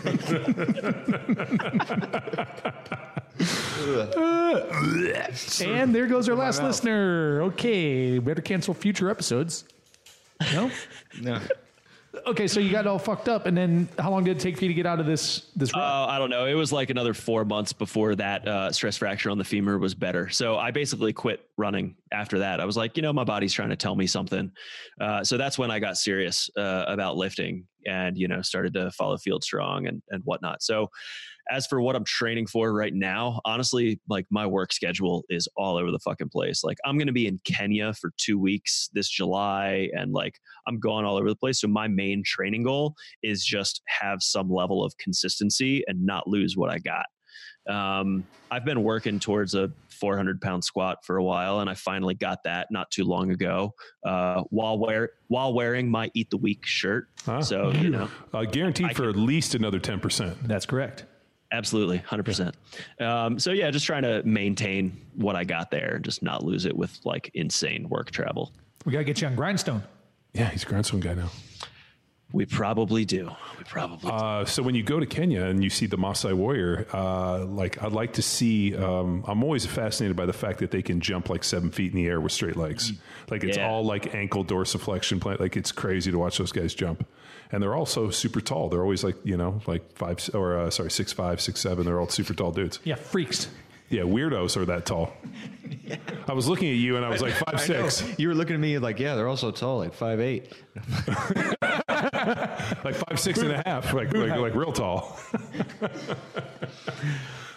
and 5.65 5.95
there 5.95 6.07
goes 6.07 6.27
our 6.27 6.35
last 6.35 6.61
listener. 6.61 7.43
Okay, 7.43 8.19
better 8.19 8.41
cancel 8.41 8.73
future 8.73 9.09
episodes. 9.09 9.63
No, 10.53 10.69
no 11.21 11.39
okay, 12.27 12.47
so 12.47 12.59
you 12.59 12.71
got 12.71 12.87
all 12.87 12.99
fucked 12.99 13.27
up, 13.27 13.45
and 13.45 13.57
then 13.57 13.87
how 13.97 14.11
long 14.11 14.23
did 14.23 14.37
it 14.37 14.39
take 14.39 14.57
for 14.57 14.65
you 14.65 14.67
to 14.69 14.73
get 14.73 14.85
out 14.85 14.99
of 14.99 15.05
this? 15.05 15.51
This 15.55 15.71
oh, 15.73 15.79
uh, 15.79 16.07
I 16.09 16.17
don't 16.19 16.29
know. 16.29 16.45
It 16.45 16.53
was 16.53 16.71
like 16.71 16.89
another 16.89 17.13
four 17.13 17.45
months 17.45 17.73
before 17.73 18.15
that 18.15 18.47
uh, 18.47 18.71
stress 18.71 18.97
fracture 18.97 19.29
on 19.29 19.37
the 19.37 19.43
femur 19.43 19.77
was 19.77 19.95
better. 19.95 20.29
So 20.29 20.57
I 20.57 20.71
basically 20.71 21.13
quit 21.13 21.47
running 21.57 21.95
after 22.11 22.39
that. 22.39 22.59
I 22.59 22.65
was 22.65 22.77
like, 22.77 22.97
you 22.97 23.03
know, 23.03 23.13
my 23.13 23.23
body's 23.23 23.53
trying 23.53 23.69
to 23.69 23.75
tell 23.75 23.95
me 23.95 24.07
something. 24.07 24.51
Uh, 24.99 25.23
so 25.23 25.37
that's 25.37 25.57
when 25.57 25.71
I 25.71 25.79
got 25.79 25.97
serious 25.97 26.49
uh, 26.55 26.85
about 26.87 27.17
lifting, 27.17 27.65
and 27.85 28.17
you 28.17 28.27
know, 28.27 28.41
started 28.41 28.73
to 28.75 28.91
follow 28.91 29.17
Field 29.17 29.43
Strong 29.43 29.87
and 29.87 30.01
and 30.09 30.23
whatnot. 30.23 30.61
So 30.61 30.89
as 31.51 31.67
for 31.67 31.81
what 31.81 31.95
I'm 31.95 32.05
training 32.05 32.47
for 32.47 32.73
right 32.73 32.93
now, 32.93 33.41
honestly, 33.45 33.99
like 34.07 34.25
my 34.29 34.45
work 34.45 34.71
schedule 34.73 35.23
is 35.29 35.47
all 35.57 35.77
over 35.77 35.91
the 35.91 35.99
fucking 35.99 36.29
place. 36.29 36.63
Like 36.63 36.77
I'm 36.85 36.97
going 36.97 37.07
to 37.07 37.13
be 37.13 37.27
in 37.27 37.39
Kenya 37.43 37.93
for 37.93 38.11
two 38.17 38.39
weeks 38.39 38.89
this 38.93 39.09
July 39.09 39.89
and 39.93 40.13
like 40.13 40.39
I'm 40.67 40.79
going 40.79 41.05
all 41.05 41.17
over 41.17 41.29
the 41.29 41.35
place. 41.35 41.59
So 41.61 41.67
my 41.67 41.87
main 41.87 42.23
training 42.25 42.63
goal 42.63 42.95
is 43.21 43.43
just 43.45 43.81
have 43.87 44.21
some 44.21 44.49
level 44.49 44.83
of 44.83 44.97
consistency 44.97 45.83
and 45.87 46.05
not 46.05 46.27
lose 46.27 46.55
what 46.55 46.69
I 46.69 46.79
got. 46.79 47.05
Um, 47.69 48.25
I've 48.51 48.65
been 48.65 48.83
working 48.83 49.19
towards 49.19 49.55
a 49.55 49.71
400 49.89 50.41
pound 50.41 50.63
squat 50.65 50.97
for 51.05 51.15
a 51.15 51.23
while, 51.23 51.61
and 51.61 51.69
I 51.69 51.75
finally 51.75 52.13
got 52.13 52.39
that 52.43 52.67
not 52.71 52.91
too 52.91 53.05
long 53.05 53.31
ago 53.31 53.73
uh, 54.05 54.43
while 54.49 54.77
wear 54.77 55.11
while 55.29 55.53
wearing 55.53 55.89
my 55.89 56.11
Eat 56.13 56.29
the 56.29 56.37
Week 56.37 56.65
shirt. 56.65 57.07
Huh? 57.25 57.41
So 57.41 57.71
you 57.71 57.89
know, 57.89 58.09
Uh, 58.33 58.43
guaranteed 58.43 58.95
for 58.95 59.09
at 59.09 59.15
least 59.15 59.55
another 59.55 59.79
10%. 59.79 60.35
That's 60.43 60.65
correct. 60.65 61.05
Absolutely, 61.53 61.97
100. 61.97 62.23
percent 62.23 62.55
um, 62.99 63.39
So 63.39 63.51
yeah, 63.51 63.71
just 63.71 63.85
trying 63.85 64.03
to 64.03 64.21
maintain 64.23 64.97
what 65.15 65.35
I 65.37 65.45
got 65.45 65.71
there, 65.71 65.99
just 65.99 66.21
not 66.21 66.43
lose 66.43 66.65
it 66.65 66.75
with 66.75 66.99
like 67.05 67.31
insane 67.33 67.87
work 67.87 68.11
travel. 68.11 68.51
We 68.85 68.91
got 68.91 68.97
to 68.99 69.03
get 69.05 69.21
you 69.21 69.27
on 69.27 69.35
Grindstone. 69.35 69.83
Yeah, 70.33 70.49
he's 70.49 70.63
a 70.63 70.65
grindstone 70.65 70.99
guy 70.99 71.13
now. 71.13 71.29
We 72.31 72.47
probably 72.47 73.05
do. 73.05 73.29
We 73.59 73.63
probably. 73.65 74.09
do. 74.09 74.15
Uh, 74.17 74.45
so 74.45 74.63
when 74.63 74.73
you 74.73 74.81
go 74.81 74.99
to 74.99 75.05
Kenya 75.05 75.43
and 75.43 75.63
you 75.63 75.69
see 75.69 75.85
the 75.85 75.99
Maasai 75.99 76.33
warrior, 76.33 76.87
uh, 76.91 77.45
like 77.45 77.83
I'd 77.83 77.91
like 77.91 78.13
to 78.13 78.23
see. 78.23 78.75
Um, 78.75 79.23
I'm 79.27 79.43
always 79.43 79.67
fascinated 79.67 80.17
by 80.17 80.25
the 80.25 80.33
fact 80.33 80.57
that 80.59 80.71
they 80.71 80.81
can 80.81 80.99
jump 80.99 81.29
like 81.29 81.43
seven 81.43 81.69
feet 81.69 81.91
in 81.91 81.97
the 81.97 82.07
air 82.07 82.19
with 82.19 82.31
straight 82.31 82.55
legs. 82.55 82.91
Like 83.29 83.43
it's 83.43 83.57
Yeah. 83.57 83.69
all 83.69 83.85
like 83.85 84.15
ankle 84.15 84.43
dorsiflexion. 84.43 85.21
Plant. 85.21 85.39
Like 85.39 85.55
it's 85.55 85.71
crazy 85.71 86.09
to 86.09 86.17
watch 86.17 86.39
those 86.39 86.51
guys 86.51 86.73
jump, 86.73 87.05
and 87.53 87.61
they're 87.61 87.75
also 87.75 88.09
super 88.09 88.41
tall. 88.41 88.67
They're 88.67 88.81
always 88.81 89.03
like 89.03 89.15
you 89.23 89.37
know 89.37 89.61
like 89.67 89.95
five 89.95 90.17
or 90.33 90.57
uh, 90.57 90.69
sorry 90.71 90.91
six 90.91 91.13
five 91.13 91.39
six 91.39 91.61
seven. 91.61 91.85
They're 91.85 91.99
all 91.99 92.09
super 92.09 92.33
tall 92.33 92.51
dudes. 92.51 92.79
Yeah, 92.83 92.95
freaks. 92.95 93.47
Yeah, 93.89 94.01
weirdos 94.01 94.57
are 94.57 94.65
that 94.65 94.87
tall. 94.87 95.13
I 96.27 96.33
was 96.33 96.47
looking 96.47 96.69
at 96.69 96.77
you 96.77 96.95
and 96.95 97.05
I 97.05 97.09
was 97.09 97.21
like 97.21 97.33
five 97.33 97.55
I 97.69 97.73
know. 97.73 97.89
six, 97.89 98.17
You 98.17 98.29
were 98.29 98.33
looking 98.33 98.55
at 98.55 98.59
me 98.59 98.79
like, 98.79 98.97
yeah, 98.99 99.13
they're 99.13 99.27
also 99.27 99.51
tall, 99.51 99.77
like 99.77 99.93
five 99.93 100.19
eight. 100.19 100.51
like 101.61 102.95
five 102.95 103.19
six 103.19 103.37
and 103.39 103.51
a 103.51 103.61
half, 103.63 103.93
like 103.93 104.11
like, 104.13 104.35
like 104.35 104.55
real 104.55 104.73
tall. 104.73 105.19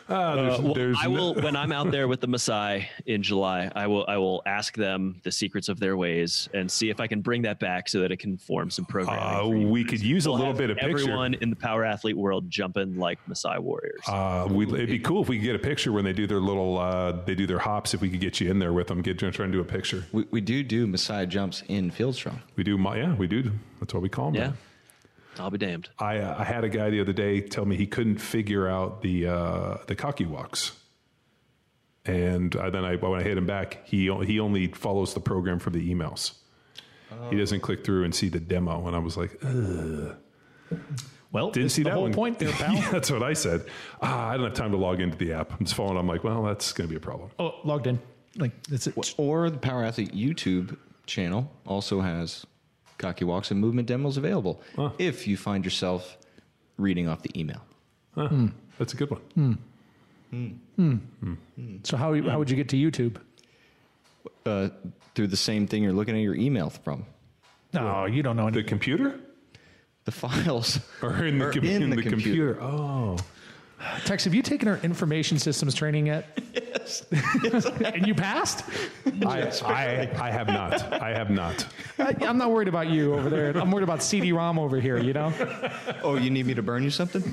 Ah, 0.08 0.34
there's, 0.36 0.60
Well, 0.60 0.74
there's 0.74 0.96
I 1.00 1.04
no- 1.06 1.10
will 1.10 1.34
when 1.34 1.56
I'm 1.56 1.72
out 1.72 1.90
there 1.90 2.06
with 2.12 2.20
the 2.20 2.28
Maasai 2.28 2.86
in 3.06 3.22
July. 3.22 3.70
I 3.74 3.86
will 3.86 4.04
I 4.06 4.16
will 4.18 4.42
ask 4.46 4.76
them 4.76 5.20
the 5.24 5.32
secrets 5.32 5.68
of 5.68 5.80
their 5.80 5.96
ways 5.96 6.48
and 6.54 6.70
see 6.70 6.90
if 6.90 7.00
I 7.00 7.06
can 7.06 7.20
bring 7.20 7.42
that 7.42 7.58
back 7.58 7.88
so 7.88 8.00
that 8.00 8.12
it 8.12 8.18
can 8.18 8.36
form 8.36 8.70
some 8.70 8.84
programming. 8.84 9.22
Uh, 9.22 9.42
for 9.42 9.68
we 9.70 9.84
could 9.84 10.00
use 10.00 10.26
a 10.26 10.30
We'll 10.30 10.38
little 10.38 10.54
bit 10.54 10.70
of 10.70 10.76
picture. 10.76 10.90
Everyone 11.00 11.34
in 11.34 11.50
the 11.50 11.56
power 11.56 11.84
athlete 11.84 12.16
world 12.16 12.48
jumping 12.50 12.96
like 12.98 13.18
Maasai 13.28 13.58
warriors. 13.58 14.00
Uh, 14.06 14.46
we, 14.50 14.64
it'd 14.66 14.88
be 14.88 14.98
cool 14.98 15.22
if 15.22 15.28
we 15.28 15.38
could 15.38 15.44
get 15.44 15.56
a 15.56 15.60
picture 15.60 15.90
when 15.92 16.04
they 16.04 16.12
do 16.12 16.26
their 16.26 16.40
little, 16.40 16.78
uh, 16.78 17.12
they 17.24 17.34
do 17.34 17.46
their 17.46 17.58
hops. 17.58 17.92
If 17.94 18.00
we 18.00 18.08
could 18.08 18.20
get 18.20 18.40
you 18.40 18.50
in 18.50 18.58
there 18.58 18.72
with 18.72 18.86
them, 18.86 19.02
get 19.02 19.20
you 19.20 19.30
try 19.30 19.44
and 19.44 19.52
do 19.52 19.60
a 19.60 19.64
picture. 19.64 20.06
We, 20.12 20.24
we 20.30 20.40
do 20.40 20.62
do 20.62 20.86
Maasai 20.86 21.28
jumps 21.28 21.62
in 21.68 21.90
Fieldstrong. 21.90 22.38
We 22.54 22.62
do, 22.64 22.76
yeah, 22.78 23.14
we 23.14 23.26
do. 23.26 23.50
That's 23.80 23.92
what 23.92 24.02
we 24.02 24.08
call 24.08 24.30
them. 24.30 24.40
yeah, 24.40 24.52
I'll 25.38 25.50
be 25.50 25.58
damned. 25.58 25.88
I, 25.98 26.18
uh, 26.18 26.36
I 26.38 26.44
had 26.44 26.64
a 26.64 26.68
guy 26.68 26.90
the 26.90 27.00
other 27.00 27.12
day 27.12 27.40
tell 27.40 27.64
me 27.64 27.76
he 27.76 27.86
couldn't 27.86 28.18
figure 28.18 28.68
out 28.68 29.02
the 29.02 29.26
uh, 29.28 29.76
the 29.86 29.94
cocky 29.94 30.24
walks, 30.24 30.72
and 32.04 32.54
uh, 32.56 32.70
then 32.70 32.84
I 32.84 32.96
when 32.96 33.20
I 33.20 33.22
hit 33.22 33.36
him 33.36 33.46
back, 33.46 33.86
he 33.86 34.10
he 34.24 34.40
only 34.40 34.68
follows 34.68 35.14
the 35.14 35.20
program 35.20 35.58
for 35.58 35.70
the 35.70 35.92
emails. 35.94 36.34
He 37.30 37.36
doesn't 37.36 37.60
click 37.60 37.84
through 37.84 38.04
and 38.04 38.14
see 38.14 38.28
the 38.28 38.40
demo, 38.40 38.86
and 38.86 38.94
I 38.94 38.98
was 38.98 39.16
like, 39.16 39.38
Ugh. 39.44 40.16
Well, 41.32 41.50
didn't 41.50 41.70
see 41.70 41.82
the 41.82 41.90
that 41.90 41.94
whole 41.94 42.02
one. 42.04 42.12
point 42.14 42.38
there, 42.38 42.48
pal. 42.52 42.74
yeah, 42.74 42.90
that's 42.90 43.10
what 43.10 43.22
I 43.22 43.32
said. 43.32 43.64
Ah, 44.00 44.28
I 44.30 44.36
don't 44.36 44.44
have 44.44 44.54
time 44.54 44.70
to 44.72 44.76
log 44.76 45.00
into 45.00 45.16
the 45.16 45.32
app. 45.32 45.52
I'm 45.52 45.58
just 45.64 45.74
following. 45.74 45.98
I'm 45.98 46.06
like, 46.06 46.24
well, 46.24 46.42
that's 46.42 46.72
going 46.72 46.88
to 46.88 46.90
be 46.90 46.96
a 46.96 47.00
problem. 47.00 47.30
Oh, 47.38 47.54
logged 47.64 47.86
in. 47.86 47.98
Like 48.36 48.62
that's 48.64 48.86
it. 48.86 49.14
Or 49.16 49.50
the 49.50 49.58
Power 49.58 49.84
Athlete 49.84 50.14
YouTube 50.14 50.76
channel 51.06 51.50
also 51.66 52.00
has 52.00 52.44
cocky 52.98 53.24
walks 53.24 53.50
and 53.50 53.60
movement 53.60 53.88
demos 53.88 54.16
available 54.16 54.60
if 54.98 55.26
you 55.26 55.36
find 55.36 55.64
yourself 55.64 56.16
reading 56.78 57.08
off 57.08 57.22
the 57.22 57.30
email. 57.38 57.62
Huh, 58.14 58.28
hmm. 58.28 58.46
That's 58.78 58.92
a 58.92 58.96
good 58.96 59.10
one. 59.10 59.20
Hmm. 59.34 60.48
Hmm. 60.80 61.34
So 61.84 61.96
how 61.96 62.14
how 62.22 62.38
would 62.38 62.50
you 62.50 62.56
get 62.56 62.68
to 62.70 62.76
YouTube? 62.76 63.16
Uh, 64.44 64.68
through 65.14 65.26
the 65.28 65.36
same 65.36 65.66
thing 65.66 65.82
you're 65.82 65.92
looking 65.92 66.14
at 66.14 66.20
your 66.22 66.34
email 66.34 66.70
from. 66.70 67.04
No, 67.72 68.04
you 68.06 68.22
don't 68.22 68.36
know 68.36 68.50
The 68.50 68.62
computer 68.62 69.18
The 70.04 70.12
files 70.12 70.78
or 71.02 71.24
in 71.24 71.38
the, 71.38 71.46
are 71.46 71.52
com- 71.52 71.64
in 71.64 71.82
in 71.82 71.90
the 71.90 71.96
the 71.96 72.02
computer. 72.02 72.54
computer? 72.54 72.62
Oh, 72.62 73.16
Tex, 74.04 74.24
have 74.24 74.34
you 74.34 74.42
taken 74.42 74.68
our 74.68 74.78
information 74.78 75.38
systems 75.38 75.74
training 75.74 76.06
yet? 76.06 76.38
Yes. 76.56 77.04
and 77.84 78.06
you 78.06 78.14
passed? 78.14 78.64
I, 79.26 79.50
I, 79.64 80.28
I 80.28 80.30
have 80.30 80.46
not. 80.46 80.92
I 80.92 81.10
have 81.10 81.30
not. 81.30 81.66
I, 81.98 82.14
I'm 82.20 82.38
not 82.38 82.52
worried 82.52 82.68
about 82.68 82.88
you 82.88 83.14
over 83.14 83.28
there. 83.28 83.56
I'm 83.56 83.72
worried 83.72 83.82
about 83.82 84.04
CD-ROM 84.04 84.56
over 84.56 84.78
here. 84.78 84.96
You 84.98 85.12
know. 85.12 85.32
Oh, 86.04 86.16
you 86.16 86.30
need 86.30 86.46
me 86.46 86.54
to 86.54 86.62
burn 86.62 86.84
you 86.84 86.90
something? 86.90 87.24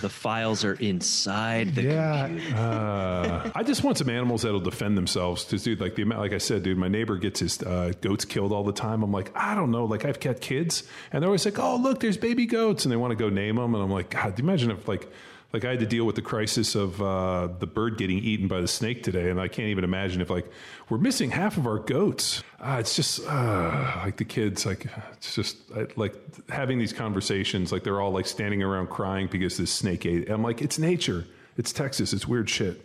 The 0.00 0.08
files 0.08 0.64
are 0.64 0.74
inside 0.74 1.74
the 1.74 1.82
computer. 1.82 2.56
Uh, 2.56 3.50
I 3.54 3.62
just 3.62 3.84
want 3.84 3.98
some 3.98 4.08
animals 4.08 4.42
that'll 4.42 4.60
defend 4.60 4.96
themselves. 4.96 5.44
Because, 5.44 5.62
dude, 5.62 5.80
like 5.80 5.94
the 5.94 6.02
amount, 6.02 6.20
like 6.20 6.32
I 6.32 6.38
said, 6.38 6.62
dude, 6.62 6.78
my 6.78 6.88
neighbor 6.88 7.16
gets 7.16 7.40
his 7.40 7.62
uh, 7.62 7.92
goats 8.00 8.24
killed 8.24 8.52
all 8.52 8.64
the 8.64 8.72
time. 8.72 9.02
I'm 9.02 9.12
like, 9.12 9.30
I 9.36 9.54
don't 9.54 9.70
know. 9.70 9.84
Like 9.84 10.04
I've 10.04 10.20
got 10.20 10.40
kids, 10.40 10.84
and 11.12 11.22
they're 11.22 11.28
always 11.28 11.44
like, 11.44 11.58
oh, 11.58 11.76
look, 11.76 12.00
there's 12.00 12.16
baby 12.16 12.46
goats, 12.46 12.84
and 12.84 12.92
they 12.92 12.96
want 12.96 13.10
to 13.12 13.16
go 13.16 13.28
name 13.28 13.56
them, 13.56 13.74
and 13.74 13.82
I'm 13.82 13.90
like, 13.90 14.10
God, 14.10 14.34
do 14.34 14.42
you 14.42 14.48
imagine 14.48 14.70
if 14.70 14.88
like. 14.88 15.08
Like 15.52 15.64
I 15.64 15.70
had 15.70 15.80
to 15.80 15.86
deal 15.86 16.04
with 16.04 16.16
the 16.16 16.22
crisis 16.22 16.74
of 16.74 17.00
uh, 17.00 17.48
the 17.58 17.66
bird 17.66 17.96
getting 17.96 18.18
eaten 18.18 18.48
by 18.48 18.60
the 18.60 18.68
snake 18.68 19.02
today, 19.02 19.30
and 19.30 19.40
I 19.40 19.48
can't 19.48 19.68
even 19.68 19.82
imagine 19.82 20.20
if 20.20 20.28
like 20.28 20.46
we're 20.90 20.98
missing 20.98 21.30
half 21.30 21.56
of 21.56 21.66
our 21.66 21.78
goats. 21.78 22.42
Uh, 22.60 22.76
it's 22.78 22.94
just 22.94 23.26
uh, 23.26 23.92
like 24.04 24.18
the 24.18 24.26
kids, 24.26 24.66
like 24.66 24.86
it's 25.14 25.34
just 25.34 25.56
I, 25.74 25.86
like 25.96 26.14
having 26.50 26.78
these 26.78 26.92
conversations. 26.92 27.72
Like 27.72 27.82
they're 27.82 28.00
all 28.00 28.10
like 28.10 28.26
standing 28.26 28.62
around 28.62 28.90
crying 28.90 29.26
because 29.26 29.56
this 29.56 29.72
snake 29.72 30.04
ate. 30.04 30.28
I'm 30.28 30.42
like, 30.42 30.60
it's 30.60 30.78
nature. 30.78 31.24
It's 31.56 31.72
Texas. 31.72 32.12
It's 32.12 32.28
weird 32.28 32.50
shit. 32.50 32.84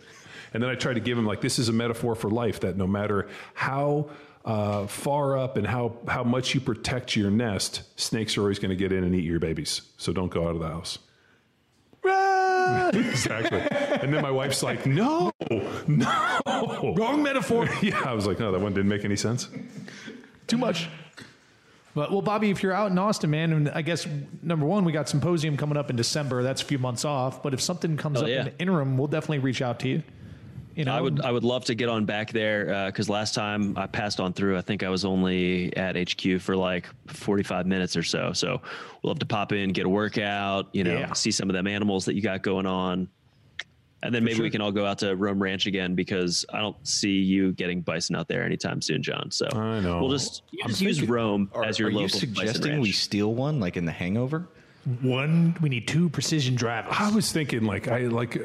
And 0.54 0.62
then 0.62 0.70
I 0.70 0.74
try 0.74 0.94
to 0.94 1.00
give 1.00 1.18
him 1.18 1.26
like 1.26 1.42
this 1.42 1.58
is 1.58 1.68
a 1.68 1.72
metaphor 1.72 2.14
for 2.14 2.30
life 2.30 2.60
that 2.60 2.78
no 2.78 2.86
matter 2.86 3.28
how 3.52 4.08
uh, 4.46 4.86
far 4.86 5.36
up 5.36 5.58
and 5.58 5.66
how 5.66 5.98
how 6.08 6.24
much 6.24 6.54
you 6.54 6.62
protect 6.62 7.14
your 7.14 7.30
nest, 7.30 7.82
snakes 8.00 8.38
are 8.38 8.40
always 8.40 8.58
going 8.58 8.70
to 8.70 8.76
get 8.76 8.90
in 8.90 9.04
and 9.04 9.14
eat 9.14 9.24
your 9.24 9.38
babies. 9.38 9.82
So 9.98 10.14
don't 10.14 10.30
go 10.30 10.48
out 10.48 10.54
of 10.54 10.60
the 10.60 10.68
house. 10.68 10.98
exactly. 12.94 13.60
And 14.00 14.12
then 14.12 14.22
my 14.22 14.30
wife's 14.30 14.62
like, 14.62 14.86
no, 14.86 15.30
no. 15.86 16.94
Wrong 16.96 17.22
metaphor. 17.22 17.68
Yeah, 17.82 18.00
I 18.04 18.12
was 18.14 18.26
like, 18.26 18.38
no, 18.38 18.52
that 18.52 18.60
one 18.60 18.72
didn't 18.74 18.88
make 18.88 19.04
any 19.04 19.16
sense. 19.16 19.48
Too 20.46 20.56
much. 20.56 20.88
But, 21.94 22.10
well, 22.10 22.22
Bobby, 22.22 22.50
if 22.50 22.62
you're 22.62 22.72
out 22.72 22.90
in 22.90 22.98
Austin, 22.98 23.30
man, 23.30 23.52
and 23.52 23.68
I 23.68 23.82
guess 23.82 24.06
number 24.42 24.66
one, 24.66 24.84
we 24.84 24.90
got 24.92 25.08
symposium 25.08 25.56
coming 25.56 25.76
up 25.76 25.90
in 25.90 25.96
December. 25.96 26.42
That's 26.42 26.60
a 26.60 26.64
few 26.64 26.78
months 26.78 27.04
off. 27.04 27.42
But 27.42 27.54
if 27.54 27.60
something 27.60 27.96
comes 27.96 28.18
Oh, 28.20 28.22
up 28.24 28.28
yeah. 28.28 28.40
in 28.40 28.44
the 28.46 28.58
interim, 28.58 28.98
we'll 28.98 29.06
definitely 29.06 29.38
reach 29.38 29.62
out 29.62 29.78
to 29.80 29.88
you. 29.88 30.02
You 30.76 30.84
know, 30.84 30.92
I 30.92 31.00
would 31.00 31.20
I 31.20 31.30
would 31.30 31.44
love 31.44 31.64
to 31.66 31.74
get 31.74 31.88
on 31.88 32.04
back 32.04 32.32
there 32.32 32.86
because 32.86 33.08
last 33.08 33.34
time 33.34 33.76
I 33.76 33.86
passed 33.86 34.18
on 34.20 34.32
through, 34.32 34.56
I 34.58 34.60
think 34.60 34.82
I 34.82 34.88
was 34.88 35.04
only 35.04 35.74
at 35.76 35.96
HQ 35.96 36.40
for 36.40 36.56
like 36.56 36.86
45 37.06 37.66
minutes 37.66 37.96
or 37.96 38.02
so. 38.02 38.32
So 38.32 38.60
we'll 39.02 39.12
have 39.12 39.20
to 39.20 39.26
pop 39.26 39.52
in, 39.52 39.70
get 39.70 39.86
a 39.86 39.88
workout, 39.88 40.68
you 40.72 40.82
know, 40.84 40.98
Yeah. 40.98 41.12
see 41.12 41.30
some 41.30 41.48
of 41.48 41.54
them 41.54 41.66
animals 41.66 42.04
that 42.06 42.14
you 42.14 42.22
got 42.22 42.42
going 42.42 42.66
on. 42.66 43.08
And 44.02 44.14
then 44.14 44.22
maybe 44.22 44.42
we 44.42 44.50
can 44.50 44.60
all 44.60 44.72
go 44.72 44.84
out 44.84 44.98
to 44.98 45.16
Roam 45.16 45.42
Ranch 45.42 45.64
again 45.66 45.94
because 45.94 46.44
I 46.52 46.60
don't 46.60 46.76
see 46.86 47.20
you 47.22 47.52
getting 47.52 47.80
bison 47.80 48.14
out 48.16 48.28
there 48.28 48.42
anytime 48.44 48.82
soon, 48.82 49.02
John. 49.02 49.30
So 49.30 49.46
I 49.54 49.80
know. 49.80 50.00
we'll 50.00 50.10
just, 50.10 50.42
you 50.50 50.60
I'm 50.62 50.68
just 50.68 50.82
use 50.82 51.02
Roam 51.02 51.50
Are, 51.54 51.64
as 51.64 51.78
your 51.78 51.88
are 51.88 51.90
you 51.92 51.98
local 52.00 52.10
bison 52.20 52.34
suggesting 52.34 52.80
we 52.80 52.92
steal 52.92 53.32
one 53.34 53.60
like 53.60 53.78
in 53.78 53.86
The 53.86 53.92
Hangover? 53.92 54.46
one. 55.00 55.56
We 55.62 55.70
need 55.70 55.88
two 55.88 56.10
precision 56.10 56.54
drivers. 56.54 56.94
I 56.98 57.10
was 57.12 57.32
thinking, 57.32 57.64
like, 57.64 57.88
I 57.88 58.00
like, 58.00 58.36
uh, 58.36 58.40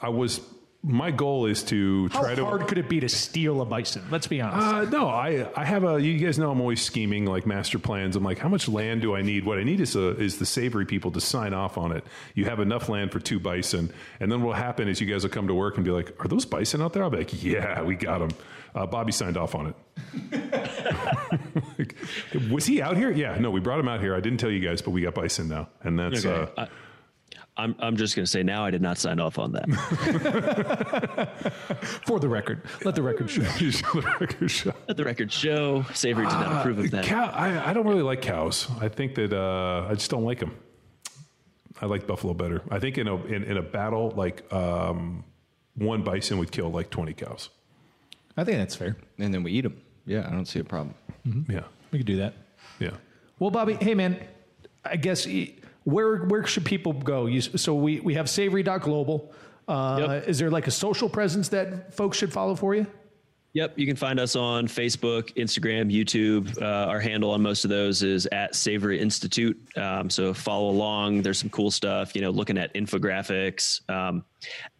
I 0.00 0.10
was. 0.10 0.40
My 0.86 1.10
goal 1.10 1.46
is 1.46 1.62
to 1.64 2.08
How 2.08 2.20
try 2.20 2.34
to. 2.34 2.44
How 2.44 2.50
hard 2.50 2.68
could 2.68 2.76
it 2.76 2.90
be 2.90 3.00
to 3.00 3.08
steal 3.08 3.62
a 3.62 3.64
bison? 3.64 4.04
Let's 4.10 4.26
be 4.26 4.42
honest. 4.42 4.66
Uh, 4.66 4.84
no, 4.90 5.08
I 5.08 5.48
I 5.56 5.64
have 5.64 5.82
a. 5.82 5.98
You 5.98 6.18
guys 6.18 6.38
know 6.38 6.50
I'm 6.50 6.60
always 6.60 6.82
scheming 6.82 7.24
like 7.24 7.46
master 7.46 7.78
plans. 7.78 8.16
I'm 8.16 8.22
like, 8.22 8.38
how 8.38 8.50
much 8.50 8.68
land 8.68 9.00
do 9.00 9.16
I 9.16 9.22
need? 9.22 9.46
What 9.46 9.58
I 9.58 9.62
need 9.62 9.80
is 9.80 9.96
a, 9.96 10.10
is 10.20 10.38
the 10.38 10.44
savory 10.44 10.84
people 10.84 11.10
to 11.12 11.22
sign 11.22 11.54
off 11.54 11.78
on 11.78 11.92
it. 11.92 12.04
You 12.34 12.44
have 12.44 12.60
enough 12.60 12.90
land 12.90 13.12
for 13.12 13.18
two 13.18 13.40
bison, 13.40 13.90
and 14.20 14.30
then 14.30 14.42
what'll 14.42 14.62
happen 14.62 14.86
is 14.86 15.00
you 15.00 15.06
guys 15.06 15.22
will 15.22 15.30
come 15.30 15.48
to 15.48 15.54
work 15.54 15.76
and 15.76 15.86
be 15.86 15.90
like, 15.90 16.14
"Are 16.22 16.28
those 16.28 16.44
bison 16.44 16.82
out 16.82 16.92
there?" 16.92 17.02
I'll 17.02 17.08
be 17.08 17.16
like, 17.16 17.42
"Yeah, 17.42 17.80
we 17.80 17.96
got 17.96 18.18
them." 18.18 18.30
Uh, 18.74 18.84
Bobby 18.84 19.12
signed 19.12 19.38
off 19.38 19.54
on 19.54 19.68
it. 19.68 19.76
Was 22.50 22.66
he 22.66 22.82
out 22.82 22.98
here? 22.98 23.10
Yeah, 23.10 23.38
no, 23.38 23.50
we 23.50 23.60
brought 23.60 23.80
him 23.80 23.88
out 23.88 24.00
here. 24.00 24.14
I 24.14 24.20
didn't 24.20 24.38
tell 24.38 24.50
you 24.50 24.60
guys, 24.60 24.82
but 24.82 24.90
we 24.90 25.00
got 25.00 25.14
bison 25.14 25.48
now, 25.48 25.68
and 25.82 25.98
that's. 25.98 26.26
Okay. 26.26 26.52
Uh, 26.58 26.66
I, 26.66 26.68
I'm, 27.56 27.76
I'm 27.78 27.96
just 27.96 28.16
going 28.16 28.24
to 28.24 28.30
say 28.30 28.42
now 28.42 28.64
I 28.64 28.70
did 28.72 28.82
not 28.82 28.98
sign 28.98 29.20
off 29.20 29.38
on 29.38 29.52
that. 29.52 29.68
For 32.06 32.18
the 32.18 32.28
record, 32.28 32.62
let 32.84 32.94
the 32.94 33.02
record 33.02 33.30
show. 33.30 33.42
the 33.60 34.16
record 34.20 34.50
show. 34.50 34.72
Let 34.88 34.96
the 34.96 35.04
record 35.04 35.32
show 35.32 35.84
Savory 35.94 36.24
did 36.26 36.32
not 36.32 36.60
approve 36.60 36.78
of 36.80 36.90
that. 36.90 37.04
Cow, 37.04 37.30
I, 37.32 37.70
I 37.70 37.72
don't 37.72 37.86
really 37.86 38.02
like 38.02 38.22
cows. 38.22 38.68
I 38.80 38.88
think 38.88 39.14
that 39.16 39.32
uh, 39.32 39.86
I 39.88 39.94
just 39.94 40.10
don't 40.10 40.24
like 40.24 40.40
them. 40.40 40.56
I 41.80 41.86
like 41.86 42.06
buffalo 42.06 42.34
better. 42.34 42.62
I 42.70 42.78
think 42.78 42.98
in 42.98 43.08
a 43.08 43.16
in, 43.26 43.44
in 43.44 43.56
a 43.56 43.62
battle, 43.62 44.12
like 44.16 44.50
um, 44.52 45.24
one 45.76 46.02
bison 46.02 46.38
would 46.38 46.52
kill 46.52 46.70
like 46.70 46.90
twenty 46.90 47.14
cows. 47.14 47.50
I 48.36 48.44
think 48.44 48.58
that's 48.58 48.76
fair. 48.76 48.96
And 49.18 49.32
then 49.32 49.42
we 49.42 49.52
eat 49.52 49.62
them. 49.62 49.80
Yeah, 50.06 50.26
I 50.26 50.30
don't 50.30 50.46
see 50.46 50.60
a 50.60 50.64
problem. 50.64 50.94
Yeah, 51.48 51.62
We 51.90 51.98
could 52.00 52.06
do 52.06 52.16
that. 52.18 52.34
yeah. 52.78 52.90
Well, 53.38 53.50
Bobby, 53.50 53.74
hey 53.80 53.94
man, 53.94 54.18
I 54.84 54.96
guess 54.96 55.26
y- 55.26 55.54
where 55.84 56.24
where 56.24 56.44
should 56.46 56.64
people 56.64 56.92
go? 56.92 57.26
You, 57.26 57.40
so 57.40 57.74
we 57.74 58.00
we 58.00 58.14
have 58.14 58.28
savory.global. 58.28 59.32
Uh, 59.66 59.96
Yep. 60.08 60.28
Is 60.28 60.38
there 60.38 60.50
like 60.50 60.66
a 60.66 60.70
social 60.70 61.08
presence 61.08 61.48
that 61.48 61.94
folks 61.94 62.18
should 62.18 62.32
follow 62.32 62.54
for 62.54 62.74
you? 62.74 62.86
Yep, 63.54 63.78
you 63.78 63.86
can 63.86 63.94
find 63.94 64.18
us 64.18 64.34
on 64.34 64.66
Facebook, 64.66 65.32
Instagram, 65.36 65.88
YouTube. 65.90 66.60
Uh, 66.60 66.90
our 66.90 66.98
handle 66.98 67.30
on 67.30 67.40
most 67.40 67.64
of 67.64 67.70
those 67.70 68.02
is 68.02 68.26
at 68.32 68.56
Savory 68.56 68.98
Institute. 68.98 69.56
Um, 69.76 70.10
so 70.10 70.34
follow 70.34 70.70
along. 70.70 71.22
There's 71.22 71.38
some 71.38 71.50
cool 71.50 71.70
stuff. 71.70 72.16
You 72.16 72.22
know, 72.22 72.30
looking 72.30 72.58
at 72.58 72.74
infographics. 72.74 73.88
Um, 73.88 74.24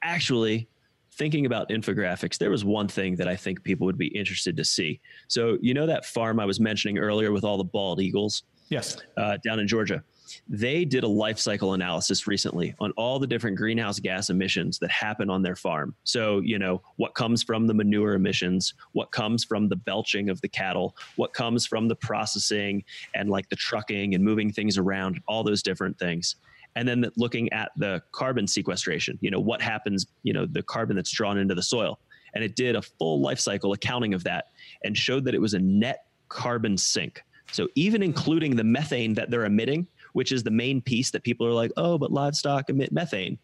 actually, 0.02 0.68
thinking 1.12 1.46
about 1.46 1.68
infographics, 1.68 2.36
there 2.36 2.50
was 2.50 2.64
one 2.64 2.88
thing 2.88 3.14
that 3.16 3.28
I 3.28 3.36
think 3.36 3.62
people 3.62 3.84
would 3.86 3.96
be 3.98 4.08
interested 4.08 4.56
to 4.56 4.64
see. 4.64 5.00
So 5.28 5.56
you 5.62 5.72
know 5.72 5.86
that 5.86 6.04
farm 6.04 6.40
I 6.40 6.44
was 6.44 6.58
mentioning 6.58 6.98
earlier 6.98 7.30
with 7.30 7.44
all 7.44 7.56
the 7.56 7.64
bald 7.64 8.00
eagles 8.00 8.42
Yes. 8.70 8.96
uh, 9.16 9.36
down 9.44 9.60
in 9.60 9.68
Georgia. 9.68 10.02
They 10.46 10.84
did 10.84 11.04
a 11.04 11.08
life 11.08 11.38
cycle 11.38 11.72
analysis 11.72 12.26
recently 12.26 12.74
on 12.78 12.92
all 12.92 13.18
the 13.18 13.26
different 13.26 13.56
greenhouse 13.56 13.98
gas 13.98 14.28
emissions 14.28 14.78
that 14.80 14.90
happen 14.90 15.30
on 15.30 15.42
their 15.42 15.56
farm. 15.56 15.94
So, 16.04 16.40
you 16.40 16.58
know, 16.58 16.82
what 16.96 17.14
comes 17.14 17.42
from 17.42 17.66
the 17.66 17.72
manure 17.72 18.12
emissions, 18.12 18.74
what 18.92 19.10
comes 19.10 19.42
from 19.44 19.68
the 19.68 19.76
belching 19.76 20.28
of 20.28 20.40
the 20.42 20.48
cattle, 20.48 20.96
what 21.16 21.32
comes 21.32 21.66
from 21.66 21.88
the 21.88 21.96
processing 21.96 22.84
and 23.14 23.30
like 23.30 23.48
the 23.48 23.56
trucking 23.56 24.14
and 24.14 24.22
moving 24.22 24.52
things 24.52 24.76
around, 24.76 25.20
all 25.26 25.44
those 25.44 25.62
different 25.62 25.98
things. 25.98 26.36
And 26.76 26.86
then 26.86 27.06
looking 27.16 27.52
at 27.52 27.70
the 27.76 28.02
carbon 28.12 28.46
sequestration, 28.46 29.18
you 29.22 29.30
know, 29.30 29.40
what 29.40 29.62
happens, 29.62 30.06
you 30.24 30.32
know, 30.32 30.44
the 30.44 30.62
carbon 30.62 30.96
that's 30.96 31.10
drawn 31.10 31.38
into 31.38 31.54
the 31.54 31.62
soil. 31.62 32.00
And 32.34 32.42
it 32.42 32.56
did 32.56 32.76
a 32.76 32.82
full 32.82 33.20
life 33.20 33.38
cycle 33.38 33.72
accounting 33.72 34.12
of 34.12 34.24
that 34.24 34.46
and 34.82 34.96
showed 34.96 35.24
that 35.24 35.34
it 35.34 35.40
was 35.40 35.54
a 35.54 35.58
net 35.58 36.06
carbon 36.28 36.76
sink. 36.76 37.22
So 37.52 37.68
even 37.76 38.02
including 38.02 38.56
the 38.56 38.64
methane 38.64 39.14
that 39.14 39.30
they're 39.30 39.44
emitting, 39.44 39.86
which 40.14 40.32
is 40.32 40.42
the 40.42 40.50
main 40.50 40.80
piece 40.80 41.10
that 41.10 41.22
people 41.22 41.46
are 41.46 41.52
like, 41.52 41.70
oh, 41.76 41.98
but 41.98 42.10
livestock 42.10 42.70
emit 42.70 42.90
methane. 42.90 43.38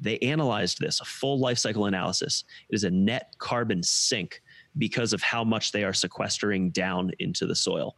They 0.00 0.18
analyzed 0.18 0.80
this, 0.80 1.00
a 1.00 1.04
full 1.04 1.38
life 1.38 1.58
cycle 1.58 1.86
analysis. 1.86 2.44
It 2.68 2.74
is 2.74 2.84
a 2.84 2.90
net 2.90 3.34
carbon 3.38 3.82
sink 3.82 4.42
because 4.78 5.12
of 5.12 5.22
how 5.22 5.44
much 5.44 5.70
they 5.70 5.84
are 5.84 5.92
sequestering 5.92 6.70
down 6.70 7.12
into 7.18 7.46
the 7.46 7.54
soil. 7.54 7.96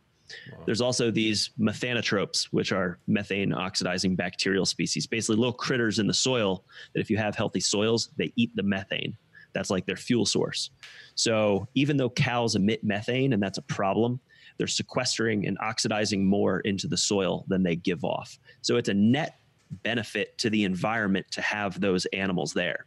There's 0.65 0.81
also 0.81 1.11
these 1.11 1.51
methanotrophs, 1.59 2.47
which 2.51 2.73
are 2.73 2.99
methane 3.07 3.53
oxidizing 3.53 4.17
bacterial 4.17 4.67
species, 4.67 5.07
basically 5.07 5.37
little 5.37 5.53
critters 5.53 5.99
in 5.99 6.07
the 6.07 6.15
soil 6.15 6.65
that 6.95 7.01
if 7.01 7.11
you 7.11 7.17
have 7.17 7.37
healthy 7.37 7.61
soils, 7.61 8.11
they 8.17 8.33
eat 8.37 8.55
the 8.57 8.63
methane. 8.63 9.17
That's 9.53 9.71
like 9.71 9.87
their 9.87 9.97
fuel 9.97 10.27
source. 10.27 10.71
So 11.15 11.69
even 11.75 11.97
though 11.97 12.11
cows 12.11 12.57
emit 12.57 12.83
methane 12.83 13.33
and 13.33 13.43
that's 13.43 13.59
a 13.59 13.63
problem, 13.63 14.21
they're 14.59 14.67
sequestering 14.67 15.47
and 15.47 15.59
oxidizing 15.61 16.25
more 16.25 16.61
into 16.61 16.87
the 16.87 16.97
soil 16.97 17.45
than 17.49 17.63
they 17.63 17.77
give 17.77 18.05
off. 18.05 18.39
So 18.63 18.77
it's 18.77 18.89
a 18.89 18.95
net 18.95 19.39
benefit 19.83 20.39
to 20.39 20.51
the 20.51 20.65
environment 20.65 21.27
to 21.33 21.41
have 21.43 21.81
those 21.81 22.07
animals 22.07 22.53
there. 22.53 22.87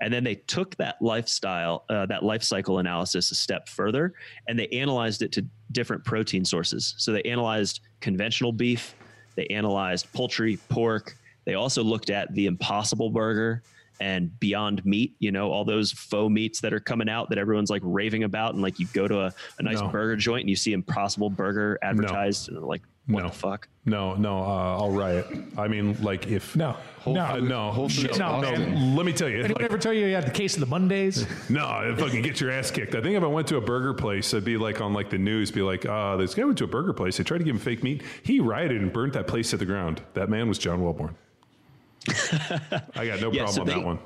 And 0.00 0.12
then 0.12 0.24
they 0.24 0.34
took 0.34 0.76
that 0.76 1.00
lifestyle, 1.00 1.84
uh, 1.88 2.06
that 2.06 2.22
life 2.22 2.42
cycle 2.42 2.78
analysis 2.78 3.30
a 3.30 3.34
step 3.34 3.68
further, 3.68 4.12
and 4.46 4.58
they 4.58 4.68
analyzed 4.68 5.22
it 5.22 5.32
to 5.32 5.46
different 5.72 6.04
protein 6.04 6.44
sources. 6.44 6.94
So 6.98 7.12
they 7.12 7.22
analyzed 7.22 7.80
conventional 8.00 8.52
beef, 8.52 8.94
they 9.34 9.46
analyzed 9.46 10.12
poultry, 10.12 10.58
pork. 10.68 11.16
They 11.44 11.54
also 11.54 11.82
looked 11.82 12.10
at 12.10 12.32
the 12.34 12.46
Impossible 12.46 13.10
Burger 13.10 13.62
and 14.02 14.38
Beyond 14.40 14.84
Meat. 14.84 15.14
You 15.20 15.30
know, 15.30 15.50
all 15.52 15.64
those 15.64 15.92
faux 15.92 16.30
meats 16.30 16.60
that 16.60 16.72
are 16.72 16.80
coming 16.80 17.08
out 17.08 17.28
that 17.28 17.38
everyone's 17.38 17.70
like 17.70 17.82
raving 17.84 18.24
about, 18.24 18.54
and 18.54 18.62
like 18.62 18.78
you 18.80 18.86
go 18.92 19.06
to 19.06 19.20
a, 19.20 19.34
a 19.58 19.62
nice 19.62 19.80
No. 19.80 19.88
burger 19.88 20.16
joint 20.16 20.42
and 20.42 20.50
you 20.50 20.56
see 20.56 20.72
Impossible 20.72 21.30
Burger 21.30 21.78
advertised, 21.82 22.48
and 22.48 22.56
they're 22.56 22.64
like, 22.64 22.82
what 23.06 23.22
No. 23.22 23.28
the 23.28 23.34
fuck? 23.34 23.68
No, 23.84 24.14
no, 24.14 24.38
uh, 24.38 24.78
I'll 24.78 24.90
riot. 24.90 25.26
I 25.58 25.66
mean, 25.68 25.96
like 26.02 26.26
if 26.28 26.54
No. 26.56 26.76
Whole 27.00 27.14
no. 27.14 27.26
Foods- 27.34 27.48
no, 27.48 27.70
Whole 27.72 27.88
Foods 27.88 28.18
No, 28.18 28.26
Austin. 28.26 28.60
man. 28.74 28.96
let 28.96 29.04
me 29.06 29.12
tell 29.12 29.28
you, 29.28 29.38
Anyone 29.38 29.54
like, 29.54 29.62
ever 29.64 29.78
tell 29.78 29.92
you 29.92 30.06
you 30.06 30.14
had 30.14 30.26
the 30.26 30.30
case 30.30 30.54
of 30.54 30.60
the 30.60 30.66
Mondays? 30.66 31.26
no, 31.50 31.94
fucking 31.98 32.22
get 32.22 32.40
your 32.40 32.50
ass 32.52 32.70
kicked. 32.70 32.94
I 32.94 33.00
think 33.00 33.16
if 33.16 33.22
I 33.24 33.26
went 33.26 33.46
to 33.48 33.56
a 33.56 33.60
burger 33.60 33.92
place, 33.94 34.32
I'd 34.34 34.44
be 34.44 34.56
like 34.56 34.80
on 34.80 34.92
like 34.94 35.10
the 35.10 35.18
news, 35.18 35.50
be 35.50 35.62
like, 35.62 35.84
uh, 35.86 36.16
this 36.16 36.34
guy 36.34 36.44
went 36.44 36.58
to 36.58 36.64
a 36.64 36.68
burger 36.68 36.92
place. 36.92 37.16
They 37.18 37.24
tried 37.24 37.38
to 37.38 37.44
give 37.44 37.54
him 37.56 37.60
fake 37.60 37.82
meat. 37.82 38.02
He 38.22 38.38
rioted 38.40 38.80
and 38.82 38.92
burnt 38.92 39.12
that 39.14 39.26
place 39.26 39.50
to 39.50 39.56
the 39.56 39.66
ground. 39.66 40.00
That 40.14 40.28
man 40.28 40.48
was 40.48 40.58
John 40.58 40.80
Welbourn. 40.80 41.14
I 42.94 43.06
got 43.06 43.20
no 43.20 43.32
Yeah, 43.32 43.44
problem 43.44 43.52
so 43.52 43.60
on 43.62 43.66
they- 43.66 43.74
that 43.74 43.84
one. 43.84 43.98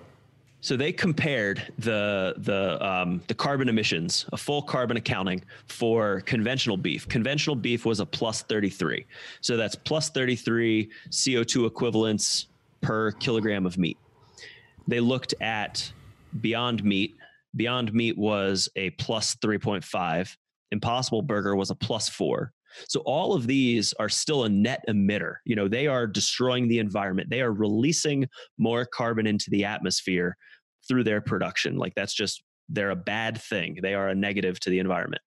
So 0.62 0.76
they 0.76 0.90
compared 0.90 1.72
the 1.78 2.34
the 2.38 2.84
um, 2.84 3.20
the 3.28 3.34
carbon 3.34 3.68
emissions, 3.68 4.26
a 4.32 4.36
full 4.36 4.62
carbon 4.62 4.96
accounting 4.96 5.44
for 5.66 6.22
conventional 6.22 6.76
beef. 6.76 7.06
Conventional 7.08 7.54
beef 7.54 7.84
was 7.84 8.00
a 8.00 8.06
plus 8.06 8.42
33, 8.42 9.06
so 9.42 9.56
that's 9.56 9.76
plus 9.76 10.08
33 10.10 10.90
CO2 11.10 11.66
equivalents 11.66 12.46
per 12.80 13.12
kilogram 13.12 13.64
of 13.64 13.78
meat. 13.78 13.96
They 14.88 14.98
looked 14.98 15.34
at 15.40 15.92
Beyond 16.40 16.82
Meat. 16.82 17.16
Beyond 17.54 17.92
Meat 17.94 18.18
was 18.18 18.68
a 18.74 18.90
plus 18.90 19.36
3.5. 19.36 20.36
Impossible 20.72 21.22
Burger 21.22 21.54
was 21.54 21.70
a 21.70 21.74
plus 21.76 22.08
four. 22.08 22.52
So 22.88 23.00
all 23.00 23.34
of 23.34 23.46
these 23.46 23.92
are 23.94 24.08
still 24.08 24.44
a 24.44 24.48
net 24.48 24.84
emitter. 24.88 25.36
You 25.44 25.56
know, 25.56 25.68
they 25.68 25.86
are 25.86 26.06
destroying 26.06 26.68
the 26.68 26.78
environment. 26.78 27.30
They 27.30 27.40
are 27.40 27.52
releasing 27.52 28.28
more 28.58 28.86
carbon 28.86 29.26
into 29.26 29.50
the 29.50 29.64
atmosphere 29.64 30.36
through 30.88 31.04
their 31.04 31.20
production. 31.20 31.76
Like 31.76 31.94
that's 31.94 32.14
just 32.14 32.42
they're 32.68 32.90
a 32.90 32.96
bad 32.96 33.40
thing. 33.40 33.78
They 33.82 33.94
are 33.94 34.08
a 34.08 34.14
negative 34.14 34.58
to 34.60 34.70
the 34.70 34.78
environment. 34.78 35.22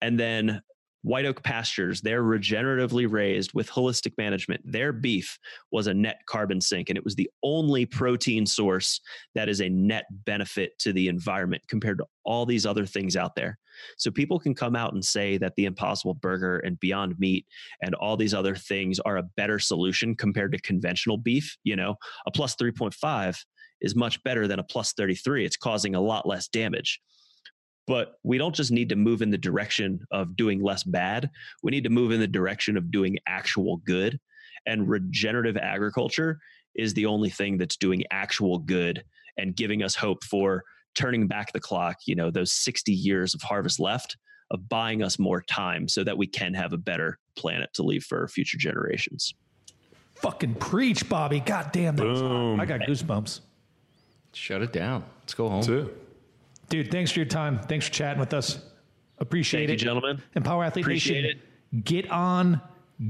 And 0.00 0.18
then 0.18 0.60
White 1.02 1.24
Oak 1.24 1.42
Pastures, 1.42 2.00
they're 2.00 2.22
regeneratively 2.22 3.10
raised 3.10 3.52
with 3.54 3.70
holistic 3.70 4.12
management. 4.18 4.60
Their 4.64 4.92
beef 4.92 5.38
was 5.72 5.88
a 5.88 5.94
net 5.94 6.20
carbon 6.26 6.60
sink, 6.60 6.88
and 6.88 6.96
it 6.96 7.04
was 7.04 7.16
the 7.16 7.28
only 7.42 7.86
protein 7.86 8.46
source 8.46 9.00
that 9.34 9.48
is 9.48 9.60
a 9.60 9.68
net 9.68 10.04
benefit 10.24 10.78
to 10.80 10.92
the 10.92 11.08
environment 11.08 11.62
compared 11.68 11.98
to 11.98 12.06
all 12.24 12.46
these 12.46 12.64
other 12.64 12.86
things 12.86 13.16
out 13.16 13.34
there. 13.34 13.58
So 13.98 14.10
people 14.10 14.38
can 14.38 14.54
come 14.54 14.76
out 14.76 14.92
and 14.92 15.04
say 15.04 15.38
that 15.38 15.54
the 15.56 15.64
Impossible 15.64 16.14
Burger 16.14 16.58
and 16.58 16.78
Beyond 16.78 17.18
Meat 17.18 17.46
and 17.82 17.94
all 17.96 18.16
these 18.16 18.34
other 18.34 18.54
things 18.54 19.00
are 19.00 19.16
a 19.16 19.28
better 19.36 19.58
solution 19.58 20.14
compared 20.14 20.52
to 20.52 20.60
conventional 20.60 21.16
beef. 21.16 21.56
You 21.64 21.76
know, 21.76 21.96
a 22.26 22.30
plus 22.30 22.54
3.5 22.54 23.36
is 23.80 23.96
much 23.96 24.22
better 24.22 24.46
than 24.46 24.60
a 24.60 24.64
plus 24.64 24.92
33. 24.92 25.44
It's 25.44 25.56
causing 25.56 25.94
a 25.94 26.00
lot 26.00 26.28
less 26.28 26.48
damage. 26.48 27.00
But 27.92 28.14
we 28.22 28.38
don't 28.38 28.54
just 28.54 28.70
need 28.70 28.88
to 28.88 28.96
move 28.96 29.20
in 29.20 29.28
the 29.28 29.36
direction 29.36 30.00
of 30.10 30.34
doing 30.34 30.62
less 30.62 30.82
bad. 30.82 31.28
We 31.62 31.70
need 31.72 31.84
to 31.84 31.90
move 31.90 32.10
in 32.10 32.20
the 32.20 32.26
direction 32.26 32.78
of 32.78 32.90
doing 32.90 33.18
actual 33.26 33.82
good. 33.84 34.18
And 34.64 34.88
regenerative 34.88 35.58
agriculture 35.58 36.38
is 36.74 36.94
the 36.94 37.04
only 37.04 37.28
thing 37.28 37.58
that's 37.58 37.76
doing 37.76 38.04
actual 38.10 38.56
good 38.60 39.04
and 39.36 39.54
giving 39.54 39.82
us 39.82 39.94
hope 39.94 40.24
for 40.24 40.64
turning 40.94 41.26
back 41.26 41.52
the 41.52 41.60
clock, 41.60 41.98
you 42.06 42.14
know, 42.14 42.30
those 42.30 42.54
60 42.54 42.94
years 42.94 43.34
of 43.34 43.42
harvest 43.42 43.78
left, 43.78 44.16
of 44.50 44.70
buying 44.70 45.02
us 45.02 45.18
more 45.18 45.42
time 45.42 45.86
so 45.86 46.02
that 46.02 46.16
we 46.16 46.26
can 46.26 46.54
have 46.54 46.72
a 46.72 46.78
better 46.78 47.18
planet 47.36 47.68
to 47.74 47.82
leave 47.82 48.04
for 48.04 48.26
future 48.26 48.56
generations. 48.56 49.34
Fucking 50.14 50.54
preach, 50.54 51.06
Bobby. 51.10 51.40
God 51.40 51.72
damn, 51.72 51.96
that. 51.96 52.04
Boom. 52.04 52.58
I 52.58 52.64
got 52.64 52.80
goosebumps. 52.80 53.40
Shut 54.32 54.62
it 54.62 54.72
down. 54.72 55.04
Let's 55.20 55.34
go 55.34 55.50
home. 55.50 55.60
That's 55.60 55.68
it. 55.90 56.01
Dude, 56.72 56.90
thanks 56.90 57.10
for 57.10 57.18
your 57.18 57.26
time. 57.26 57.58
Thanks 57.58 57.86
for 57.86 57.92
chatting 57.92 58.18
with 58.18 58.32
us. 58.32 58.58
Appreciate 59.18 59.66
Thank 59.66 59.68
you, 59.68 59.74
it. 59.74 59.78
gentlemen. 59.94 60.22
Empower 60.34 60.54
Power 60.54 60.64
Athlete 60.64 60.86
Appreciate 60.86 61.22
Nation, 61.22 61.82
get 61.84 62.10
on, 62.10 62.62